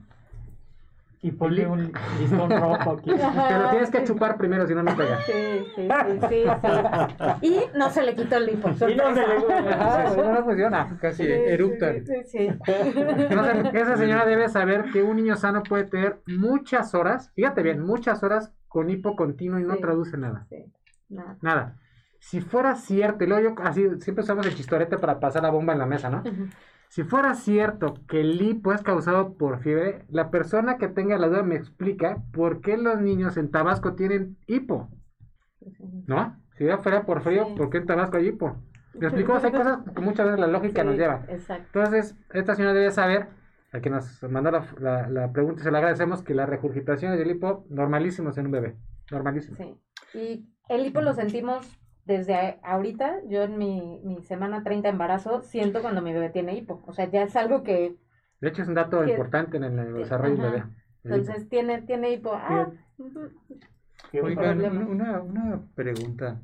Y 1.24 1.32
ponle 1.32 1.68
un 1.68 1.94
listón 2.20 2.50
rojo 2.50 2.92
aquí. 2.94 3.12
Pero 3.12 3.70
tienes 3.70 3.92
que 3.92 4.04
chupar 4.04 4.38
primero, 4.38 4.66
si 4.66 4.74
no, 4.74 4.82
no 4.82 4.98
pega. 4.98 5.22
Sí, 5.22 5.32
sí, 5.76 5.88
sí, 6.30 6.44
sí, 7.42 7.48
Y 7.48 7.78
no 7.78 7.92
se 7.92 8.02
le 8.02 8.16
quitó 8.16 8.38
el 8.38 8.48
lipo. 8.48 8.70
Y 8.70 8.96
no 8.96 9.14
se 9.14 9.28
le 9.28 10.34
no 10.34 10.44
funciona. 10.44 10.98
Casi 11.00 11.24
erupta. 11.24 11.94
Sí, 11.94 12.24
sí, 12.26 12.50
esa 13.74 13.98
señora 13.98 14.26
debe 14.26 14.50
saber 14.50 14.86
que 14.92 15.04
un 15.04 15.18
niño 15.18 15.36
sano 15.36 15.62
puede 15.62 15.84
tener 15.84 16.22
muchas 16.26 16.96
horas, 16.96 17.32
fíjate 17.36 17.62
bien, 17.62 17.82
muchas 17.82 18.24
horas 18.24 18.52
con 18.72 18.90
hipo 18.90 19.16
continuo 19.16 19.60
y 19.60 19.64
no 19.64 19.78
traduce 19.78 20.18
nada. 20.18 20.48
Nada. 21.10 21.38
Nada 21.42 21.78
si 22.22 22.40
fuera 22.40 22.76
cierto, 22.76 23.24
y 23.24 23.28
luego 23.28 23.50
yo 23.50 23.64
así 23.64 23.84
siempre 24.00 24.24
usamos 24.24 24.46
el 24.46 24.54
chistorete 24.56 25.00
para 25.00 25.20
pasar 25.20 25.42
la 25.42 25.50
bomba 25.50 25.74
en 25.74 25.80
la 25.80 25.88
mesa, 25.88 26.10
¿no? 26.10 26.24
Si 26.88 27.04
fuera 27.04 27.34
cierto 27.34 27.96
que 28.08 28.22
el 28.22 28.40
hipo 28.42 28.74
es 28.74 28.84
causado 28.84 29.34
por 29.38 29.60
fiebre, 29.60 30.06
la 30.08 30.30
persona 30.30 30.78
que 30.78 30.88
tenga 30.88 31.18
la 31.18 31.28
duda 31.28 31.42
me 31.42 31.56
explica 31.56 32.22
por 32.32 32.62
qué 32.62 32.78
los 32.78 33.02
niños 33.02 33.38
en 33.38 33.50
Tabasco 33.50 33.96
tienen 33.96 34.38
hipo. 34.46 34.90
¿No? 36.06 36.38
Si 36.58 36.66
ya 36.66 36.78
fuera 36.78 37.06
por 37.06 37.22
frío, 37.22 37.56
¿por 37.56 37.72
qué 37.72 37.80
en 37.80 37.88
Tabasco 37.88 38.18
hay 38.18 38.28
hipo? 38.28 38.56
Me 38.94 39.08
explicó, 39.08 39.34
hay 39.34 39.52
cosas 39.52 39.80
que 39.96 40.02
muchas 40.02 40.26
veces 40.28 40.40
la 40.40 40.48
lógica 40.48 40.84
nos 40.84 40.96
lleva. 40.96 41.24
Exacto. 41.28 41.66
Entonces, 41.74 42.16
esta 42.34 42.54
señora 42.54 42.74
debe 42.74 42.92
saber, 42.92 43.30
a 43.72 43.80
que 43.80 43.90
nos 43.90 44.22
mandó 44.24 44.52
la, 44.52 45.08
la, 45.10 45.32
pregunta, 45.32 45.64
se 45.64 45.72
le 45.72 45.78
agradecemos, 45.78 46.22
que 46.24 46.34
las 46.34 46.50
regurgitaciones 46.50 47.18
del 47.18 47.32
hipo 47.32 47.66
normalísimos 47.70 48.38
en 48.38 48.48
un 48.48 48.52
bebé. 48.52 48.76
Normalísimos. 49.10 49.58
Sí. 49.58 50.18
Y 50.18 50.50
el 50.68 50.86
hipo 50.86 51.02
lo 51.02 51.14
sentimos 51.14 51.80
desde 52.06 52.60
ahorita, 52.64 53.22
yo 53.28 53.44
en 53.44 53.58
mi, 53.58 54.02
mi 54.04 54.22
semana 54.24 54.64
30 54.64 54.88
de 54.88 54.92
embarazo, 54.92 55.42
siento 55.42 55.82
cuando 55.82 56.02
mi 56.02 56.12
bebé 56.12 56.30
tiene 56.30 56.56
hipo. 56.56 56.84
O 56.86 56.94
sea, 56.94 57.10
ya 57.10 57.24
es 57.24 57.36
algo 57.36 57.64
que... 57.64 57.98
De 58.42 58.50
hecho, 58.50 58.64
es 58.64 58.68
un 58.68 58.74
dato 58.74 59.06
importante 59.06 59.58
en 59.58 59.64
el, 59.64 59.94
desarrollo 59.94 60.36
del 60.36 60.52
bebé. 60.52 60.64
Entonces, 61.04 61.48
tiene, 61.48 61.82
tiene 61.84 62.12
hipo. 62.12 62.32
Ah, 62.34 62.72
Oigan, 64.22 64.88
una, 64.88 65.22
una 65.22 65.62
pregunta. 65.76 66.42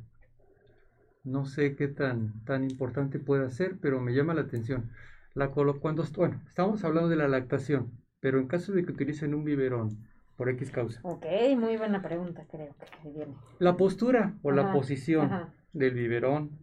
No 1.24 1.46
sé 1.46 1.76
qué 1.76 1.90
tan, 1.90 2.46
tan 2.46 2.64
importante 2.64 3.20
puede 3.20 3.50
ser, 3.50 3.78
pero 3.82 4.00
me 4.00 4.14
llama 4.14 4.34
la 4.34 4.42
atención. 4.42 4.92
La 5.38 5.50
cuando, 5.50 6.04
bueno, 6.16 6.42
estamos 6.48 6.84
hablando 6.84 7.10
de 7.10 7.16
la 7.16 7.28
lactación, 7.28 7.92
pero 8.20 8.40
en 8.40 8.48
caso 8.48 8.74
de 8.74 8.84
que 8.84 8.92
utilicen 8.92 9.36
un 9.36 9.44
biberón, 9.44 9.96
por 10.36 10.50
X 10.50 10.72
causa. 10.72 11.00
Ok, 11.04 11.28
muy 11.56 11.78
buena 11.78 12.02
pregunta, 12.02 12.44
creo 12.50 12.76
que 13.04 13.12
viene. 13.12 13.36
La 13.60 13.78
postura 13.78 14.34
o 14.42 14.52
la 14.52 14.74
posición 14.74 15.30
del 15.74 15.94
biberón, 15.94 16.58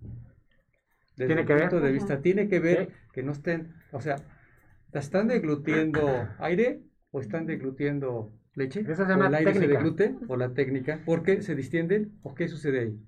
desde 1.16 1.36
¿Tiene 1.36 1.46
que 1.46 1.54
punto 1.54 1.80
de 1.80 1.92
vista, 1.92 2.20
tiene 2.20 2.48
que 2.48 2.58
ver 2.58 2.88
que 3.12 3.22
no 3.22 3.30
estén, 3.30 3.72
o 3.92 4.00
sea, 4.00 4.16
¿están 4.92 5.28
deglutiendo 5.28 6.28
aire 6.40 6.82
o 7.12 7.20
están 7.20 7.46
deglutiendo 7.46 8.32
leche? 8.54 8.80
Eso 8.80 9.04
se 9.04 9.08
llama 9.08 9.26
o 9.26 9.28
el 9.28 9.34
aire 9.36 9.52
técnica. 9.52 9.72
se 9.72 9.78
deglute 9.78 10.16
o 10.26 10.36
la 10.36 10.52
técnica. 10.52 10.98
¿Por 11.06 11.22
qué 11.22 11.42
se 11.42 11.54
distienden 11.54 12.18
o 12.24 12.34
qué 12.34 12.48
sucede 12.48 12.80
ahí? 12.80 12.98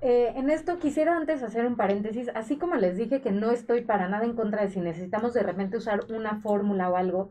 Eh, 0.00 0.32
en 0.36 0.50
esto 0.50 0.78
quisiera 0.78 1.16
antes 1.16 1.42
hacer 1.42 1.66
un 1.66 1.76
paréntesis, 1.76 2.30
así 2.34 2.56
como 2.56 2.76
les 2.76 2.96
dije 2.96 3.20
que 3.20 3.32
no 3.32 3.50
estoy 3.50 3.82
para 3.82 4.08
nada 4.08 4.24
en 4.24 4.34
contra 4.34 4.62
de 4.62 4.70
si 4.70 4.80
necesitamos 4.80 5.34
de 5.34 5.42
repente 5.42 5.76
usar 5.76 6.00
una 6.10 6.40
fórmula 6.40 6.88
o 6.90 6.96
algo, 6.96 7.30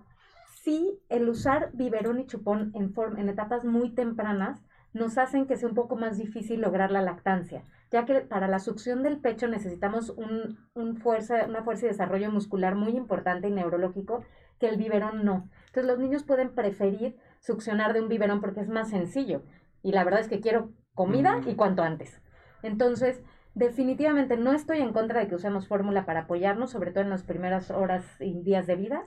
sí 0.64 1.00
el 1.10 1.30
usar 1.30 1.70
biberón 1.74 2.20
y 2.20 2.28
chupón 2.28 2.72
en, 2.76 2.94
en 3.18 3.30
etapas 3.30 3.64
muy 3.64 3.92
tempranas 3.92 4.62
nos 4.94 5.18
hacen 5.18 5.46
que 5.46 5.56
sea 5.56 5.70
un 5.70 5.76
poco 5.76 5.96
más 5.96 6.18
difícil 6.18 6.62
lograr 6.62 6.92
la 6.92 7.02
lactancia, 7.02 7.64
ya 7.92 8.06
que 8.06 8.22
para 8.22 8.48
la 8.48 8.60
succión 8.60 9.04
del 9.04 9.20
pecho 9.20 9.48
necesitamos 9.48 10.10
un, 10.10 10.98
fuerza, 10.98 11.46
una 11.46 11.64
fuerza 11.64 11.86
y 11.86 11.90
desarrollo 11.90 12.32
muscular 12.32 12.76
muy 12.76 12.98
importante 12.98 13.48
y 13.48 13.52
neurológico 13.52 14.24
que 14.60 14.68
el 14.68 14.78
biberón 14.78 15.24
no. 15.24 15.50
Entonces 15.68 15.86
los 15.86 16.00
niños 16.00 16.24
pueden 16.24 16.54
preferir 16.54 17.16
succionar 17.40 17.94
de 17.94 18.02
un 18.02 18.10
biberón 18.10 18.42
porque 18.42 18.62
es 18.62 18.70
más 18.70 18.90
sencillo 18.90 19.44
y 19.84 19.92
la 19.92 20.04
verdad 20.04 20.22
es 20.22 20.28
que 20.28 20.42
quiero 20.42 20.72
comida 20.96 21.42
y 21.46 21.56
cuanto 21.56 21.84
antes. 21.84 22.20
Entonces, 22.64 23.22
definitivamente 23.56 24.38
no 24.38 24.54
estoy 24.54 24.80
en 24.80 24.94
contra 24.94 25.20
de 25.20 25.28
que 25.28 25.36
usemos 25.36 25.68
fórmula 25.68 26.06
para 26.06 26.22
apoyarnos, 26.22 26.72
sobre 26.72 26.92
todo 26.92 27.04
en 27.04 27.10
las 27.10 27.24
primeras 27.24 27.72
horas 27.72 28.06
y 28.20 28.42
días 28.42 28.68
de 28.68 28.76
vida, 28.76 29.04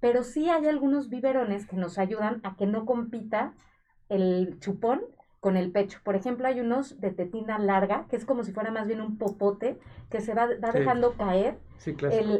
pero 0.00 0.22
sí 0.22 0.50
hay 0.50 0.66
algunos 0.66 1.08
biberones 1.08 1.66
que 1.66 1.76
nos 1.76 1.98
ayudan 1.98 2.40
a 2.42 2.56
que 2.56 2.66
no 2.66 2.84
compita 2.84 3.54
el 4.08 4.58
chupón 4.60 5.02
con 5.44 5.58
el 5.58 5.70
pecho. 5.70 5.98
Por 6.02 6.16
ejemplo, 6.16 6.48
hay 6.48 6.58
unos 6.60 7.02
de 7.02 7.10
tetina 7.10 7.58
larga, 7.58 8.06
que 8.08 8.16
es 8.16 8.24
como 8.24 8.44
si 8.44 8.52
fuera 8.52 8.70
más 8.70 8.86
bien 8.86 9.02
un 9.02 9.18
popote, 9.18 9.78
que 10.08 10.22
se 10.22 10.32
va, 10.32 10.46
dejando 10.46 11.12
caer 11.18 11.58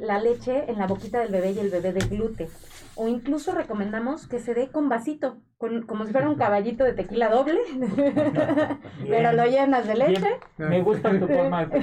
la 0.01 0.19
leche 0.21 0.71
en 0.71 0.79
la 0.79 0.87
boquita 0.87 1.21
del 1.21 1.31
bebé 1.31 1.51
y 1.51 1.59
el 1.59 1.69
bebé 1.69 1.93
de 1.93 2.01
glute. 2.09 2.49
O 2.95 3.07
incluso 3.07 3.53
recomendamos 3.53 4.27
que 4.27 4.39
se 4.39 4.55
dé 4.55 4.71
con 4.71 4.89
vasito, 4.89 5.37
con, 5.59 5.83
como 5.83 6.07
si 6.07 6.13
fuera 6.13 6.31
un 6.31 6.37
caballito 6.37 6.83
de 6.83 6.95
tequila 6.95 7.29
doble, 7.29 7.61
pero 9.07 9.33
lo 9.35 9.45
llenas 9.45 9.87
de 9.87 9.97
leche. 9.97 10.41
Me 10.57 10.81
gusta 10.81 11.11
tu 11.11 11.27
forma 11.27 11.67
de 11.67 11.83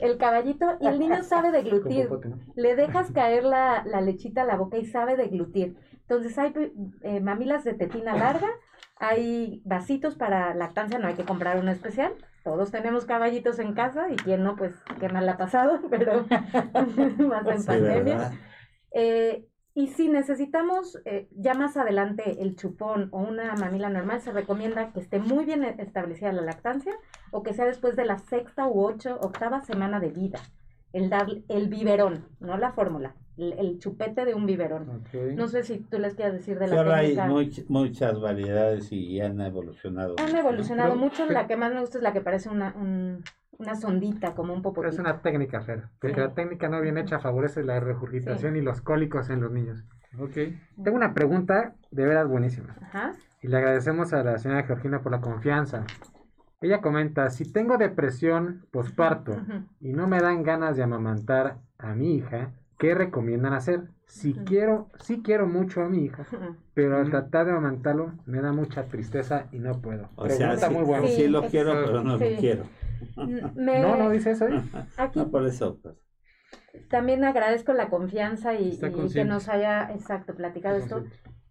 el 0.00 0.18
caballito 0.18 0.76
y 0.78 0.88
el 0.88 0.98
niño 0.98 1.22
sabe 1.22 1.52
deglutir. 1.52 2.10
Le 2.54 2.76
dejas 2.76 3.10
caer 3.12 3.44
la, 3.44 3.82
lechita 4.02 4.42
a 4.42 4.44
la 4.44 4.56
boca 4.56 4.76
y 4.76 4.84
sabe 4.84 5.16
deglutir. 5.16 5.76
Entonces 6.02 6.38
hay 6.38 6.52
eh, 7.00 7.20
mamilas 7.20 7.64
de 7.64 7.72
tetina 7.72 8.14
larga, 8.14 8.48
hay 9.00 9.62
vasitos 9.64 10.16
para 10.16 10.54
lactancia, 10.54 10.98
no 10.98 11.08
hay 11.08 11.14
que 11.14 11.24
comprar 11.24 11.58
uno 11.58 11.70
especial. 11.70 12.14
Todos 12.44 12.70
tenemos 12.70 13.04
caballitos 13.04 13.58
en 13.58 13.74
casa 13.74 14.10
y 14.10 14.16
quien 14.16 14.42
no, 14.42 14.56
pues 14.56 14.74
qué 15.00 15.08
mal 15.08 15.28
ha 15.28 15.36
pasado, 15.36 15.80
pero 15.90 16.26
más 17.28 17.46
en 17.46 17.64
pandemia. 17.64 18.32
Eh, 18.92 19.46
y 19.74 19.88
si 19.88 20.08
necesitamos 20.08 20.98
eh, 21.04 21.28
ya 21.30 21.54
más 21.54 21.76
adelante 21.76 22.42
el 22.42 22.56
chupón 22.56 23.08
o 23.12 23.20
una 23.20 23.54
mamila 23.54 23.88
normal, 23.88 24.20
se 24.20 24.32
recomienda 24.32 24.92
que 24.92 24.98
esté 24.98 25.20
muy 25.20 25.44
bien 25.44 25.62
establecida 25.62 26.32
la 26.32 26.42
lactancia 26.42 26.96
o 27.30 27.44
que 27.44 27.54
sea 27.54 27.66
después 27.66 27.94
de 27.94 28.04
la 28.04 28.18
sexta 28.18 28.66
u 28.66 28.84
ocho, 28.84 29.18
octava 29.20 29.60
semana 29.60 30.00
de 30.00 30.10
vida. 30.10 30.40
El 30.92 31.10
dar 31.10 31.28
el 31.48 31.68
biberón, 31.68 32.26
no 32.40 32.56
la 32.56 32.72
fórmula, 32.72 33.14
el, 33.38 33.78
chupete 33.78 34.24
de 34.24 34.34
un 34.34 34.46
biberón. 34.46 35.04
No 35.36 35.48
sé 35.48 35.62
si 35.62 35.78
tú 35.78 35.98
les 35.98 36.14
quieres 36.14 36.34
decir 36.34 36.58
de 36.58 36.66
la 36.66 36.76
Ahora 36.76 36.96
hay 36.98 37.16
muchas 37.68 38.20
variedades 38.20 38.92
y 38.92 39.20
han 39.20 39.40
evolucionado. 39.40 40.16
Han 40.18 40.36
evolucionado 40.36 40.96
mucho. 40.96 41.26
La 41.26 41.46
que 41.46 41.56
más 41.56 41.72
me 41.72 41.80
gusta 41.80 41.98
es 41.98 42.04
la 42.04 42.12
que 42.12 42.20
parece 42.20 42.48
una, 42.48 42.74
una 43.58 43.74
sondita, 43.76 44.34
como 44.34 44.52
un 44.52 44.62
popotito. 44.62 44.92
es 44.92 44.98
una 44.98 45.20
técnica, 45.20 45.60
Fer. 45.60 45.84
Porque 46.00 46.20
la 46.20 46.34
técnica 46.34 46.68
no 46.68 46.80
bien 46.80 46.98
hecha 46.98 47.18
favorece 47.18 47.62
la 47.62 47.80
regurgitación 47.80 48.56
y 48.56 48.60
los 48.60 48.80
cólicos 48.80 49.30
en 49.30 49.40
los 49.40 49.52
niños. 49.52 49.84
Ok. 50.18 50.36
Tengo 50.82 50.96
una 50.96 51.14
pregunta 51.14 51.74
de 51.90 52.06
veras 52.06 52.26
buenísima. 52.28 52.76
Ajá. 52.82 53.12
Y 53.40 53.48
le 53.48 53.56
agradecemos 53.56 54.12
a 54.12 54.24
la 54.24 54.38
señora 54.38 54.64
Georgina 54.64 55.00
por 55.00 55.12
la 55.12 55.20
confianza. 55.20 55.84
Ella 56.60 56.80
comenta, 56.80 57.30
si 57.30 57.52
tengo 57.52 57.78
depresión 57.78 58.66
posparto 58.72 59.36
y 59.80 59.92
no 59.92 60.08
me 60.08 60.18
dan 60.18 60.42
ganas 60.42 60.76
de 60.76 60.82
amamantar 60.82 61.58
a 61.78 61.94
mi 61.94 62.16
hija, 62.16 62.52
¿qué 62.78 62.94
recomiendan 62.94 63.52
hacer? 63.52 63.88
Si 64.06 64.32
quiero, 64.32 64.88
sí 65.00 65.20
quiero 65.22 65.46
mucho 65.46 65.82
a 65.82 65.88
mi 65.88 66.04
hija, 66.04 66.26
pero 66.74 66.96
al 66.96 67.10
tratar 67.10 67.46
de 67.46 67.52
amamantarlo 67.52 68.12
me 68.24 68.40
da 68.40 68.52
mucha 68.52 68.84
tristeza 68.84 69.48
y 69.52 69.58
no 69.58 69.82
puedo. 69.82 70.08
O 70.16 70.28
sea, 70.28 70.56
sí, 70.56 70.72
muy 70.72 70.84
buena. 70.84 71.08
Sí, 71.08 71.28
lo 71.28 71.42
quiero, 71.44 71.72
pero 71.84 72.02
no 72.02 72.16
lo 72.16 72.26
quiero. 72.38 72.64
No, 73.16 73.96
no 73.96 74.10
dice 74.10 74.30
eso. 74.30 74.48
¿eh? 74.48 74.62
Aquí, 74.96 75.20
por 75.24 75.46
eso. 75.46 75.78
Pues. 75.82 75.96
También 76.88 77.24
agradezco 77.24 77.72
la 77.72 77.90
confianza 77.90 78.54
y, 78.54 78.78
que 79.12 79.24
nos 79.24 79.48
haya, 79.48 79.92
exacto, 79.92 80.34
platicado 80.34 80.76
esto. 80.76 81.04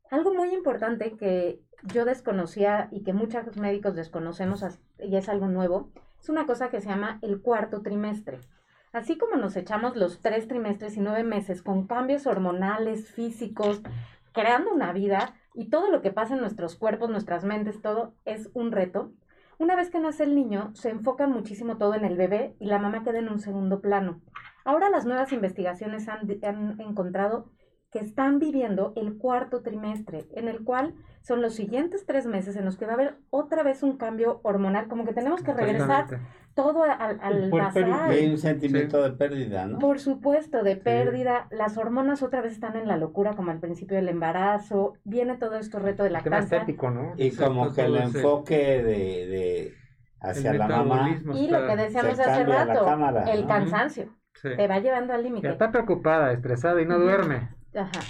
Algo 0.10 0.34
muy 0.34 0.54
importante 0.54 1.16
que 1.18 1.62
yo 1.84 2.06
desconocía 2.06 2.88
y 2.92 3.04
que 3.04 3.14
muchos 3.14 3.58
médicos 3.58 3.96
desconocemos 3.96 4.64
y 5.00 5.16
es 5.16 5.30
algo 5.30 5.48
nuevo, 5.48 5.92
es 6.20 6.30
una 6.30 6.46
cosa 6.46 6.70
que 6.70 6.82
se 6.82 6.88
llama 6.90 7.20
el 7.22 7.42
cuarto 7.42 7.82
trimestre. 7.82 8.40
Así 8.94 9.18
como 9.18 9.36
nos 9.36 9.56
echamos 9.56 9.96
los 9.96 10.22
tres 10.22 10.48
trimestres 10.48 10.98
y 10.98 11.02
nueve 11.02 11.24
meses 11.24 11.62
con 11.62 11.88
cambios 11.88 12.26
hormonales, 12.26 13.12
físicos, 13.12 13.82
creando 14.34 14.72
una 14.72 14.94
vida 14.94 15.36
y 15.54 15.70
todo 15.70 15.90
lo 15.90 16.02
que 16.02 16.12
pasa 16.12 16.36
en 16.36 16.42
nuestros 16.42 16.76
cuerpos, 16.76 17.10
nuestras 17.10 17.44
mentes, 17.44 17.82
todo 17.82 18.14
es 18.26 18.50
un 18.54 18.72
reto. 18.72 19.12
Una 19.60 19.76
vez 19.76 19.90
que 19.90 20.00
nace 20.00 20.24
el 20.24 20.36
niño, 20.36 20.72
se 20.76 20.90
enfoca 20.90 21.28
muchísimo 21.28 21.78
todo 21.78 21.96
en 21.96 22.06
el 22.06 22.16
bebé 22.16 22.56
y 22.60 22.68
la 22.68 22.78
mamá 22.78 23.04
queda 23.04 23.20
en 23.20 23.30
un 23.30 23.40
segundo 23.40 23.82
plano. 23.82 24.22
Ahora 24.64 24.90
las 24.90 25.06
nuevas 25.06 25.32
investigaciones 25.34 26.08
han, 26.08 26.28
han 26.44 26.80
encontrado 26.80 27.50
que 27.92 28.00
están 28.00 28.38
viviendo 28.38 28.94
el 28.96 29.18
cuarto 29.18 29.64
trimestre, 29.64 30.28
en 30.34 30.48
el 30.48 30.64
cual 30.64 30.94
son 31.22 31.42
los 31.42 31.56
siguientes 31.56 32.06
tres 32.06 32.26
meses 32.26 32.56
en 32.56 32.66
los 32.66 32.78
que 32.78 32.86
va 32.86 32.92
a 32.92 32.96
haber 32.96 33.18
otra 33.30 33.64
vez 33.64 33.84
un 33.84 33.98
cambio 33.98 34.40
hormonal, 34.44 34.88
como 34.88 35.06
que 35.06 35.14
tenemos 35.14 35.44
que 35.44 35.54
regresar 35.54 36.06
todo 36.54 36.84
al, 36.84 37.20
al 37.22 37.52
basal. 37.52 37.94
Hay 37.94 38.28
un 38.28 38.38
sentimiento 38.38 39.04
de 39.04 39.12
pérdida, 39.12 39.68
¿no? 39.68 39.78
Por 39.78 40.00
supuesto, 40.00 40.64
de 40.64 40.76
pérdida. 40.76 41.48
Las 41.52 41.78
hormonas 41.78 42.24
otra 42.24 42.42
vez 42.42 42.54
están 42.54 42.76
en 42.76 42.88
la 42.88 42.98
locura, 42.98 43.36
como 43.36 43.52
al 43.52 43.60
principio 43.60 43.98
del 43.98 44.10
embarazo. 44.10 44.94
Viene 45.04 45.38
todo 45.38 45.58
esto 45.58 45.80
reto 45.80 46.04
de 46.04 46.10
la 46.10 46.22
casa. 46.22 46.66
¿no? 46.66 47.14
Y 47.16 47.32
como 47.32 47.74
que 47.74 47.82
el 47.82 47.96
enfoque 47.98 48.84
de, 48.84 49.74
hacia 50.20 50.54
la 50.54 50.68
mamá. 50.68 51.22
Y 51.34 51.48
lo 51.48 51.68
que 51.68 51.76
decíamos 51.76 52.20
hace 52.20 52.44
rato, 52.46 52.88
el 53.32 53.46
cansancio. 53.46 54.10
Te 54.42 54.68
va 54.68 54.80
llevando 54.80 55.14
al 55.14 55.24
límite. 55.24 55.50
Está 55.50 55.72
preocupada, 55.72 56.32
estresada 56.32 56.82
y 56.82 56.86
no 56.86 57.00
duerme. 57.00 57.50
Ajá. 57.76 58.02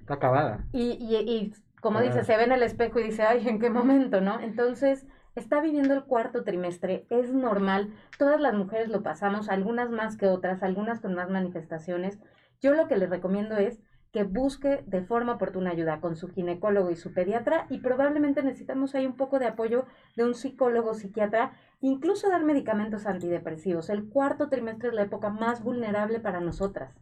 Está 0.00 0.14
acabada. 0.14 0.64
Y, 0.72 0.92
y, 1.00 1.16
y 1.16 1.52
como 1.80 2.00
dice, 2.00 2.24
se 2.24 2.36
ve 2.36 2.44
en 2.44 2.52
el 2.52 2.62
espejo 2.62 3.00
y 3.00 3.04
dice, 3.04 3.22
ay, 3.22 3.48
¿en 3.48 3.58
qué 3.58 3.70
momento, 3.70 4.20
no? 4.20 4.40
Entonces, 4.40 5.06
está 5.34 5.60
viviendo 5.60 5.94
el 5.94 6.04
cuarto 6.04 6.44
trimestre, 6.44 7.06
es 7.10 7.32
normal, 7.32 7.92
todas 8.18 8.40
las 8.40 8.54
mujeres 8.54 8.88
lo 8.88 9.02
pasamos, 9.02 9.48
algunas 9.48 9.90
más 9.90 10.16
que 10.16 10.26
otras, 10.26 10.62
algunas 10.62 11.00
con 11.00 11.14
más 11.14 11.30
manifestaciones. 11.30 12.18
Yo 12.60 12.74
lo 12.74 12.88
que 12.88 12.96
les 12.96 13.08
recomiendo 13.08 13.56
es 13.56 13.80
que 14.12 14.24
busque 14.24 14.82
de 14.86 15.02
forma 15.02 15.34
oportuna 15.34 15.70
ayuda 15.70 16.00
con 16.00 16.16
su 16.16 16.28
ginecólogo 16.28 16.90
y 16.90 16.96
su 16.96 17.14
pediatra 17.14 17.66
y 17.70 17.78
probablemente 17.78 18.42
necesitamos 18.42 18.94
ahí 18.94 19.06
un 19.06 19.16
poco 19.16 19.38
de 19.38 19.46
apoyo 19.46 19.86
de 20.16 20.24
un 20.24 20.34
psicólogo, 20.34 20.94
psiquiatra, 20.94 21.52
incluso 21.80 22.28
dar 22.28 22.42
medicamentos 22.42 23.06
antidepresivos. 23.06 23.88
El 23.88 24.08
cuarto 24.08 24.48
trimestre 24.48 24.88
es 24.88 24.94
la 24.94 25.02
época 25.02 25.30
más 25.30 25.62
vulnerable 25.62 26.18
para 26.18 26.40
nosotras. 26.40 26.92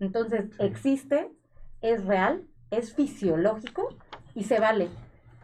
Entonces, 0.00 0.48
existe, 0.58 1.30
es 1.82 2.06
real, 2.06 2.46
es 2.70 2.94
fisiológico 2.94 3.88
y 4.38 4.44
se 4.44 4.60
vale. 4.60 4.88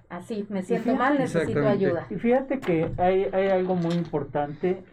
Así, 0.09 0.47
me 0.49 0.63
siento 0.63 0.95
mal, 0.95 1.19
necesito 1.19 1.67
ayuda. 1.67 2.07
Y 2.09 2.15
fíjate 2.15 2.61
que 2.61 2.93
hay, 2.97 3.25
hay 3.33 3.49
algo 3.49 3.75
muy 3.75 3.95
importante. 3.95 4.85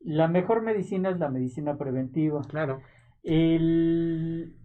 la 0.00 0.26
mejor 0.26 0.62
medicina 0.62 1.10
es 1.10 1.18
la 1.18 1.28
medicina 1.28 1.76
preventiva. 1.76 2.42
Claro. 2.48 2.80
El, 3.22 4.56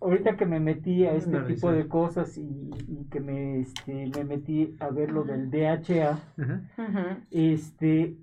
ahorita 0.00 0.36
que 0.36 0.46
me 0.46 0.60
metí 0.60 1.04
a 1.06 1.14
este 1.14 1.40
tipo 1.40 1.72
de 1.72 1.88
cosas 1.88 2.38
y, 2.38 2.70
que 3.10 3.18
me, 3.18 3.60
este, 3.60 4.10
me 4.14 4.24
metí 4.24 4.76
a 4.78 4.90
ver 4.90 5.10
lo 5.10 5.24
del 5.24 5.50
DHA, 5.50 6.18
este, 7.32 8.16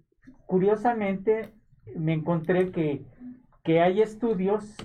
curiosamente 0.45 1.53
me 1.97 2.13
encontré 2.13 2.71
que, 2.71 3.03
que 3.63 3.81
hay 3.81 4.01
estudios 4.01 4.77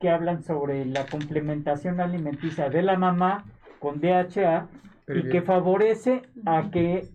que 0.00 0.10
hablan 0.10 0.42
sobre 0.42 0.84
la 0.86 1.06
complementación 1.06 2.00
alimenticia 2.00 2.68
de 2.68 2.82
la 2.82 2.98
mamá 2.98 3.44
con 3.82 4.00
DHA 4.00 4.68
y 5.08 5.28
que 5.28 5.42
favorece 5.42 6.22
a 6.46 6.70
que 6.70 7.08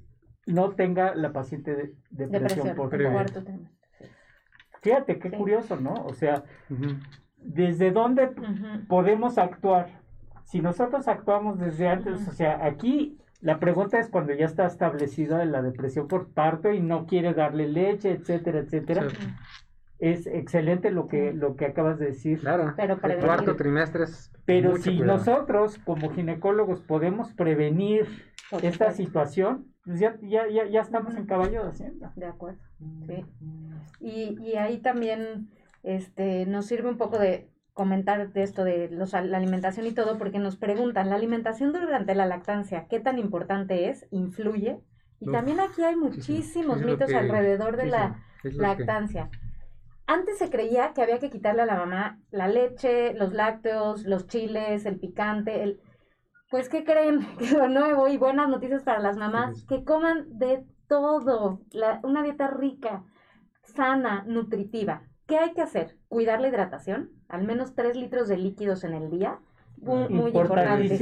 no 0.46 0.72
tenga 0.72 1.16
la 1.16 1.32
paciente 1.32 1.74
de, 1.76 1.94
depresión, 2.28 2.76
por 2.76 2.90
cuarto 2.90 3.42
Fíjate 4.82 5.18
qué 5.18 5.32
curioso, 5.32 5.78
¿no? 5.78 5.94
O 5.94 6.14
sea, 6.14 6.44
¿desde 7.38 7.92
dónde 7.92 8.30
podemos 8.88 9.38
actuar? 9.38 10.02
Si 10.44 10.60
nosotros 10.62 11.08
actuamos 11.08 11.58
desde 11.58 11.88
antes, 11.88 12.28
o 12.28 12.32
sea, 12.32 12.64
aquí 12.66 13.18
la 13.42 13.60
pregunta 13.60 13.98
es 14.00 14.10
cuando 14.10 14.34
ya 14.34 14.46
está 14.46 14.66
establecida 14.66 15.44
la 15.46 15.62
depresión 15.62 16.08
por 16.08 16.32
parto 16.34 16.72
y 16.72 16.82
no 16.82 17.06
quiere 17.06 17.34
darle 17.34 17.68
leche, 17.68 18.12
etcétera, 18.12 18.60
etcétera 18.60 19.08
es 20.00 20.28
excelente 20.28 20.92
lo 20.92 21.08
que, 21.08 21.34
lo 21.34 21.56
que 21.56 21.66
acabas 21.66 21.98
de 21.98 22.08
decir. 22.08 22.40
Claro, 22.40 22.74
pero 22.76 23.00
el 23.02 23.20
cuarto 23.20 23.56
trimestre 23.56 24.04
es 24.04 24.32
Pero 24.46 24.78
si 24.78 25.00
nosotros 25.00 25.80
como 25.80 26.12
ginecólogos 26.12 26.82
podemos 26.82 27.34
prevenir 27.34 28.08
esta 28.62 28.92
situación, 28.92 29.74
pues 29.84 30.00
ya, 30.00 30.18
ya, 30.22 30.48
ya, 30.48 30.66
ya 30.68 30.82
estamos 30.82 31.16
en 31.16 31.26
caballo 31.26 31.64
de 31.64 31.70
hacienda. 31.70 32.14
De 32.16 32.26
acuerdo, 32.26 32.60
sí. 33.08 33.26
Y, 34.00 34.38
y 34.42 34.56
ahí 34.56 34.78
también 34.80 35.50
este, 35.84 36.46
nos 36.46 36.66
sirve 36.68 36.90
un 36.90 36.98
poco 36.98 37.18
de 37.18 37.50
comentar 37.74 38.34
de 38.34 38.44
esto 38.44 38.64
de 38.64 38.90
los, 38.90 39.14
la 39.14 39.38
alimentación 39.38 39.86
y 39.86 39.92
todo, 39.92 40.18
porque 40.18 40.40
nos 40.40 40.58
preguntan, 40.58 41.10
¿la 41.10 41.16
alimentación 41.16 41.74
durante 41.74 42.16
la 42.16 42.26
lactancia 42.26 42.88
qué 42.90 43.00
tan 43.00 43.20
importante 43.20 43.90
es? 43.90 44.08
¿Influye? 44.12 44.80
Y 45.20 45.32
también 45.32 45.60
aquí 45.60 45.84
hay 45.84 45.96
muchísimos 45.96 46.82
mitos 46.82 47.12
alrededor 47.14 47.78
de 47.78 47.88
la 47.88 48.24
lactancia. 48.44 49.30
Antes 50.08 50.38
se 50.38 50.50
creía 50.50 50.94
que 50.94 51.02
había 51.02 51.20
que 51.20 51.30
quitarle 51.30 51.64
a 51.64 51.66
la 51.66 51.76
mamá 51.76 52.20
la 52.32 52.48
leche, 52.48 53.14
los 53.14 53.34
lácteos, 53.34 54.06
los 54.06 54.26
chiles, 54.28 54.86
el 54.86 55.00
picante, 55.00 55.64
el... 55.64 55.82
Pues, 56.50 56.70
¿qué 56.70 56.86
creen? 56.86 57.28
Que 57.38 57.52
lo 57.52 57.68
nuevo 57.68 58.08
y 58.08 58.18
buenas 58.18 58.48
noticias 58.48 58.84
para 58.84 59.02
las 59.02 59.18
mamás, 59.18 59.66
que 59.66 59.84
coman 59.84 60.38
de 60.40 60.64
todo, 60.88 61.60
una 62.04 62.24
dieta 62.24 62.48
rica, 62.48 63.04
sana, 63.64 64.24
nutritiva. 64.26 65.04
¿Qué 65.28 65.38
hay 65.38 65.52
que 65.52 65.62
hacer? 65.62 65.98
Cuidar 66.08 66.40
la 66.40 66.48
hidratación, 66.48 67.12
al 67.28 67.44
menos 67.44 67.76
3 67.76 67.98
litros 67.98 68.30
de 68.30 68.38
líquidos 68.38 68.86
en 68.86 68.94
el 68.94 69.10
día, 69.10 69.40
muy, 69.76 70.08
muy 70.08 70.32
importante. 70.32 70.98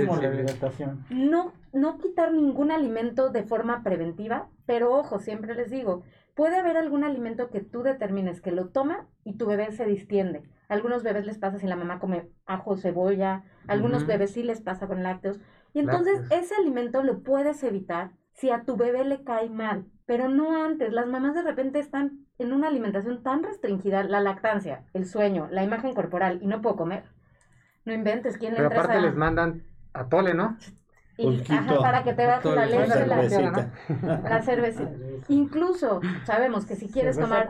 No, 1.11 1.53
no 1.73 1.99
quitar 1.99 2.33
ningún 2.33 2.71
alimento 2.71 3.29
de 3.29 3.43
forma 3.43 3.83
preventiva, 3.83 4.49
pero 4.65 4.95
ojo, 4.95 5.19
siempre 5.19 5.53
les 5.53 5.69
digo, 5.69 6.03
Puede 6.35 6.57
haber 6.57 6.75
algún 6.75 7.03
alimento 7.03 7.49
que 7.49 7.61
tú 7.61 7.81
determines 7.81 8.41
que 8.41 8.51
lo 8.51 8.67
toma 8.67 9.07
y 9.23 9.37
tu 9.37 9.45
bebé 9.45 9.71
se 9.71 9.85
distiende. 9.85 10.43
algunos 10.67 11.03
bebés 11.03 11.25
les 11.25 11.37
pasa 11.37 11.59
si 11.59 11.67
la 11.67 11.75
mamá 11.75 11.99
come 11.99 12.29
ajo, 12.45 12.75
cebolla, 12.75 13.43
algunos 13.67 14.05
bebés 14.05 14.33
sí 14.33 14.43
les 14.43 14.61
pasa 14.61 14.87
con 14.87 15.01
lácteos. 15.01 15.39
Y 15.73 15.79
entonces 15.79 16.21
ese 16.31 16.55
alimento 16.55 17.03
lo 17.03 17.23
puedes 17.23 17.63
evitar 17.63 18.11
si 18.33 18.49
a 18.49 18.63
tu 18.63 18.75
bebé 18.75 19.05
le 19.05 19.23
cae 19.23 19.49
mal, 19.49 19.85
pero 20.05 20.27
no 20.27 20.63
antes. 20.63 20.91
Las 20.91 21.07
mamás 21.07 21.35
de 21.35 21.43
repente 21.43 21.79
están 21.79 22.25
en 22.37 22.51
una 22.51 22.67
alimentación 22.67 23.23
tan 23.23 23.43
restringida, 23.43 24.03
la 24.03 24.19
lactancia, 24.19 24.83
el 24.93 25.05
sueño, 25.05 25.47
la 25.51 25.63
imagen 25.63 25.93
corporal 25.93 26.39
y 26.41 26.47
no 26.47 26.61
puedo 26.61 26.75
comer. 26.75 27.05
No 27.85 27.93
inventes, 27.93 28.37
¿quién 28.37 28.53
le 28.53 28.57
Pero 28.57 28.69
aparte 28.69 28.99
les 28.99 29.15
mandan 29.15 29.63
a 29.93 30.09
tole, 30.09 30.33
¿no? 30.33 30.57
Y, 31.17 31.37
para 31.81 32.03
que 32.03 32.13
te 32.13 32.25
baje 32.25 32.53
la 32.53 32.65
leche, 32.65 33.05
la, 33.05 33.23
la 34.23 34.41
cerveza. 34.41 34.89
Incluso 35.29 36.01
sabemos 36.25 36.65
que 36.65 36.75
si 36.75 36.89
quieres 36.89 37.17
tomar 37.17 37.47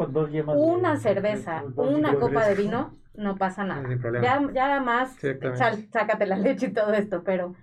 una 0.55 0.97
cerveza, 0.97 1.63
una 1.75 2.15
copa 2.15 2.45
de 2.47 2.55
vino, 2.55 2.93
no 3.15 3.35
pasa 3.35 3.63
nada. 3.63 3.87
ya, 4.21 4.41
ya 4.53 4.79
más, 4.81 5.15
sácate 5.91 6.25
la 6.25 6.37
leche 6.37 6.67
y 6.67 6.73
todo 6.73 6.93
esto, 6.93 7.23
pero 7.23 7.55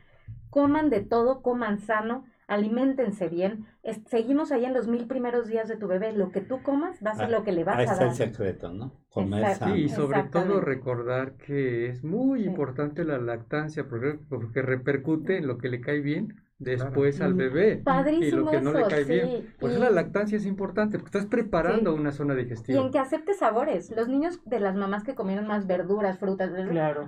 coman 0.51 0.91
de 0.91 1.01
todo, 1.01 1.41
coman 1.41 1.79
sano, 1.79 2.25
alimentense 2.49 3.29
bien. 3.29 3.67
Seguimos 4.07 4.53
ahí 4.53 4.65
en 4.65 4.75
los 4.75 4.87
mil 4.87 5.07
primeros 5.07 5.49
días 5.49 5.69
de 5.69 5.77
tu 5.77 5.87
bebé. 5.87 6.13
Lo 6.13 6.31
que 6.31 6.41
tú 6.41 6.63
comas 6.63 6.99
va 7.05 7.11
a 7.13 7.15
ser 7.15 7.27
ah, 7.27 7.31
lo 7.31 7.45
que 7.45 7.53
le 7.53 7.65
vas 7.65 7.89
a 7.89 7.95
dar. 7.95 8.09
el 8.09 8.15
secreto, 8.15 8.73
¿no? 8.73 8.93
Comer 9.09 9.55
sano. 9.57 9.75
Sí, 9.75 9.83
y 9.83 9.89
sobre 9.89 10.23
todo 10.25 10.61
recordar 10.61 11.37
que 11.37 11.89
es 11.89 12.05
muy 12.05 12.45
importante 12.45 13.05
la 13.05 13.19
lactancia 13.19 13.89
porque, 13.89 14.19
porque 14.29 14.63
repercute 14.63 15.39
en 15.39 15.47
lo 15.47 15.59
que 15.59 15.69
le 15.69 15.81
cae 15.81 16.01
bien 16.01 16.37
después 16.63 17.21
al 17.21 17.35
bebé 17.35 17.77
Padrísimo 17.77 18.27
y 18.27 18.31
lo 18.31 18.51
que 18.51 18.61
no 18.61 18.73
le 18.73 18.87
cae 18.87 19.05
bien. 19.05 19.55
Por 19.59 19.71
eso 19.71 19.81
la 19.81 19.91
lactancia 19.91 20.37
es 20.37 20.47
importante, 20.47 20.99
porque 20.99 21.19
estás 21.19 21.31
preparando 21.31 21.95
una 21.95 22.13
zona 22.13 22.35
digestiva. 22.35 22.79
Y 22.79 22.83
en 22.83 22.91
que 22.91 22.99
acepte 22.99 23.35
sabores. 23.35 23.91
Los 23.91 24.09
niños 24.09 24.41
de 24.45 24.61
las 24.61 24.77
mamás 24.77 25.05
que 25.05 25.15
comieron 25.15 25.47
más 25.47 25.67
verduras, 25.67 26.19
frutas, 26.19 26.51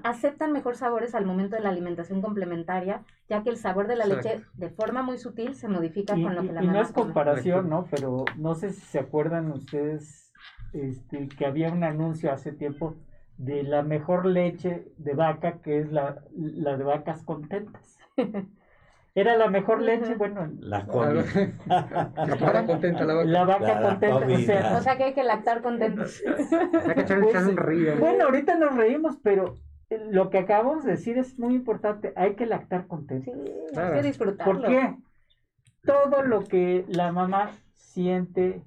aceptan 0.02 0.52
mejor 0.52 0.76
sabores 0.76 1.14
al 1.14 1.26
momento 1.26 1.56
de 1.56 1.62
la 1.62 1.70
alimentación 1.70 2.20
complementaria, 2.20 3.02
ya 3.28 3.42
que 3.42 3.50
el 3.50 3.56
sabor 3.56 3.86
de 3.86 3.96
la 3.96 4.06
leche 4.06 4.42
de 4.54 4.70
forma 4.70 5.02
muy 5.02 5.18
sutil 5.18 5.54
se 5.54 5.68
modifica 5.68 6.14
con 6.14 6.34
lo 6.34 6.42
que 6.42 6.52
la 6.52 6.60
mamá 6.60 6.72
Y 6.72 6.76
no 6.76 6.82
es 6.82 6.92
comparación, 6.92 7.68
¿no? 7.68 7.86
Pero 7.90 8.24
no 8.36 8.54
sé 8.54 8.70
si 8.70 8.80
se 8.80 8.98
acuerdan 8.98 9.50
ustedes 9.52 10.32
este, 10.72 11.28
que 11.28 11.46
había 11.46 11.72
un 11.72 11.84
anuncio 11.84 12.32
hace 12.32 12.52
tiempo 12.52 12.96
de 13.36 13.62
la 13.62 13.82
mejor 13.82 14.26
leche 14.26 14.88
de 14.96 15.14
vaca, 15.14 15.60
que 15.62 15.80
es 15.80 15.92
la, 15.92 16.22
la 16.34 16.76
de 16.76 16.84
vacas 16.84 17.22
contentas. 17.22 17.98
Era 19.16 19.36
la 19.36 19.48
mejor 19.48 19.80
leche, 19.80 20.16
bueno. 20.16 20.50
La 20.58 20.86
COVID. 20.86 21.20
la 21.66 22.36
vaca 22.40 22.66
contenta, 22.66 23.04
la 23.04 23.14
vaca. 23.14 23.28
La 23.28 23.44
vaca 23.44 23.82
contenta. 23.82 24.26
O 24.26 24.38
sea, 24.38 24.76
o 24.76 24.82
sea, 24.82 24.96
que 24.96 25.04
hay 25.04 25.14
que 25.14 25.22
lactar 25.22 25.62
contentos. 25.62 26.20
hay 26.88 26.94
que 26.94 27.00
echar, 27.00 27.46
un 27.46 27.56
río. 27.56 27.96
Bueno, 27.96 28.24
ahorita 28.24 28.56
nos 28.56 28.76
reímos, 28.76 29.16
pero 29.22 29.54
lo 30.10 30.30
que 30.30 30.38
acabamos 30.38 30.84
de 30.84 30.92
decir 30.92 31.16
es 31.16 31.38
muy 31.38 31.54
importante. 31.54 32.12
Hay 32.16 32.34
que 32.34 32.46
lactar 32.46 32.88
contento. 32.88 33.30
Sí, 33.32 33.78
hay 33.78 33.92
que 33.92 34.02
disfrutarlo. 34.02 34.62
¿Por 34.62 34.66
qué? 34.66 34.96
Todo 35.84 36.22
lo 36.22 36.42
que 36.42 36.84
la 36.88 37.12
mamá 37.12 37.52
siente, 37.74 38.62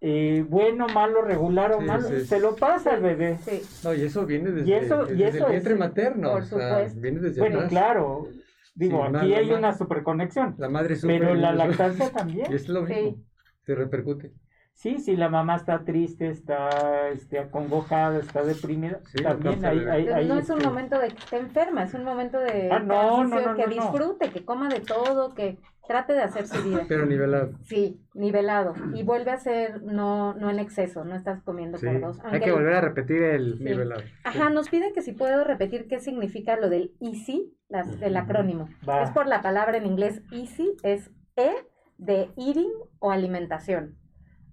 eh, 0.00 0.46
bueno, 0.48 0.86
malo, 0.94 1.20
regular 1.20 1.72
o 1.72 1.80
malo, 1.80 2.08
se 2.08 2.40
lo 2.40 2.56
pasa 2.56 2.94
al 2.94 3.02
bebé. 3.02 3.38
No, 3.84 3.92
y 3.92 4.02
eso 4.02 4.24
viene 4.24 4.50
desde, 4.50 4.78
el 4.78 5.14
vientre 5.14 5.74
materno. 5.74 6.32
Por 6.32 6.44
supuesto. 6.46 7.00
viene 7.00 7.20
desde 7.20 7.40
bueno, 7.40 7.68
claro. 7.68 8.28
Digo, 8.74 9.04
aquí 9.04 9.34
hay 9.34 9.52
una 9.52 9.74
superconexión. 9.74 10.54
La 10.58 10.68
madre 10.68 10.96
Pero 11.00 11.34
la 11.34 11.52
lactancia 11.52 12.10
también. 12.12 12.52
Es 12.52 12.68
lo 12.68 12.82
mismo. 12.82 13.16
Se 13.64 13.74
repercute. 13.74 14.32
Sí, 14.74 14.98
si 14.98 15.16
la 15.16 15.28
mamá 15.28 15.56
está 15.56 15.84
triste, 15.84 16.28
está 16.28 17.08
este, 17.10 17.38
acongojada, 17.38 18.18
está 18.18 18.42
deprimida, 18.42 19.00
también 19.22 19.64
hay, 19.64 19.86
hay, 19.86 20.26
No 20.26 20.38
es 20.38 20.48
un 20.48 20.58
este 20.58 20.68
momento 20.68 20.98
de 20.98 21.08
que 21.08 21.18
esté 21.18 21.36
enferma, 21.36 21.84
es 21.84 21.94
un 21.94 22.04
momento 22.04 22.40
de 22.40 22.70
ah, 22.72 23.54
que 23.54 23.66
disfrute, 23.66 24.30
que 24.30 24.44
coma 24.44 24.68
de 24.70 24.80
todo, 24.80 25.34
que 25.34 25.58
trate 25.86 26.12
de 26.12 26.22
hacer 26.22 26.46
su 26.46 26.62
vida. 26.62 26.84
Pero 26.88 27.06
nivelado. 27.06 27.52
Sí, 27.64 28.00
nivelado. 28.14 28.74
Y 28.94 29.02
vuelve 29.02 29.30
a 29.30 29.36
ser 29.38 29.82
no, 29.82 30.34
no 30.34 30.50
en 30.50 30.58
exceso, 30.58 31.04
no 31.04 31.14
estás 31.14 31.42
comiendo 31.42 31.78
por 31.78 32.00
dos. 32.00 32.18
hay 32.24 32.40
que 32.40 32.52
volver 32.52 32.74
a 32.74 32.80
repetir 32.80 33.22
el 33.22 33.62
nivelado. 33.62 34.02
Ajá, 34.24 34.50
nos 34.50 34.68
pide 34.68 34.92
que 34.92 35.02
si 35.02 35.12
puedo 35.12 35.44
repetir 35.44 35.88
qué 35.88 36.00
significa 36.00 36.56
lo 36.56 36.68
del 36.68 36.94
EASY, 37.00 37.56
las, 37.68 38.00
el 38.00 38.16
acrónimo. 38.16 38.68
Es 39.02 39.10
por 39.10 39.26
la 39.26 39.42
palabra 39.42 39.76
en 39.76 39.86
inglés 39.86 40.22
EASY, 40.30 40.76
es 40.82 41.10
E 41.36 41.50
de 41.98 42.30
eating 42.36 42.72
o 42.98 43.10
alimentación. 43.10 43.98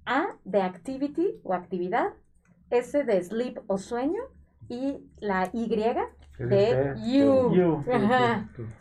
A 0.06 0.38
de 0.44 0.62
activity 0.62 1.40
o 1.44 1.54
actividad, 1.54 2.14
S 2.70 3.04
de 3.04 3.22
sleep 3.22 3.60
o 3.68 3.78
sueño 3.78 4.22
y 4.68 5.10
la 5.20 5.50
Y 5.54 5.68
de 6.48 6.96
you. 7.06 7.84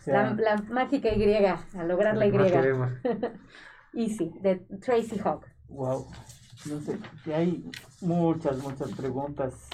La, 0.06 0.56
mágica 0.70 1.08
Y, 1.10 1.44
a 1.44 1.84
lograr 1.84 2.16
la 2.16 2.26
Y. 2.26 2.32
Easy, 3.94 4.32
de 4.40 4.56
Tracy 4.80 5.18
Hawk. 5.18 5.46
Wow. 5.68 6.06
No 6.66 6.80
sé, 6.80 6.98
hay 7.32 7.64
muchas, 8.00 8.58
muchas 8.58 8.92
preguntas. 8.92 9.68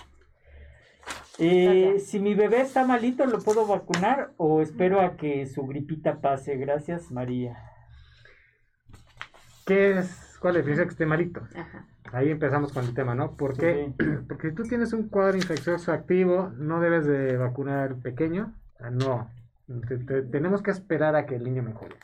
Eh, 1.39 1.97
si 2.05 2.20
mi 2.20 2.35
bebé 2.35 2.61
está 2.61 2.85
malito, 2.85 3.27
¿lo 3.27 3.40
puedo 3.40 3.66
vacunar 3.66 4.32
o 4.36 4.61
espero 4.61 5.01
a 5.01 5.16
que 5.16 5.47
su 5.47 5.66
gripita 5.66 6.20
pase? 6.20 6.56
Gracias, 6.56 7.11
María. 7.11 7.56
¿Qué 9.66 9.98
es 9.98 10.24
¿Cuál 10.44 10.59
es? 10.59 10.66
Dice 10.66 10.82
que 10.82 10.90
esté 10.90 11.06
malito. 11.06 11.40
Ahí 12.15 12.31
empezamos 12.31 12.73
con 12.73 12.85
el 12.85 12.95
tema, 12.95 13.16
¿no? 13.16 13.36
¿Por 13.36 13.57
qué? 13.57 13.93
Porque 14.28 14.51
si 14.51 14.55
tú 14.55 14.62
tienes 14.62 14.93
un 14.93 15.09
cuadro 15.09 15.36
infeccioso 15.36 15.91
activo, 15.91 16.53
no 16.57 16.81
debes 16.81 17.07
de 17.07 17.36
vacunar 17.36 17.89
al 17.89 17.97
pequeño. 17.97 18.55
No. 18.93 19.31
tenemos 20.31 20.62
que 20.62 20.70
esperar 20.70 21.16
a 21.16 21.27
que 21.27 21.35
el 21.35 21.45
niño 21.45 21.65
mejore. 21.65 21.97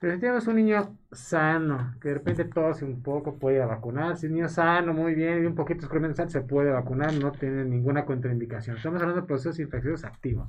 Pero 0.00 0.12
si 0.12 0.20
tienes 0.20 0.46
un 0.46 0.56
niño 0.56 0.98
sano, 1.10 1.94
que 2.00 2.08
de 2.08 2.14
repente 2.14 2.44
tose 2.44 2.84
un 2.84 3.02
poco, 3.02 3.38
puede 3.38 3.64
vacunar. 3.64 4.18
Si 4.18 4.26
el 4.26 4.34
niño 4.34 4.48
sano, 4.48 4.92
muy 4.92 5.14
bien, 5.14 5.42
y 5.42 5.46
un 5.46 5.54
poquito 5.54 5.86
escurriendo 5.86 6.28
se 6.28 6.40
puede 6.42 6.70
vacunar, 6.70 7.14
no 7.14 7.32
tiene 7.32 7.64
ninguna 7.64 8.04
contraindicación. 8.04 8.76
Estamos 8.76 9.00
hablando 9.00 9.22
de 9.22 9.26
procesos 9.26 9.58
infecciosos 9.58 10.04
activos. 10.04 10.48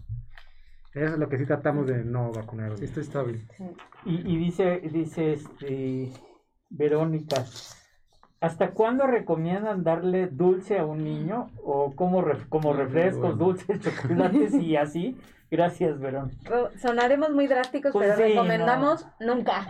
Eso 0.94 1.14
es 1.14 1.18
lo 1.18 1.30
que 1.30 1.38
sí 1.38 1.46
tratamos 1.46 1.88
de 1.88 2.04
no 2.04 2.32
vacunar. 2.34 2.74
Está 2.74 3.00
estable. 3.00 3.40
Y, 4.06 4.34
y 4.34 4.38
dice, 4.38 4.82
dice 4.92 5.34
este 5.34 6.12
Verónica, 6.70 7.46
¿hasta 8.42 8.72
cuándo 8.72 9.08
recomiendan 9.08 9.84
darle 9.84 10.28
dulce 10.28 10.80
a 10.80 10.86
un 10.86 11.04
niño? 11.04 11.50
¿O 11.64 11.94
como, 11.96 12.26
como 12.50 12.74
refrescos, 12.74 13.38
dulces, 13.38 13.80
chocolates 13.82 14.54
y 14.54 14.76
así? 14.76 15.18
Gracias, 15.52 16.00
Verónica. 16.00 16.70
Sonaremos 16.80 17.32
muy 17.32 17.48
drásticos, 17.48 17.92
pues 17.92 18.12
pero 18.16 18.28
recomendamos 18.28 19.08
nunca. 19.20 19.66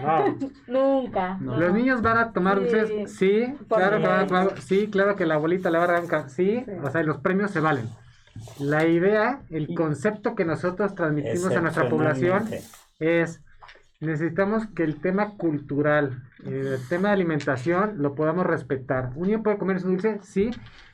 nunca. 0.67 1.37
Los 1.39 1.73
niños 1.73 2.01
van 2.01 2.17
a 2.17 2.33
tomar 2.33 2.59
dulces, 2.59 3.13
sí, 3.13 3.55
claro 3.69 3.99
que, 3.99 4.61
sí, 4.61 4.89
claro 4.91 5.15
que 5.15 5.25
la 5.25 5.35
abuelita 5.35 5.71
le 5.71 5.77
va 5.77 5.85
a 5.85 5.87
arrancar, 5.87 6.29
sí, 6.29 6.65
o 6.83 6.89
sea, 6.89 7.01
los 7.03 7.19
premios 7.19 7.51
se 7.51 7.61
valen. 7.61 7.87
La 8.59 8.85
idea, 8.85 9.41
el 9.49 9.73
concepto 9.73 10.35
que 10.35 10.43
nosotros 10.43 10.95
transmitimos 10.95 11.51
a 11.51 11.61
nuestra 11.61 11.89
población 11.89 12.45
es 12.99 13.41
necesitamos 14.01 14.67
que 14.67 14.83
el 14.83 15.01
tema 15.01 15.35
cultural, 15.37 16.23
el 16.45 16.79
tema 16.87 17.09
de 17.09 17.15
alimentación, 17.15 18.01
lo 18.01 18.15
podamos 18.15 18.45
respetar. 18.45 19.11
¿Un 19.15 19.27
niño 19.27 19.43
puede 19.43 19.57
comer 19.57 19.79
su 19.79 19.89
dulce? 19.89 20.19
Sí. 20.21 20.51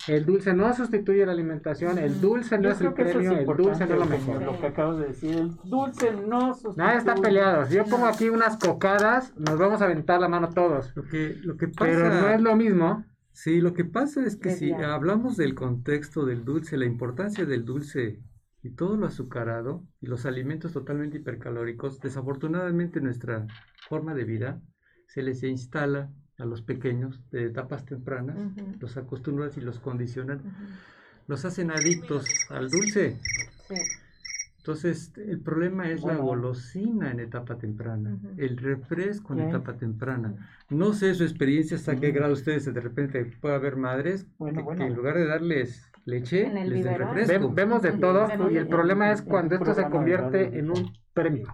El 0.08 0.26
dulce 0.26 0.54
no 0.54 0.74
sustituye 0.74 1.26
la 1.26 1.32
alimentación, 1.32 1.98
el 1.98 2.20
dulce 2.22 2.58
no 2.58 2.70
es 2.70 2.82
el 2.82 2.94
premio, 2.94 3.32
el 3.34 3.46
dulce 3.46 3.86
no 3.86 3.94
es 3.94 4.00
lo 4.00 4.06
mejor. 4.06 4.42
Lo 4.42 4.60
que 4.60 4.68
acabas 4.68 5.00
de 5.00 5.08
decir, 5.08 5.36
el 5.36 5.56
dulce 5.64 6.12
no 6.14 6.54
sustituye. 6.54 6.78
Nada 6.78 6.98
está 6.98 7.16
peleado. 7.16 7.66
Si 7.66 7.76
yo 7.76 7.86
pongo 7.86 8.06
aquí 8.06 8.30
unas 8.30 8.58
cocadas, 8.58 9.34
nos 9.38 9.58
vamos 9.58 9.82
a 9.82 9.86
aventar 9.86 10.20
la 10.20 10.28
mano 10.28 10.50
todos. 10.50 10.96
Lo 10.96 11.04
que, 11.04 11.36
lo 11.42 11.58
que 11.58 11.68
pasa... 11.68 11.92
Pero 11.92 12.10
no 12.10 12.30
es 12.30 12.42
lo 12.42 12.56
mismo. 12.56 13.06
Sí, 13.32 13.60
lo 13.62 13.74
que 13.74 13.84
pasa 13.84 14.24
es 14.26 14.38
que 14.38 14.52
si 14.52 14.72
hablamos 14.72 15.36
del 15.38 15.56
contexto 15.56 16.26
del 16.26 16.46
dulce, 16.46 16.78
la 16.78 16.86
importancia 16.86 17.46
del 17.46 17.66
dulce 17.66 18.22
y 18.64 18.70
todo 18.72 18.96
lo 18.96 19.08
azucarado 19.08 19.84
y 20.00 20.08
los 20.08 20.26
alimentos 20.26 20.72
totalmente 20.72 21.18
hipercalóricos, 21.18 22.00
desafortunadamente 22.00 23.02
nuestra 23.02 23.46
forma 23.90 24.14
de 24.14 24.24
vida 24.24 24.62
se 25.08 25.22
les 25.22 25.44
instala 25.44 26.10
a 26.38 26.46
los 26.46 26.62
pequeños 26.62 27.22
de 27.32 27.46
etapas 27.46 27.86
tempranas, 27.86 28.38
los 28.80 28.98
acostumbran 28.98 29.52
y 29.56 29.62
los 29.62 29.80
condicionan, 29.80 30.42
los 31.28 31.46
hacen 31.46 31.72
adictos 31.72 32.26
al 32.50 32.70
dulce. 32.70 33.18
Entonces, 34.58 35.14
el 35.18 35.42
problema 35.42 35.92
es 35.92 36.04
la 36.04 36.16
golosina 36.16 37.12
en 37.12 37.20
etapa 37.20 37.56
temprana, 37.58 38.18
el 38.38 38.58
refresco 38.58 39.34
en 39.34 39.42
etapa 39.42 39.78
temprana. 39.78 40.34
No 40.70 40.94
sé 40.94 41.14
su 41.14 41.24
experiencia 41.24 41.78
hasta 41.78 41.96
qué 41.96 42.12
grado 42.12 42.34
ustedes 42.34 42.66
de 42.66 42.82
repente 42.82 43.24
puede 43.40 43.54
haber 43.56 43.76
madres 43.76 44.26
que 44.40 44.84
en 44.84 44.96
lugar 44.96 45.16
de 45.16 45.28
darles 45.28 45.92
leche, 46.06 46.52
vemos 47.54 47.82
de 47.82 47.92
todo 47.94 48.28
y 48.50 48.58
el 48.58 48.68
problema 48.68 49.12
es 49.12 49.22
cuando 49.22 49.56
esto 49.56 49.74
se 49.74 49.88
convierte 49.90 50.58
en 50.58 50.72
un 50.72 50.94
premio. 51.16 51.48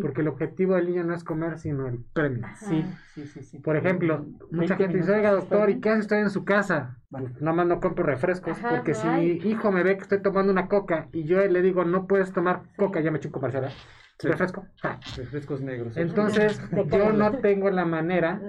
Porque 0.00 0.22
el 0.22 0.28
objetivo 0.28 0.74
del 0.74 0.86
niño 0.86 1.04
no 1.04 1.14
es 1.14 1.22
comer, 1.22 1.58
sino 1.58 1.86
el 1.86 1.98
premio. 2.12 2.44
Sí, 2.56 2.84
sí, 3.14 3.26
sí, 3.26 3.58
Por 3.58 3.76
ejemplo, 3.76 4.26
mucha 4.50 4.76
gente 4.76 4.96
dice, 4.96 5.12
oiga 5.12 5.30
doctor, 5.30 5.70
¿y 5.70 5.80
qué 5.80 5.90
hace 5.90 6.00
usted 6.00 6.16
en 6.16 6.30
su 6.30 6.44
casa? 6.44 6.98
Nada 7.10 7.52
más 7.52 7.66
no 7.66 7.80
compro 7.80 8.04
refrescos, 8.04 8.58
porque 8.58 8.94
si 8.94 9.06
mi 9.06 9.26
hijo 9.26 9.70
me 9.70 9.82
ve 9.82 9.96
que 9.96 10.02
estoy 10.02 10.22
tomando 10.22 10.50
una 10.50 10.66
coca 10.66 11.08
y 11.12 11.24
yo 11.24 11.44
le 11.46 11.62
digo, 11.62 11.84
no 11.84 12.06
puedes 12.06 12.32
tomar 12.32 12.62
coca, 12.76 13.00
ya 13.00 13.10
me 13.10 13.18
echo 13.18 13.28
un 13.28 13.32
comercial, 13.32 13.70
refresco. 14.20 14.66
Refrescos 15.16 15.60
negros. 15.60 15.96
Entonces, 15.96 16.60
yo 16.90 17.12
no 17.12 17.38
tengo 17.38 17.70
la 17.70 17.84
manera, 17.84 18.40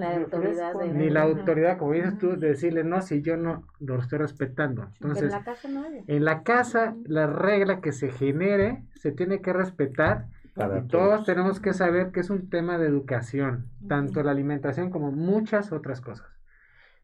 ni 0.94 1.10
la 1.10 1.24
autoridad, 1.24 1.78
como 1.78 1.94
dices 1.94 2.18
tú, 2.18 2.38
de 2.38 2.50
decirle 2.50 2.84
no 2.84 3.02
si 3.02 3.22
yo 3.22 3.38
no 3.38 3.68
lo 3.80 4.00
estoy 4.00 4.20
respetando. 4.20 4.88
Entonces, 4.94 5.26
en 5.26 5.32
la 5.32 5.44
casa, 5.44 5.68
no 5.68 5.86
en 6.08 6.26
la, 6.26 6.44
casa 6.44 6.96
la 7.06 7.28
regla 7.28 7.82
que 7.82 7.92
se 7.92 8.10
genere 8.10 8.84
se 8.96 9.12
tiene 9.12 9.42
que 9.42 9.54
respetar. 9.54 10.28
Y 10.56 10.88
todos. 10.88 11.26
tenemos 11.26 11.60
que 11.60 11.74
saber 11.74 12.12
que 12.12 12.20
es 12.20 12.30
un 12.30 12.50
tema 12.50 12.78
de 12.78 12.88
educación, 12.88 13.70
tanto 13.88 14.22
la 14.24 14.32
alimentación 14.32 14.92
como 14.92 15.12
muchas 15.12 15.72
otras 15.72 16.02
cosas. 16.02 16.28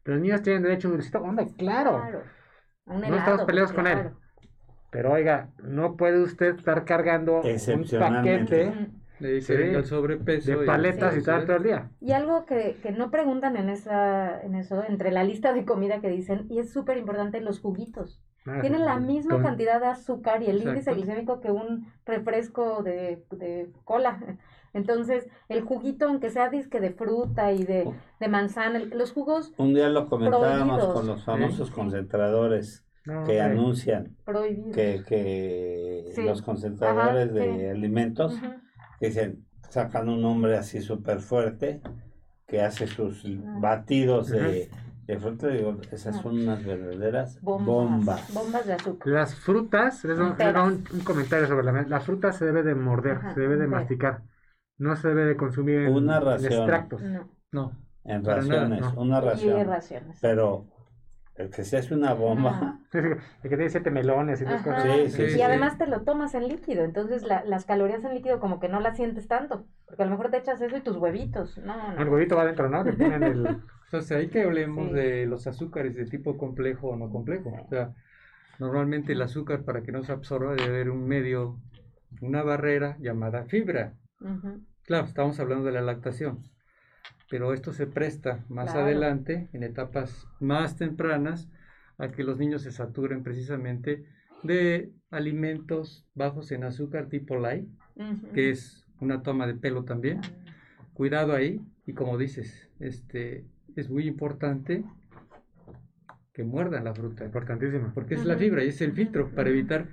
Los 0.04 0.20
niños 0.20 0.42
tienen 0.42 0.62
derecho 0.62 0.88
a 0.88 0.90
un 0.90 0.96
dulcito, 0.96 1.20
hombre, 1.20 1.48
claro. 1.58 2.02
no 2.86 3.16
estamos 3.16 3.44
peleados 3.44 3.72
con 3.72 3.86
él. 3.86 4.10
Pero 4.90 5.12
oiga, 5.12 5.50
no 5.62 5.96
puede 5.96 6.20
usted 6.20 6.56
estar 6.56 6.84
cargando 6.84 7.42
un 7.42 7.84
paquete 7.98 8.90
de 9.20 9.82
sobrepeso 9.84 10.60
de 10.60 10.66
paletas 10.66 11.16
y, 11.16 11.22
tal 11.22 11.44
todo 11.44 11.56
el 11.56 11.62
día. 11.62 11.90
Y 12.00 12.12
algo 12.12 12.46
que, 12.46 12.78
que, 12.82 12.90
no 12.90 13.10
preguntan 13.10 13.56
en 13.56 13.68
esa 13.68 14.40
en 14.40 14.54
eso, 14.54 14.82
entre 14.88 15.12
la 15.12 15.22
lista 15.22 15.52
de 15.52 15.64
comida 15.64 16.00
que 16.00 16.08
dicen, 16.08 16.46
y 16.48 16.58
es 16.58 16.72
súper 16.72 16.96
importante, 16.96 17.40
los 17.40 17.60
juguitos. 17.60 18.20
Ah, 18.46 18.60
Tienen 18.60 18.84
la 18.84 18.98
misma 18.98 19.42
cantidad 19.42 19.80
de 19.80 19.86
azúcar 19.86 20.42
y 20.42 20.46
el 20.46 20.62
índice 20.62 20.94
glicémico 20.94 21.40
que 21.40 21.50
un 21.50 21.92
refresco 22.06 22.82
de, 22.82 23.22
de 23.30 23.70
cola. 23.84 24.18
Entonces, 24.72 25.28
el 25.48 25.62
juguito, 25.62 26.06
aunque 26.06 26.30
sea 26.30 26.48
disque 26.48 26.80
de 26.80 26.90
fruta 26.90 27.52
y 27.52 27.64
de, 27.64 27.90
de 28.20 28.28
manzana, 28.28 28.78
los 28.78 29.12
jugos. 29.12 29.52
Un 29.58 29.74
día 29.74 29.88
lo 29.88 30.08
comentábamos 30.08 30.86
con 30.86 31.06
los 31.06 31.24
famosos 31.24 31.70
concentradores 31.70 32.84
que 33.26 33.40
anuncian 33.40 34.16
que, 34.72 35.02
que 35.06 36.12
los 36.24 36.42
concentradores 36.42 37.32
de 37.32 37.70
alimentos 37.70 38.38
dicen, 39.00 39.44
sacan 39.68 40.08
un 40.08 40.24
hombre 40.24 40.56
así 40.56 40.80
súper 40.80 41.20
fuerte 41.20 41.80
que 42.46 42.60
hace 42.62 42.86
sus 42.86 43.24
batidos 43.60 44.28
de, 44.28 44.70
de 45.10 45.18
fruta, 45.18 45.48
digo, 45.48 45.76
esas 45.90 46.16
son 46.20 46.40
unas 46.40 46.64
verdaderas 46.64 47.40
bombas. 47.42 48.32
Bombas, 48.32 48.64
de 48.64 48.74
azúcar. 48.74 49.12
Las 49.12 49.34
frutas, 49.34 50.04
les 50.04 50.16
doy 50.16 50.28
un, 50.28 51.00
comentario 51.04 51.48
sobre 51.48 51.64
la 51.64 51.82
la 51.82 52.00
fruta 52.00 52.32
se 52.32 52.44
debe 52.44 52.62
de 52.62 52.76
morder, 52.76 53.20
se 53.34 53.40
debe 53.40 53.56
de 53.56 53.66
masticar, 53.66 54.22
no 54.78 54.94
se 54.94 55.08
debe 55.08 55.24
de 55.24 55.36
consumir 55.36 55.80
en, 55.80 55.94
una 55.94 56.20
ración, 56.20 56.52
extractos. 56.52 57.02
No. 57.50 57.72
En 58.04 58.24
raciones, 58.24 58.84
una 58.96 59.20
ración. 59.20 59.68
Pero 60.20 60.66
El 61.34 61.50
que 61.50 61.64
se 61.64 61.78
hace 61.78 61.92
una 61.92 62.14
bomba. 62.14 62.78
el 62.92 63.18
que 63.42 63.48
tiene 63.48 63.68
siete 63.68 63.90
melones 63.90 64.42
y 64.42 64.44
cosas. 64.44 65.18
y 65.18 65.42
además 65.42 65.76
te 65.76 65.88
lo 65.88 66.02
tomas 66.02 66.34
en 66.34 66.46
líquido, 66.46 66.84
entonces 66.84 67.24
las 67.24 67.64
calorías 67.64 68.04
en 68.04 68.14
líquido 68.14 68.38
como 68.38 68.60
que 68.60 68.68
no 68.68 68.78
las 68.78 68.96
sientes 68.96 69.26
tanto, 69.26 69.66
porque 69.86 70.04
a 70.04 70.06
lo 70.06 70.12
mejor 70.12 70.30
te 70.30 70.36
echas 70.36 70.60
eso 70.60 70.76
y 70.76 70.82
tus 70.82 70.98
huevitos. 70.98 71.58
No, 71.58 71.98
El 71.98 72.08
huevito 72.08 72.36
va 72.36 72.42
adentro, 72.42 72.68
¿no? 72.68 72.84
Entonces 73.90 74.12
ahí 74.12 74.28
que 74.28 74.42
hablemos 74.42 74.92
de 74.92 75.26
los 75.26 75.46
azúcares 75.46 75.96
de 75.96 76.06
tipo 76.06 76.38
complejo 76.38 76.90
o 76.90 76.96
no 76.96 77.10
complejo. 77.10 77.50
O 77.50 77.68
sea, 77.68 77.92
normalmente 78.60 79.12
el 79.12 79.22
azúcar 79.22 79.64
para 79.64 79.82
que 79.82 79.90
no 79.90 80.04
se 80.04 80.12
absorba 80.12 80.54
debe 80.54 80.68
haber 80.68 80.90
un 80.90 81.06
medio, 81.08 81.58
una 82.20 82.42
barrera 82.42 82.96
llamada 83.00 83.44
fibra. 83.46 83.94
Claro, 84.84 85.06
estamos 85.06 85.40
hablando 85.40 85.64
de 85.64 85.72
la 85.72 85.82
lactación 85.82 86.44
pero 87.30 87.54
esto 87.54 87.72
se 87.72 87.86
presta 87.86 88.44
más 88.48 88.74
adelante, 88.74 89.48
en 89.52 89.62
etapas 89.62 90.26
más 90.40 90.76
tempranas, 90.76 91.48
a 91.96 92.08
que 92.08 92.24
los 92.24 92.38
niños 92.38 92.62
se 92.62 92.72
saturen 92.72 93.22
precisamente 93.22 94.04
de 94.42 94.92
alimentos 95.10 96.04
bajos 96.14 96.50
en 96.50 96.64
azúcar 96.64 97.06
tipo 97.08 97.38
light, 97.38 97.68
que 98.34 98.50
es 98.50 98.84
una 99.00 99.22
toma 99.22 99.46
de 99.46 99.54
pelo 99.54 99.84
también. 99.84 100.20
Cuidado 100.92 101.32
ahí, 101.32 101.60
y 101.86 101.92
como 101.92 102.18
dices, 102.18 102.68
este, 102.80 103.44
es 103.76 103.90
muy 103.90 104.06
importante 104.06 104.84
que 106.32 106.44
muerdan 106.44 106.84
la 106.84 106.94
fruta. 106.94 107.24
Importantísimo. 107.24 107.92
Porque 107.94 108.14
es 108.14 108.24
la 108.24 108.36
fibra 108.36 108.64
y 108.64 108.68
es 108.68 108.80
el 108.80 108.92
filtro 108.92 109.30
para 109.30 109.50
evitar 109.50 109.86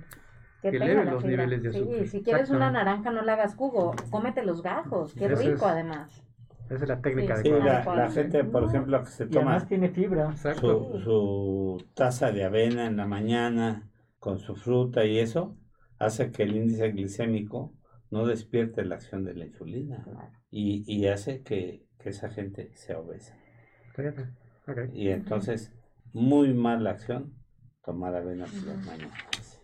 que, 0.62 0.68
eleve 0.68 1.04
los 1.04 1.24
niveles 1.24 1.62
de 1.62 1.68
azúcar. 1.70 1.98
Sí, 2.00 2.06
si 2.06 2.22
quieres 2.22 2.50
una 2.50 2.70
naranja 2.70 3.10
no 3.10 3.22
la 3.22 3.34
hagas 3.34 3.54
jugo, 3.54 3.94
cómete 4.10 4.44
los 4.44 4.62
gajos, 4.62 5.14
qué 5.14 5.28
rico 5.28 5.66
además. 5.66 6.24
Esa 6.70 6.82
es 6.82 6.88
la 6.88 7.00
técnica 7.00 7.38
de 7.38 7.42
sí, 7.44 7.50
la, 7.50 8.10
gente, 8.10 8.44
por 8.44 8.64
ejemplo, 8.64 9.02
que 9.02 9.10
se 9.10 9.26
toma 9.26 9.66
tiene 9.66 9.88
fibra. 9.88 10.36
Su, 10.36 11.00
su, 11.02 11.86
taza 11.94 12.30
de 12.30 12.44
avena 12.44 12.86
en 12.86 12.98
la 12.98 13.06
mañana 13.06 13.88
con 14.18 14.38
su 14.38 14.54
fruta 14.54 15.06
y 15.06 15.18
eso 15.18 15.56
hace 15.98 16.30
que 16.30 16.42
el 16.42 16.54
índice 16.54 16.90
glicémico 16.90 17.72
no 18.10 18.26
despierte 18.26 18.84
la 18.84 18.96
acción 18.96 19.24
de 19.24 19.34
la 19.34 19.46
insulina 19.46 20.04
y, 20.50 20.84
y 20.86 21.06
hace 21.06 21.42
que, 21.42 21.86
que, 21.98 22.10
esa 22.10 22.28
gente 22.28 22.70
sea 22.74 22.98
obesa. 22.98 23.37
Y 24.92 25.08
entonces, 25.08 25.72
muy 26.12 26.52
mala 26.54 26.90
acción 26.90 27.34
tomar 27.84 28.14
avena 28.14 28.44
por 28.44 28.62
las 28.64 28.86
mañanas. 28.86 29.62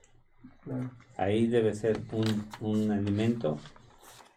Ahí 1.17 1.47
debe 1.47 1.75
ser 1.75 2.01
un, 2.13 2.47
un 2.61 2.91
alimento 2.91 3.59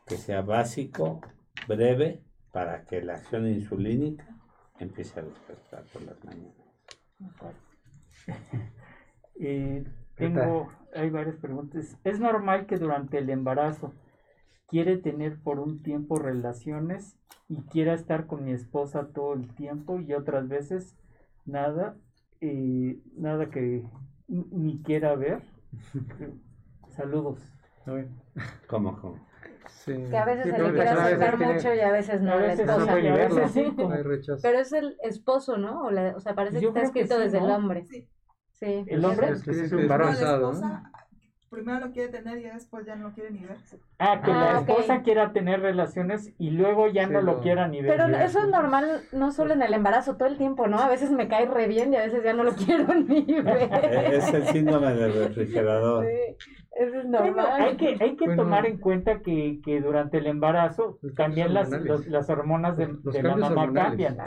que 0.06 0.18
sea 0.18 0.42
básico, 0.42 1.22
breve 1.68 2.22
para 2.52 2.84
que 2.86 3.02
la 3.02 3.16
acción 3.16 3.48
insulínica 3.48 4.28
empiece 4.80 5.20
a 5.20 5.24
despertar 5.24 5.84
por 5.94 6.02
las 6.04 6.24
mañanas. 6.24 6.54
Eh, 9.36 9.86
tengo, 10.16 10.72
hay 10.94 11.10
varias 11.10 11.38
preguntas. 11.38 11.98
¿Es 12.04 12.20
normal 12.20 12.66
que 12.66 12.78
durante 12.78 13.18
el 13.18 13.30
embarazo 13.30 13.94
quiere 14.68 14.98
tener 14.98 15.40
por 15.40 15.60
un 15.60 15.82
tiempo 15.82 16.18
relaciones 16.18 17.18
y 17.50 17.62
quiera 17.64 17.94
estar 17.94 18.28
con 18.28 18.44
mi 18.44 18.52
esposa 18.52 19.08
todo 19.14 19.34
el 19.34 19.48
tiempo 19.56 20.00
y 20.00 20.14
otras 20.14 20.48
veces 20.48 20.98
nada, 21.46 21.96
eh, 22.42 23.00
nada 23.16 23.50
que 23.50 23.86
ni 24.28 24.82
quiera 24.82 25.16
ver? 25.16 25.42
Saludos. 26.90 27.40
¿Cómo, 28.68 29.00
cómo? 29.00 29.28
Que 29.86 30.18
a 30.18 30.26
veces 30.26 30.46
se 30.46 30.52
le 30.62 30.72
quiere 30.74 30.90
acercar 30.90 31.38
mucho 31.38 31.74
y 31.74 31.80
a 31.80 31.92
veces 31.92 32.22
no. 32.22 32.34
A 32.34 32.38
veces 32.38 32.68
Pero 34.42 34.60
es 34.60 34.74
el 34.74 34.98
esposo, 35.02 35.58
¿no? 35.58 35.86
O, 35.86 36.20
sea, 36.20 36.36
parece 36.36 36.60
que 36.60 36.68
está 36.68 36.82
escrito 36.82 37.18
desde 37.18 37.38
el 37.38 37.46
hombre. 37.46 37.86
Sí. 37.86 38.10
sí. 38.52 38.84
El 38.88 39.06
hombre 39.06 39.30
es, 39.30 39.48
es 39.48 39.72
embarazado. 39.72 40.54
Primero 41.50 41.80
lo 41.80 41.92
quiere 41.92 42.12
tener 42.12 42.40
y 42.40 42.44
después 42.44 42.86
ya 42.86 42.96
no 42.96 43.08
lo 43.08 43.14
quiere 43.14 43.32
ni 43.32 43.46
ver. 43.46 43.58
Ah, 44.00 44.22
que 44.22 44.32
la 44.32 44.58
ah, 44.58 44.60
esposa 44.60 45.02
quiera 45.02 45.32
tener 45.32 45.62
relaciones 45.62 46.34
y 46.38 46.50
luego 46.50 46.88
ya 46.88 47.08
no 47.08 47.22
lo 47.22 47.40
quiera 47.40 47.68
ni 47.70 47.82
ver. 47.82 47.96
Pero 47.96 48.18
eso 48.18 48.40
es 48.40 48.48
normal, 48.50 49.04
no 49.14 49.32
solo 49.32 49.54
en 49.54 49.62
el 49.62 49.74
embarazo, 49.74 50.18
todo 50.18 50.28
el 50.28 50.38
tiempo, 50.38 50.68
¿no? 50.68 50.78
A 50.80 50.90
veces 50.90 51.10
me 51.10 51.30
cae 51.30 51.46
re 51.46 51.68
bien 51.68 51.94
y 51.94 51.96
a 51.96 52.02
veces 52.04 52.22
ya 52.24 52.34
no 52.34 52.44
lo 52.44 52.52
quiero 52.66 52.94
ni 52.94 53.24
ver. 53.24 53.70
Es 54.14 54.34
el 54.34 54.46
síndrome 54.48 54.94
del 54.94 55.14
refrigerador. 55.14 56.06
Sí. 56.06 56.48
Eso 56.80 57.00
es 57.00 57.06
normal. 57.06 57.62
hay 57.62 57.78
que, 57.78 57.98
hay 58.00 58.16
que 58.16 58.36
tomar 58.36 58.66
en 58.66 58.78
cuenta 58.78 59.22
que, 59.22 59.62
que 59.64 59.82
durante 59.82 60.18
el 60.18 60.28
embarazo 60.28 61.00
también 61.16 61.54
las, 61.54 61.70
las 61.70 62.30
hormonas 62.30 62.78
de, 62.78 62.88
de 63.04 63.24
la 63.24 63.36
mamá 63.36 63.72
cambian. 63.74 64.18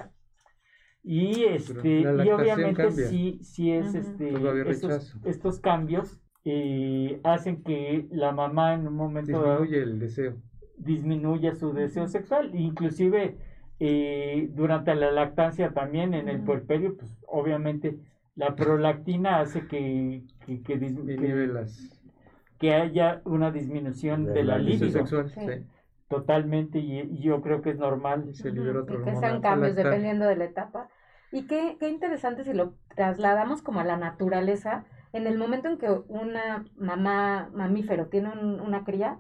Y 1.03 1.45
este 1.45 2.01
y 2.01 2.31
obviamente 2.31 2.91
sí, 2.91 3.39
sí 3.43 3.73
es 3.73 3.95
este 3.95 4.35
estos, 4.69 5.17
estos, 5.25 5.61
cambios 5.61 6.21
eh, 6.45 7.21
hacen 7.25 7.63
que 7.63 8.07
la 8.11 8.33
mamá 8.33 8.75
en 8.75 8.87
un 8.87 8.95
momento 8.95 9.43
disminuye 9.43 9.83
el 9.83 9.99
deseo. 9.99 10.37
disminuye 10.77 11.55
su 11.55 11.73
deseo 11.73 12.07
sexual. 12.09 12.55
Inclusive 12.55 13.37
eh, 13.79 14.49
durante 14.53 14.95
la 14.95 15.11
lactancia 15.11 15.73
también 15.73 16.15
en 16.15 16.29
el 16.29 16.43
puerperio 16.43 16.97
pues 16.97 17.17
obviamente 17.27 17.99
la 18.37 18.55
prolactina 18.55 19.41
hace 19.41 19.67
que, 19.67 20.23
que, 20.47 20.63
que, 20.63 20.77
las 20.77 22.01
que 22.59 22.75
haya 22.75 23.23
una 23.25 23.51
disminución 23.51 24.27
de, 24.27 24.45
la, 24.45 24.59
libido. 24.59 24.91
sexual. 24.91 25.67
Totalmente, 26.09 26.79
y, 26.79 27.21
yo 27.21 27.41
creo 27.41 27.63
que 27.63 27.71
es 27.71 27.79
normal. 27.79 28.35
Se 28.35 28.51
libera 28.51 28.81
otro 28.81 29.05
que 29.05 29.15
sean 29.17 29.41
cambios 29.41 29.77
dependiendo 29.77 30.27
de 30.27 30.37
la 30.37 30.45
etapa. 30.45 30.89
Y 31.33 31.47
qué, 31.47 31.77
qué 31.79 31.89
interesante 31.89 32.45
si 32.45 32.53
lo 32.53 32.75
trasladamos 32.97 33.63
como 33.63 33.81
a 33.81 33.85
la 33.85 33.97
naturaleza, 33.97 34.85
en 35.13 35.27
el 35.27 35.39
momento 35.39 35.69
en 35.69 35.79
que 35.79 35.91
una 36.09 36.65
mamá 36.77 37.51
mamífero 37.53 38.07
tiene 38.07 38.31
una 38.31 38.85
cría, 38.85 39.19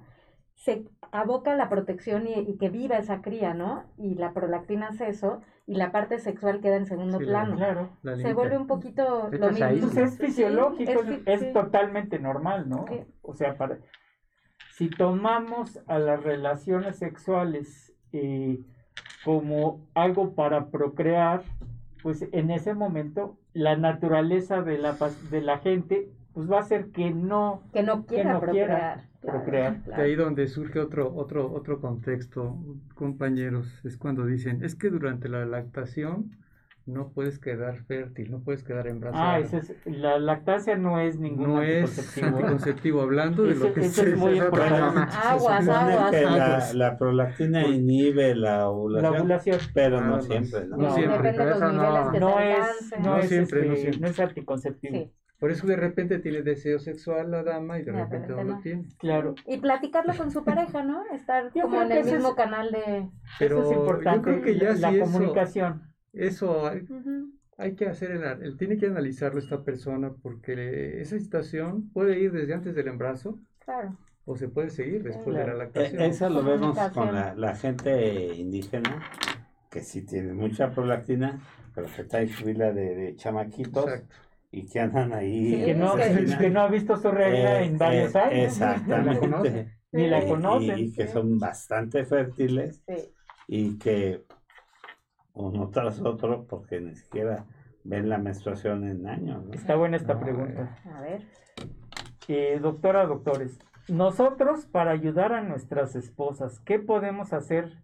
se 0.54 0.84
aboca 1.10 1.52
a 1.52 1.56
la 1.56 1.68
protección 1.68 2.26
y, 2.28 2.56
que 2.58 2.68
viva 2.68 2.98
esa 2.98 3.22
cría, 3.22 3.54
¿no? 3.54 3.84
Y 3.96 4.14
la 4.14 4.32
prolactina 4.32 4.88
hace 4.88 5.08
eso 5.08 5.40
y 5.66 5.74
la 5.74 5.90
parte 5.90 6.18
sexual 6.18 6.60
queda 6.60 6.76
en 6.76 6.86
segundo 6.86 7.18
plano. 7.18 7.56
Claro. 7.56 7.90
Se 8.16 8.34
vuelve 8.34 8.58
un 8.58 8.66
poquito 8.66 9.30
lo 9.30 9.50
mismo. 9.50 9.88
Pues 9.88 9.96
es 9.96 10.18
fisiológico, 10.18 11.02
es, 11.24 11.52
totalmente 11.52 12.18
normal, 12.18 12.68
¿no? 12.68 12.84
O 13.22 13.34
sea, 13.34 13.56
para, 13.56 13.78
si 14.72 14.90
tomamos 14.90 15.80
a 15.86 15.98
las 15.98 16.22
relaciones 16.22 16.96
sexuales 16.96 17.94
eh, 18.12 18.60
como 19.24 19.86
algo 19.94 20.34
para 20.34 20.70
procrear, 20.70 21.42
pues 22.02 22.26
en 22.32 22.50
ese 22.50 22.74
momento 22.74 23.36
la 23.52 23.76
naturaleza 23.76 24.62
de 24.62 24.78
la, 24.78 24.96
de 25.30 25.40
la 25.40 25.58
gente 25.58 26.08
pues 26.32 26.50
va 26.50 26.60
a 26.60 26.64
ser 26.64 26.90
que 26.90 27.10
no, 27.10 27.62
que 27.72 27.82
no 27.82 28.06
quiera 28.06 28.38
procrear 28.40 29.10
procrear. 29.20 29.84
De 29.84 29.94
ahí 29.94 30.14
donde 30.14 30.46
surge 30.48 30.80
otro, 30.80 31.14
otro, 31.14 31.52
otro 31.52 31.80
contexto, 31.80 32.56
compañeros, 32.94 33.68
es 33.84 33.96
cuando 33.96 34.24
dicen, 34.26 34.64
es 34.64 34.74
que 34.74 34.90
durante 34.90 35.28
la 35.28 35.44
lactación 35.44 36.36
no 36.92 37.12
puedes 37.12 37.38
quedar 37.38 37.84
fértil, 37.84 38.30
no 38.30 38.40
puedes 38.40 38.62
quedar 38.62 38.86
embarazada. 38.86 39.34
Ah, 39.34 39.38
es, 39.38 39.74
la 39.84 40.18
lactancia 40.18 40.76
no 40.76 41.00
es 41.00 41.18
ningún 41.18 41.48
no 41.48 41.58
anticonceptivo. 41.58 42.26
es 42.26 42.34
anticonceptivo, 42.34 43.00
hablando 43.02 43.42
de 43.44 43.54
lo 43.54 43.72
que 43.72 43.80
es 43.80 44.16
muy 44.16 44.38
importante. 44.38 45.00
Aguas, 45.24 45.68
aguas. 45.68 46.74
La, 46.74 46.96
prolactina 46.98 47.66
inhibe 47.66 48.34
la 48.34 48.68
ovulación, 48.68 49.12
la 49.12 49.20
ovulación. 49.20 49.58
pero 49.74 50.00
no, 50.00 50.20
siempre, 50.20 50.66
¿no? 50.66 50.76
No, 50.76 50.94
siempre, 50.94 51.32
pero 51.32 51.54
eso 51.54 51.72
no, 51.72 52.10
no, 52.12 52.40
es, 52.40 52.92
no, 53.00 53.18
es, 53.18 53.28
siempre, 53.28 53.66
no, 53.66 53.76
siempre. 53.76 54.00
no 54.00 54.06
es 54.08 54.20
anticonceptivo. 54.20 54.94
Sí. 54.94 55.12
Por 55.40 55.50
eso 55.50 55.66
de 55.66 55.76
repente 55.76 56.18
tiene 56.18 56.42
deseo 56.42 56.78
sexual 56.78 57.30
la 57.30 57.42
dama 57.42 57.78
y 57.78 57.82
de, 57.82 57.92
repente, 57.92 58.28
no, 58.28 58.44
lo 58.44 58.58
tiene. 58.58 58.84
Claro. 58.98 59.34
Y 59.46 59.56
platicarlo 59.56 60.14
con 60.14 60.30
su 60.30 60.44
pareja, 60.44 60.84
¿no? 60.84 61.02
Estar 61.14 61.50
como 61.50 61.80
en 61.80 61.92
el 61.92 62.04
mismo 62.04 62.34
canal 62.34 62.70
de... 62.70 63.08
Pero 63.38 63.60
eso 63.60 63.70
es 63.70 63.78
importante, 63.78 64.18
yo 64.18 64.22
creo 64.22 64.42
que 64.42 64.58
ya 64.58 64.72
la 64.74 65.02
comunicación. 65.02 65.89
Eso, 66.12 66.66
hay, 67.56 67.74
que 67.74 67.86
hacer, 67.86 68.12
el, 68.12 68.56
tiene 68.56 68.78
que 68.78 68.86
analizarlo 68.86 69.38
esta 69.38 69.62
persona 69.62 70.12
porque 70.22 71.00
esa 71.00 71.18
situación 71.18 71.90
puede 71.90 72.18
ir 72.18 72.32
desde 72.32 72.54
antes 72.54 72.74
del 72.74 72.88
embarazo. 72.88 73.38
Claro. 73.64 73.96
O 74.24 74.36
se 74.36 74.48
puede 74.48 74.70
seguir 74.70 75.02
después 75.02 75.36
de 75.36 75.46
la 75.46 75.54
lactación. 75.54 76.02
E, 76.02 76.06
eso 76.06 76.28
lo 76.28 76.42
vemos 76.42 76.78
con 76.92 77.14
la, 77.14 77.56
gente 77.56 78.34
indígena, 78.34 79.02
que 79.70 79.80
sí 79.80 80.02
tiene 80.02 80.32
mucha 80.34 80.70
prolactina, 80.70 81.40
pero 81.74 81.86
que 81.94 82.02
está 82.02 82.20
en 82.20 82.28
su 82.28 82.44
de, 82.44 82.72
de 82.72 83.16
chamaquitos. 83.16 83.86
Exacto 83.86 84.14
y 84.52 84.66
que 84.66 84.80
andan 84.80 85.12
ahí. 85.12 85.64
que, 85.64 85.74
no, 85.74 85.94
que, 85.96 86.50
no 86.50 86.62
ha 86.62 86.68
visto 86.68 86.96
su 86.96 87.10
regla 87.10 87.62
en 87.62 87.78
varios 87.78 88.14
años. 88.16 88.32
Exactamente. 88.46 89.76
Ni 89.92 90.08
la 90.08 90.24
conocen. 90.26 90.78
Y, 90.78 90.92
que 90.92 91.06
son 91.08 91.38
bastante 91.38 92.04
fértiles 92.04 92.82
y 93.46 93.78
que 93.78 94.24
uno 95.40 95.68
tras 95.70 96.00
otro, 96.00 96.46
porque 96.48 96.80
ni 96.80 96.94
siquiera 96.94 97.46
ven 97.84 98.08
la 98.08 98.18
menstruación 98.18 98.86
en 98.86 99.06
años. 99.06 99.44
Está 99.52 99.76
buena 99.76 99.96
esta 99.96 100.18
pregunta. 100.20 100.76
A 100.94 101.00
ver. 101.00 101.22
Eh, 102.28 102.58
doctora, 102.60 103.06
doctores, 103.06 103.58
nosotros 103.88 104.66
para 104.66 104.92
ayudar 104.92 105.32
a 105.32 105.42
nuestras 105.42 105.96
esposas, 105.96 106.60
¿qué 106.60 106.78
podemos 106.78 107.32
hacer 107.32 107.82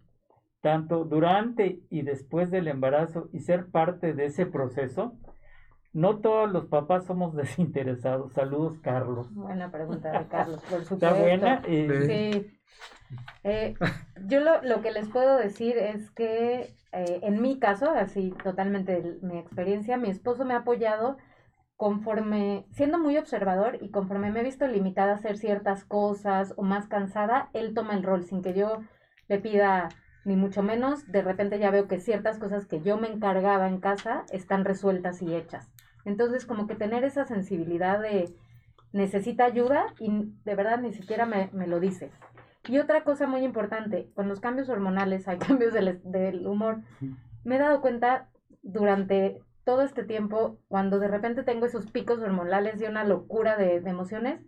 tanto 0.61 1.03
durante 1.03 1.81
y 1.89 2.01
después 2.03 2.49
del 2.49 2.67
embarazo 2.67 3.29
y 3.33 3.39
ser 3.39 3.69
parte 3.69 4.13
de 4.13 4.25
ese 4.25 4.45
proceso? 4.45 5.17
no 5.97 6.19
todos 6.19 6.51
los 6.51 6.65
papás 6.67 7.05
somos 7.05 7.35
desinteresados. 7.35 8.33
Saludos, 8.33 8.77
Carlos. 8.79 9.33
Buena 9.33 9.71
pregunta 9.71 10.11
de 10.11 10.27
Carlos, 10.27 10.61
por 10.69 10.83
supuesto. 10.85 10.93
¿Está 10.93 11.13
buena? 11.13 11.63
sí. 11.65 12.53
Eh, 13.43 13.75
yo 14.25 14.39
lo, 14.39 14.61
lo, 14.63 14.81
que 14.81 14.91
les 14.91 15.07
puedo 15.09 15.37
decir 15.37 15.77
es 15.77 16.11
que 16.11 16.73
eh, 16.91 17.19
en 17.23 17.41
mi 17.41 17.59
caso, 17.59 17.89
así 17.91 18.33
totalmente 18.43 19.19
mi 19.21 19.37
experiencia, 19.37 19.97
mi 19.97 20.09
esposo 20.09 20.45
me 20.45 20.53
ha 20.53 20.59
apoyado 20.59 21.17
conforme, 21.75 22.65
siendo 22.71 22.97
muy 22.97 23.17
observador 23.17 23.77
y 23.81 23.91
conforme 23.91 24.31
me 24.31 24.39
he 24.39 24.43
visto 24.43 24.67
limitada 24.67 25.11
a 25.11 25.15
hacer 25.15 25.37
ciertas 25.37 25.85
cosas 25.85 26.53
o 26.57 26.63
más 26.63 26.87
cansada, 26.87 27.49
él 27.53 27.73
toma 27.73 27.93
el 27.93 28.03
rol 28.03 28.23
sin 28.25 28.41
que 28.41 28.53
yo 28.53 28.81
le 29.27 29.39
pida 29.39 29.89
ni 30.25 30.35
mucho 30.35 30.63
menos. 30.63 31.09
De 31.11 31.21
repente 31.21 31.59
ya 31.59 31.69
veo 31.69 31.87
que 31.87 31.99
ciertas 31.99 32.39
cosas 32.39 32.65
que 32.65 32.81
yo 32.81 32.97
me 32.97 33.07
encargaba 33.07 33.67
en 33.67 33.79
casa 33.79 34.25
están 34.31 34.65
resueltas 34.65 35.21
y 35.21 35.35
hechas. 35.35 35.69
Entonces, 36.03 36.45
como 36.45 36.67
que 36.67 36.75
tener 36.75 37.03
esa 37.03 37.25
sensibilidad 37.25 38.01
de 38.01 38.33
necesita 38.91 39.45
ayuda 39.45 39.85
y 39.99 40.33
de 40.45 40.55
verdad 40.55 40.79
ni 40.79 40.93
siquiera 40.93 41.25
me, 41.25 41.49
me 41.53 41.67
lo 41.67 41.79
dice. 41.79 42.11
Y 42.67 42.79
otra 42.79 43.03
cosa 43.03 43.27
muy 43.27 43.43
importante, 43.43 44.09
con 44.13 44.27
los 44.27 44.39
cambios 44.39 44.69
hormonales 44.69 45.27
hay 45.27 45.37
cambios 45.39 45.73
del, 45.73 46.01
del 46.03 46.45
humor. 46.47 46.81
Me 47.43 47.55
he 47.55 47.59
dado 47.59 47.81
cuenta 47.81 48.29
durante 48.61 49.41
todo 49.63 49.81
este 49.81 50.03
tiempo, 50.03 50.57
cuando 50.67 50.99
de 50.99 51.09
repente 51.09 51.43
tengo 51.43 51.65
esos 51.65 51.91
picos 51.91 52.19
hormonales 52.19 52.81
y 52.81 52.85
una 52.85 53.03
locura 53.03 53.57
de, 53.57 53.81
de 53.81 53.89
emociones, 53.89 54.41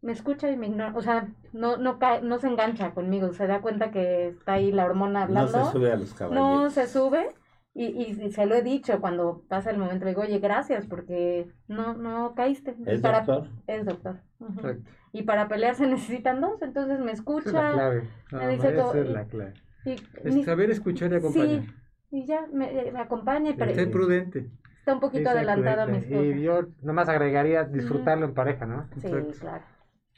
me 0.00 0.12
escucha 0.12 0.50
y 0.50 0.56
me 0.56 0.66
ignora, 0.66 0.92
o 0.96 1.00
sea, 1.00 1.28
no, 1.52 1.76
no, 1.76 1.98
cae, 1.98 2.22
no 2.22 2.38
se 2.38 2.48
engancha 2.48 2.92
conmigo, 2.92 3.32
se 3.32 3.46
da 3.46 3.60
cuenta 3.60 3.90
que 3.90 4.28
está 4.28 4.54
ahí 4.54 4.72
la 4.72 4.84
hormona 4.84 5.22
hablando. 5.22 5.58
No 5.58 5.66
se 5.66 5.72
sube 5.72 5.92
a 5.92 5.96
los 5.96 6.12
caballos. 6.12 6.42
No 6.42 6.70
se 6.70 6.88
sube 6.88 7.34
y, 7.74 7.84
y, 7.84 8.32
se 8.32 8.46
lo 8.46 8.54
he 8.54 8.62
dicho 8.62 9.00
cuando 9.00 9.44
pasa 9.48 9.70
el 9.70 9.78
momento, 9.78 10.04
le 10.04 10.10
digo, 10.10 10.22
oye, 10.22 10.40
gracias 10.40 10.86
porque 10.86 11.48
no, 11.68 11.94
no 11.94 12.34
caíste. 12.34 12.76
¿Es 12.84 13.00
doctor? 13.00 13.48
Es 13.66 13.86
doctor. 13.86 14.20
Y 15.12 15.22
para 15.22 15.48
pelear 15.48 15.74
se 15.74 15.86
necesitan 15.88 16.40
dos, 16.40 16.60
entonces 16.62 17.00
me 17.00 17.12
escucha. 17.12 17.48
es 17.48 17.52
la 17.54 17.72
clave. 17.72 18.08
me 18.32 18.48
dice 18.48 18.68
esa 18.68 18.98
es 18.98 19.08
la 19.10 19.24
clave. 19.24 19.54
Y, 19.84 20.42
saber 20.44 20.70
escuchar 20.70 21.12
y 21.12 21.16
acompañar. 21.16 21.62
Sí, 21.62 21.74
y 22.10 22.26
ya 22.26 22.46
me, 22.52 22.92
me 22.92 23.00
acompaña. 23.00 23.50
Y 23.50 23.62
Esté 23.62 23.86
prudente. 23.86 24.50
Está 24.78 24.94
un 24.94 25.00
poquito 25.00 25.30
adelantado 25.30 25.82
a 25.82 25.86
mi 25.86 25.98
esposo. 25.98 26.24
Y 26.24 26.42
yo 26.42 26.66
nomás 26.82 27.08
agregaría 27.08 27.64
disfrutarlo 27.64 28.26
en 28.26 28.34
pareja, 28.34 28.66
¿no? 28.66 28.88
Sí, 29.00 29.08
claro. 29.38 29.64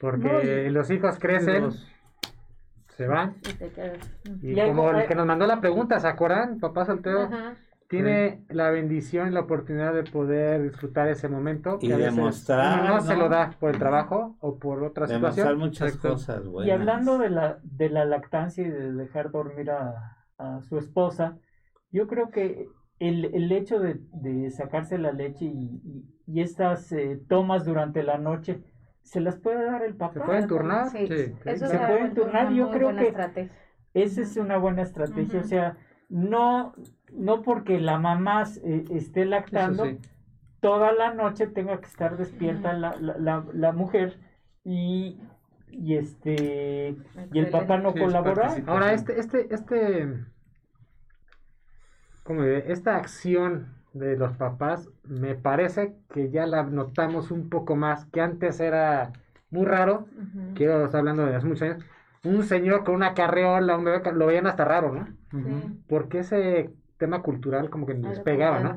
Porque 0.01 0.70
los 0.70 0.90
hijos 0.90 1.18
crecen, 1.18 1.70
se 2.96 3.06
van. 3.06 3.36
Y, 4.42 4.55
como 4.55 4.90
el 4.90 5.06
que 5.06 5.14
nos 5.14 5.26
mandó 5.26 5.46
la 5.46 5.60
pregunta, 5.60 5.98
¿se 6.01 6.09
acuerdan? 6.09 6.60
Papá 6.60 6.84
soltero. 6.86 7.28
Tiene 8.03 8.45
la 8.49 8.71
bendición, 8.71 9.33
la 9.35 9.41
oportunidad 9.41 9.95
de 9.95 10.05
poder 10.05 10.62
disfrutar 10.62 11.09
ese 11.09 11.29
momento. 11.29 11.79
Y 11.81 11.89
demostrar. 11.89 12.89
No, 12.89 13.01
se 13.01 13.16
lo 13.16 13.29
da 13.29 13.51
por 13.59 13.71
el 13.71 13.79
trabajo 13.79 14.37
o 14.41 14.59
por 14.59 14.83
otra 14.83 15.07
demostrar 15.07 15.57
muchas 15.57 15.97
cosas 15.97 16.43
Y 16.65 16.71
hablando 16.71 17.19
de 17.19 17.31
la, 17.31 17.59
de 17.62 17.91
la 17.91 18.05
lactancia 18.05 18.66
y 18.66 18.71
de 18.71 18.93
dejar 18.93 19.31
dormir 19.31 19.71
a, 19.71 20.19
a 20.39 20.61
su 20.62 20.79
esposa, 20.79 21.39
yo 21.91 22.07
creo 22.07 22.31
que 22.31 22.69
el, 22.99 23.27
el 23.35 23.53
hecho 23.53 23.79
de, 23.79 24.01
de, 24.12 24.51
sacarse 24.51 24.99
la 24.99 25.12
leche 25.12 25.45
y, 25.45 26.05
y, 26.27 26.41
estas 26.41 26.91
eh, 26.93 27.21
tomas 27.29 27.65
durante 27.65 28.03
la 28.03 28.19
noche, 28.19 28.62
se 29.03 29.21
las 29.21 29.37
puede 29.37 29.65
dar 29.65 29.83
el 29.83 29.95
papá. 29.95 30.15
¿Se 30.15 30.21
pueden 30.21 30.47
turnar? 30.47 30.89
Sí, 30.89 31.07
se 31.07 31.35
pueden 31.43 32.15
turnar. 32.15 32.53
Yo 32.53 32.71
creo 32.71 32.95
que 32.97 33.51
esa 33.95 34.21
es 34.23 34.37
una 34.37 34.57
buena 34.57 34.83
estrategia. 34.83 35.41
O 35.41 35.45
sea, 35.45 35.77
no, 36.09 36.74
no 37.12 37.43
porque 37.43 37.81
la 37.81 37.98
mamá 37.98 38.44
eh, 38.64 38.85
esté 38.90 39.24
lactando, 39.24 39.85
toda 40.60 40.93
la 40.93 41.12
noche 41.14 41.47
tenga 41.47 41.78
que 41.81 41.86
estar 41.86 42.16
despierta 42.16 42.72
la, 42.72 42.97
la, 42.98 43.44
la, 43.52 43.72
mujer 43.72 44.18
y, 44.64 45.20
y 45.70 45.97
este 45.97 46.97
y 47.32 47.39
el 47.39 47.51
papá 47.51 47.78
no 47.78 47.93
colabora. 47.93 48.55
Ahora, 48.66 48.93
este, 48.93 49.18
este, 49.18 49.52
este 49.55 50.24
como 52.22 52.43
esta 52.43 52.97
acción 52.97 53.74
de 53.93 54.16
los 54.16 54.36
papás 54.36 54.90
me 55.05 55.35
parece 55.35 55.94
que 56.12 56.31
ya 56.31 56.47
la 56.47 56.64
notamos 56.64 57.31
un 57.31 57.48
poco 57.48 57.76
más, 57.76 58.06
que 58.06 58.20
antes 58.20 58.59
era 58.60 59.12
muy 59.51 59.66
raro, 59.66 60.09
quiero 60.55 60.85
estar 60.85 61.01
hablando 61.01 61.24
de 61.26 61.36
hace 61.36 61.47
muchos 61.47 61.62
años, 61.62 61.85
un 62.24 62.42
señor 62.42 62.84
con 62.84 62.94
una 62.94 63.14
carreola, 63.14 63.76
un 63.76 63.84
bebé, 63.84 64.12
lo 64.12 64.26
veían 64.26 64.46
hasta 64.46 64.64
raro, 64.64 64.92
¿no? 64.92 65.06
Porque 65.86 66.20
ese 66.20 66.70
tema 66.96 67.22
cultural 67.22 67.70
como 67.70 67.86
que 67.86 67.94
nos 67.94 68.20
pegaba, 68.20 68.60
¿no? 68.60 68.76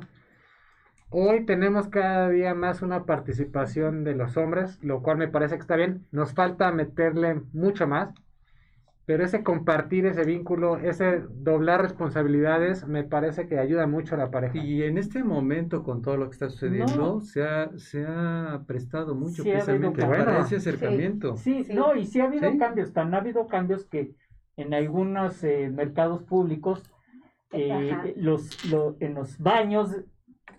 Hoy 1.10 1.46
tenemos 1.46 1.88
cada 1.88 2.28
día 2.30 2.54
más 2.54 2.82
una 2.82 3.06
participación 3.06 4.04
de 4.04 4.14
los 4.14 4.36
hombres, 4.36 4.84
lo 4.84 5.02
cual 5.02 5.18
me 5.18 5.30
parece 5.30 5.56
que 5.56 5.62
está 5.62 5.78
bien. 5.78 6.06
Nos 6.12 6.34
falta 6.34 6.72
meterle 6.72 7.42
mucho 7.54 7.88
más, 7.88 8.14
pero 9.08 9.24
ese 9.24 9.42
compartir 9.42 10.06
ese 10.06 10.26
vínculo, 10.26 10.76
ese 10.80 11.24
doblar 11.30 11.82
responsabilidades, 11.82 12.86
me 12.86 13.06
parece 13.06 13.48
que 13.48 13.58
ayuda 13.58 13.88
mucho 13.88 14.16
a 14.16 14.18
la 14.18 14.32
pareja. 14.32 14.58
Y 14.58 14.84
en 14.84 14.98
este 14.98 15.24
momento, 15.24 15.82
con 15.82 16.02
todo 16.02 16.18
lo 16.18 16.26
que 16.26 16.34
está 16.34 16.50
sucediendo, 16.50 17.22
se, 17.22 17.42
ha, 17.42 17.72
se 17.78 18.06
ha 18.06 18.66
prestado 18.68 19.16
mucho 19.16 19.44
precisamente 19.44 20.06
para 20.06 20.42
ese 20.42 20.58
acercamiento. 20.58 21.38
Sí, 21.38 21.66
no, 21.74 21.96
y 21.96 22.06
sí 22.06 22.20
ha 22.20 22.26
habido 22.26 22.52
cambios, 22.58 22.92
tan 22.92 23.14
ha 23.14 23.20
habido 23.20 23.48
cambios 23.48 23.86
que 23.86 24.14
en 24.58 24.74
algunos 24.74 25.42
eh, 25.42 25.72
mercados 25.74 26.24
públicos, 26.24 26.84
eh, 27.54 28.14
los, 28.18 28.60
en 29.00 29.14
los 29.14 29.40
baños 29.40 30.04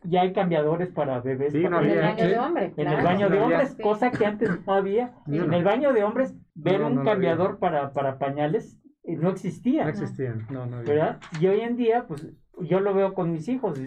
ya 0.05 0.23
hay 0.23 0.33
cambiadores 0.33 0.91
para 0.91 1.21
bebés. 1.21 1.55
en 1.55 1.65
el 1.65 2.01
baño 2.01 2.29
de 2.29 2.39
hombres. 2.39 2.73
En 2.77 2.89
el 2.89 3.05
baño 3.05 3.31
de 3.31 3.41
hombres, 3.41 3.77
cosa 3.83 4.11
que 4.11 4.27
antes 4.27 4.51
no 4.67 4.73
había. 4.73 5.15
En 5.27 5.53
el 5.53 5.65
baño 5.65 5.93
de 5.93 6.05
hombres, 6.05 6.35
ver 6.55 6.83
un 6.83 7.05
cambiador 7.05 7.59
para, 7.59 7.93
para 7.93 8.19
pañales 8.19 8.79
eh, 9.09 9.17
no 9.17 9.31
existía. 9.31 9.85
No 9.85 9.91
existía. 9.91 10.37
No, 10.51 10.67
no 10.67 10.83
¿verdad? 10.83 11.19
Y 11.41 11.47
hoy 11.47 11.61
en 11.61 11.77
día, 11.77 12.05
pues 12.07 12.27
yo 12.61 12.81
lo 12.81 12.93
veo 12.95 13.15
con 13.15 13.33
mis 13.33 13.49
hijos. 13.49 13.81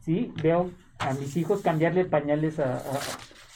Sí, 0.00 0.32
veo 0.42 0.70
a 0.98 1.14
mis 1.14 1.36
hijos 1.36 1.62
cambiarle 1.62 2.04
pañales 2.04 2.60
a, 2.60 2.76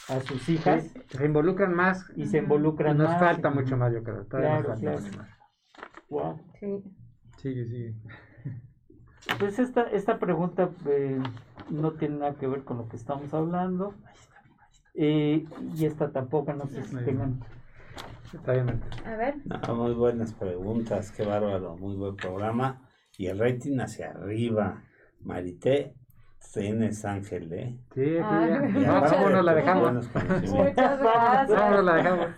a, 0.08 0.20
sus 0.20 0.48
hijas. 0.48 0.90
se 1.08 1.24
involucran 1.24 1.74
más. 1.74 2.10
Y 2.16 2.26
se 2.26 2.38
involucran 2.38 2.96
nos 2.96 3.08
más. 3.08 3.20
Nos 3.20 3.30
falta 3.30 3.50
mucho 3.50 3.76
más, 3.76 3.92
yo 3.92 4.02
creo. 4.02 4.26
Claro, 4.28 4.74
claro. 4.80 4.98
Wow. 6.08 6.40
Sí. 6.58 6.82
Sigue, 7.36 7.66
sigue. 7.66 7.94
Pues 9.38 9.58
esta, 9.58 9.82
esta 9.82 10.18
pregunta 10.18 10.70
eh, 10.86 11.20
no 11.70 11.92
tiene 11.92 12.18
nada 12.18 12.34
que 12.34 12.46
ver 12.46 12.64
con 12.64 12.78
lo 12.78 12.88
que 12.88 12.96
estamos 12.96 13.32
hablando. 13.34 13.94
Eh, 14.94 15.46
y 15.76 15.84
esta 15.84 16.10
tampoco, 16.10 16.52
no 16.52 16.66
sé 16.66 16.82
si 16.84 16.96
tengan. 16.96 17.40
Está 18.32 18.52
bien. 18.52 18.80
A 19.04 19.16
ver. 19.16 19.36
muy 19.74 19.94
buenas 19.94 20.32
preguntas, 20.34 21.10
qué 21.10 21.24
bárbaro, 21.24 21.76
muy 21.76 21.96
buen 21.96 22.16
programa. 22.16 22.82
Y 23.16 23.26
el 23.26 23.38
rating 23.38 23.78
hacia 23.78 24.10
arriba. 24.10 24.82
Marité 25.20 25.94
tienes 26.52 27.04
Ángel, 27.04 27.52
¿eh? 27.52 27.78
Sí, 27.94 28.18
aquí 28.18 28.80
ya. 28.80 29.00
Vámonos, 29.00 29.44
la 29.44 29.54
dejamos. 29.54 29.92
Muchas 30.14 31.00
gracias. 31.00 31.50
Vámonos, 31.50 31.84
la 31.84 31.94
dejamos. 31.94 32.28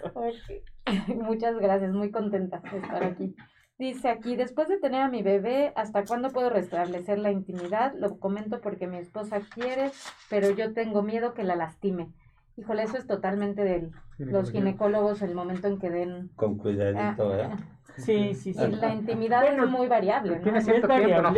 Muchas 1.09 1.57
gracias, 1.59 1.93
muy 1.93 2.11
contenta 2.11 2.61
de 2.71 2.79
estar 2.79 3.05
aquí. 3.05 3.35
Dice 3.83 4.11
aquí, 4.11 4.37
después 4.37 4.69
de 4.69 4.79
tener 4.79 5.01
a 5.01 5.09
mi 5.09 5.25
bebé, 5.25 5.73
¿hasta 5.75 6.05
cuándo 6.05 6.31
puedo 6.31 6.51
restablecer 6.51 7.19
la 7.19 7.33
intimidad? 7.33 7.93
Lo 7.99 8.17
comento 8.21 8.61
porque 8.61 8.87
mi 8.87 8.99
esposa 8.99 9.41
quiere, 9.53 9.91
pero 10.31 10.51
yo 10.51 10.73
tengo 10.73 11.03
miedo 11.03 11.35
que 11.35 11.43
la 11.43 11.57
lastime. 11.57 12.09
Híjole, 12.57 12.85
eso 12.85 12.97
es 12.97 13.09
totalmente 13.09 13.65
de 13.65 13.91
los 14.19 14.53
ginecólogos 14.53 15.21
el 15.23 15.35
momento 15.35 15.67
en 15.67 15.81
que 15.81 15.91
den... 15.91 16.31
Con 16.37 16.59
cuidadito, 16.59 17.37
¿eh? 17.37 17.51
Sí, 17.97 18.35
sí, 18.35 18.55
sí. 18.55 18.69
la 18.71 18.95
intimidad 18.95 19.45
es 19.53 19.69
muy 19.69 19.89
variable, 19.89 20.37
¿no? 20.37 20.43
Tiene 20.43 20.61
cierto 20.61 20.87
tiempo, 20.87 21.31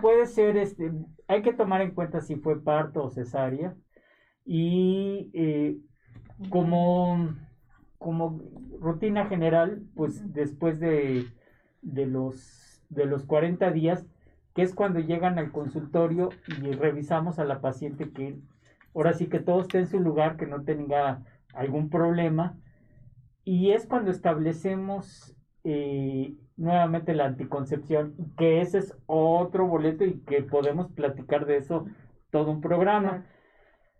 Puede 0.00 0.24
ser, 0.24 0.56
este, 0.56 0.90
hay 1.28 1.42
que 1.42 1.52
tomar 1.52 1.82
en 1.82 1.90
cuenta 1.90 2.22
si 2.22 2.36
fue 2.36 2.64
parto 2.64 3.04
o 3.04 3.10
cesárea. 3.10 3.74
Y 4.46 5.30
eh, 5.34 5.76
como, 6.48 7.28
como 7.98 8.40
rutina 8.80 9.26
general, 9.26 9.82
pues 9.94 10.32
después 10.32 10.80
de 10.80 11.26
de 11.82 12.06
los, 12.06 12.82
de 12.88 13.06
los 13.06 13.24
40 13.24 13.70
días, 13.70 14.06
que 14.54 14.62
es 14.62 14.74
cuando 14.74 15.00
llegan 15.00 15.38
al 15.38 15.52
consultorio 15.52 16.30
y 16.60 16.72
revisamos 16.72 17.38
a 17.38 17.44
la 17.44 17.60
paciente 17.60 18.10
que 18.10 18.38
ahora 18.94 19.12
sí 19.12 19.28
que 19.28 19.38
todo 19.38 19.60
esté 19.60 19.78
en 19.78 19.86
su 19.86 20.00
lugar, 20.00 20.36
que 20.36 20.46
no 20.46 20.64
tenga 20.64 21.22
algún 21.54 21.90
problema. 21.90 22.58
Y 23.44 23.70
es 23.70 23.86
cuando 23.86 24.10
establecemos 24.10 25.36
eh, 25.64 26.34
nuevamente 26.56 27.14
la 27.14 27.26
anticoncepción, 27.26 28.14
que 28.36 28.60
ese 28.60 28.78
es 28.78 28.96
otro 29.06 29.66
boleto 29.66 30.04
y 30.04 30.20
que 30.20 30.42
podemos 30.42 30.90
platicar 30.92 31.46
de 31.46 31.56
eso 31.58 31.86
todo 32.30 32.50
un 32.50 32.60
programa. 32.60 33.26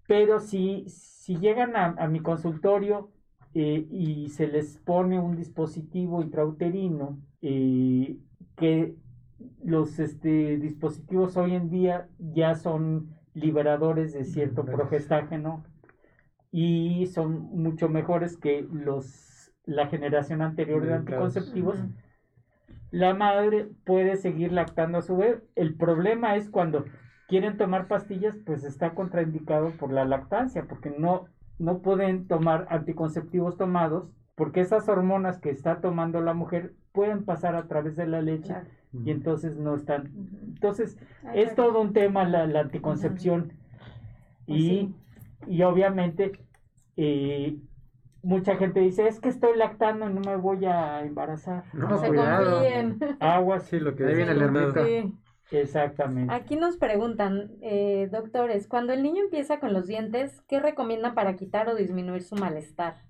Pero 0.07 0.41
si, 0.41 0.85
si 0.89 1.39
llegan 1.39 1.77
a, 1.77 1.87
a 1.99 2.09
mi 2.09 2.21
consultorio 2.21 3.13
eh, 3.55 3.87
y 3.91 4.29
se 4.31 4.47
les 4.47 4.79
pone 4.79 5.19
un 5.21 5.37
dispositivo 5.37 6.23
intrauterino 6.23 7.19
eh, 7.43 8.19
que 8.57 8.95
los 9.65 9.99
este, 9.99 10.59
dispositivos 10.59 11.37
hoy 11.37 11.55
en 11.55 11.71
día 11.71 12.09
ya 12.19 12.55
son 12.55 13.17
liberadores 13.35 14.13
de 14.13 14.25
cierto 14.25 14.65
progestágeno 14.65 15.65
y 16.51 17.07
son 17.07 17.43
mucho 17.53 17.89
mejores 17.89 18.37
que 18.37 18.67
los 18.71 19.31
la 19.65 19.87
generación 19.87 20.43
anterior 20.43 20.85
de 20.85 20.95
anticonceptivos. 20.95 21.79
La 22.91 23.15
madre 23.15 23.69
puede 23.85 24.17
seguir 24.17 24.53
lactando 24.53 24.99
a 24.99 25.03
su 25.03 25.17
bebé. 25.17 25.43
El 25.55 25.77
problema 25.77 26.35
es 26.35 26.51
cuando 26.51 26.85
quieren 27.29 27.57
tomar 27.57 27.87
pastillas, 27.87 28.37
pues 28.45 28.65
está 28.65 28.95
contraindicado 28.95 29.71
por 29.79 29.93
la 29.93 30.05
lactancia, 30.05 30.67
porque 30.69 30.91
no, 30.91 31.27
no 31.59 31.83
pueden 31.83 32.27
tomar 32.27 32.67
anticonceptivos 32.71 33.57
tomados, 33.57 34.11
porque 34.41 34.63
esas 34.63 34.89
hormonas 34.89 35.39
que 35.39 35.51
está 35.51 35.83
tomando 35.83 36.23
la 36.23 36.33
mujer 36.33 36.73
pueden 36.93 37.27
pasar 37.27 37.55
a 37.57 37.69
través 37.69 37.95
de 37.95 38.07
la 38.07 38.23
leche 38.23 38.55
y 38.91 39.11
entonces 39.11 39.55
no 39.59 39.75
están. 39.75 40.15
Entonces, 40.47 40.97
es 41.35 41.55
todo 41.55 41.79
un 41.79 41.93
tema 41.93 42.25
la, 42.25 42.47
la 42.47 42.61
anticoncepción. 42.61 43.53
Pues 44.47 44.59
y, 44.59 44.95
y 45.47 45.63
obviamente, 45.63 46.33
eh, 46.97 47.59
mucha 48.23 48.57
gente 48.57 48.81
dice, 48.81 49.09
es 49.09 49.21
que 49.21 49.29
estoy 49.29 49.59
lactando 49.59 50.09
y 50.09 50.15
no 50.15 50.23
me 50.23 50.37
voy 50.37 50.65
a 50.65 51.03
embarazar. 51.03 51.65
No, 51.75 51.99
se 51.99 52.07
confíen. 52.07 52.99
Agua, 53.21 53.61
sí, 53.61 53.79
lo 53.79 53.95
que 53.95 54.07
viene 54.07 54.33
el 54.33 55.13
Exactamente. 55.51 56.33
Aquí 56.33 56.57
nos 56.57 56.79
preguntan, 56.79 57.51
eh, 57.61 58.09
doctores, 58.11 58.69
cuando 58.69 58.95
el 58.95 59.03
niño 59.03 59.23
empieza 59.23 59.61
con 59.61 59.75
los 59.75 59.87
dientes, 59.87 60.41
¿qué 60.49 60.61
recomiendan 60.61 61.15
para 61.15 61.37
quitar 61.37 61.69
o 61.69 61.75
disminuir 61.75 62.23
su 62.23 62.37
malestar? 62.37 63.10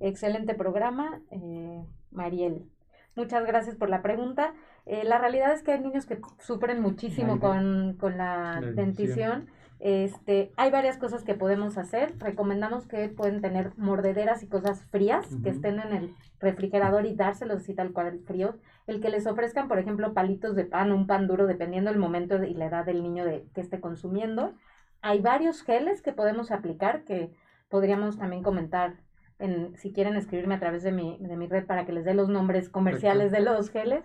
Excelente 0.00 0.54
programa, 0.54 1.20
eh, 1.30 1.84
Mariel. 2.10 2.68
Muchas 3.16 3.46
gracias 3.46 3.76
por 3.76 3.88
la 3.88 4.02
pregunta. 4.02 4.54
Eh, 4.86 5.04
la 5.04 5.18
realidad 5.18 5.52
es 5.52 5.62
que 5.62 5.72
hay 5.72 5.80
niños 5.80 6.04
que 6.04 6.20
sufren 6.40 6.80
muchísimo 6.80 7.38
con, 7.38 7.96
la, 8.16 8.60
dentición. 8.74 9.46
Este, 9.78 10.52
hay 10.56 10.70
varias 10.70 10.98
cosas 10.98 11.22
que 11.22 11.34
podemos 11.34 11.78
hacer. 11.78 12.18
Recomendamos 12.18 12.86
que 12.86 13.08
pueden 13.08 13.40
tener 13.40 13.72
mordederas 13.76 14.42
y 14.42 14.48
cosas 14.48 14.84
frías 14.86 15.26
que 15.42 15.50
estén 15.50 15.78
en 15.78 15.92
el 15.92 16.14
refrigerador 16.40 17.06
y 17.06 17.14
dárselos 17.14 17.58
así 17.58 17.74
tal 17.74 17.92
cual 17.92 18.20
frío. 18.26 18.56
El 18.86 19.00
que 19.00 19.10
les 19.10 19.26
ofrezcan, 19.26 19.68
por 19.68 19.78
ejemplo, 19.78 20.12
palitos 20.12 20.56
de 20.56 20.64
pan, 20.64 20.90
un 20.90 21.06
pan 21.06 21.26
duro, 21.26 21.46
dependiendo 21.46 21.90
del 21.90 22.00
momento 22.00 22.42
y 22.42 22.54
la 22.54 22.66
edad 22.66 22.84
del 22.84 23.02
niño 23.02 23.24
de, 23.24 23.46
que 23.54 23.60
esté 23.60 23.80
consumiendo. 23.80 24.54
Hay 25.02 25.20
varios 25.20 25.62
geles 25.62 26.02
que 26.02 26.12
podemos 26.12 26.50
aplicar 26.50 27.04
que 27.04 27.32
podríamos 27.68 28.18
también 28.18 28.42
comentar 28.42 28.94
en, 29.38 29.76
si 29.76 29.92
quieren 29.92 30.16
escribirme 30.16 30.54
a 30.54 30.60
través 30.60 30.82
de 30.82 30.92
mi, 30.92 31.18
de 31.20 31.36
mi 31.36 31.46
red 31.46 31.66
para 31.66 31.84
que 31.84 31.92
les 31.92 32.04
dé 32.04 32.14
los 32.14 32.28
nombres 32.28 32.68
comerciales 32.68 33.32
de 33.32 33.40
los 33.40 33.70
geles. 33.70 34.04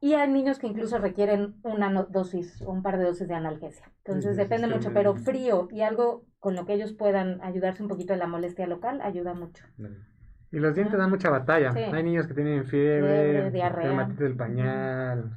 Y 0.00 0.14
hay 0.14 0.30
niños 0.30 0.60
que 0.60 0.68
incluso 0.68 0.98
requieren 0.98 1.56
una 1.64 1.90
dosis 2.04 2.62
o 2.62 2.70
un 2.70 2.82
par 2.82 2.98
de 2.98 3.04
dosis 3.04 3.26
de 3.26 3.34
analgesia. 3.34 3.90
Entonces 4.04 4.36
depende 4.36 4.68
mucho, 4.68 4.92
pero 4.92 5.16
frío 5.16 5.68
y 5.72 5.80
algo 5.80 6.24
con 6.38 6.54
lo 6.54 6.64
que 6.66 6.74
ellos 6.74 6.92
puedan 6.92 7.42
ayudarse 7.42 7.82
un 7.82 7.88
poquito 7.88 8.12
de 8.12 8.20
la 8.20 8.28
molestia 8.28 8.68
local 8.68 9.00
ayuda 9.02 9.34
mucho. 9.34 9.64
Y 10.52 10.58
los 10.60 10.74
dientes 10.74 10.96
dan 10.96 11.10
mucha 11.10 11.30
batalla. 11.30 11.72
Hay 11.72 12.02
niños 12.04 12.28
que 12.28 12.34
tienen 12.34 12.64
fiebre, 12.64 13.50
diarrea, 13.50 14.04
del 14.04 14.36
pañal. 14.36 15.36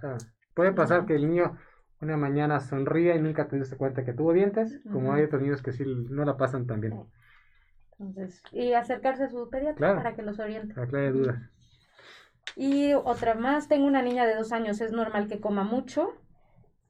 puede 0.53 0.73
pasar 0.73 1.05
que 1.05 1.15
el 1.15 1.27
niño 1.27 1.57
una 2.01 2.17
mañana 2.17 2.59
sonría 2.59 3.15
y 3.15 3.21
nunca 3.21 3.47
te 3.47 3.57
diste 3.57 3.77
cuenta 3.77 4.03
que 4.03 4.13
tuvo 4.13 4.33
dientes, 4.33 4.81
como 4.91 5.13
hay 5.13 5.23
otros 5.23 5.41
niños 5.41 5.61
que 5.61 5.71
sí 5.71 5.83
no 5.85 6.25
la 6.25 6.37
pasan 6.37 6.65
tan 6.65 6.81
bien. 6.81 6.93
Entonces, 8.01 8.41
y 8.51 8.73
acercarse 8.73 9.25
a 9.25 9.29
su 9.29 9.49
pediatra 9.49 9.95
para 9.95 10.15
que 10.15 10.23
los 10.23 10.39
oriente. 10.39 10.79
Aclare 10.79 11.11
dudas. 11.11 11.35
Y 12.55 12.93
otra 12.93 13.35
más, 13.35 13.67
tengo 13.67 13.85
una 13.85 14.01
niña 14.01 14.25
de 14.25 14.35
dos 14.35 14.51
años, 14.51 14.81
es 14.81 14.91
normal 14.91 15.27
que 15.27 15.39
coma 15.39 15.63
mucho. 15.63 16.13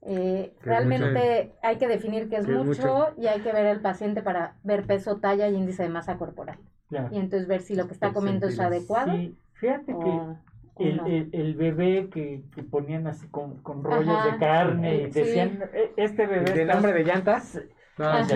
Eh, 0.04 0.56
realmente 0.62 1.54
hay 1.62 1.76
que 1.76 1.86
definir 1.86 2.28
qué 2.28 2.36
es, 2.36 2.48
mucho, 2.48 3.14
y 3.16 3.26
hay 3.26 3.40
que 3.40 3.52
ver 3.52 3.66
al 3.66 3.80
paciente 3.80 4.22
para 4.22 4.56
ver 4.64 4.84
peso, 4.84 5.18
talla 5.18 5.48
y 5.48 5.54
índice 5.54 5.84
de 5.84 5.90
masa 5.90 6.16
corporal. 6.16 6.58
Y 7.10 7.18
entonces 7.18 7.46
ver 7.46 7.62
si 7.62 7.74
lo 7.74 7.86
que 7.86 7.94
está 7.94 8.12
comiendo 8.12 8.46
es 8.46 8.58
adecuado. 8.58 9.12
Sí, 9.12 9.36
fíjate 9.54 9.94
que 9.94 10.88
el, 10.88 11.30
el, 11.32 11.54
bebé 11.54 12.08
que, 12.10 12.42
que, 12.54 12.62
ponían 12.62 13.06
así 13.06 13.28
con, 13.28 13.62
con 13.62 13.84
rollos 13.84 14.24
de 14.24 14.38
carne, 14.38 14.96
y 14.96 15.10
decían, 15.10 15.62
e, 15.72 15.92
este 15.96 16.26
bebé... 16.26 16.52
¿De 16.52 16.64
nombre 16.64 16.92
de 16.92 17.04
llantas? 17.04 17.60
Ah, 17.98 18.26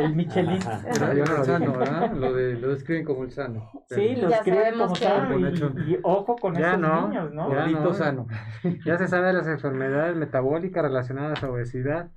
el, 0.00 0.14
Michelin. 0.14 0.60
Pero 0.98 1.44
sano, 1.44 1.72
¿verdad? 1.72 2.12
Lo, 2.12 2.34
de, 2.34 2.54
lo 2.54 2.68
describen 2.68 3.04
como 3.04 3.24
el 3.24 3.30
sano. 3.30 3.70
Sí, 3.88 4.16
lo 4.16 4.28
describen 4.28 4.78
como 4.78 4.94
sano. 4.94 5.38
Y, 5.86 5.98
ojo 6.02 6.36
con 6.36 6.56
esos 6.56 6.78
niños, 6.78 7.32
¿no? 7.32 7.50
Ya 7.50 7.66
no, 7.68 7.94
sano. 7.94 8.26
Ya 8.84 8.98
se 8.98 9.08
sabe 9.08 9.28
de 9.28 9.32
las 9.32 9.46
enfermedades 9.46 10.14
metabólicas 10.14 10.82
relacionadas 10.82 11.42
a 11.42 11.50
obesidad. 11.50 12.10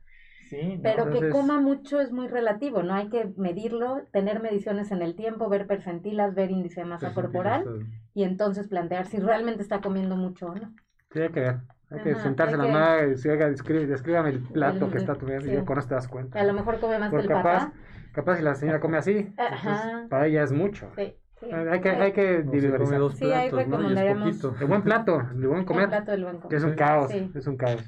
Sí, 0.49 0.81
Pero 0.84 1.09
que 1.09 1.30
coma 1.30 1.61
mucho 1.61 2.01
es 2.01 2.11
muy 2.11 2.27
relativo, 2.27 2.84
¿no? 2.84 2.93
Hay 2.93 3.07
que 3.07 3.31
medirlo, 3.38 4.01
tener 4.11 4.41
mediciones 4.41 4.91
en 4.91 5.01
el 5.01 5.15
tiempo, 5.15 5.47
ver 5.47 5.65
percentilas, 5.65 6.35
ver 6.35 6.51
índice 6.51 6.81
de 6.81 6.88
masa 6.88 7.13
corporal 7.13 7.88
y 8.13 8.23
entonces 8.23 8.68
plantear 8.68 9.05
si 9.05 9.18
realmente 9.18 9.61
está 9.61 9.80
comiendo 9.80 10.18
mucho 10.18 10.47
o 10.47 10.55
no. 10.55 10.73
Sí, 11.13 11.22
hay 11.22 11.30
que 11.30 11.39
ver. 11.39 11.55
Hay 11.91 11.99
que 11.99 12.15
sentarse 12.15 12.55
la 12.55 12.68
madre 12.68 13.07
y 13.07 13.09
decir, 13.11 13.38
descríbame 13.38 14.30
el 14.30 14.39
plato 14.39 14.89
que 14.89 14.97
está 14.97 15.15
tu 15.15 15.27
y 15.27 15.65
con 15.65 15.77
eso 15.77 15.89
te 15.89 15.95
das 15.95 16.07
cuenta. 16.07 16.39
a 16.39 16.43
lo 16.43 16.53
mejor 16.53 16.80
come 16.80 16.97
más 16.97 17.11
que 17.11 17.18
el 17.18 17.27
capaz, 17.27 17.65
papá. 17.65 17.73
Capaz 18.13 18.38
si 18.38 18.43
la 18.43 18.55
señora 18.55 18.80
come 18.80 18.97
así, 18.97 19.34
para 20.09 20.27
ella 20.27 20.43
es 20.43 20.51
mucho. 20.51 20.89
Sí. 20.95 21.15
Hay 21.51 21.81
que, 21.81 21.89
hay 21.89 22.11
que 22.11 22.39
individualizar. 22.39 23.11
sí, 23.13 23.26
ahí 23.26 23.49
recomendaríamos. 23.49 24.59
De 24.59 24.65
buen 24.65 24.84
plato, 24.84 25.22
de 25.34 25.47
buen 25.47 25.65
comer. 25.65 25.89
plato 25.89 26.11
del 26.11 26.23
buen 26.23 26.35
comer. 26.38 26.49
Que 26.49 26.55
es 26.55 26.63
un 26.63 26.76
caos, 26.76 27.11
es 27.11 27.47
un 27.47 27.57
caos. 27.57 27.84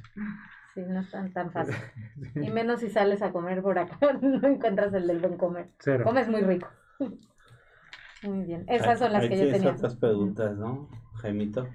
Sí, 0.74 0.82
no 0.88 1.02
es 1.02 1.12
tan, 1.12 1.32
tan 1.32 1.52
fácil. 1.52 1.76
Y 2.36 2.50
menos 2.50 2.80
si 2.80 2.90
sales 2.90 3.22
a 3.22 3.32
comer 3.32 3.62
por 3.62 3.78
acá, 3.78 3.98
no 4.22 4.48
encuentras 4.48 4.94
el 4.94 5.08
del 5.08 5.20
buen 5.20 5.38
comer. 5.38 5.68
Cero. 5.80 6.04
Comes 6.04 6.28
muy 6.28 6.42
rico. 6.42 6.68
Muy 8.24 8.44
bien. 8.46 8.66
Esas 8.68 9.00
son 9.00 9.14
las 9.14 9.28
que 9.28 9.38
yo 9.38 9.52
tenía. 9.52 9.72
otras 9.72 9.96
preguntas, 9.96 10.58
¿no, 10.58 10.90
Jaimito? 11.22 11.68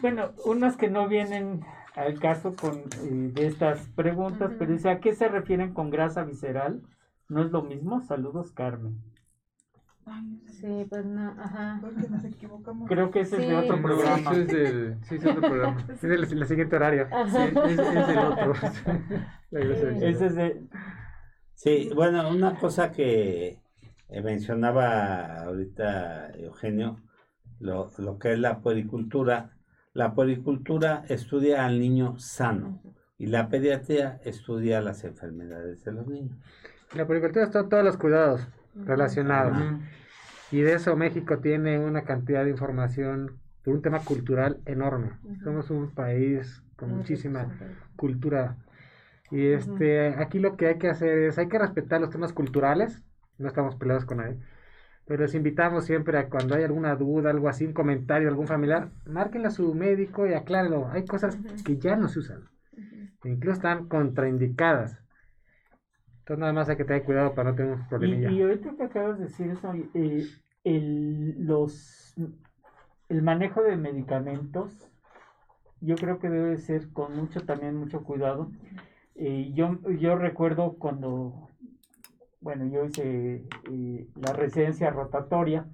Bueno, 0.00 0.30
unas 0.44 0.76
que 0.76 0.88
no 0.88 1.08
vienen 1.08 1.64
al 1.94 2.18
caso 2.20 2.54
con 2.54 2.78
eh, 2.78 3.30
de 3.32 3.46
estas 3.46 3.80
preguntas, 3.88 4.52
pero 4.58 4.72
dice, 4.72 4.88
¿a 4.88 5.00
qué 5.00 5.14
se 5.14 5.28
refieren 5.28 5.74
con 5.74 5.90
grasa 5.90 6.24
visceral? 6.24 6.82
¿No 7.28 7.42
es 7.42 7.50
lo 7.50 7.62
mismo? 7.62 8.00
Saludos, 8.02 8.52
Carmen. 8.52 9.02
Sí, 10.46 10.86
pues 10.88 11.04
no, 11.04 11.30
ajá. 11.38 11.80
Creo 12.86 13.10
que 13.10 13.20
ese 13.20 13.42
es 13.42 13.48
de 13.48 13.56
otro 13.56 13.82
programa. 13.82 14.34
Sí, 14.34 14.40
es 14.40 14.48
de, 14.48 14.96
sí, 15.02 15.14
es 15.16 15.26
otro 15.26 15.40
programa. 15.40 15.86
es 15.92 16.00
del, 16.00 16.46
siguiente 16.46 16.76
horario. 16.76 17.08
Sí, 17.26 17.36
es, 17.66 17.78
es 17.78 18.06
del 18.06 18.18
otro. 18.18 18.54
ese 19.50 20.26
es 20.26 20.34
de... 20.34 20.62
Sí, 21.54 21.90
bueno, 21.94 22.30
una 22.30 22.58
cosa 22.58 22.92
que 22.92 23.60
mencionaba 24.08 25.42
ahorita 25.42 26.30
Eugenio, 26.38 27.00
lo, 27.60 27.90
lo 27.98 28.18
que 28.18 28.32
es 28.32 28.38
la 28.38 28.60
puericultura 28.60 29.57
la 29.98 30.14
poricultura 30.14 31.02
estudia 31.08 31.66
al 31.66 31.80
niño 31.80 32.20
sano 32.20 32.80
y 33.18 33.26
la 33.26 33.48
pediatría 33.48 34.20
estudia 34.24 34.80
las 34.80 35.02
enfermedades 35.02 35.82
de 35.84 35.90
los 35.90 36.06
niños. 36.06 36.38
La 36.94 37.04
poricultura 37.04 37.44
está 37.44 37.68
todos 37.68 37.82
los 37.82 37.96
cuidados 37.96 38.46
relacionados. 38.76 39.58
Y 40.52 40.60
de 40.60 40.74
eso 40.74 40.94
México 40.94 41.40
tiene 41.40 41.80
una 41.80 42.02
cantidad 42.02 42.44
de 42.44 42.50
información 42.50 43.40
por 43.64 43.74
un 43.74 43.82
tema 43.82 43.98
cultural 44.04 44.60
enorme. 44.66 45.18
Somos 45.42 45.68
un 45.68 45.92
país 45.92 46.62
con 46.76 46.96
muchísima 46.96 47.48
cultura. 47.96 48.56
Y 49.32 49.48
este, 49.48 50.10
aquí 50.10 50.38
lo 50.38 50.56
que 50.56 50.68
hay 50.68 50.78
que 50.78 50.90
hacer 50.90 51.18
es, 51.18 51.38
hay 51.38 51.48
que 51.48 51.58
respetar 51.58 52.00
los 52.00 52.10
temas 52.10 52.32
culturales, 52.32 53.02
no 53.36 53.48
estamos 53.48 53.74
peleados 53.74 54.04
con 54.04 54.18
nadie, 54.18 54.38
pero 55.08 55.22
les 55.22 55.34
invitamos 55.34 55.86
siempre 55.86 56.18
a 56.18 56.28
cuando 56.28 56.54
hay 56.54 56.64
alguna 56.64 56.94
duda, 56.94 57.30
algo 57.30 57.48
así, 57.48 57.64
un 57.64 57.72
comentario, 57.72 58.28
algún 58.28 58.46
familiar, 58.46 58.90
márquenle 59.06 59.48
a 59.48 59.50
su 59.50 59.74
médico 59.74 60.26
y 60.26 60.34
aclárenlo. 60.34 60.88
Hay 60.90 61.06
cosas 61.06 61.38
que 61.64 61.78
ya 61.78 61.96
no 61.96 62.08
se 62.08 62.18
usan, 62.18 62.42
incluso 63.24 63.54
están 63.56 63.88
contraindicadas. 63.88 65.02
Entonces 66.18 66.40
nada 66.40 66.52
más 66.52 66.68
hay 66.68 66.76
que 66.76 66.84
tener 66.84 67.04
cuidado 67.04 67.34
para 67.34 67.50
no 67.50 67.56
tener 67.56 67.72
un 67.72 67.88
problemilla. 67.88 68.30
Y, 68.30 68.42
ahorita 68.42 68.76
que 68.76 68.82
acabas 68.82 69.18
de 69.18 69.24
decir 69.24 69.50
eso, 69.50 69.72
eh, 69.94 70.26
el, 70.64 71.46
los, 71.46 72.14
el 73.08 73.22
manejo 73.22 73.62
de 73.62 73.78
medicamentos, 73.78 74.90
yo 75.80 75.94
creo 75.94 76.18
que 76.18 76.28
debe 76.28 76.58
ser 76.58 76.92
con 76.92 77.16
mucho 77.16 77.40
también 77.46 77.76
mucho 77.76 78.04
cuidado. 78.04 78.50
Eh, 79.14 79.52
yo, 79.54 79.80
yo 79.98 80.16
recuerdo 80.16 80.74
cuando 80.78 81.47
bueno, 82.40 82.66
yo 82.66 82.84
hice 82.84 83.44
eh, 83.70 84.06
la 84.14 84.32
residencia 84.32 84.90
rotatoria 84.90 85.66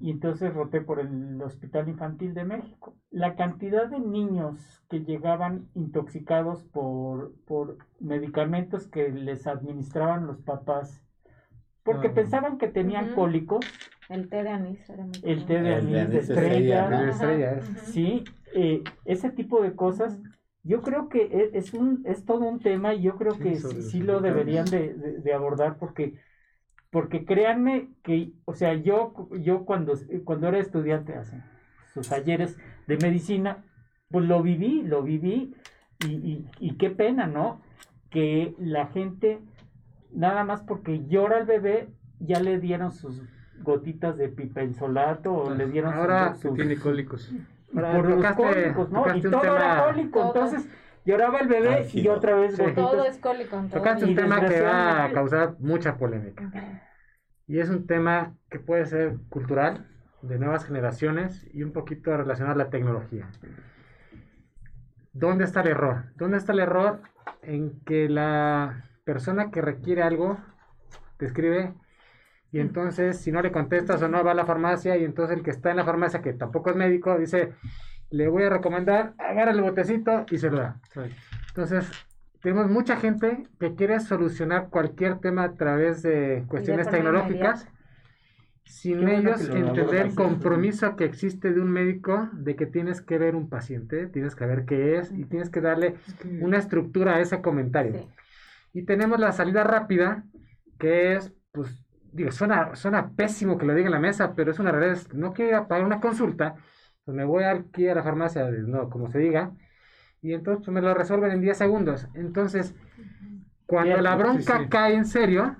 y 0.00 0.10
entonces 0.10 0.52
roté 0.52 0.80
por 0.80 1.00
el 1.00 1.40
Hospital 1.42 1.88
Infantil 1.88 2.34
de 2.34 2.44
México. 2.44 2.94
La 3.10 3.36
cantidad 3.36 3.88
de 3.88 4.00
niños 4.00 4.82
que 4.90 5.00
llegaban 5.00 5.68
intoxicados 5.74 6.62
por, 6.64 7.32
por 7.46 7.78
medicamentos 8.00 8.86
que 8.86 9.08
les 9.10 9.46
administraban 9.46 10.26
los 10.26 10.42
papás, 10.42 11.02
porque 11.82 12.08
ah. 12.08 12.14
pensaban 12.14 12.58
que 12.58 12.68
tenían 12.68 13.14
cólicos. 13.14 13.64
El 14.08 14.28
té 14.28 14.42
de 14.42 14.50
anís 14.50 14.88
era 14.90 15.04
muy 15.04 15.20
El 15.22 15.46
té 15.46 15.62
de 15.62 15.74
anís, 15.74 16.10
de 16.10 16.18
estrella. 16.18 17.60
Sí, 17.84 18.24
eh, 18.54 18.82
ese 19.04 19.30
tipo 19.30 19.62
de 19.62 19.74
cosas 19.74 20.20
yo 20.64 20.80
creo 20.80 21.08
que 21.08 21.22
e, 21.22 21.50
es, 21.58 21.74
un, 21.74 22.02
es 22.06 22.24
todo 22.24 22.40
un 22.40 22.58
tema 22.58 22.94
y 22.94 23.02
yo 23.02 23.16
creo 23.16 23.38
que 23.38 23.56
sí, 23.56 24.02
lo 24.02 24.20
deberían 24.20 24.64
de, 24.64 25.32
abordar 25.34 25.76
porque, 25.78 26.18
porque 26.90 27.24
créanme 27.24 27.90
que, 28.02 28.32
o 28.46 28.54
sea, 28.54 28.74
yo, 28.74 29.28
yo 29.40 29.64
cuando, 29.64 29.94
cuando 30.24 30.48
era 30.48 30.58
estudiante 30.58 31.14
hace 31.14 31.42
sus 31.92 32.08
talleres 32.08 32.56
de 32.86 32.96
medicina, 32.96 33.64
pues 34.10 34.26
lo 34.26 34.42
viví, 34.42 34.82
lo 34.82 35.02
viví 35.02 35.54
y, 36.06 36.46
y, 36.58 36.76
qué 36.76 36.90
pena, 36.90 37.26
¿no? 37.26 37.60
Que 38.10 38.54
la 38.58 38.86
gente, 38.88 39.40
nada 40.12 40.44
más 40.44 40.62
porque 40.62 41.06
llora 41.06 41.38
el 41.38 41.46
bebé, 41.46 41.88
ya 42.18 42.40
le 42.40 42.58
dieron 42.58 42.92
sus 42.92 43.22
gotitas 43.62 44.16
de 44.16 44.28
pipensolato 44.28 45.32
o 45.32 45.54
le 45.54 45.66
dieron 45.66 45.94
Ahora 45.94 46.34
sus, 46.34 46.54
tiene 46.54 46.76
cólicos 46.76 47.32
por 47.74 48.08
los 48.08 48.36
cólicos, 48.36 48.90
¿no? 48.90 49.16
Y 49.16 49.20
todo 49.22 49.56
era 49.56 49.84
cólico, 49.86 50.26
entonces 50.26 50.68
lloraba 51.04 51.38
el 51.40 51.48
bebé 51.48 51.88
y 51.92 52.08
otra 52.08 52.34
vez 52.36 52.56
Todo 52.74 53.04
es 53.04 53.18
cólico. 53.18 53.64
Tocaste 53.72 54.04
un 54.04 54.14
tema 54.14 54.46
que 54.46 54.60
va 54.60 55.04
a 55.04 55.12
causar 55.12 55.56
mucha 55.58 55.96
polémica. 55.96 56.50
Y 57.46 57.58
es 57.58 57.68
un 57.68 57.86
tema 57.86 58.34
que 58.48 58.58
puede 58.58 58.86
ser 58.86 59.16
cultural, 59.28 59.86
de 60.22 60.38
nuevas 60.38 60.64
generaciones 60.64 61.46
y 61.52 61.62
un 61.62 61.72
poquito 61.72 62.16
relacionado 62.16 62.60
a 62.60 62.64
la 62.64 62.70
tecnología. 62.70 63.28
¿Dónde 65.12 65.44
está 65.44 65.60
el 65.60 65.68
error? 65.68 66.06
¿Dónde 66.16 66.38
está 66.38 66.52
el 66.52 66.60
error 66.60 67.02
en 67.42 67.80
que 67.84 68.08
la 68.08 68.88
persona 69.04 69.50
que 69.50 69.60
requiere 69.60 70.02
algo 70.02 70.38
te 71.18 71.26
escribe 71.26 71.74
y 72.54 72.60
entonces 72.60 73.18
si 73.18 73.32
no 73.32 73.42
le 73.42 73.50
contestas 73.50 74.00
o 74.00 74.08
no 74.08 74.22
va 74.22 74.30
a 74.30 74.34
la 74.34 74.46
farmacia 74.46 74.96
y 74.96 75.04
entonces 75.04 75.36
el 75.36 75.42
que 75.42 75.50
está 75.50 75.72
en 75.72 75.76
la 75.76 75.84
farmacia 75.84 76.22
que 76.22 76.32
tampoco 76.32 76.70
es 76.70 76.76
médico 76.76 77.18
dice 77.18 77.52
le 78.10 78.28
voy 78.28 78.44
a 78.44 78.48
recomendar 78.48 79.12
agarra 79.18 79.50
el 79.50 79.60
botecito 79.60 80.24
y 80.30 80.38
se 80.38 80.50
lo 80.50 80.58
da 80.58 80.80
entonces 81.48 81.90
tenemos 82.40 82.70
mucha 82.70 82.96
gente 82.96 83.48
que 83.58 83.74
quiere 83.74 83.98
solucionar 83.98 84.68
cualquier 84.68 85.18
tema 85.18 85.42
a 85.42 85.54
través 85.54 86.02
de 86.02 86.44
cuestiones 86.46 86.88
tecnológicas 86.88 87.66
sin 88.62 89.08
ellos 89.08 89.48
entender 89.48 90.06
el 90.06 90.14
compromiso 90.14 90.94
que 90.94 91.06
existe 91.06 91.52
de 91.52 91.60
un 91.60 91.72
médico 91.72 92.30
de 92.34 92.54
que 92.54 92.66
tienes 92.66 93.02
que 93.02 93.18
ver 93.18 93.34
un 93.34 93.48
paciente, 93.48 94.06
tienes 94.06 94.36
que 94.36 94.46
ver 94.46 94.64
qué 94.64 94.98
es 94.98 95.12
y 95.12 95.24
tienes 95.24 95.50
que 95.50 95.60
darle 95.60 95.96
una 96.40 96.58
estructura 96.58 97.16
a 97.16 97.20
ese 97.20 97.42
comentario. 97.42 98.08
Y 98.72 98.84
tenemos 98.84 99.20
la 99.20 99.32
salida 99.32 99.64
rápida, 99.64 100.24
que 100.78 101.14
es, 101.14 101.32
pues, 101.52 101.83
digo, 102.14 102.30
suena, 102.30 102.76
suena 102.76 103.10
pésimo 103.10 103.58
que 103.58 103.66
lo 103.66 103.74
diga 103.74 103.86
en 103.86 103.92
la 103.92 103.98
mesa, 103.98 104.34
pero 104.34 104.52
es 104.52 104.58
una 104.58 104.70
realidad. 104.70 105.02
No 105.12 105.32
quiero 105.32 105.66
pagar 105.66 105.84
una 105.84 106.00
consulta, 106.00 106.54
pues 107.04 107.14
me 107.14 107.24
voy 107.24 107.42
aquí 107.44 107.88
a 107.88 107.94
la 107.94 108.02
farmacia, 108.02 108.48
no, 108.48 108.88
como 108.88 109.10
se 109.10 109.18
diga, 109.18 109.50
y 110.22 110.32
entonces 110.32 110.68
me 110.68 110.80
lo 110.80 110.94
resuelven 110.94 111.32
en 111.32 111.40
10 111.40 111.58
segundos. 111.58 112.08
Entonces, 112.14 112.74
cuando 113.66 114.00
la 114.00 114.14
bronca 114.14 114.68
cae 114.68 114.94
en 114.94 115.04
serio, 115.04 115.56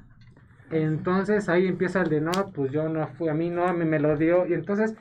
entonces 0.70 1.48
ahí 1.48 1.66
empieza 1.66 2.02
el 2.02 2.08
de 2.08 2.20
no, 2.20 2.32
pues 2.54 2.70
yo 2.70 2.88
no 2.88 3.06
fui, 3.08 3.28
a 3.28 3.34
mí 3.34 3.50
no, 3.50 3.66
a 3.66 3.72
mí 3.72 3.84
me 3.84 3.98
lo 3.98 4.16
dio, 4.16 4.46
y 4.46 4.54
entonces 4.54 4.94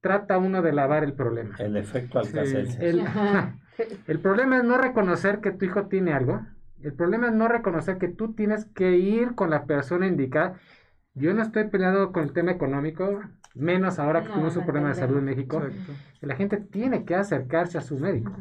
trata 0.00 0.38
uno 0.38 0.62
de 0.62 0.72
lavar 0.72 1.02
el 1.02 1.14
problema. 1.14 1.56
El 1.58 1.76
efecto 1.76 2.20
al 2.20 2.28
el, 2.28 3.04
el 4.06 4.18
problema 4.20 4.58
es 4.58 4.64
no 4.64 4.78
reconocer 4.78 5.40
que 5.40 5.50
tu 5.50 5.64
hijo 5.64 5.86
tiene 5.86 6.12
algo. 6.12 6.46
El 6.80 6.94
problema 6.94 7.28
es 7.28 7.32
no 7.32 7.48
reconocer 7.48 7.98
que 7.98 8.08
tú 8.08 8.34
tienes 8.34 8.64
que 8.66 8.96
ir 8.96 9.34
con 9.34 9.50
la 9.50 9.64
persona 9.66 10.06
indicada 10.06 10.58
yo 11.14 11.34
no 11.34 11.42
estoy 11.42 11.64
peleado 11.64 12.12
con 12.12 12.22
el 12.24 12.32
tema 12.32 12.52
económico, 12.52 13.20
menos 13.54 13.98
ahora 13.98 14.22
que 14.22 14.30
tenemos 14.30 14.56
un 14.56 14.64
problema 14.64 14.88
de 14.88 14.94
salud 14.94 15.18
en 15.18 15.24
México. 15.24 15.62
La 16.20 16.36
gente 16.36 16.56
tiene 16.56 17.04
que 17.04 17.14
acercarse 17.14 17.78
a 17.78 17.82
su 17.82 17.98
médico. 17.98 18.34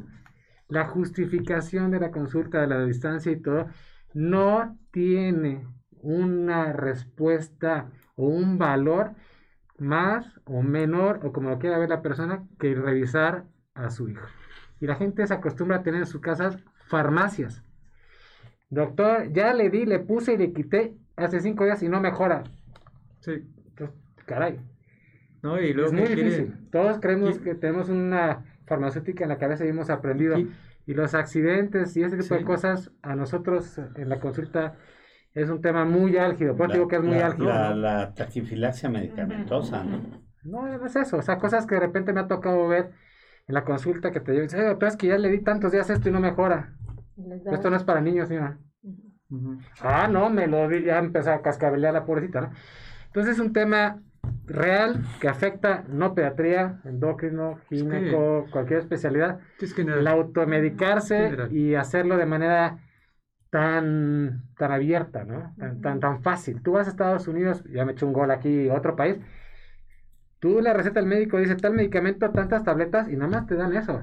La 0.67 0.85
justificación 0.85 1.91
de 1.91 1.99
la 1.99 2.11
consulta 2.11 2.61
de 2.61 2.67
la 2.67 2.83
distancia 2.85 3.31
y 3.31 3.41
todo 3.41 3.67
no 4.13 4.77
tiene 4.91 5.67
una 6.01 6.71
respuesta 6.71 7.89
o 8.15 8.27
un 8.27 8.57
valor 8.57 9.15
más 9.77 10.39
o 10.45 10.61
menor 10.61 11.19
o 11.23 11.33
como 11.33 11.49
lo 11.49 11.59
quiera 11.59 11.77
ver 11.77 11.89
la 11.89 12.01
persona 12.01 12.47
que 12.59 12.73
revisar 12.73 13.45
a 13.73 13.89
su 13.89 14.09
hijo. 14.09 14.25
Y 14.79 14.87
la 14.87 14.95
gente 14.95 15.27
se 15.27 15.33
acostumbra 15.33 15.77
a 15.77 15.83
tener 15.83 16.01
en 16.01 16.07
sus 16.07 16.21
casas 16.21 16.57
farmacias. 16.87 17.63
Doctor, 18.69 19.31
ya 19.33 19.53
le 19.53 19.69
di, 19.69 19.85
le 19.85 19.99
puse 19.99 20.33
y 20.33 20.37
le 20.37 20.53
quité 20.53 20.95
hace 21.17 21.41
cinco 21.41 21.65
días 21.65 21.83
y 21.83 21.89
no 21.89 21.99
mejora. 21.99 22.43
Sí. 23.21 23.43
caray. 24.25 24.59
No, 25.41 25.59
y 25.59 25.73
luego 25.73 25.89
es 25.89 25.93
muy 25.93 26.15
difícil. 26.15 26.53
Todos 26.71 26.99
creemos 26.99 27.39
que 27.39 27.55
tenemos 27.55 27.89
una 27.89 28.45
farmacéutica 28.65 29.23
en 29.23 29.29
la 29.29 29.37
cabeza 29.37 29.65
y 29.65 29.69
hemos 29.69 29.89
aprendido. 29.89 30.37
Y 30.85 30.93
los 30.93 31.13
accidentes 31.13 31.95
y 31.97 32.03
ese 32.03 32.17
tipo 32.17 32.35
de 32.35 32.43
cosas, 32.43 32.91
a 33.01 33.15
nosotros 33.15 33.79
en 33.95 34.09
la 34.09 34.19
consulta 34.19 34.75
es 35.33 35.49
un 35.49 35.61
tema 35.61 35.85
muy 35.85 36.17
álgido. 36.17 36.55
Por 36.55 36.71
digo 36.71 36.87
que 36.87 36.97
es 36.97 37.03
muy 37.03 37.19
álgido. 37.19 37.47
La, 37.47 37.73
la, 37.73 38.13
taquifilaxia 38.13 38.89
medicamentosa, 38.89 39.83
¿no? 39.83 40.21
No, 40.43 40.85
es 40.85 40.95
eso. 40.95 41.17
O 41.17 41.21
sea, 41.21 41.37
cosas 41.37 41.65
que 41.65 41.75
de 41.75 41.81
repente 41.81 42.13
me 42.13 42.19
ha 42.19 42.27
tocado 42.27 42.67
ver 42.67 42.91
en 43.47 43.55
la 43.55 43.63
consulta 43.63 44.11
que 44.11 44.19
te 44.19 44.31
digo, 44.31 44.45
pero 44.49 44.87
es 44.87 44.97
que 44.97 45.07
ya 45.07 45.17
le 45.17 45.29
di 45.29 45.39
tantos 45.39 45.71
días 45.71 45.89
esto 45.89 46.09
y 46.09 46.11
no 46.11 46.19
mejora. 46.19 46.73
Esto 47.51 47.69
no 47.69 47.75
es 47.75 47.83
para 47.83 48.01
niños, 48.01 48.27
señora. 48.27 48.57
Ah, 49.79 50.07
no, 50.07 50.29
me 50.29 50.47
lo 50.47 50.67
di, 50.67 50.83
ya 50.83 50.99
empezó 50.99 51.31
a 51.31 51.41
cascabelear 51.41 51.93
la 51.93 52.05
pobrecita, 52.05 52.41
¿no? 52.41 52.51
Entonces 53.11 53.33
es 53.33 53.39
un 53.39 53.51
tema 53.51 53.99
real 54.45 55.03
que 55.19 55.27
afecta 55.27 55.83
no 55.89 56.15
pediatría, 56.15 56.79
endocrino, 56.85 57.59
gineco, 57.69 58.47
cualquier 58.51 58.79
especialidad. 58.79 59.39
Es 59.59 59.73
que 59.73 59.81
el 59.81 60.07
automedicarse 60.07 61.49
y 61.51 61.75
hacerlo 61.75 62.15
de 62.15 62.25
manera 62.25 62.79
tan, 63.49 64.43
tan 64.57 64.71
abierta, 64.71 65.25
¿no? 65.25 65.53
Tan, 65.59 65.81
tan, 65.81 65.99
tan 65.99 66.23
fácil. 66.23 66.61
Tú 66.61 66.71
vas 66.71 66.87
a 66.87 66.91
Estados 66.91 67.27
Unidos, 67.27 67.65
ya 67.65 67.83
me 67.83 67.91
eché 67.91 68.05
un 68.05 68.13
gol 68.13 68.31
aquí, 68.31 68.69
otro 68.69 68.95
país. 68.95 69.17
Tú 70.39 70.61
la 70.61 70.73
receta 70.73 71.01
del 71.01 71.09
médico 71.09 71.37
dice 71.37 71.55
tal 71.57 71.73
medicamento, 71.73 72.31
tantas 72.31 72.63
tabletas 72.63 73.09
y 73.09 73.17
nada 73.17 73.29
más 73.29 73.45
te 73.45 73.55
dan 73.55 73.75
eso. 73.75 74.01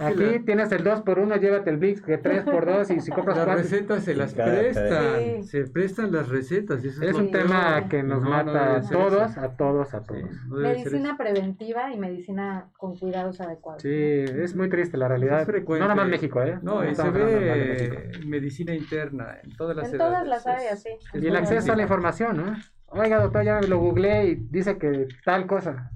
Aquí 0.00 0.40
tienes 0.44 0.72
el 0.72 0.82
2 0.82 1.02
por 1.02 1.20
1 1.20 1.36
llévate 1.36 1.70
el 1.70 1.76
VIX, 1.76 2.02
que 2.02 2.18
3 2.18 2.44
por 2.44 2.66
2 2.66 2.90
y 2.90 3.00
si 3.00 3.10
compras 3.12 3.36
Las 3.36 3.46
recetas 3.46 4.02
se 4.02 4.16
las 4.16 4.34
prestan, 4.34 5.44
se 5.44 5.64
prestan 5.64 6.10
las 6.12 6.28
recetas. 6.28 6.84
es, 6.84 7.14
un 7.14 7.30
tema 7.30 7.88
que 7.88 8.02
nos 8.02 8.22
mata 8.22 8.76
a 8.76 8.82
todos, 8.82 9.38
a 9.38 9.56
todos, 9.56 9.94
a 9.94 10.02
todos. 10.02 10.24
medicina 10.48 11.16
preventiva 11.16 11.92
y 11.92 11.98
medicina 11.98 12.70
con 12.76 12.98
cuidados 12.98 13.40
adecuados. 13.40 13.82
Sí, 13.82 13.90
es 13.90 14.56
muy 14.56 14.68
triste 14.68 14.96
la 14.96 15.06
realidad. 15.06 15.46
no 15.46 15.78
nada 15.78 15.94
más 15.94 16.08
México, 16.08 16.42
¿eh? 16.42 16.58
No, 16.62 16.82
se 16.94 17.10
ve 17.10 18.10
medicina 18.26 18.74
interna 18.74 19.38
en 19.42 19.56
todas 19.56 19.76
las 19.76 19.92
En 19.92 19.98
todas 19.98 20.26
las 20.26 20.46
áreas, 20.46 20.82
sí. 20.82 20.90
Y 21.14 21.26
el 21.26 21.36
acceso 21.36 21.72
a 21.72 21.76
la 21.76 21.82
información, 21.82 22.36
¿no? 22.36 22.56
Oiga, 22.86 23.22
doctor, 23.22 23.44
ya 23.44 23.60
lo 23.60 23.78
googleé 23.78 24.26
y 24.26 24.34
dice 24.34 24.76
que 24.76 25.06
tal 25.24 25.46
cosa. 25.46 25.90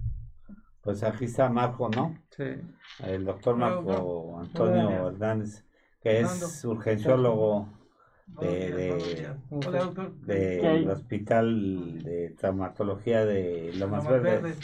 Pues 0.80 1.02
aquí 1.02 1.24
está 1.24 1.48
Marco, 1.48 1.90
¿no? 1.90 2.14
Sí. 2.36 2.44
El 3.04 3.24
doctor 3.24 3.56
Marco 3.56 4.38
Antonio 4.40 5.08
Hernández, 5.08 5.64
que 6.00 6.20
es 6.20 6.64
urgenciólogo 6.64 7.68
de, 8.26 9.30
del 10.26 10.90
hospital 10.90 12.02
de 12.02 12.30
traumatología 12.38 13.24
de 13.24 13.72
Lomas 13.76 14.06
Verde. 14.06 14.54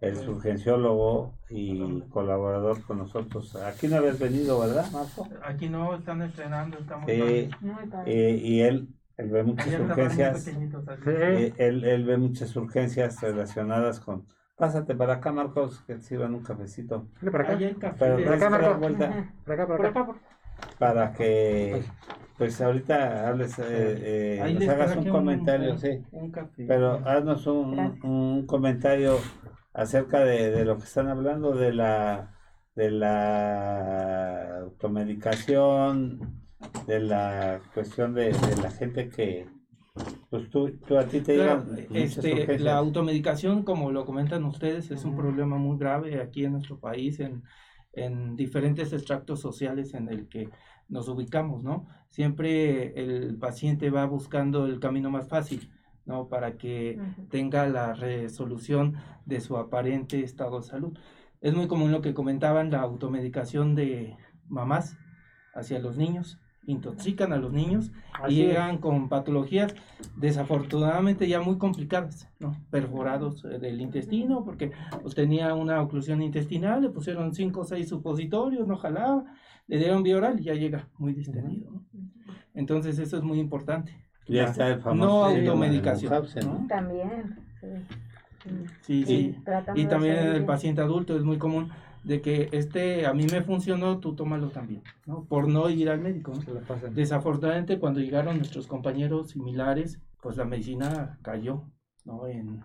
Es 0.00 0.26
urgenciólogo 0.28 1.34
y 1.50 2.02
colaborador 2.02 2.82
con 2.82 2.98
nosotros. 2.98 3.56
Aquí 3.56 3.88
no 3.88 3.96
habías 3.96 4.18
venido, 4.18 4.60
¿verdad, 4.60 4.90
Marco? 4.92 5.28
Aquí 5.42 5.68
no, 5.68 5.94
están 5.96 6.22
estrenando, 6.22 6.78
estamos... 6.78 7.08
Eh, 7.08 7.50
y 8.06 8.60
él 8.60 8.88
él 9.16 9.28
ve 9.30 9.42
muchas 9.44 9.80
urgencias. 9.80 10.48
Eh, 11.06 11.52
él, 11.58 11.84
él, 11.84 12.04
ve 12.04 12.16
muchas 12.16 12.56
urgencias 12.56 13.20
relacionadas 13.20 14.00
con 14.00 14.26
Pásate 14.62 14.94
para 14.94 15.14
acá, 15.14 15.32
Marcos, 15.32 15.82
que 15.88 15.98
sirvan 15.98 16.36
un 16.36 16.44
cafecito. 16.44 17.08
para 17.32 17.52
acá. 17.52 17.96
para 17.98 18.34
acá, 18.36 18.48
Marcos. 18.48 18.92
Para 19.44 19.64
acá, 19.64 19.88
acá. 19.88 20.06
Para 20.78 21.12
que, 21.12 21.82
pues 22.38 22.60
ahorita 22.60 23.28
hables, 23.28 23.58
eh, 23.58 24.38
eh 24.44 24.54
nos 24.54 24.68
hagas 24.68 24.96
un 24.96 25.08
comentario, 25.08 25.76
sí. 25.78 26.00
Pero 26.56 27.02
haznos 27.04 27.44
un, 27.48 27.98
un, 28.04 28.46
comentario 28.46 29.18
acerca 29.74 30.20
de, 30.20 30.52
de, 30.52 30.64
lo 30.64 30.78
que 30.78 30.84
están 30.84 31.08
hablando 31.08 31.56
de 31.56 31.72
la 31.72 32.36
de 32.76 32.92
la 32.92 34.58
automedicación, 34.60 36.40
de 36.86 37.00
la 37.00 37.58
cuestión 37.74 38.14
de, 38.14 38.26
de 38.26 38.62
la 38.62 38.70
gente 38.70 39.08
que 39.08 39.48
pues 40.32 40.48
tú, 40.48 40.66
a 40.98 41.04
ti 41.04 41.20
te 41.20 41.46
este, 41.92 42.58
La 42.58 42.78
automedicación, 42.78 43.64
como 43.64 43.92
lo 43.92 44.06
comentan 44.06 44.46
ustedes, 44.46 44.90
es 44.90 45.04
un 45.04 45.14
problema 45.14 45.58
muy 45.58 45.76
grave 45.76 46.22
aquí 46.22 46.46
en 46.46 46.52
nuestro 46.52 46.80
país, 46.80 47.20
en, 47.20 47.42
en 47.92 48.34
diferentes 48.34 48.94
extractos 48.94 49.40
sociales 49.40 49.92
en 49.92 50.08
el 50.08 50.30
que 50.30 50.48
nos 50.88 51.06
ubicamos, 51.08 51.62
¿no? 51.62 51.86
Siempre 52.08 52.98
el 52.98 53.36
paciente 53.36 53.90
va 53.90 54.06
buscando 54.06 54.64
el 54.64 54.80
camino 54.80 55.10
más 55.10 55.28
fácil, 55.28 55.70
¿no? 56.06 56.30
Para 56.30 56.56
que 56.56 56.98
tenga 57.28 57.68
la 57.68 57.92
resolución 57.92 58.96
de 59.26 59.38
su 59.42 59.58
aparente 59.58 60.20
estado 60.20 60.60
de 60.60 60.66
salud. 60.66 60.98
Es 61.42 61.52
muy 61.52 61.68
común 61.68 61.92
lo 61.92 62.00
que 62.00 62.14
comentaban, 62.14 62.70
la 62.70 62.80
automedicación 62.80 63.74
de, 63.74 64.16
mamás 64.48 64.96
hacia 65.54 65.78
los 65.78 65.98
niños, 65.98 66.40
intoxican 66.66 67.32
a 67.32 67.36
los 67.36 67.52
niños 67.52 67.90
y 68.28 68.36
llegan 68.36 68.78
con 68.78 69.08
patologías 69.08 69.74
desafortunadamente 70.16 71.28
ya 71.28 71.40
muy 71.40 71.58
complicadas, 71.58 72.28
¿no? 72.38 72.56
Perforados 72.70 73.44
eh, 73.44 73.58
del 73.58 73.80
intestino 73.80 74.44
porque 74.44 74.72
pues, 75.02 75.14
tenía 75.14 75.54
una 75.54 75.80
oclusión 75.80 76.22
intestinal, 76.22 76.82
le 76.82 76.90
pusieron 76.90 77.34
cinco 77.34 77.60
o 77.60 77.64
seis 77.64 77.88
supositorios, 77.88 78.66
no 78.68 78.76
jalaba, 78.76 79.24
le 79.66 79.78
dieron 79.78 80.02
bioral 80.02 80.40
y 80.40 80.44
ya 80.44 80.54
llega 80.54 80.88
muy 80.98 81.12
distendido, 81.14 81.70
¿no? 81.70 81.84
Entonces 82.54 82.98
eso 82.98 83.16
es 83.16 83.22
muy 83.22 83.38
importante. 83.38 83.96
Ya 84.28 84.44
está 84.44 84.68
el 84.68 84.80
famoso 84.80 85.08
no 85.08 85.24
automedicación. 85.24 86.68
También. 86.68 87.38
Sí, 88.82 89.04
sí. 89.04 89.36
Y, 89.74 89.86
también 89.86 90.16
en 90.16 90.34
el 90.34 90.44
paciente 90.44 90.80
adulto 90.80 91.16
es 91.16 91.22
muy 91.22 91.38
común 91.38 91.70
de 92.04 92.20
que 92.20 92.48
este 92.52 93.06
a 93.06 93.14
mí 93.14 93.26
me 93.30 93.42
funcionó, 93.42 93.98
tú 93.98 94.14
tómalo 94.14 94.48
también, 94.48 94.82
¿no? 95.06 95.24
Por 95.24 95.48
no 95.48 95.70
ir 95.70 95.88
al 95.88 96.00
médico. 96.00 96.32
Desafortunadamente 96.92 97.78
cuando 97.78 98.00
llegaron 98.00 98.38
nuestros 98.38 98.66
compañeros 98.66 99.30
similares, 99.30 100.00
pues 100.20 100.36
la 100.36 100.44
medicina 100.44 101.18
cayó, 101.22 101.64
¿no? 102.04 102.26
En, 102.26 102.64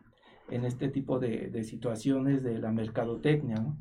este 0.50 0.88
tipo 0.88 1.20
de, 1.20 1.64
situaciones 1.64 2.42
de 2.42 2.58
la 2.58 2.72
mercadotecnia, 2.72 3.58
¿no? 3.58 3.78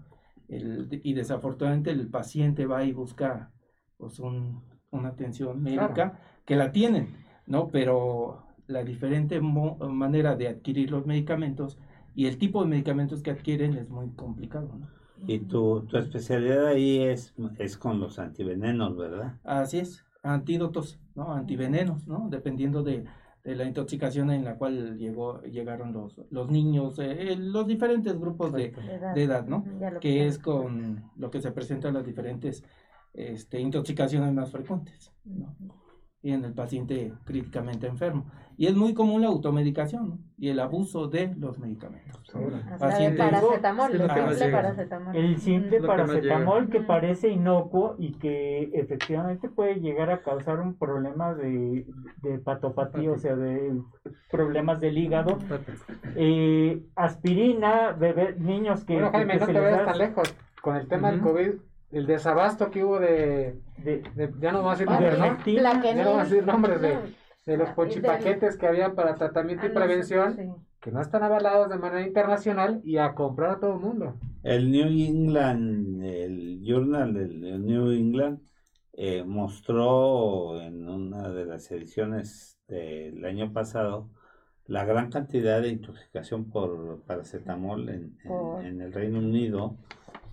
y 0.49 1.13
desafortunadamente 1.15 1.91
el 1.91 2.09
paciente 2.09 2.67
va 2.67 2.85
y 2.85 2.93
busca 2.93 3.53
pues 3.97 4.21
un, 4.21 4.63
una 4.91 5.09
atención 5.09 5.63
médica 5.63 6.21
que 6.45 6.57
la 6.57 6.73
tienen, 6.73 7.17
¿no? 7.47 7.69
Pero 7.69 8.45
la 8.67 8.83
diferente 8.83 9.41
manera 9.41 10.37
de 10.37 10.49
adquirir 10.49 10.91
los 10.91 11.07
medicamentos 11.07 11.79
y 12.15 12.27
el 12.27 12.39
tipo 12.39 12.63
de 12.63 12.71
medicamentos 12.71 13.23
que 13.23 13.31
adquieren 13.31 13.75
es 13.75 13.91
muy 13.91 14.11
complicado, 14.11 14.75
¿no? 14.79 14.89
Y 15.27 15.41
tu, 15.41 15.83
tu 15.87 15.97
especialidad 15.97 16.67
ahí 16.67 17.03
es, 17.03 17.35
es 17.59 17.77
con 17.77 18.01
los 18.01 18.19
antivenenos, 18.19 18.97
¿verdad? 18.97 19.39
Así 19.45 19.79
es, 19.79 20.05
antídotos, 20.23 20.99
¿no? 21.15 21.33
Antivenenos, 21.33 22.07
¿no? 22.07 22.29
Dependiendo 22.31 22.83
de, 22.83 23.05
la 23.45 23.65
intoxicación 23.65 24.33
en 24.33 24.45
la 24.45 24.57
cual 24.57 24.99
llegó, 24.99 25.41
llegaron 25.43 25.93
los, 25.93 26.21
los 26.31 26.51
niños, 26.51 26.99
eh, 26.99 27.37
los 27.39 27.67
diferentes 27.67 28.19
grupos 28.19 28.53
de, 28.53 28.75
edad, 29.15 29.47
¿no? 29.47 29.65
Que 30.01 30.27
es 30.27 30.39
con 30.39 31.05
lo 31.17 31.31
que 31.31 31.41
se 31.41 31.53
presentan 31.53 31.95
las 31.95 32.05
diferentes 32.05 32.65
este, 33.15 33.61
intoxicaciones 33.61 34.33
más 34.35 34.51
frecuentes, 34.51 35.13
¿no? 35.25 35.57
y 36.27 36.33
en 36.33 36.45
el 36.45 36.55
paciente 36.55 37.13
críticamente 37.23 37.87
enfermo. 37.87 38.27
Y 38.59 38.67
es 38.67 38.75
muy 38.75 38.95
común 38.95 39.23
la 39.23 39.29
automedicación 39.29 40.21
y 40.39 40.49
el 40.49 40.61
abuso 40.61 41.09
de 41.09 41.35
los 41.37 41.59
medicamentos. 41.59 42.23
Pacientes, 42.79 43.19
paracetamol, 43.19 43.93
el 43.93 44.01
simple 44.01 44.51
paracetamol. 44.51 45.17
El 45.17 45.39
simple 45.39 45.81
paracetamol 45.81 46.69
que 46.71 46.81
parece 46.81 47.29
inocuo 47.29 47.97
y 47.99 48.13
que 48.13 48.71
efectivamente 48.73 49.49
puede 49.49 49.77
llegar 49.81 50.11
a 50.11 50.23
causar 50.23 50.61
un 50.61 50.75
problema 50.75 51.35
de, 51.35 51.87
de 52.23 52.39
patopatía, 52.39 53.13
o 53.13 53.19
sea, 53.19 53.37
de 53.37 53.79
problemas 54.31 54.81
del 54.81 54.97
hígado. 54.97 55.39
Eh, 56.15 56.83
aspirina, 56.95 57.93
bebé, 57.93 58.37
niños 58.39 58.85
que... 58.85 58.95
Bueno, 58.95 59.11
Jaime, 59.13 59.37
no 59.37 59.47
te 59.47 59.61
vayas 59.61 59.85
tan 59.85 59.99
lejos. 59.99 60.35
Con 60.63 60.77
el 60.77 60.89
tema 60.89 61.11
del 61.11 61.21
COVID 61.21 61.53
el 61.93 62.07
desabasto 62.07 62.71
que 62.71 62.85
hubo 62.85 62.99
de, 62.99 63.61
de, 63.79 64.03
ya 64.41 64.53
no 64.53 64.63
vamos 64.63 64.75
a 64.75 64.85
decir 64.85 64.91
nombres, 64.91 65.19
¿no? 65.19 65.45
Ya 65.45 65.95
no 65.95 66.11
vamos 66.11 66.21
a 66.21 66.25
decir 66.25 66.47
nombres 66.47 66.81
de, 66.81 66.99
de 67.47 67.57
los 67.57 67.71
pochipaquetes 67.71 68.57
que 68.57 68.67
había 68.67 68.95
para 68.95 69.15
tratamiento 69.15 69.67
y 69.67 69.71
prevención, 69.71 70.57
que 70.81 70.91
no 70.91 71.01
están 71.01 71.23
avalados 71.23 71.69
de 71.69 71.79
manera 71.79 72.07
internacional 72.07 72.81
y 72.85 72.99
a 72.99 73.15
comprar 73.15 73.53
a 73.53 73.61
todo 73.61 73.75
el 73.75 73.81
mundo. 73.81 74.15
El 74.43 74.71
New 74.71 74.89
England, 74.89 76.03
el 76.03 76.61
Journal 76.63 77.15
del 77.15 77.65
New 77.65 77.93
England, 77.93 78.41
eh, 78.93 79.23
mostró 79.25 80.61
en 80.61 80.89
una 80.89 81.29
de 81.29 81.47
las 81.47 81.71
ediciones 81.71 82.59
del 82.67 83.25
año 83.25 83.53
pasado 83.53 84.09
la 84.67 84.85
gran 84.85 85.11
cantidad 85.11 85.63
de 85.63 85.69
intoxicación 85.69 86.51
por 86.51 87.03
paracetamol 87.03 87.89
en, 87.89 88.19
en 88.65 88.81
el 88.81 88.93
Reino 88.93 89.19
Unido 89.21 89.77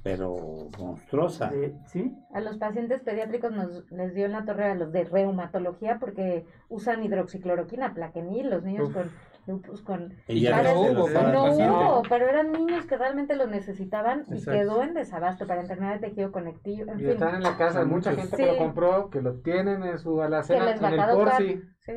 pero 0.04 0.68
monstruosa. 0.78 1.52
¿Sí? 1.86 2.14
A 2.34 2.42
los 2.42 2.58
pacientes 2.58 3.02
pediátricos 3.02 3.52
nos 3.54 3.90
les 3.90 4.14
dio 4.14 4.26
en 4.26 4.34
la 4.34 4.44
torre 4.44 4.66
a 4.66 4.76
los 4.76 4.92
de 4.92 5.06
reumatología 5.06 5.98
porque 6.00 6.46
usan 6.68 7.04
hidroxicloroquina, 7.04 7.94
plaquenil, 7.94 8.50
los 8.50 8.64
niños 8.64 8.90
con 8.90 9.10
lupus 9.46 9.82
con 9.82 10.14
no 10.28 11.54
hubo, 11.54 12.02
pero 12.08 12.30
eran 12.30 12.52
niños 12.52 12.86
que 12.86 12.98
realmente 12.98 13.36
lo 13.36 13.48
necesitaban 13.48 14.24
y 14.32 14.44
quedó 14.44 14.84
en 14.84 14.94
desabasto 14.94 15.48
para 15.48 15.62
enfermedad 15.62 15.94
de 16.00 16.08
tejido 16.08 16.32
conectivo. 16.32 16.94
y 16.98 17.06
están 17.06 17.36
en 17.36 17.44
la 17.44 17.58
casa, 17.58 17.84
mucha 17.86 18.14
gente 18.14 18.36
que 18.36 18.46
lo 18.46 18.58
compró, 18.58 19.10
que 19.10 19.22
lo 19.22 19.40
tienen 19.42 19.84
en 19.84 19.98
su 19.98 20.22
alacena, 20.22 20.72
en 20.72 20.86
el 20.86 21.16
porci. 21.16 21.62
Sí, 21.80 21.94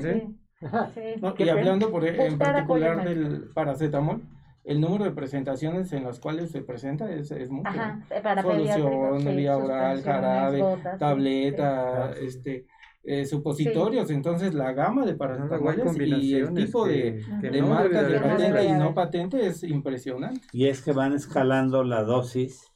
sí. 0.00 0.38
y 1.38 1.48
hablando 1.48 1.90
por, 1.90 2.04
en 2.06 2.38
particular 2.38 3.04
del 3.04 3.50
paracetamol, 3.54 4.22
el 4.64 4.80
número 4.80 5.04
de 5.04 5.10
presentaciones 5.10 5.92
en 5.92 6.04
las 6.04 6.20
cuales 6.20 6.50
se 6.50 6.62
presenta 6.62 7.10
es, 7.10 7.30
es 7.32 7.50
mucho. 7.50 7.68
Ajá, 7.68 8.00
para 8.22 8.42
Solución, 8.42 9.36
vía 9.36 9.56
oral, 9.56 10.02
jarabe, 10.02 10.62
tableta, 10.98 12.12
este, 12.12 12.66
eh, 13.02 13.24
supositorios. 13.24 14.10
Entonces, 14.10 14.54
la 14.54 14.72
gama 14.72 15.04
de 15.04 15.14
paracetamol 15.14 15.74
y 16.00 16.34
el 16.34 16.54
tipo 16.54 16.86
de, 16.86 17.24
de 17.40 17.62
marcas 17.62 18.08
de 18.08 18.20
patente 18.20 18.64
y 18.64 18.72
no 18.72 18.94
patente 18.94 19.46
es 19.46 19.64
impresionante. 19.64 20.46
Y 20.52 20.68
es 20.68 20.82
que 20.82 20.92
van 20.92 21.12
escalando 21.12 21.82
la 21.82 22.04
dosis, 22.04 22.72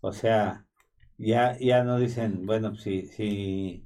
o 0.00 0.12
sea, 0.12 0.66
ya, 1.18 1.56
ya 1.60 1.84
no 1.84 1.98
dicen, 1.98 2.46
bueno, 2.46 2.74
si, 2.74 3.06
si 3.06 3.84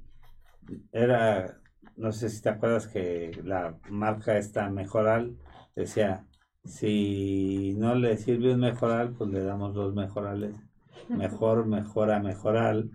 era, 0.91 1.59
no 1.95 2.11
sé 2.11 2.29
si 2.29 2.41
te 2.41 2.49
acuerdas 2.49 2.87
que 2.87 3.31
la 3.43 3.77
marca 3.89 4.37
está 4.37 4.69
mejoral, 4.69 5.37
decía 5.75 6.25
si 6.63 7.75
no 7.77 7.95
le 7.95 8.17
sirve 8.17 8.53
un 8.53 8.61
mejoral, 8.61 9.13
pues 9.13 9.29
le 9.29 9.43
damos 9.43 9.73
dos 9.73 9.93
mejorales. 9.93 10.55
Mejor, 11.09 11.65
mejora, 11.67 12.19
mejoral. 12.19 12.91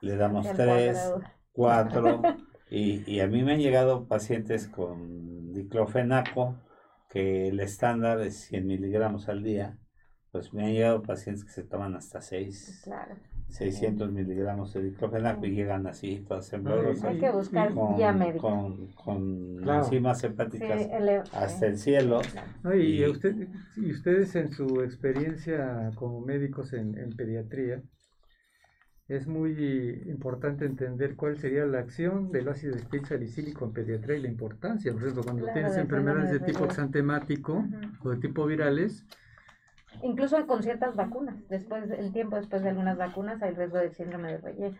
Le 0.00 0.16
damos 0.16 0.46
tres, 0.52 1.12
cuatro. 1.52 2.22
Y, 2.72 3.02
y, 3.12 3.18
a 3.18 3.26
mí 3.26 3.42
me 3.42 3.54
han 3.54 3.58
llegado 3.58 4.06
pacientes 4.06 4.68
con 4.68 5.52
diclofenaco, 5.52 6.54
que 7.08 7.48
el 7.48 7.58
estándar 7.58 8.20
es 8.20 8.42
100 8.42 8.64
miligramos 8.64 9.28
al 9.28 9.42
día. 9.42 9.76
Pues 10.30 10.54
me 10.54 10.64
han 10.64 10.72
llegado 10.74 11.02
pacientes 11.02 11.44
que 11.44 11.50
se 11.50 11.64
toman 11.64 11.96
hasta 11.96 12.20
seis. 12.20 12.80
Claro. 12.84 13.16
600 13.50 14.10
miligramos 14.12 14.72
de 14.72 14.82
diclofenaco 14.82 15.46
y 15.46 15.50
llegan 15.50 15.86
así, 15.86 16.24
todas 16.26 16.48
temblorosas. 16.48 17.04
Hay 17.04 17.18
que 17.18 17.30
buscar 17.30 17.74
con, 17.74 17.96
médica. 18.18 18.38
Con, 18.38 18.86
con 18.92 19.68
enzimas 19.68 20.22
hepáticas 20.24 20.88
hasta 21.32 21.66
el 21.66 21.78
cielo. 21.78 22.20
y, 22.74 23.04
usted, 23.06 23.48
y, 23.76 23.90
ustedes 23.90 24.34
en 24.36 24.50
su 24.52 24.82
experiencia 24.82 25.90
como 25.94 26.20
médicos 26.20 26.72
en, 26.72 26.96
en, 26.96 27.10
pediatría, 27.10 27.82
es 29.08 29.26
muy 29.26 30.04
importante 30.06 30.64
entender 30.64 31.16
cuál 31.16 31.36
sería 31.36 31.66
la 31.66 31.80
acción 31.80 32.30
del 32.30 32.48
ácido 32.48 32.76
salicílico 33.06 33.64
en 33.64 33.72
pediatría 33.72 34.16
y 34.16 34.22
la 34.22 34.28
importancia. 34.28 34.92
Por 34.92 35.02
ejemplo, 35.02 35.24
cuando 35.24 35.46
tienes 35.52 35.76
enfermedades 35.76 36.30
de 36.30 36.40
tipo 36.40 36.64
exantemático 36.64 37.64
o 38.04 38.10
de 38.10 38.18
tipo 38.18 38.46
virales, 38.46 39.04
incluso 40.02 40.46
con 40.46 40.62
ciertas 40.62 40.96
vacunas, 40.96 41.36
después 41.48 41.90
el 41.90 42.12
tiempo 42.12 42.36
después 42.36 42.62
de 42.62 42.70
algunas 42.70 42.96
vacunas 42.96 43.42
hay 43.42 43.52
riesgo 43.52 43.78
de 43.78 43.90
síndrome 43.90 44.32
de 44.32 44.38
Reye. 44.38 44.74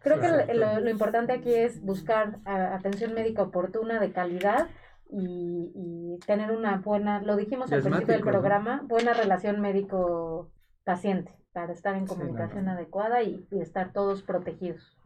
Creo 0.00 0.18
que 0.18 0.54
lo, 0.54 0.88
importante 0.88 1.32
aquí 1.32 1.52
es 1.52 1.82
buscar 1.82 2.38
atención 2.46 3.12
médica 3.12 3.42
oportuna, 3.42 4.00
de 4.00 4.12
calidad 4.12 4.68
y, 5.10 6.18
tener 6.26 6.52
una 6.52 6.78
buena, 6.78 7.20
lo 7.22 7.36
dijimos 7.36 7.72
al 7.72 7.82
principio 7.82 8.14
del 8.14 8.22
programa, 8.22 8.82
buena 8.84 9.12
relación 9.12 9.60
médico-paciente 9.60 11.34
para 11.52 11.72
estar 11.72 11.96
en 11.96 12.06
comunicación 12.06 12.68
adecuada 12.68 13.22
y, 13.22 13.46
estar 13.52 13.92
todos 13.92 14.22
protegidos. 14.22 14.99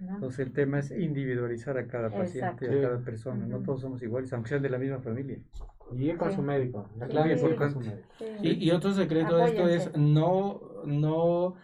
Entonces 0.00 0.40
el 0.40 0.52
tema 0.52 0.78
es 0.78 0.90
individualizar 0.90 1.76
a 1.76 1.86
cada 1.86 2.10
paciente, 2.10 2.66
a 2.66 2.82
cada 2.82 2.98
persona, 3.00 3.46
no 3.46 3.58
todos 3.60 3.82
somos 3.82 4.02
iguales, 4.02 4.32
aunque 4.32 4.48
sean 4.48 4.62
de 4.62 4.70
la 4.70 4.78
misma 4.78 4.98
familia. 5.00 5.38
Y 5.92 6.12
con 6.12 6.32
su 6.32 6.42
médico. 6.42 6.88
La 6.98 7.08
clave 7.08 7.34
es 7.34 7.42
con 7.42 7.70
su 7.72 7.80
médico. 7.80 8.08
Y, 8.42 8.66
y 8.66 8.70
otro 8.70 8.92
secreto 8.92 9.36
de 9.36 9.44
esto 9.44 9.68
es 9.68 9.96
no, 9.96 10.60
no 10.84 11.56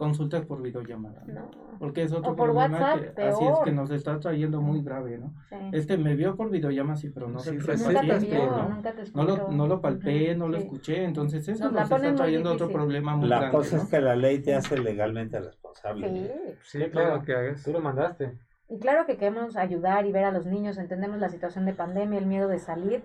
consultas 0.00 0.46
por 0.46 0.62
videollamada. 0.62 1.22
No. 1.26 1.50
Porque 1.78 2.02
es 2.02 2.12
otro 2.12 2.34
problema 2.34 2.98
que 3.14 3.22
así 3.22 3.44
es 3.44 3.58
que 3.62 3.70
nos 3.70 3.90
está 3.90 4.18
trayendo 4.18 4.62
muy 4.62 4.82
grave, 4.82 5.18
¿no? 5.18 5.34
Este 5.72 5.98
me 5.98 6.16
vio 6.16 6.36
por 6.36 6.50
videollamada, 6.50 6.96
sí, 6.96 7.10
pero 7.10 7.28
no 7.28 7.38
sé 7.38 7.52
nunca 7.52 8.00
te 8.00 8.18
vio, 8.18 8.46
¿no? 8.46 8.82
no, 9.14 9.24
lo, 9.24 9.52
no 9.52 9.66
lo 9.66 9.80
palpé, 9.82 10.34
no 10.34 10.48
lo 10.48 10.56
escuché, 10.56 11.04
entonces 11.04 11.46
eso 11.46 11.70
nos, 11.70 11.82
está 11.82 12.14
trayendo 12.14 12.50
otro 12.50 12.70
problema 12.70 13.14
muy 13.14 13.28
grave. 13.28 13.46
La 13.46 13.52
cosa 13.52 13.76
es 13.76 13.84
que 13.84 14.00
la 14.00 14.16
ley 14.16 14.40
te 14.40 14.54
hace 14.54 14.78
legalmente 14.78 15.38
responsable. 15.38 16.56
Sí, 16.62 16.78
sí 16.78 16.90
claro, 16.90 17.22
que 17.22 17.34
hagas. 17.34 17.62
Tú 17.62 17.72
lo 17.72 17.80
mandaste. 17.80 18.38
Y 18.70 18.78
claro 18.78 19.04
que 19.04 19.18
queremos 19.18 19.56
ayudar 19.56 20.06
y 20.06 20.12
ver 20.12 20.24
a 20.24 20.32
los 20.32 20.46
niños, 20.46 20.78
entendemos 20.78 21.18
la 21.18 21.28
situación 21.28 21.66
de 21.66 21.74
pandemia, 21.74 22.18
el 22.18 22.26
miedo 22.26 22.48
de 22.48 22.58
salir, 22.58 23.02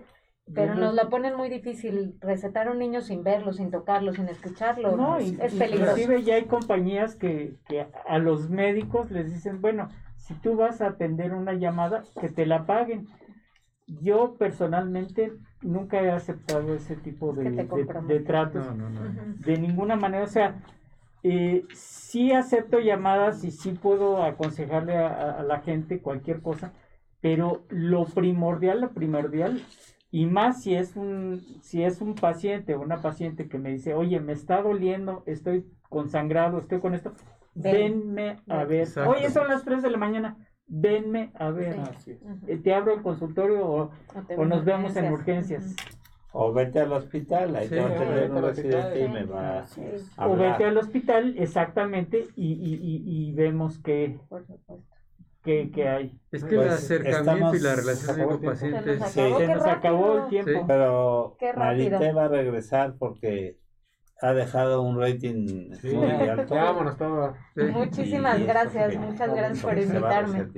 pero 0.54 0.74
nos 0.74 0.94
lo 0.94 1.08
ponen 1.08 1.36
muy 1.36 1.48
difícil. 1.48 2.16
Recetar 2.20 2.68
a 2.68 2.72
un 2.72 2.78
niño 2.78 3.00
sin 3.00 3.24
verlo, 3.24 3.52
sin 3.52 3.70
tocarlo, 3.70 4.12
sin 4.12 4.28
escucharlo. 4.28 4.96
No, 4.96 5.16
es 5.18 5.34
peligroso. 5.54 5.98
Inclusive 5.98 6.22
ya 6.22 6.34
hay 6.36 6.44
compañías 6.44 7.16
que, 7.16 7.54
que 7.68 7.86
a 8.06 8.18
los 8.18 8.48
médicos 8.48 9.10
les 9.10 9.32
dicen, 9.32 9.60
bueno, 9.60 9.88
si 10.16 10.34
tú 10.34 10.56
vas 10.56 10.80
a 10.80 10.88
atender 10.88 11.34
una 11.34 11.54
llamada, 11.54 12.02
que 12.20 12.28
te 12.28 12.46
la 12.46 12.66
paguen. 12.66 13.06
Yo 13.86 14.34
personalmente 14.36 15.32
nunca 15.62 16.02
he 16.02 16.10
aceptado 16.10 16.74
ese 16.74 16.96
tipo 16.96 17.32
de, 17.32 17.50
de, 17.50 18.20
tratos. 18.20 18.66
De 19.38 19.56
ninguna 19.58 19.94
manera. 19.94 20.24
O 20.24 20.28
sea, 20.28 20.60
eh, 21.22 21.64
sí 21.74 22.32
acepto 22.32 22.78
llamadas 22.78 23.42
y 23.44 23.50
sí 23.50 23.72
puedo 23.72 24.22
aconsejarle 24.22 24.96
a, 24.96 25.42
la 25.42 25.60
gente 25.60 26.00
cualquier 26.00 26.40
cosa, 26.40 26.72
pero 27.20 27.64
lo 27.68 28.04
primordial, 28.04 28.80
lo 28.80 28.90
primordial, 28.90 29.60
y 30.16 30.24
más 30.24 30.62
si 30.62 30.74
es 30.74 30.96
un, 30.96 31.44
si 31.60 31.82
es 31.82 32.00
un 32.00 32.14
paciente 32.14 32.74
o 32.74 32.80
una 32.80 33.02
paciente 33.02 33.50
que 33.50 33.58
me 33.58 33.70
dice, 33.70 33.92
oye, 33.92 34.18
me 34.18 34.32
está 34.32 34.62
doliendo, 34.62 35.22
estoy 35.26 35.66
consangrado, 35.90 36.58
estoy 36.58 36.80
con 36.80 36.94
esto, 36.94 37.12
venme 37.54 38.38
a 38.48 38.64
ver. 38.64 38.88
Oye, 39.06 39.28
son 39.28 39.46
las 39.48 39.62
3 39.62 39.82
de 39.82 39.90
la 39.90 39.98
mañana, 39.98 40.38
venme 40.66 41.32
a 41.34 41.50
ver. 41.50 41.76
Eh, 42.46 42.56
te 42.56 42.72
abro 42.72 42.94
el 42.94 43.02
consultorio 43.02 43.68
o, 43.68 43.90
nos 44.46 44.64
vemos 44.64 44.96
en 44.96 45.12
urgencias. 45.12 45.76
O 46.32 46.50
vete 46.50 46.80
al 46.80 46.94
hospital, 46.94 47.54
ahí 47.54 47.68
te 47.68 47.78
va 47.78 47.88
a 47.88 47.98
tener 47.98 48.30
un 48.30 48.42
accidente 48.42 49.04
y 49.04 49.08
me 49.10 49.24
va 49.24 49.66
a 50.16 50.28
O 50.28 50.34
vete 50.34 50.64
al 50.64 50.78
hospital, 50.78 51.34
exactamente, 51.36 52.26
y, 52.36 52.54
y, 52.54 53.02
y, 53.04 53.32
vemos 53.32 53.78
que, 53.80 54.18
que, 55.46 55.88
hay. 55.88 56.20
Es 56.30 56.44
que 56.44 56.56
el 56.56 56.62
pues, 56.62 56.72
acercamiento 56.72 57.54
y 57.54 57.60
la 57.60 57.76
relación 57.76 58.16
médico-paciente 58.16 58.98
se 59.00 59.46
nos 59.46 59.64
acabó 59.64 60.24
el 60.24 60.28
tiempo. 60.28 60.64
Pero 60.66 61.36
Marita 61.56 62.12
va 62.12 62.24
a 62.24 62.28
regresar 62.28 62.96
porque 62.98 63.58
ha 64.22 64.32
dejado 64.32 64.82
un 64.82 64.98
rating 64.98 65.70
muy 65.82 66.10
alto. 66.28 66.54
Vámonos 66.54 66.96
todos. 66.96 67.36
Muchísimas 67.54 68.40
gracias, 68.46 68.96
muchas 68.96 69.34
gracias 69.34 69.62
por 69.62 69.78
invitarme. 69.78 70.48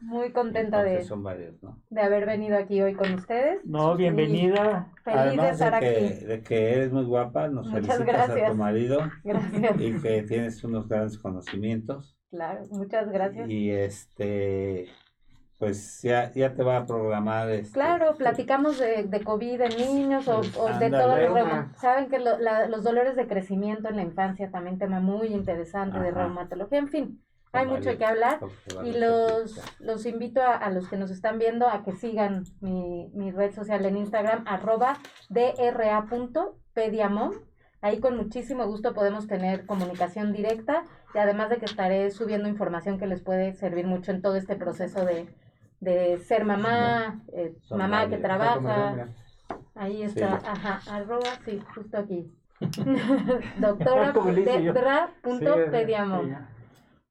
Muy 0.00 0.32
contenta 0.32 0.82
de, 0.82 1.06
de 1.90 2.00
haber 2.00 2.26
venido 2.26 2.56
aquí 2.56 2.80
hoy 2.80 2.94
con 2.94 3.14
ustedes. 3.14 3.64
No, 3.64 3.96
bienvenida. 3.96 4.90
Feliz 5.04 5.40
de 5.40 5.50
estar 5.50 5.74
de 5.74 5.80
que, 5.80 5.86
aquí. 5.86 6.24
De 6.24 6.42
que 6.42 6.72
eres 6.72 6.92
muy 6.92 7.04
guapa, 7.04 7.48
nos 7.48 7.66
muchas 7.66 7.86
felicitas 7.98 8.06
gracias. 8.06 8.48
a 8.48 8.52
tu 8.52 8.56
marido. 8.56 8.98
Gracias. 9.22 9.80
Y 9.80 10.00
que 10.00 10.22
tienes 10.22 10.64
unos 10.64 10.88
grandes 10.88 11.18
conocimientos. 11.18 12.16
Claro, 12.34 12.64
muchas 12.70 13.10
gracias. 13.10 13.48
Y 13.48 13.70
este 13.70 14.88
pues 15.58 16.02
ya, 16.02 16.32
ya 16.32 16.54
te 16.54 16.62
va 16.64 16.78
a 16.78 16.86
programar. 16.86 17.48
Este, 17.48 17.72
claro, 17.72 18.16
platicamos 18.16 18.78
de, 18.78 19.04
de 19.04 19.22
COVID 19.22 19.60
en 19.60 19.76
niños 19.76 20.26
o, 20.28 20.42
de 20.42 20.90
todo 20.90 21.16
lo 21.16 21.68
Saben 21.80 22.08
que 22.08 22.18
los 22.18 22.82
dolores 22.82 23.14
de 23.16 23.28
crecimiento 23.28 23.88
en 23.88 23.96
la 23.96 24.02
infancia 24.02 24.50
también 24.50 24.78
tema 24.78 25.00
muy 25.00 25.28
interesante 25.28 25.98
de 26.00 26.10
reumatología, 26.10 26.78
en 26.78 26.88
fin. 26.88 27.22
Hay 27.52 27.66
mucho 27.66 27.96
que 27.96 28.04
hablar 28.04 28.40
y 28.84 28.98
los, 28.98 29.60
los 29.78 30.04
invito 30.06 30.42
a, 30.42 30.68
los 30.70 30.88
que 30.88 30.96
nos 30.96 31.12
están 31.12 31.38
viendo 31.38 31.68
a 31.68 31.84
que 31.84 31.92
sigan 31.92 32.42
mi, 32.60 33.12
mi 33.14 33.30
red 33.30 33.54
social 33.54 33.86
en 33.86 33.96
Instagram, 33.96 34.42
arroba 34.48 34.98
dra.pediamom. 35.28 37.30
Ahí 37.84 38.00
con 38.00 38.16
muchísimo 38.16 38.66
gusto 38.66 38.94
podemos 38.94 39.26
tener 39.26 39.66
comunicación 39.66 40.32
directa 40.32 40.84
y 41.14 41.18
además 41.18 41.50
de 41.50 41.58
que 41.58 41.66
estaré 41.66 42.10
subiendo 42.10 42.48
información 42.48 42.98
que 42.98 43.06
les 43.06 43.20
puede 43.20 43.52
servir 43.52 43.86
mucho 43.86 44.10
en 44.10 44.22
todo 44.22 44.36
este 44.36 44.56
proceso 44.56 45.04
de, 45.04 45.28
de 45.80 46.16
ser 46.16 46.46
mamá, 46.46 47.20
eh, 47.34 47.54
mamá 47.70 48.08
que 48.08 48.16
trabaja. 48.16 49.08
Ahí 49.74 50.02
está, 50.02 50.36
ajá, 50.36 50.80
arroba, 50.90 51.28
sí, 51.44 51.60
justo 51.74 51.98
aquí. 51.98 52.32
Doctora 53.60 54.14
Pediamo. 55.70 56.22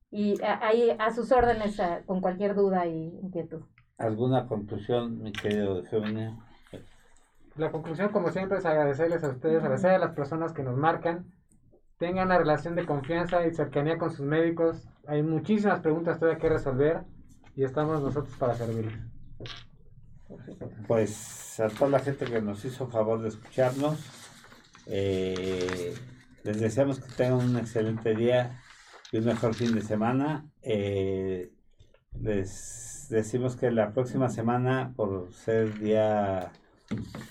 Y 0.09 0.41
ahí 0.41 0.89
a 0.97 1.11
sus 1.11 1.31
órdenes 1.31 1.79
con 2.07 2.19
cualquier 2.19 2.55
duda 2.55 2.87
y 2.87 3.19
inquietud. 3.21 3.61
¿Alguna 3.99 4.47
conclusión, 4.47 5.21
mi 5.21 5.33
querido 5.33 5.85
Eugenio? 5.85 6.43
La 7.55 7.71
conclusión, 7.71 8.09
como 8.09 8.31
siempre, 8.31 8.57
es 8.57 8.65
agradecerles 8.65 9.23
a 9.23 9.29
ustedes, 9.29 9.61
agradecer 9.61 9.91
a 9.91 9.99
las 9.99 10.15
personas 10.15 10.53
que 10.53 10.63
nos 10.63 10.75
marcan, 10.75 11.31
tengan 11.97 12.27
una 12.27 12.39
relación 12.39 12.75
de 12.75 12.85
confianza 12.85 13.45
y 13.45 13.53
cercanía 13.53 13.97
con 13.97 14.11
sus 14.11 14.25
médicos. 14.25 14.87
Hay 15.07 15.21
muchísimas 15.21 15.79
preguntas 15.81 16.19
todavía 16.19 16.39
que 16.39 16.49
resolver 16.49 17.01
y 17.55 17.63
estamos 17.63 18.01
nosotros 18.01 18.35
para 18.37 18.55
servirles. 18.55 18.99
Pues 20.87 21.59
a 21.59 21.67
toda 21.67 21.91
la 21.91 21.99
gente 21.99 22.25
que 22.25 22.41
nos 22.41 22.65
hizo 22.65 22.87
favor 22.87 23.21
de 23.21 23.29
escucharnos, 23.29 23.99
eh, 24.87 25.93
les 26.43 26.59
deseamos 26.59 26.99
que 26.99 27.13
tengan 27.13 27.49
un 27.49 27.57
excelente 27.57 28.15
día 28.15 28.59
y 29.11 29.17
un 29.19 29.25
mejor 29.25 29.53
fin 29.53 29.75
de 29.75 29.81
semana. 29.81 30.45
Eh, 30.63 31.51
les 32.19 33.07
decimos 33.09 33.55
que 33.55 33.69
la 33.69 33.93
próxima 33.93 34.29
semana, 34.29 34.91
por 34.95 35.31
ser 35.31 35.77
día 35.77 36.51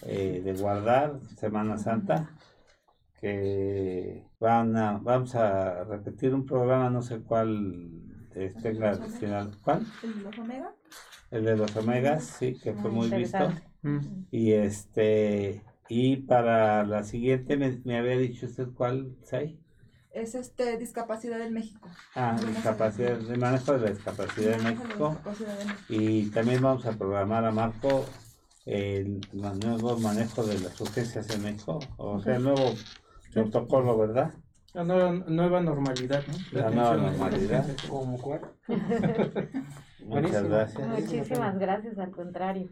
eh, 0.02 0.42
de 0.44 0.52
guardar, 0.54 1.18
Semana 1.36 1.78
Santa, 1.78 2.30
que 3.20 4.26
van 4.40 4.76
a, 4.76 4.98
vamos 4.98 5.34
a 5.34 5.84
repetir 5.84 6.34
un 6.34 6.44
programa, 6.44 6.90
no 6.90 7.02
sé 7.02 7.20
cuál 7.20 7.90
este, 8.34 8.74
final, 9.18 9.56
¿cuál? 9.62 9.86
El 10.02 10.14
de 10.14 10.22
los 10.22 10.38
Omegas. 10.38 10.74
El 11.30 11.44
de 11.44 11.56
los 11.56 11.76
Omegas, 11.76 12.24
sí, 12.24 12.58
que 12.58 12.72
fue 12.74 12.90
muy 12.90 13.10
visto. 13.10 13.52
Mm. 13.82 13.98
Y 14.30 14.52
este, 14.52 15.62
y 15.88 16.16
para 16.16 16.84
la 16.84 17.04
siguiente, 17.04 17.56
me, 17.56 17.98
había 17.98 18.16
dicho 18.16 18.46
usted 18.46 18.68
cuál, 18.74 19.14
¿sí? 19.24 19.60
Es 20.10 20.34
este, 20.34 20.76
discapacidad 20.78 21.40
en 21.40 21.52
México. 21.52 21.88
Ah, 22.14 22.36
discapacidad, 22.46 23.18
de 23.18 23.36
manejo 23.36 23.72
de 23.72 23.80
la 23.80 23.90
discapacidad 23.90 24.58
en 24.58 24.64
México. 24.64 25.16
Y 25.88 26.30
también 26.30 26.62
vamos 26.62 26.84
a 26.86 26.92
programar 26.92 27.44
a 27.44 27.50
Marco 27.50 28.04
el 28.64 29.20
nuevo 29.32 29.98
manejo 29.98 30.44
de 30.44 30.58
las 30.60 30.80
urgencias 30.80 31.28
en 31.30 31.42
México, 31.42 31.80
o 31.96 32.20
sea, 32.20 32.36
el 32.36 32.44
nuevo 32.44 32.74
protocolo, 33.32 33.98
¿verdad? 33.98 34.34
La 34.74 34.84
nueva, 34.84 35.12
nueva 35.12 35.60
normalidad, 35.60 36.22
¿no? 36.26 36.60
La, 36.60 36.70
nueva 36.70 36.96
normalidad. 36.96 37.66
Como 37.88 38.18
cuál. 38.18 38.40
Muchas 40.06 40.44
gracias. 40.44 40.88
Muchísimas 40.88 41.58
gracias, 41.58 41.98
al 41.98 42.10
contrario. 42.10 42.68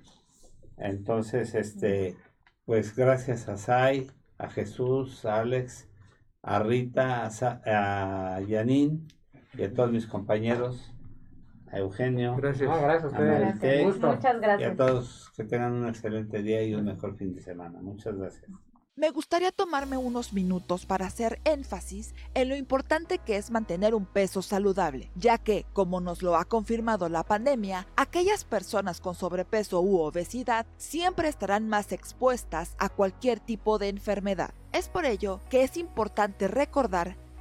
Entonces, 0.79 1.55
este, 1.55 2.17
pues 2.65 2.97
gracias 2.97 3.49
a 3.49 3.59
Sai, 3.59 4.11
a 4.39 4.49
Jesús, 4.49 5.27
a 5.27 5.41
Alex, 5.41 5.89
a 6.41 6.61
Rita, 6.61 7.27
a, 7.27 8.37
a 8.37 8.41
Yanin 8.41 9.07
y 9.59 9.65
a 9.65 9.75
todos 9.75 9.93
mis 9.93 10.07
compañeros, 10.07 10.95
a 11.73 11.79
Eugenio. 11.79 12.37
Gracias. 12.37 12.69
gracias 12.69 13.05
a 13.05 13.49
ustedes. 13.49 14.01
Muchas 14.01 14.41
gracias. 14.41 14.61
Y 14.61 14.65
a 14.65 14.77
todos 14.77 15.33
que 15.37 15.45
tengan 15.45 15.73
un 15.73 15.89
excelente 15.89 16.43
día 16.43 16.63
y 16.63 16.75
un 16.75 16.85
mejor 16.85 17.17
fin 17.17 17.35
de 17.35 17.41
semana. 17.41 17.81
Muchas 17.81 18.17
gracias. 18.17 18.51
Me 18.97 19.11
gustaría 19.11 19.51
tomarme 19.51 19.97
unos 19.97 20.35
minutos 20.35 20.85
para 20.85 21.07
hacer 21.07 21.41
énfasis 21.45 22.15
en 22.35 22.51
lo 22.51 22.57
importante 22.57 23.17
que 23.17 23.37
es 23.37 23.51
mantener 23.51 23.95
un 23.95 24.05
peso 24.05 24.43
saludable, 24.43 25.11
ya 25.15 25.39
que, 25.39 25.65
como 25.73 26.03
nos 26.03 26.23
lo 26.23 26.37
ha 26.37 26.45
confirmado 26.45 27.09
la 27.09 27.23
pandemia, 27.25 27.87
aquellas 27.97 28.45
personas 28.45 29.01
con 29.01 29.15
sobrepeso 29.15 29.81
u 29.81 30.01
obesidad 30.01 30.67
siempre 30.77 31.29
estarán 31.29 31.67
más 31.67 31.93
expuestas 31.93 32.75
a 32.79 32.91
cualquier 32.91 33.41
tipo 33.41 33.79
de 33.79 33.89
enfermedad. 33.89 34.53
Es 34.73 34.91
por 34.91 35.07
ello 35.07 35.41
que 35.49 35.63
es 35.63 35.79
importante 35.79 36.47
recordar 36.47 37.17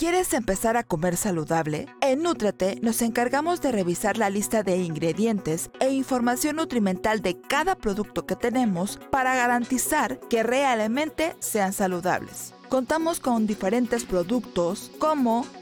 ¿Quieres 0.00 0.32
empezar 0.32 0.78
a 0.78 0.82
comer 0.82 1.18
saludable? 1.18 1.84
En 2.00 2.22
Nutrete 2.22 2.78
nos 2.80 3.02
encargamos 3.02 3.60
de 3.60 3.70
revisar 3.70 4.16
la 4.16 4.30
lista 4.30 4.62
de 4.62 4.78
ingredientes 4.78 5.70
e 5.78 5.90
información 5.90 6.56
nutrimental 6.56 7.20
de 7.20 7.38
cada 7.38 7.74
producto 7.74 8.24
que 8.24 8.34
tenemos 8.34 8.98
para 9.10 9.34
garantizar 9.34 10.18
que 10.30 10.42
realmente 10.42 11.36
sean 11.40 11.74
saludables. 11.74 12.54
Contamos 12.70 13.20
con 13.20 13.46
diferentes 13.46 14.04
productos 14.06 14.90
como 14.98 15.44